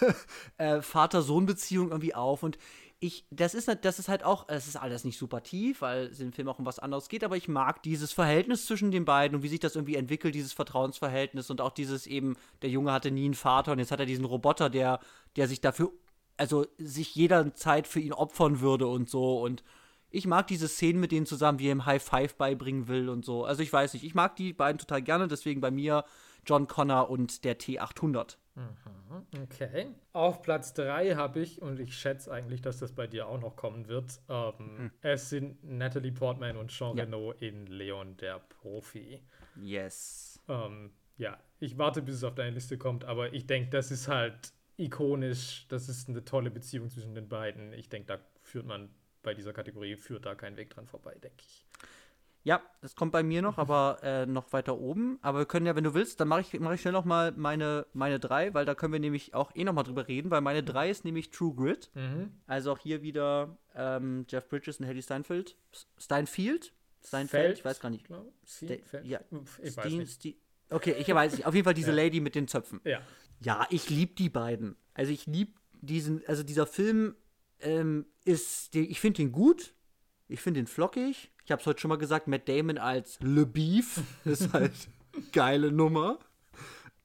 äh, 0.59 0.81
Vater-Sohn-Beziehung 0.81 1.91
irgendwie 1.91 2.15
auf. 2.15 2.45
Und 2.45 2.57
ich, 3.01 3.27
das 3.31 3.55
ist, 3.55 3.69
das 3.83 3.99
ist 3.99 4.09
halt 4.09 4.25
auch, 4.25 4.49
es 4.49 4.67
ist 4.67 4.77
alles 4.77 5.05
nicht 5.05 5.19
super 5.19 5.43
tief, 5.43 5.83
weil 5.83 6.07
es 6.07 6.21
im 6.21 6.33
Film 6.33 6.49
auch 6.49 6.59
um 6.59 6.67
was 6.67 6.79
anderes 6.79 7.09
geht, 7.09 7.25
aber 7.25 7.37
ich 7.37 7.49
mag 7.49 7.83
dieses 7.83 8.13
Verhältnis 8.13 8.67
zwischen 8.67 8.91
den 8.91 9.05
beiden 9.05 9.37
und 9.37 9.43
wie 9.43 9.49
sich 9.49 9.61
das 9.61 9.77
irgendwie 9.77 9.97
entwickelt, 9.97 10.35
dieses 10.35 10.53
Vertrauensverhältnis 10.53 11.51
und 11.51 11.61
auch 11.61 11.73
dieses 11.73 12.07
eben, 12.07 12.37
der 12.63 12.71
Junge 12.71 12.93
hatte 12.93 13.11
nie 13.11 13.27
einen 13.27 13.35
Vater 13.35 13.73
und 13.73 13.79
jetzt 13.79 13.91
hat 13.91 14.01
er 14.01 14.07
diesen 14.07 14.25
Roboter, 14.25 14.71
der, 14.71 15.01
der 15.37 15.49
sich 15.49 15.61
dafür, 15.61 15.93
also 16.37 16.67
sich 16.79 17.15
jederzeit 17.15 17.87
für 17.87 18.01
ihn 18.01 18.13
opfern 18.13 18.61
würde 18.61 18.87
und 18.87 19.11
so 19.11 19.41
und 19.43 19.63
ich 20.11 20.27
mag 20.29 20.47
diese 20.47 20.69
Szenen 20.69 21.01
mit 21.01 21.11
denen 21.11 21.27
zusammen, 21.27 21.59
wie 21.59 21.67
er 21.67 21.73
ihm 21.73 21.87
High 21.87 22.03
Five 22.03 22.37
beibringen 22.37 22.87
will 22.87 23.09
und 23.09 23.25
so. 23.25 23.45
Also 23.45 23.65
ich 23.65 23.73
weiß 23.73 23.95
nicht, 23.95 24.05
ich 24.05 24.15
mag 24.15 24.37
die 24.37 24.53
beiden 24.53 24.79
total 24.79 25.03
gerne, 25.03 25.27
deswegen 25.27 25.61
bei 25.61 25.73
mir 25.73 26.05
John 26.47 26.69
Connor 26.69 27.11
und 27.11 27.43
der 27.45 27.59
T800. 27.59 28.37
Mhm, 28.55 29.43
okay. 29.43 29.89
Auf 30.13 30.43
Platz 30.43 30.75
3 30.75 31.17
habe 31.17 31.41
ich, 31.41 31.61
und 31.61 31.81
ich 31.81 31.97
schätze 31.97 32.33
eigentlich, 32.33 32.63
dass 32.63 32.79
das 32.79 32.93
bei 32.93 33.07
dir 33.07 33.27
auch 33.27 33.41
noch 33.41 33.57
kommen 33.57 33.89
wird, 33.89 34.21
ähm, 34.29 34.53
mhm. 34.59 34.91
es 35.03 35.31
sind 35.31 35.63
Natalie 35.65 36.13
Portman 36.13 36.57
und 36.57 36.71
Jean 36.71 36.97
ja. 36.97 37.05
Reno 37.05 37.33
in 37.33 37.67
Leon 37.67 38.17
der 38.17 38.39
Profi. 38.39 39.21
Yes. 39.57 40.41
Ähm, 40.49 40.93
ja, 41.17 41.39
ich 41.59 41.79
warte, 41.79 42.03
bis 42.03 42.17
es 42.17 42.25
auf 42.25 42.35
deine 42.35 42.51
Liste 42.51 42.79
kommt, 42.79 43.05
aber 43.05 43.33
ich 43.33 43.47
denke, 43.47 43.71
das 43.71 43.91
ist 43.91 44.09
halt 44.09 44.53
ikonisch, 44.77 45.67
das 45.69 45.89
ist 45.89 46.09
eine 46.09 46.25
tolle 46.25 46.51
Beziehung 46.51 46.91
zwischen 46.91 47.15
den 47.15 47.29
beiden. 47.29 47.73
Ich 47.73 47.89
denke, 47.89 48.07
da 48.07 48.19
führt 48.43 48.67
man 48.67 48.91
bei 49.23 49.35
dieser 49.35 49.53
Kategorie, 49.53 49.97
führt 49.97 50.27
da 50.27 50.35
kein 50.35 50.57
Weg 50.57 50.71
dran 50.71 50.87
vorbei, 50.87 51.17
denke 51.23 51.45
ich. 51.45 51.65
Ja, 52.45 52.63
das 52.83 52.95
kommt 52.95 53.11
bei 53.11 53.23
mir 53.23 53.41
noch, 53.41 53.57
aber 53.57 53.99
äh, 54.03 54.27
noch 54.27 54.53
weiter 54.53 54.79
oben. 54.79 55.19
Aber 55.23 55.39
wir 55.39 55.47
können 55.47 55.65
ja, 55.65 55.75
wenn 55.75 55.85
du 55.85 55.95
willst, 55.95 56.21
dann 56.21 56.29
mache 56.29 56.43
ich, 56.43 56.61
mach 56.61 56.73
ich 56.73 56.81
schnell 56.83 56.93
noch 56.93 57.07
mal 57.07 57.33
meine, 57.33 57.87
meine 57.95 58.21
drei, 58.21 58.53
weil 58.53 58.67
da 58.67 58.75
können 58.75 58.93
wir 58.93 59.01
nämlich 59.01 59.33
auch 59.33 59.51
eh 59.55 59.65
noch 59.65 59.73
mal 59.73 59.83
drüber 59.83 60.07
reden, 60.09 60.31
weil 60.31 60.43
meine 60.43 60.63
drei 60.63 60.91
ist 60.91 61.07
nämlich 61.07 61.31
True 61.31 61.55
Grit. 61.55 61.91
Mhm. 61.95 62.33
Also 62.47 62.73
auch 62.73 62.79
hier 62.79 63.01
wieder 63.01 63.57
ähm, 63.75 64.27
Jeff 64.29 64.47
Bridges 64.47 64.79
und 64.79 64.87
Haley 64.87 65.03
Steinfeld. 65.03 65.57
Steinfield? 65.97 66.75
Steinfeld? 67.03 67.59
Ich 67.59 67.65
weiß 67.65 67.81
gar 67.81 67.89
nicht. 67.89 68.07
Feld? 68.45 68.83
Ja. 69.05 69.21
Ich 69.63 69.73
Steen, 69.73 70.01
weiß 70.01 70.25
nicht. 70.25 70.37
okay, 70.69 70.97
ich 70.99 71.09
weiß 71.09 71.33
nicht. 71.37 71.47
Auf 71.47 71.55
jeden 71.55 71.65
Fall 71.65 71.75
diese 71.75 71.91
ja. 71.91 71.97
Lady 71.97 72.21
mit 72.21 72.35
den 72.35 72.47
Zöpfen. 72.47 72.81
Ja. 72.85 73.01
Ja, 73.41 73.67
ich 73.71 73.89
liebe 73.89 74.15
die 74.15 74.29
beiden. 74.29 74.77
Also 74.93 75.13
ich 75.13 75.25
liebe 75.27 75.53
diesen, 75.81 76.23
also 76.27 76.43
dieser 76.43 76.67
Film 76.67 77.17
ähm, 77.61 78.05
ist, 78.25 78.75
ich 78.75 79.01
finde 79.01 79.23
ihn 79.23 79.33
gut. 79.33 79.75
Ich 80.29 80.41
finde 80.41 80.61
ihn 80.61 80.67
flockig. 80.67 81.31
Ich 81.45 81.53
habe 81.53 81.61
es 81.61 81.67
heute 81.67 81.81
schon 81.81 81.91
mal 81.91 81.99
gesagt, 81.99 82.27
Matt 82.27 82.49
Damon 82.49 82.79
als 82.79 83.19
Le 83.21 83.45
Beef 83.45 84.01
ist 84.25 84.53
halt 84.53 84.73
geile 85.33 85.71
Nummer. 85.71 86.19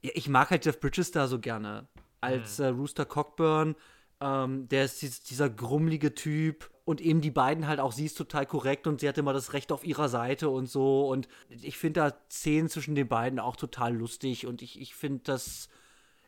Ja, 0.01 0.11
ich 0.13 0.29
mag 0.29 0.49
halt 0.49 0.65
Jeff 0.65 0.79
Bridges 0.79 1.11
da 1.11 1.27
so 1.27 1.39
gerne. 1.39 1.87
Als 2.21 2.57
mhm. 2.59 2.65
äh, 2.65 2.67
Rooster 2.69 3.05
Cockburn. 3.05 3.75
Ähm, 4.21 4.67
der 4.69 4.85
ist 4.85 5.29
dieser 5.29 5.49
grummelige 5.49 6.15
Typ. 6.15 6.69
Und 6.85 7.01
eben 7.01 7.21
die 7.21 7.31
beiden 7.31 7.67
halt 7.67 7.79
auch, 7.79 7.91
sie 7.91 8.05
ist 8.05 8.17
total 8.17 8.45
korrekt 8.45 8.87
und 8.87 8.99
sie 9.01 9.07
hat 9.07 9.17
immer 9.17 9.33
das 9.33 9.53
Recht 9.53 9.71
auf 9.71 9.85
ihrer 9.85 10.09
Seite 10.09 10.49
und 10.49 10.67
so. 10.67 11.07
Und 11.07 11.27
ich 11.49 11.77
finde 11.77 11.99
da 11.99 12.17
Szenen 12.31 12.69
zwischen 12.69 12.95
den 12.95 13.07
beiden 13.07 13.39
auch 13.39 13.57
total 13.57 13.93
lustig. 13.93 14.47
Und 14.47 14.61
ich, 14.61 14.79
ich 14.79 14.95
finde 14.95 15.21
das. 15.25 15.69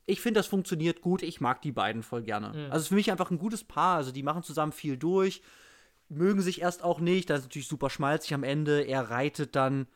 Ich 0.06 0.20
finde, 0.20 0.40
das 0.40 0.48
funktioniert 0.48 1.02
gut. 1.02 1.22
Ich 1.22 1.40
mag 1.42 1.62
die 1.62 1.72
beiden 1.72 2.04
voll 2.04 2.24
gerne. 2.24 2.50
Mhm. 2.50 2.72
Also, 2.72 2.90
für 2.90 2.96
mich 2.96 3.10
einfach 3.10 3.32
ein 3.32 3.40
gutes 3.40 3.64
Paar. 3.64 3.96
Also, 3.98 4.12
die 4.12 4.24
machen 4.24 4.44
zusammen 4.44 4.74
viel 4.74 4.98
durch 4.98 5.42
mögen 6.12 6.42
sich 6.42 6.62
erst 6.62 6.84
auch 6.84 7.00
nicht. 7.00 7.30
Das 7.30 7.40
ist 7.40 7.46
natürlich 7.46 7.68
super 7.68 7.90
schmalzig 7.90 8.34
am 8.34 8.44
Ende. 8.44 8.82
Er 8.82 9.10
reitet 9.10 9.56
dann 9.56 9.88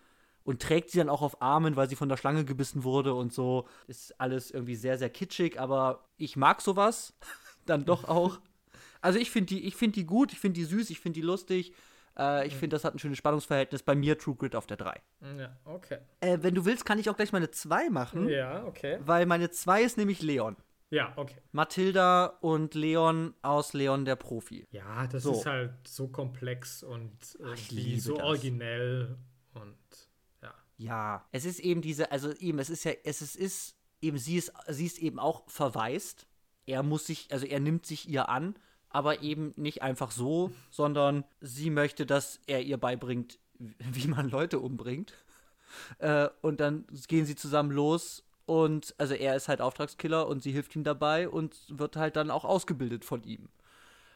und 0.44 0.62
trägt 0.62 0.92
sie 0.92 1.00
dann 1.00 1.10
auch 1.10 1.22
auf 1.22 1.42
Armen, 1.42 1.76
weil 1.76 1.90
sie 1.90 1.96
von 1.96 2.10
der 2.10 2.18
Schlange 2.18 2.46
gebissen 2.46 2.84
wurde 2.84 3.14
und 3.14 3.34
so. 3.34 3.68
Ist 3.88 4.20
alles 4.20 4.52
irgendwie 4.52 4.76
sehr, 4.76 4.98
sehr 4.98 5.10
kitschig, 5.10 5.60
aber 5.60 6.08
ich 6.18 6.38
mag 6.38 6.62
sowas 6.62 7.14
dann 7.66 7.86
doch 7.86 8.06
auch. 8.06 8.40
Also 9.02 9.20
ich 9.20 9.32
finde 9.32 9.56
die, 9.56 9.72
find 9.72 9.96
die 9.96 10.06
gut, 10.06 10.32
ich 10.34 10.40
finde 10.40 10.60
die 10.60 10.66
süß, 10.66 10.90
ich 10.90 11.00
finde 11.00 11.20
die 11.20 11.26
lustig. 11.26 11.74
Äh, 12.18 12.48
ich 12.48 12.54
mhm. 12.54 12.60
finde, 12.60 12.76
das 12.76 12.84
hat 12.84 12.96
ein 12.96 13.00
schönes 13.00 13.18
Spannungsverhältnis. 13.18 13.84
Bei 13.84 13.96
mir 13.96 14.18
True 14.18 14.36
Grit 14.36 14.56
auf 14.56 14.68
der 14.68 14.78
3. 14.78 15.02
Ja, 15.38 15.56
okay. 15.66 15.98
Äh, 16.22 16.40
wenn 16.42 16.56
du 16.56 16.66
willst, 16.66 16.86
kann 16.86 17.00
ich 17.00 17.10
auch 17.10 17.16
gleich 17.16 17.34
meine 17.34 17.52
2 17.52 17.90
machen. 17.90 18.30
Ja, 18.30 18.64
okay. 18.66 19.00
Weil 19.02 19.26
meine 19.26 19.50
2 19.52 19.84
ist 19.84 19.98
nämlich 19.98 20.22
Leon. 20.22 20.56
Ja, 20.90 21.14
okay. 21.16 21.36
Mathilda 21.52 22.28
und 22.42 22.76
Leon 22.76 23.34
aus 23.42 23.74
Leon 23.74 24.06
der 24.06 24.16
Profi. 24.16 24.68
Ja, 24.72 25.08
das 25.08 25.24
so. 25.24 25.34
ist 25.34 25.46
halt 25.46 25.74
so 25.88 26.08
komplex 26.08 26.84
und 26.84 27.18
irgendwie 27.40 28.00
so 28.00 28.16
das. 28.16 28.24
originell 28.24 29.18
und 29.54 29.78
ja. 30.42 30.54
Ja, 30.78 31.26
es 31.32 31.46
ist 31.46 31.60
eben 31.60 31.82
diese, 31.82 32.12
also 32.12 32.32
eben, 32.34 32.60
es 32.60 32.70
ist 32.70 32.84
ja, 32.84 32.92
es 33.04 33.22
ist, 33.22 33.36
ist 33.36 33.76
eben, 34.02 34.18
sie 34.18 34.38
ist, 34.38 34.54
sie 34.68 34.86
ist 34.86 35.00
eben 35.00 35.20
auch 35.20 35.50
verwaist. 35.50 36.28
Er 36.68 36.84
muss 36.84 37.08
sich, 37.08 37.28
also 37.32 37.46
er 37.46 37.60
nimmt 37.60 37.86
sich 37.86 38.08
ihr 38.08 38.30
an, 38.30 38.56
aber 38.90 39.22
eben 39.22 39.54
nicht 39.58 39.82
einfach 39.82 40.12
so, 40.12 40.52
sondern 40.70 41.26
sie 41.42 41.70
möchte, 41.70 42.06
dass 42.06 42.40
er 42.48 42.62
ihr 42.62 42.78
beibringt, 42.78 43.40
wie 43.58 44.08
man 44.08 44.30
Leute 44.30 44.60
umbringt. 44.60 45.14
Äh, 45.98 46.30
und 46.42 46.60
dann 46.60 46.86
gehen 47.08 47.26
sie 47.26 47.36
zusammen 47.36 47.72
los 47.72 48.25
und 48.46 48.94
also 48.98 49.14
er 49.14 49.36
ist 49.36 49.48
halt 49.48 49.62
Auftragskiller 49.62 50.28
und 50.28 50.44
sie 50.44 50.52
hilft 50.52 50.76
ihm 50.76 50.84
dabei 50.84 51.30
und 51.30 51.56
wird 51.70 51.96
halt 51.96 52.16
dann 52.16 52.30
auch 52.32 52.46
ausgebildet 52.46 53.06
von 53.06 53.24
ihm. 53.24 53.50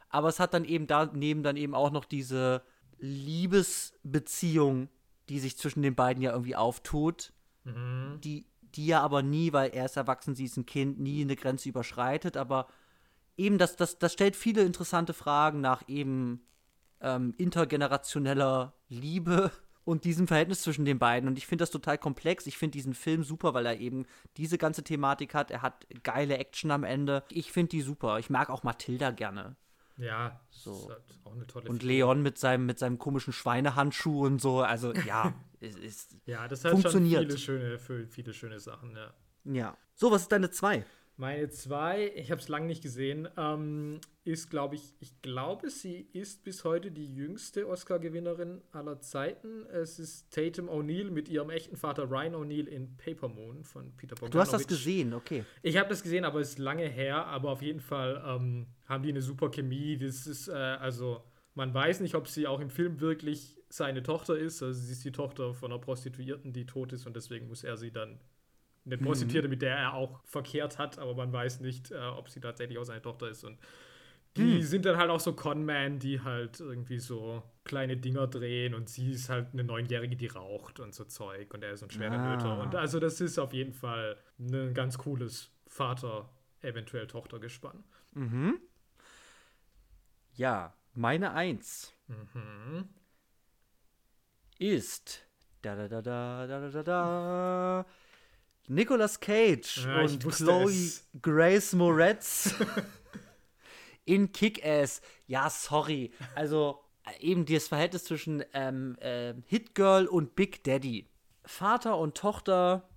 Aber 0.09 0.30
es 0.30 0.39
hat 0.39 0.53
dann 0.53 0.65
eben 0.65 0.88
daneben 0.88 1.43
dann 1.43 1.57
eben 1.57 1.75
auch 1.75 1.91
noch 1.91 2.05
diese 2.05 2.61
Liebesbeziehung, 2.99 4.89
die 5.30 5.39
sich 5.39 5.57
zwischen 5.57 5.82
den 5.82 5.95
beiden 5.95 6.21
ja 6.21 6.32
irgendwie 6.32 6.55
auftut. 6.55 7.34
mhm. 7.63 8.19
die, 8.21 8.45
die 8.75 8.88
ja 8.88 9.01
aber 9.01 9.23
nie, 9.23 9.53
weil 9.53 9.71
er 9.71 9.86
ist 9.86 9.97
erwachsen, 9.97 10.36
sie 10.36 10.45
ist 10.45 10.57
ein 10.57 10.65
Kind, 10.65 10.99
nie 10.99 11.21
eine 11.21 11.36
Grenze 11.36 11.69
überschreitet, 11.69 12.38
aber 12.38 12.67
eben 13.38 13.57
das, 13.57 13.75
das, 13.75 13.97
das 13.97 14.13
stellt 14.13 14.36
viele 14.36 14.61
interessante 14.61 15.13
Fragen 15.13 15.61
nach 15.61 15.84
eben 15.88 16.45
ähm, 17.01 17.34
intergenerationeller 17.38 18.73
Liebe 18.89 19.51
und 19.89 20.03
diesem 20.03 20.27
Verhältnis 20.27 20.61
zwischen 20.61 20.85
den 20.85 20.99
beiden. 20.99 21.27
Und 21.27 21.37
ich 21.37 21.47
finde 21.47 21.63
das 21.63 21.71
total 21.71 21.97
komplex. 21.97 22.45
Ich 22.45 22.57
finde 22.57 22.73
diesen 22.73 22.93
Film 22.93 23.23
super, 23.23 23.55
weil 23.55 23.65
er 23.65 23.79
eben 23.79 24.05
diese 24.37 24.59
ganze 24.59 24.83
Thematik 24.83 25.33
hat. 25.33 25.49
Er 25.49 25.63
hat 25.63 25.87
geile 26.03 26.37
Action 26.37 26.69
am 26.69 26.83
Ende. 26.83 27.23
Ich 27.29 27.51
finde 27.51 27.69
die 27.69 27.81
super. 27.81 28.19
Ich 28.19 28.29
mag 28.29 28.51
auch 28.51 28.61
Mathilda 28.61 29.09
gerne. 29.09 29.55
Ja, 29.97 30.39
so. 30.51 30.89
halt 30.89 31.01
auch 31.25 31.33
eine 31.33 31.47
tolle 31.47 31.69
Und 31.69 31.81
Leon 31.81 32.21
mit 32.21 32.37
seinem, 32.37 32.67
mit 32.67 32.77
seinem 32.77 32.99
komischen 32.99 33.33
Schweinehandschuh 33.33 34.25
und 34.25 34.39
so. 34.39 34.61
Also 34.61 34.93
ja, 35.07 35.33
es 35.59 35.75
ist. 35.75 36.15
Ja, 36.25 36.47
das 36.47 36.63
hat 36.63 36.71
funktioniert. 36.71 37.23
schon 37.23 37.39
viele 37.39 37.79
schöne, 37.79 38.07
viele 38.07 38.33
schöne 38.33 38.59
Sachen, 38.59 38.95
ja. 38.95 39.13
Ja. 39.45 39.77
So, 39.95 40.11
was 40.11 40.21
ist 40.23 40.31
deine 40.31 40.51
zwei? 40.51 40.85
Meine 41.20 41.49
zwei, 41.49 42.13
ich 42.15 42.32
habe 42.32 42.39
es 42.39 42.47
lange 42.47 42.67
nicht 42.67 42.82
gesehen, 42.82 43.28
ähm, 43.36 43.99
ist, 44.24 44.49
glaube 44.49 44.76
ich, 44.76 44.93
ich 45.01 45.22
glaube, 45.22 45.70
sie 45.70 46.07
ist 46.13 46.45
bis 46.45 46.63
heute 46.63 46.91
die 46.91 47.13
jüngste 47.13 47.67
Oscar-Gewinnerin 47.67 48.61
aller 48.72 49.01
Zeiten. 49.01 49.65
Es 49.65 49.99
ist 49.99 50.32
Tatum 50.32 50.70
O'Neill 50.70 51.11
mit 51.11 51.28
ihrem 51.28 51.49
echten 51.49 51.76
Vater 51.76 52.09
Ryan 52.09 52.36
O'Neill 52.36 52.67
in 52.67 52.95
Paper 52.95 53.28
Moon 53.28 53.65
von 53.65 53.91
Peter 53.97 54.15
Bogdanovich. 54.15 54.32
Du 54.32 54.39
hast 54.39 54.53
das 54.53 54.65
gesehen, 54.65 55.13
okay. 55.13 55.43
Ich 55.61 55.76
habe 55.76 55.89
das 55.89 56.03
gesehen, 56.03 56.24
aber 56.24 56.39
es 56.39 56.51
ist 56.51 56.59
lange 56.59 56.88
her. 56.88 57.26
Aber 57.26 57.49
auf 57.49 57.61
jeden 57.61 57.82
Fall 57.82 58.24
ähm, 58.26 58.67
haben 58.86 59.03
die 59.03 59.09
eine 59.09 59.22
super 59.22 59.51
Chemie. 59.51 59.97
Das 59.97 60.26
ist, 60.26 60.47
äh, 60.47 60.53
also, 60.53 61.22
man 61.53 61.74
weiß 61.74 61.99
nicht, 61.99 62.15
ob 62.15 62.30
sie 62.30 62.47
auch 62.47 62.61
im 62.61 62.70
Film 62.70 63.01
wirklich 63.01 63.57
seine 63.67 64.03
Tochter 64.03 64.38
ist. 64.38 64.63
Also, 64.63 64.80
sie 64.80 64.93
ist 64.93 65.03
die 65.03 65.11
Tochter 65.11 65.53
von 65.53 65.70
einer 65.70 65.82
Prostituierten, 65.82 66.53
die 66.53 66.65
tot 66.65 66.93
ist 66.93 67.05
und 67.05 67.17
deswegen 67.17 67.49
muss 67.49 67.65
er 67.65 67.76
sie 67.76 67.91
dann 67.91 68.22
eine 68.91 68.97
Prostituierte, 68.97 69.47
mhm. 69.47 69.51
mit 69.51 69.61
der 69.61 69.75
er 69.75 69.93
auch 69.93 70.21
verkehrt 70.25 70.77
hat, 70.77 70.99
aber 70.99 71.15
man 71.15 71.31
weiß 71.31 71.59
nicht, 71.61 71.91
äh, 71.91 71.97
ob 71.97 72.29
sie 72.29 72.39
tatsächlich 72.39 72.77
auch 72.77 72.83
seine 72.83 73.01
Tochter 73.01 73.29
ist. 73.29 73.43
Und 73.43 73.59
die 74.37 74.55
mhm. 74.55 74.61
sind 74.61 74.85
dann 74.85 74.97
halt 74.97 75.09
auch 75.09 75.19
so 75.19 75.33
Conman, 75.33 75.99
die 75.99 76.21
halt 76.21 76.59
irgendwie 76.59 76.99
so 76.99 77.43
kleine 77.63 77.97
Dinger 77.97 78.27
drehen 78.27 78.73
und 78.73 78.89
sie 78.89 79.11
ist 79.11 79.29
halt 79.29 79.53
eine 79.53 79.63
Neunjährige, 79.63 80.15
die 80.15 80.27
raucht 80.27 80.79
und 80.79 80.93
so 80.93 81.03
Zeug 81.03 81.53
und 81.53 81.63
er 81.63 81.73
ist 81.73 81.83
ein 81.83 81.89
schwerer 81.89 82.17
ah. 82.17 82.35
Nöter. 82.35 82.59
Und 82.61 82.75
also 82.75 82.99
das 82.99 83.21
ist 83.21 83.39
auf 83.39 83.53
jeden 83.53 83.73
Fall 83.73 84.17
ein 84.39 84.73
ganz 84.73 84.97
cooles 84.97 85.51
Vater, 85.67 86.29
eventuell 86.61 87.07
Tochter-Gespann. 87.07 87.83
Mhm. 88.13 88.59
Ja, 90.33 90.73
meine 90.93 91.33
Eins 91.33 91.93
mhm. 92.07 92.87
ist 94.57 95.25
da 95.61 95.75
da 95.75 95.87
da 95.87 96.01
da 96.01 96.47
da 96.47 96.69
da 96.69 96.83
da 96.83 97.85
Nicolas 98.70 99.20
Cage 99.20 99.86
ja, 99.86 100.01
und 100.01 100.20
Chloe 100.30 100.70
es. 100.70 101.07
Grace 101.22 101.74
Moretz 101.74 102.53
in 104.05 104.32
Kick-Ass. 104.32 105.01
Ja, 105.26 105.49
sorry. 105.49 106.11
Also 106.36 106.80
eben 107.20 107.45
das 107.45 107.67
Verhältnis 107.67 108.03
zwischen 108.03 108.43
ähm, 108.53 108.95
äh, 108.99 109.34
Hit 109.47 109.74
Girl 109.74 110.05
und 110.05 110.36
Big 110.36 110.63
Daddy. 110.63 111.07
Vater 111.45 111.97
und 111.97 112.15
Tochter. 112.15 112.88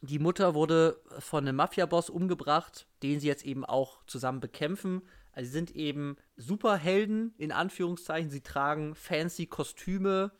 Die 0.00 0.18
Mutter 0.18 0.54
wurde 0.54 1.00
von 1.20 1.46
einem 1.46 1.56
Mafia-Boss 1.56 2.10
umgebracht, 2.10 2.86
den 3.02 3.20
sie 3.20 3.28
jetzt 3.28 3.44
eben 3.44 3.64
auch 3.64 4.04
zusammen 4.06 4.40
bekämpfen. 4.40 5.02
Also 5.32 5.46
sie 5.46 5.52
sind 5.52 5.76
eben 5.76 6.16
Superhelden, 6.36 7.34
in 7.38 7.52
Anführungszeichen. 7.52 8.30
Sie 8.30 8.42
tragen 8.42 8.94
fancy 8.96 9.46
Kostüme, 9.46 10.32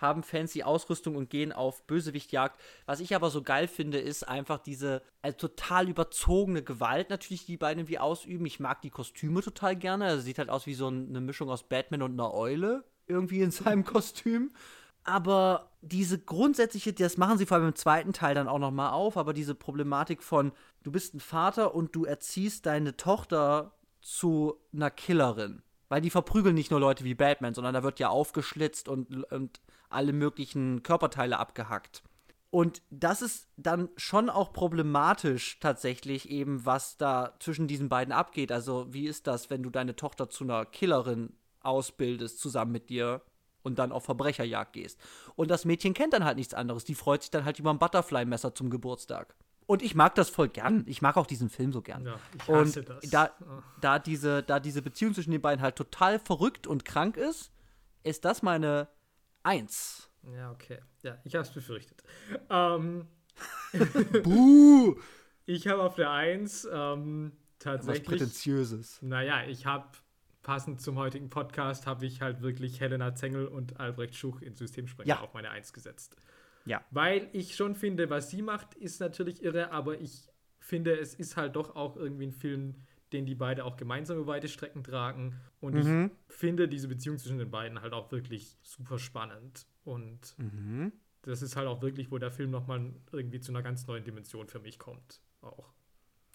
haben 0.00 0.22
fancy 0.22 0.62
Ausrüstung 0.62 1.16
und 1.16 1.30
gehen 1.30 1.52
auf 1.52 1.82
Bösewichtjagd. 1.86 2.60
Was 2.86 3.00
ich 3.00 3.14
aber 3.14 3.30
so 3.30 3.42
geil 3.42 3.68
finde, 3.68 3.98
ist 3.98 4.26
einfach 4.26 4.58
diese 4.58 5.02
äh, 5.22 5.32
total 5.32 5.88
überzogene 5.88 6.62
Gewalt 6.62 7.10
natürlich, 7.10 7.46
die 7.46 7.56
beiden 7.56 7.80
irgendwie 7.80 7.98
ausüben. 7.98 8.46
Ich 8.46 8.60
mag 8.60 8.82
die 8.82 8.90
Kostüme 8.90 9.42
total 9.42 9.76
gerne. 9.76 10.06
Also 10.06 10.22
sieht 10.22 10.38
halt 10.38 10.50
aus 10.50 10.66
wie 10.66 10.74
so 10.74 10.88
eine 10.88 11.20
Mischung 11.20 11.50
aus 11.50 11.62
Batman 11.62 12.02
und 12.02 12.12
einer 12.12 12.34
Eule 12.34 12.84
irgendwie 13.06 13.40
in 13.40 13.50
seinem 13.52 13.84
Kostüm. 13.84 14.50
Aber 15.04 15.70
diese 15.80 16.18
grundsätzliche, 16.18 16.92
das 16.92 17.16
machen 17.16 17.38
sie 17.38 17.46
vor 17.46 17.56
allem 17.56 17.68
im 17.68 17.74
zweiten 17.74 18.12
Teil 18.12 18.34
dann 18.34 18.48
auch 18.48 18.58
nochmal 18.58 18.90
auf, 18.90 19.16
aber 19.16 19.32
diese 19.32 19.54
Problematik 19.54 20.22
von, 20.22 20.52
du 20.82 20.92
bist 20.92 21.14
ein 21.14 21.20
Vater 21.20 21.74
und 21.74 21.96
du 21.96 22.04
erziehst 22.04 22.66
deine 22.66 22.96
Tochter 22.96 23.72
zu 24.02 24.56
einer 24.72 24.90
Killerin. 24.90 25.62
Weil 25.88 26.02
die 26.02 26.10
verprügeln 26.10 26.54
nicht 26.54 26.70
nur 26.70 26.80
Leute 26.80 27.04
wie 27.04 27.14
Batman, 27.14 27.54
sondern 27.54 27.72
da 27.72 27.82
wird 27.82 27.98
ja 27.98 28.10
aufgeschlitzt 28.10 28.88
und, 28.88 29.24
und 29.32 29.60
alle 29.90 30.12
möglichen 30.12 30.82
Körperteile 30.82 31.38
abgehackt. 31.38 32.02
Und 32.50 32.80
das 32.90 33.20
ist 33.20 33.48
dann 33.56 33.90
schon 33.96 34.30
auch 34.30 34.52
problematisch 34.52 35.58
tatsächlich 35.60 36.30
eben, 36.30 36.64
was 36.64 36.96
da 36.96 37.34
zwischen 37.40 37.68
diesen 37.68 37.90
beiden 37.90 38.12
abgeht. 38.12 38.52
Also 38.52 38.86
wie 38.90 39.06
ist 39.06 39.26
das, 39.26 39.50
wenn 39.50 39.62
du 39.62 39.70
deine 39.70 39.96
Tochter 39.96 40.30
zu 40.30 40.44
einer 40.44 40.64
Killerin 40.64 41.34
ausbildest 41.60 42.40
zusammen 42.40 42.72
mit 42.72 42.88
dir 42.88 43.20
und 43.62 43.78
dann 43.78 43.92
auf 43.92 44.04
Verbrecherjagd 44.04 44.72
gehst? 44.72 44.98
Und 45.36 45.50
das 45.50 45.66
Mädchen 45.66 45.92
kennt 45.92 46.14
dann 46.14 46.24
halt 46.24 46.38
nichts 46.38 46.54
anderes. 46.54 46.84
Die 46.84 46.94
freut 46.94 47.22
sich 47.22 47.30
dann 47.30 47.44
halt 47.44 47.58
über 47.58 47.70
ein 47.70 47.78
Butterfly-Messer 47.78 48.54
zum 48.54 48.70
Geburtstag. 48.70 49.34
Und 49.66 49.82
ich 49.82 49.94
mag 49.94 50.14
das 50.14 50.30
voll 50.30 50.48
gern. 50.48 50.84
Ich 50.86 51.02
mag 51.02 51.18
auch 51.18 51.26
diesen 51.26 51.50
Film 51.50 51.74
so 51.74 51.82
gern. 51.82 52.06
Ja, 52.06 52.18
ich 52.34 52.48
hasse 52.48 52.80
und 52.80 52.88
das. 52.88 53.10
Da, 53.10 53.30
da, 53.82 53.98
diese, 53.98 54.42
da 54.42 54.58
diese 54.58 54.80
Beziehung 54.80 55.12
zwischen 55.12 55.32
den 55.32 55.42
beiden 55.42 55.60
halt 55.60 55.76
total 55.76 56.18
verrückt 56.18 56.66
und 56.66 56.86
krank 56.86 57.18
ist, 57.18 57.52
ist 58.04 58.24
das 58.24 58.40
meine 58.40 58.88
1. 59.48 60.10
Ja, 60.34 60.50
okay. 60.50 60.78
Ja, 61.02 61.18
ich 61.24 61.34
habe 61.34 61.42
es 61.42 61.50
befürchtet. 61.50 62.02
Ähm, 62.50 63.06
Buh! 64.22 64.96
Ich 65.50 65.66
habe 65.66 65.82
auf 65.82 65.94
der 65.94 66.10
1 66.10 66.68
ähm, 66.70 67.32
tatsächlich. 67.58 68.06
Was 68.06 68.18
Prätentiöses. 68.18 69.00
Naja, 69.00 69.44
ich 69.46 69.64
habe 69.64 69.88
passend 70.42 70.82
zum 70.82 70.98
heutigen 70.98 71.30
Podcast 71.30 71.86
habe 71.86 72.04
ich 72.04 72.20
halt 72.20 72.42
wirklich 72.42 72.82
Helena 72.82 73.14
Zengel 73.14 73.46
und 73.46 73.80
Albrecht 73.80 74.14
Schuch 74.14 74.42
in 74.42 74.54
Systemsprenger 74.54 75.08
ja. 75.08 75.20
auf 75.20 75.32
meine 75.32 75.48
1 75.48 75.72
gesetzt. 75.72 76.16
Ja. 76.66 76.84
Weil 76.90 77.30
ich 77.32 77.56
schon 77.56 77.74
finde, 77.74 78.10
was 78.10 78.28
sie 78.28 78.42
macht, 78.42 78.74
ist 78.74 79.00
natürlich 79.00 79.42
irre, 79.42 79.70
aber 79.70 79.98
ich 79.98 80.28
finde, 80.60 80.98
es 80.98 81.14
ist 81.14 81.38
halt 81.38 81.56
doch 81.56 81.74
auch 81.74 81.96
irgendwie 81.96 82.26
ein 82.26 82.32
Film, 82.32 82.74
den 83.12 83.26
die 83.26 83.34
beide 83.34 83.64
auch 83.64 83.76
gemeinsam 83.76 84.18
über 84.18 84.28
weite 84.28 84.48
Strecken 84.48 84.84
tragen. 84.84 85.34
Und 85.60 85.74
mhm. 85.74 86.10
ich 86.28 86.34
finde 86.34 86.68
diese 86.68 86.88
Beziehung 86.88 87.18
zwischen 87.18 87.38
den 87.38 87.50
beiden 87.50 87.80
halt 87.80 87.92
auch 87.92 88.10
wirklich 88.12 88.56
super 88.62 88.98
spannend. 88.98 89.66
Und 89.84 90.34
mhm. 90.38 90.92
das 91.22 91.42
ist 91.42 91.56
halt 91.56 91.66
auch 91.66 91.82
wirklich, 91.82 92.10
wo 92.10 92.18
der 92.18 92.30
Film 92.30 92.50
nochmal 92.50 92.92
irgendwie 93.12 93.40
zu 93.40 93.52
einer 93.52 93.62
ganz 93.62 93.86
neuen 93.86 94.04
Dimension 94.04 94.48
für 94.48 94.60
mich 94.60 94.78
kommt. 94.78 95.20
Auch. 95.40 95.72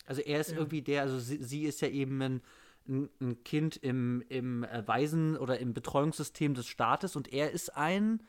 Also 0.06 0.22
er 0.22 0.40
ist 0.40 0.52
ja. 0.52 0.58
irgendwie 0.58 0.82
der, 0.82 1.02
also 1.04 1.20
sie, 1.20 1.42
sie 1.42 1.64
ist 1.64 1.82
ja 1.82 1.88
eben 1.88 2.22
ein, 2.22 2.42
ein, 2.88 3.44
Kind 3.44 3.78
im, 3.78 4.24
im 4.28 4.66
Waisen- 4.86 5.38
oder 5.38 5.60
im 5.60 5.74
Betreuungssystem 5.74 6.54
des 6.54 6.68
Staates 6.68 7.16
und 7.16 7.32
er 7.32 7.52
ist 7.52 7.76
ein. 7.76 8.22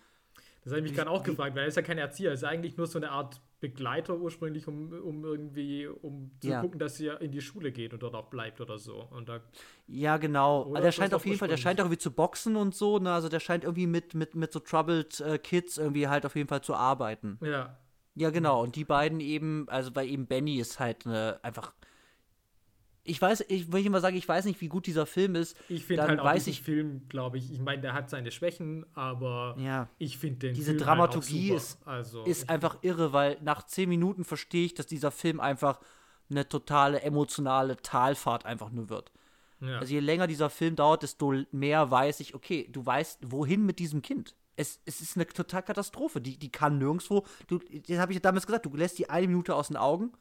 Das 0.62 0.72
habe 0.72 0.80
ich 0.80 0.84
mich 0.84 0.94
gerade 0.94 1.10
auch 1.10 1.22
gefragt, 1.22 1.56
weil 1.56 1.62
er 1.62 1.68
ist 1.68 1.76
ja 1.76 1.82
kein 1.82 1.98
Erzieher, 1.98 2.30
er 2.30 2.34
ist 2.34 2.44
eigentlich 2.44 2.76
nur 2.76 2.86
so 2.86 2.98
eine 2.98 3.10
Art 3.10 3.40
Begleiter 3.64 4.18
ursprünglich, 4.18 4.68
um, 4.68 4.92
um 4.92 5.24
irgendwie, 5.24 5.86
um 5.86 6.30
zu 6.38 6.48
ja. 6.48 6.60
gucken, 6.60 6.78
dass 6.78 6.96
sie 6.96 7.06
in 7.06 7.32
die 7.32 7.40
Schule 7.40 7.72
geht 7.72 7.94
und 7.94 8.02
dort 8.02 8.14
auch 8.14 8.26
bleibt 8.26 8.60
oder 8.60 8.78
so. 8.78 9.08
Und 9.10 9.30
da, 9.30 9.40
ja, 9.86 10.18
genau. 10.18 10.74
Der 10.74 10.92
scheint 10.92 11.14
auf 11.14 11.24
jeden 11.24 11.38
Fall, 11.38 11.48
der 11.48 11.56
scheint 11.56 11.80
auch 11.80 11.86
irgendwie 11.86 11.98
zu 11.98 12.10
boxen 12.10 12.56
und 12.56 12.74
so, 12.74 12.98
ne? 12.98 13.10
Also 13.10 13.30
der 13.30 13.40
scheint 13.40 13.64
irgendwie 13.64 13.86
mit, 13.86 14.12
mit, 14.12 14.34
mit 14.34 14.52
so 14.52 14.60
Troubled 14.60 15.18
äh, 15.20 15.38
Kids 15.38 15.78
irgendwie 15.78 16.08
halt 16.08 16.26
auf 16.26 16.36
jeden 16.36 16.46
Fall 16.46 16.60
zu 16.60 16.74
arbeiten. 16.74 17.38
Ja. 17.42 17.78
Ja, 18.14 18.28
genau. 18.28 18.62
Und 18.62 18.76
die 18.76 18.84
beiden 18.84 19.20
eben, 19.20 19.66
also 19.70 19.96
weil 19.96 20.08
eben 20.08 20.26
Benny 20.26 20.58
ist 20.58 20.78
halt 20.78 21.06
eine, 21.06 21.40
einfach 21.42 21.72
ich 23.04 23.20
weiß, 23.20 23.44
ich, 23.48 23.70
wenn 23.70 23.80
ich 23.80 23.86
immer 23.86 24.00
sage, 24.00 24.16
ich 24.16 24.26
weiß 24.26 24.46
nicht, 24.46 24.60
wie 24.60 24.68
gut 24.68 24.86
dieser 24.86 25.04
Film 25.06 25.34
ist, 25.34 25.56
ich 25.68 25.84
finde 25.84 26.04
halt 26.04 26.20
auch 26.20 26.24
weiß 26.24 26.46
ich, 26.46 26.62
Film, 26.62 27.02
glaube 27.08 27.36
ich, 27.36 27.52
ich 27.52 27.60
meine, 27.60 27.82
der 27.82 27.92
hat 27.92 28.08
seine 28.08 28.30
Schwächen, 28.30 28.86
aber 28.94 29.56
ja, 29.58 29.88
ich 29.98 30.16
finde 30.16 30.38
den 30.38 30.54
diese 30.54 30.72
Film 30.72 30.84
Dramaturgie 30.84 31.50
halt 31.50 31.60
ist, 31.60 31.86
also, 31.86 32.24
ist 32.24 32.48
einfach 32.48 32.78
irre, 32.82 33.12
weil 33.12 33.36
nach 33.42 33.66
zehn 33.66 33.90
Minuten 33.90 34.24
verstehe 34.24 34.64
ich, 34.64 34.74
dass 34.74 34.86
dieser 34.86 35.10
Film 35.10 35.38
einfach 35.38 35.80
eine 36.30 36.48
totale 36.48 37.02
emotionale 37.02 37.76
Talfahrt 37.76 38.46
einfach 38.46 38.70
nur 38.70 38.88
wird. 38.88 39.12
Ja. 39.60 39.78
Also 39.78 39.92
je 39.92 40.00
länger 40.00 40.26
dieser 40.26 40.50
Film 40.50 40.76
dauert, 40.76 41.02
desto 41.02 41.34
mehr 41.52 41.90
weiß 41.90 42.20
ich, 42.20 42.34
okay, 42.34 42.68
du 42.72 42.84
weißt, 42.84 43.20
wohin 43.30 43.64
mit 43.64 43.78
diesem 43.78 44.02
Kind. 44.02 44.34
Es, 44.56 44.80
es 44.84 45.00
ist 45.00 45.16
eine 45.16 45.26
total 45.26 45.62
Katastrophe. 45.62 46.20
Die, 46.20 46.38
die 46.38 46.50
kann 46.50 46.78
nirgendwo. 46.78 47.24
Du, 47.48 47.58
das 47.58 47.98
habe 47.98 48.12
ich 48.12 48.20
damals 48.20 48.46
gesagt, 48.46 48.66
du 48.66 48.74
lässt 48.74 48.98
die 48.98 49.10
eine 49.10 49.26
Minute 49.26 49.54
aus 49.54 49.68
den 49.68 49.76
Augen 49.76 50.12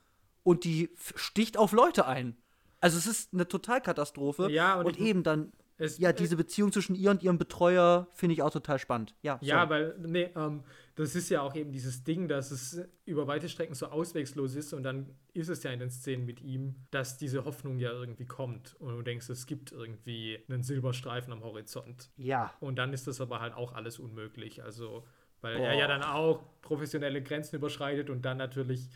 und 0.44 0.64
die 0.64 0.90
sticht 1.16 1.58
auf 1.58 1.72
Leute 1.72 2.08
ein. 2.08 2.36
Also 2.84 2.98
es 2.98 3.08
ist 3.08 3.34
eine 3.34 3.48
Totalkatastrophe. 3.48 4.52
Ja, 4.52 4.76
und, 4.76 4.88
und 4.88 5.00
eben 5.00 5.24
dann 5.24 5.54
es, 5.78 6.00
ja, 6.00 6.12
diese 6.12 6.36
Beziehung 6.36 6.74
zwischen 6.74 6.96
ihr 6.96 7.12
und 7.12 7.24
ihrem 7.24 7.38
Betreuer 7.38 8.08
finde 8.12 8.34
ich 8.34 8.42
auch 8.42 8.52
total 8.52 8.78
spannend. 8.78 9.16
Ja, 9.22 9.40
ja 9.42 9.70
weil, 9.70 9.96
nee, 10.00 10.30
ähm, 10.36 10.64
das 10.96 11.16
ist 11.16 11.30
ja 11.30 11.42
auch 11.42 11.56
eben 11.56 11.72
dieses 11.72 12.04
Ding, 12.04 12.28
dass 12.28 12.52
es 12.52 12.82
über 13.06 13.26
weite 13.26 13.48
Strecken 13.48 13.74
so 13.74 13.88
auswegslos 13.88 14.56
ist 14.56 14.74
und 14.74 14.84
dann 14.84 15.16
ist 15.34 15.48
es 15.48 15.64
ja 15.64 15.72
in 15.72 15.80
den 15.80 15.90
Szenen 15.90 16.26
mit 16.26 16.42
ihm, 16.42 16.76
dass 16.92 17.18
diese 17.18 17.46
Hoffnung 17.46 17.80
ja 17.80 17.92
irgendwie 17.92 18.26
kommt 18.26 18.76
und 18.80 18.98
du 18.98 19.02
denkst, 19.02 19.30
es 19.30 19.46
gibt 19.46 19.72
irgendwie 19.72 20.40
einen 20.50 20.62
Silberstreifen 20.62 21.32
am 21.32 21.42
Horizont. 21.42 22.12
Ja. 22.18 22.54
Und 22.60 22.76
dann 22.76 22.92
ist 22.92 23.08
das 23.08 23.22
aber 23.22 23.40
halt 23.40 23.54
auch 23.54 23.72
alles 23.72 23.98
unmöglich. 23.98 24.62
Also 24.62 25.06
Weil 25.40 25.58
Boah. 25.58 25.68
er 25.68 25.76
ja 25.76 25.88
dann 25.88 26.04
auch 26.04 26.44
professionelle 26.62 27.24
Grenzen 27.24 27.56
überschreitet 27.56 28.10
und 28.10 28.24
dann 28.24 28.38
natürlich, 28.38 28.90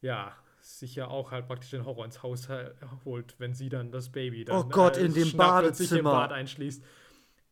ja, 0.00 0.36
sich 0.62 0.94
ja 0.94 1.08
auch 1.08 1.32
halt 1.32 1.48
praktisch 1.48 1.70
den 1.70 1.84
Horror 1.84 2.04
ins 2.04 2.22
Haus 2.22 2.48
holt, 3.04 3.34
wenn 3.38 3.52
sie 3.52 3.68
dann 3.68 3.90
das 3.90 4.10
Baby 4.10 4.44
dann 4.44 4.56
oh 4.56 4.64
Gott, 4.64 4.96
äh, 4.96 5.04
in 5.04 5.12
dem 5.12 5.36
Badezimmer. 5.36 5.98
im 5.98 6.04
Bad 6.04 6.32
einschließt. 6.32 6.84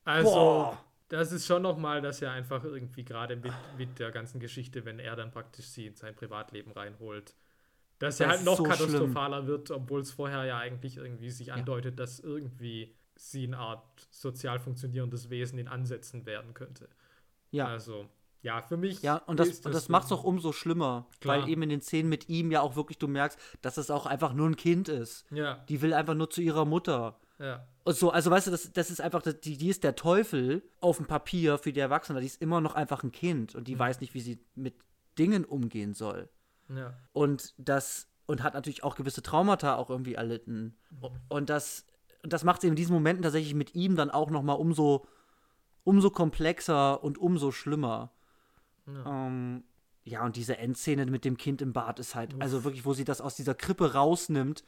Also, 0.04 0.30
Boah. 0.30 0.84
das 1.08 1.32
ist 1.32 1.46
schon 1.46 1.62
nochmal, 1.62 2.00
dass 2.00 2.22
er 2.22 2.30
einfach 2.30 2.62
irgendwie 2.64 3.04
gerade 3.04 3.36
mit, 3.36 3.52
mit 3.76 3.98
der 3.98 4.12
ganzen 4.12 4.38
Geschichte, 4.38 4.84
wenn 4.84 5.00
er 5.00 5.16
dann 5.16 5.32
praktisch 5.32 5.66
sie 5.66 5.86
in 5.86 5.96
sein 5.96 6.14
Privatleben 6.14 6.70
reinholt, 6.72 7.34
dass 7.98 8.18
das 8.18 8.20
er 8.20 8.28
halt 8.28 8.44
noch 8.44 8.56
so 8.56 8.62
katastrophaler 8.62 9.38
schlimm. 9.38 9.48
wird, 9.48 9.70
obwohl 9.72 10.00
es 10.00 10.12
vorher 10.12 10.44
ja 10.44 10.58
eigentlich 10.58 10.96
irgendwie 10.96 11.30
sich 11.30 11.52
andeutet, 11.52 11.98
ja. 11.98 12.04
dass 12.04 12.20
irgendwie 12.20 12.94
sie 13.16 13.44
eine 13.44 13.58
Art 13.58 14.08
sozial 14.10 14.60
funktionierendes 14.60 15.30
Wesen 15.30 15.58
in 15.58 15.68
Ansätzen 15.68 16.24
werden 16.26 16.54
könnte. 16.54 16.88
Ja. 17.50 17.66
Also, 17.66 18.08
ja, 18.42 18.62
für 18.62 18.76
mich. 18.76 19.02
Ja, 19.02 19.16
und 19.16 19.38
das, 19.38 19.60
das, 19.60 19.72
das 19.72 19.88
macht 19.88 20.06
es 20.06 20.12
auch 20.12 20.24
umso 20.24 20.52
schlimmer. 20.52 21.06
Klar. 21.20 21.42
Weil 21.42 21.48
eben 21.48 21.62
in 21.62 21.68
den 21.68 21.82
Szenen 21.82 22.08
mit 22.08 22.28
ihm 22.28 22.50
ja 22.50 22.62
auch 22.62 22.76
wirklich 22.76 22.98
du 22.98 23.08
merkst, 23.08 23.38
dass 23.60 23.76
es 23.76 23.90
auch 23.90 24.06
einfach 24.06 24.32
nur 24.32 24.48
ein 24.48 24.56
Kind 24.56 24.88
ist. 24.88 25.26
Ja. 25.30 25.64
Die 25.68 25.82
will 25.82 25.92
einfach 25.92 26.14
nur 26.14 26.30
zu 26.30 26.40
ihrer 26.40 26.64
Mutter. 26.64 27.18
Ja. 27.38 27.66
Und 27.84 27.96
so, 27.96 28.10
also 28.10 28.30
weißt 28.30 28.46
du, 28.46 28.50
das, 28.50 28.72
das 28.72 28.90
ist 28.90 29.00
einfach, 29.00 29.22
die, 29.22 29.56
die 29.56 29.68
ist 29.68 29.84
der 29.84 29.96
Teufel 29.96 30.62
auf 30.80 30.98
dem 30.98 31.06
Papier 31.06 31.58
für 31.58 31.72
die 31.72 31.80
Erwachsenen. 31.80 32.20
Die 32.20 32.26
ist 32.26 32.40
immer 32.40 32.60
noch 32.60 32.74
einfach 32.74 33.02
ein 33.02 33.12
Kind 33.12 33.54
und 33.54 33.68
die 33.68 33.74
mhm. 33.74 33.80
weiß 33.80 34.00
nicht, 34.00 34.14
wie 34.14 34.20
sie 34.20 34.38
mit 34.54 34.74
Dingen 35.18 35.44
umgehen 35.44 35.94
soll. 35.94 36.28
Ja. 36.68 36.94
Und 37.12 37.54
das, 37.58 38.08
und 38.26 38.42
hat 38.42 38.54
natürlich 38.54 38.84
auch 38.84 38.96
gewisse 38.96 39.22
Traumata 39.22 39.76
auch 39.76 39.90
irgendwie 39.90 40.14
erlitten. 40.14 40.76
Mhm. 40.90 41.08
Und 41.28 41.50
das, 41.50 41.86
das 42.22 42.44
macht 42.44 42.60
sie 42.60 42.68
in 42.68 42.76
diesen 42.76 42.94
Momenten 42.94 43.22
tatsächlich 43.22 43.54
mit 43.54 43.74
ihm 43.74 43.96
dann 43.96 44.10
auch 44.10 44.30
noch 44.30 44.42
mal 44.42 44.54
umso, 44.54 45.06
umso 45.84 46.10
komplexer 46.10 47.02
und 47.02 47.18
umso 47.18 47.50
schlimmer. 47.50 48.12
Ja. 48.94 49.26
Ähm, 49.26 49.64
ja, 50.04 50.24
und 50.24 50.36
diese 50.36 50.56
Endszene 50.56 51.06
mit 51.06 51.24
dem 51.24 51.36
Kind 51.36 51.62
im 51.62 51.72
Bad 51.72 51.98
ist 51.98 52.14
halt, 52.14 52.34
Uff. 52.34 52.40
also 52.40 52.64
wirklich, 52.64 52.84
wo 52.84 52.94
sie 52.94 53.04
das 53.04 53.20
aus 53.20 53.36
dieser 53.36 53.54
Krippe 53.54 53.92
rausnimmt, 53.92 54.64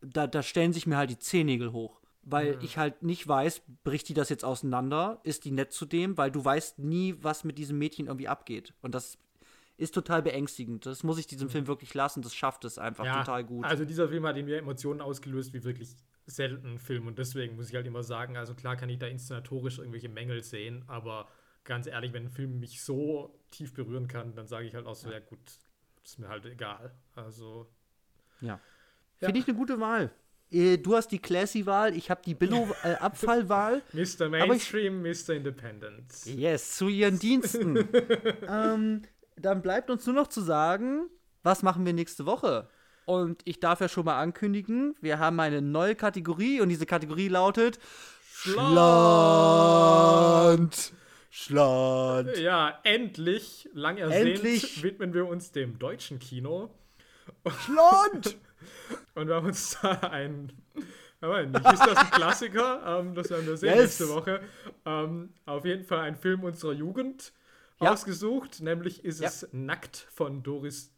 da, 0.00 0.26
da 0.26 0.42
stellen 0.42 0.72
sich 0.72 0.86
mir 0.86 0.96
halt 0.96 1.10
die 1.10 1.18
Zehennägel 1.18 1.72
hoch. 1.72 2.00
Weil 2.22 2.54
ja. 2.54 2.60
ich 2.60 2.76
halt 2.76 3.02
nicht 3.02 3.26
weiß, 3.26 3.62
bricht 3.82 4.08
die 4.08 4.14
das 4.14 4.28
jetzt 4.28 4.44
auseinander? 4.44 5.20
Ist 5.22 5.44
die 5.46 5.52
nett 5.52 5.72
zu 5.72 5.86
dem? 5.86 6.18
Weil 6.18 6.30
du 6.30 6.44
weißt 6.44 6.78
nie, 6.78 7.16
was 7.20 7.44
mit 7.44 7.56
diesem 7.56 7.78
Mädchen 7.78 8.08
irgendwie 8.08 8.28
abgeht. 8.28 8.74
Und 8.82 8.94
das 8.94 9.18
ist 9.78 9.94
total 9.94 10.22
beängstigend. 10.22 10.84
Das 10.84 11.02
muss 11.02 11.18
ich 11.18 11.26
diesem 11.26 11.48
mhm. 11.48 11.52
Film 11.52 11.66
wirklich 11.66 11.94
lassen. 11.94 12.20
Das 12.20 12.34
schafft 12.34 12.66
es 12.66 12.78
einfach 12.78 13.06
ja, 13.06 13.20
total 13.20 13.44
gut. 13.44 13.64
Also 13.64 13.86
dieser 13.86 14.08
Film 14.08 14.26
hat 14.26 14.36
in 14.36 14.44
mir 14.44 14.58
Emotionen 14.58 15.00
ausgelöst, 15.00 15.54
wie 15.54 15.64
wirklich 15.64 15.96
selten 16.26 16.78
Film. 16.78 17.06
Und 17.06 17.18
deswegen 17.18 17.56
muss 17.56 17.70
ich 17.70 17.74
halt 17.74 17.86
immer 17.86 18.02
sagen, 18.02 18.36
also 18.36 18.54
klar 18.54 18.76
kann 18.76 18.90
ich 18.90 18.98
da 18.98 19.06
inszenatorisch 19.06 19.78
irgendwelche 19.78 20.10
Mängel 20.10 20.42
sehen, 20.42 20.84
aber 20.86 21.26
ganz 21.64 21.86
ehrlich, 21.86 22.12
wenn 22.12 22.24
ein 22.24 22.30
Film 22.30 22.60
mich 22.60 22.82
so 22.82 23.38
tief 23.50 23.74
berühren 23.74 24.08
kann, 24.08 24.34
dann 24.34 24.46
sage 24.46 24.66
ich 24.66 24.74
halt 24.74 24.86
auch 24.86 24.94
so, 24.94 25.08
ja, 25.08 25.14
ja 25.14 25.20
gut, 25.20 25.38
ist 26.04 26.18
mir 26.18 26.28
halt 26.28 26.46
egal. 26.46 26.92
Also. 27.14 27.68
Ja. 28.40 28.60
ja. 29.20 29.26
Finde 29.26 29.40
ich 29.40 29.48
eine 29.48 29.56
gute 29.56 29.80
Wahl. 29.80 30.10
Äh, 30.50 30.78
du 30.78 30.96
hast 30.96 31.08
die 31.08 31.20
Classy-Wahl, 31.20 31.94
ich 31.96 32.10
habe 32.10 32.22
die 32.24 32.34
Billo-Abfallwahl. 32.34 33.82
Äh, 33.94 34.04
Mr. 34.18 34.28
Mainstream, 34.28 35.06
ich, 35.06 35.26
Mr. 35.26 35.34
Independent. 35.34 36.26
Yes, 36.26 36.76
zu 36.76 36.88
ihren 36.88 37.18
Diensten. 37.18 37.76
ähm, 38.48 39.02
dann 39.36 39.62
bleibt 39.62 39.90
uns 39.90 40.06
nur 40.06 40.14
noch 40.14 40.28
zu 40.28 40.40
sagen, 40.40 41.08
was 41.42 41.62
machen 41.62 41.86
wir 41.86 41.92
nächste 41.92 42.26
Woche? 42.26 42.68
Und 43.06 43.42
ich 43.44 43.60
darf 43.60 43.80
ja 43.80 43.88
schon 43.88 44.04
mal 44.04 44.20
ankündigen, 44.20 44.94
wir 45.00 45.18
haben 45.18 45.40
eine 45.40 45.62
neue 45.62 45.94
Kategorie 45.94 46.60
und 46.60 46.68
diese 46.68 46.86
Kategorie 46.86 47.28
lautet 47.28 47.78
Schland. 48.32 48.70
Schland. 50.74 50.92
Ja, 52.38 52.80
endlich, 52.82 53.68
lang 53.72 53.96
ersehnt, 53.98 54.36
endlich. 54.36 54.82
widmen 54.82 55.14
wir 55.14 55.26
uns 55.26 55.52
dem 55.52 55.78
deutschen 55.78 56.18
Kino. 56.18 56.70
Schland! 57.64 58.36
Und 59.14 59.28
wir 59.28 59.36
haben 59.36 59.46
uns 59.46 59.78
da 59.80 59.92
ein. 60.10 60.52
Aber 61.20 61.44
nicht 61.44 61.72
ist 61.72 61.86
das 61.86 61.96
ein 61.96 62.10
Klassiker? 62.10 63.00
Ähm, 63.00 63.14
das 63.14 63.30
werden 63.30 63.46
wir 63.46 63.56
sehen 63.56 63.70
yes. 63.70 64.00
nächste 64.00 64.08
Woche. 64.08 64.40
Ähm, 64.84 65.32
auf 65.46 65.64
jeden 65.64 65.84
Fall 65.84 66.00
ein 66.00 66.16
Film 66.16 66.42
unserer 66.44 66.72
Jugend 66.72 67.32
ja. 67.80 67.92
ausgesucht. 67.92 68.60
Nämlich 68.60 69.04
ist 69.04 69.20
ja. 69.20 69.28
es 69.28 69.48
Nackt 69.52 70.08
von 70.12 70.42
Doris 70.42 70.92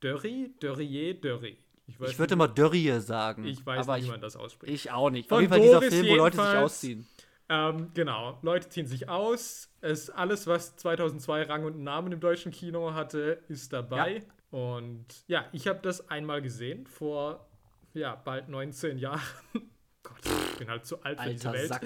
Dörri. 0.00 0.54
Dörrier 0.60 1.14
Dörri. 1.14 1.58
Ich, 1.86 2.00
ich 2.00 2.18
würde 2.18 2.34
immer 2.34 2.48
Dörrie 2.48 3.00
sagen. 3.00 3.44
Ich 3.44 3.64
weiß 3.64 3.86
nicht, 3.86 4.04
wie 4.06 4.10
man 4.10 4.20
das 4.20 4.36
ausspricht. 4.36 4.72
Ich 4.72 4.90
auch 4.90 5.10
nicht. 5.10 5.28
Von 5.28 5.36
Auf 5.36 5.42
jeden 5.42 5.52
Fall 5.52 5.62
dieser 5.62 5.82
Film, 5.82 6.06
wo 6.08 6.14
Leute 6.16 6.36
sich 6.36 6.46
ausziehen. 6.46 7.06
Ähm, 7.48 7.90
genau, 7.94 8.38
Leute 8.42 8.68
ziehen 8.68 8.86
sich 8.86 9.08
aus. 9.08 9.70
Es, 9.80 10.10
alles, 10.10 10.46
was 10.46 10.76
2002 10.76 11.42
Rang 11.42 11.64
und 11.64 11.82
Namen 11.82 12.12
im 12.12 12.20
deutschen 12.20 12.50
Kino 12.50 12.94
hatte, 12.94 13.42
ist 13.48 13.72
dabei. 13.72 14.16
Ja. 14.16 14.58
Und 14.58 15.06
ja, 15.26 15.44
ich 15.52 15.68
habe 15.68 15.80
das 15.80 16.08
einmal 16.08 16.42
gesehen, 16.42 16.86
vor 16.86 17.46
ja, 17.94 18.14
bald 18.14 18.48
19 18.48 18.98
Jahren. 18.98 19.20
Gott, 20.02 20.20
ich 20.24 20.58
bin 20.58 20.68
halt 20.68 20.86
zu 20.86 21.02
alt 21.02 21.18
für 21.18 21.24
Alter 21.24 21.32
diese 21.32 21.52
Welt. 21.52 21.80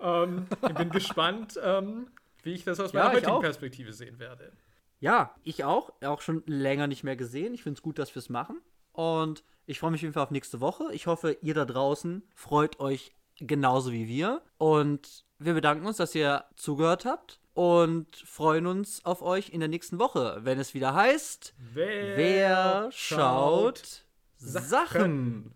Ähm, 0.00 0.46
ich 0.68 0.74
bin 0.74 0.90
gespannt, 0.90 1.58
ähm, 1.62 2.08
wie 2.42 2.52
ich 2.52 2.64
das 2.64 2.80
aus 2.80 2.92
meiner 2.92 3.06
ja, 3.06 3.14
heutigen 3.14 3.40
Perspektive 3.40 3.92
sehen 3.92 4.18
werde. 4.18 4.52
Ja, 4.98 5.34
ich 5.42 5.64
auch. 5.64 5.92
Auch 6.02 6.20
schon 6.20 6.42
länger 6.46 6.86
nicht 6.86 7.04
mehr 7.04 7.16
gesehen. 7.16 7.54
Ich 7.54 7.62
finde 7.62 7.78
es 7.78 7.82
gut, 7.82 7.98
dass 7.98 8.14
wir 8.14 8.20
es 8.20 8.28
machen. 8.28 8.60
Und 8.92 9.44
ich 9.66 9.78
freue 9.78 9.90
mich 9.90 10.00
auf 10.00 10.02
jeden 10.02 10.14
Fall 10.14 10.24
auf 10.24 10.30
nächste 10.30 10.60
Woche. 10.60 10.92
Ich 10.92 11.06
hoffe, 11.06 11.36
ihr 11.42 11.54
da 11.54 11.64
draußen 11.64 12.22
freut 12.34 12.80
euch 12.80 13.12
genauso 13.40 13.92
wie 13.92 14.08
wir. 14.08 14.42
Und 14.58 15.24
wir 15.38 15.54
bedanken 15.54 15.86
uns, 15.86 15.96
dass 15.96 16.14
ihr 16.14 16.44
zugehört 16.56 17.04
habt 17.04 17.40
und 17.54 18.16
freuen 18.16 18.66
uns 18.66 19.04
auf 19.04 19.22
euch 19.22 19.50
in 19.50 19.60
der 19.60 19.68
nächsten 19.68 19.98
Woche, 19.98 20.38
wenn 20.42 20.58
es 20.58 20.74
wieder 20.74 20.94
heißt, 20.94 21.54
wer, 21.58 22.16
wer 22.16 22.88
schaut 22.92 24.04
Sachen. 24.36 24.68
Sachen. 24.68 25.54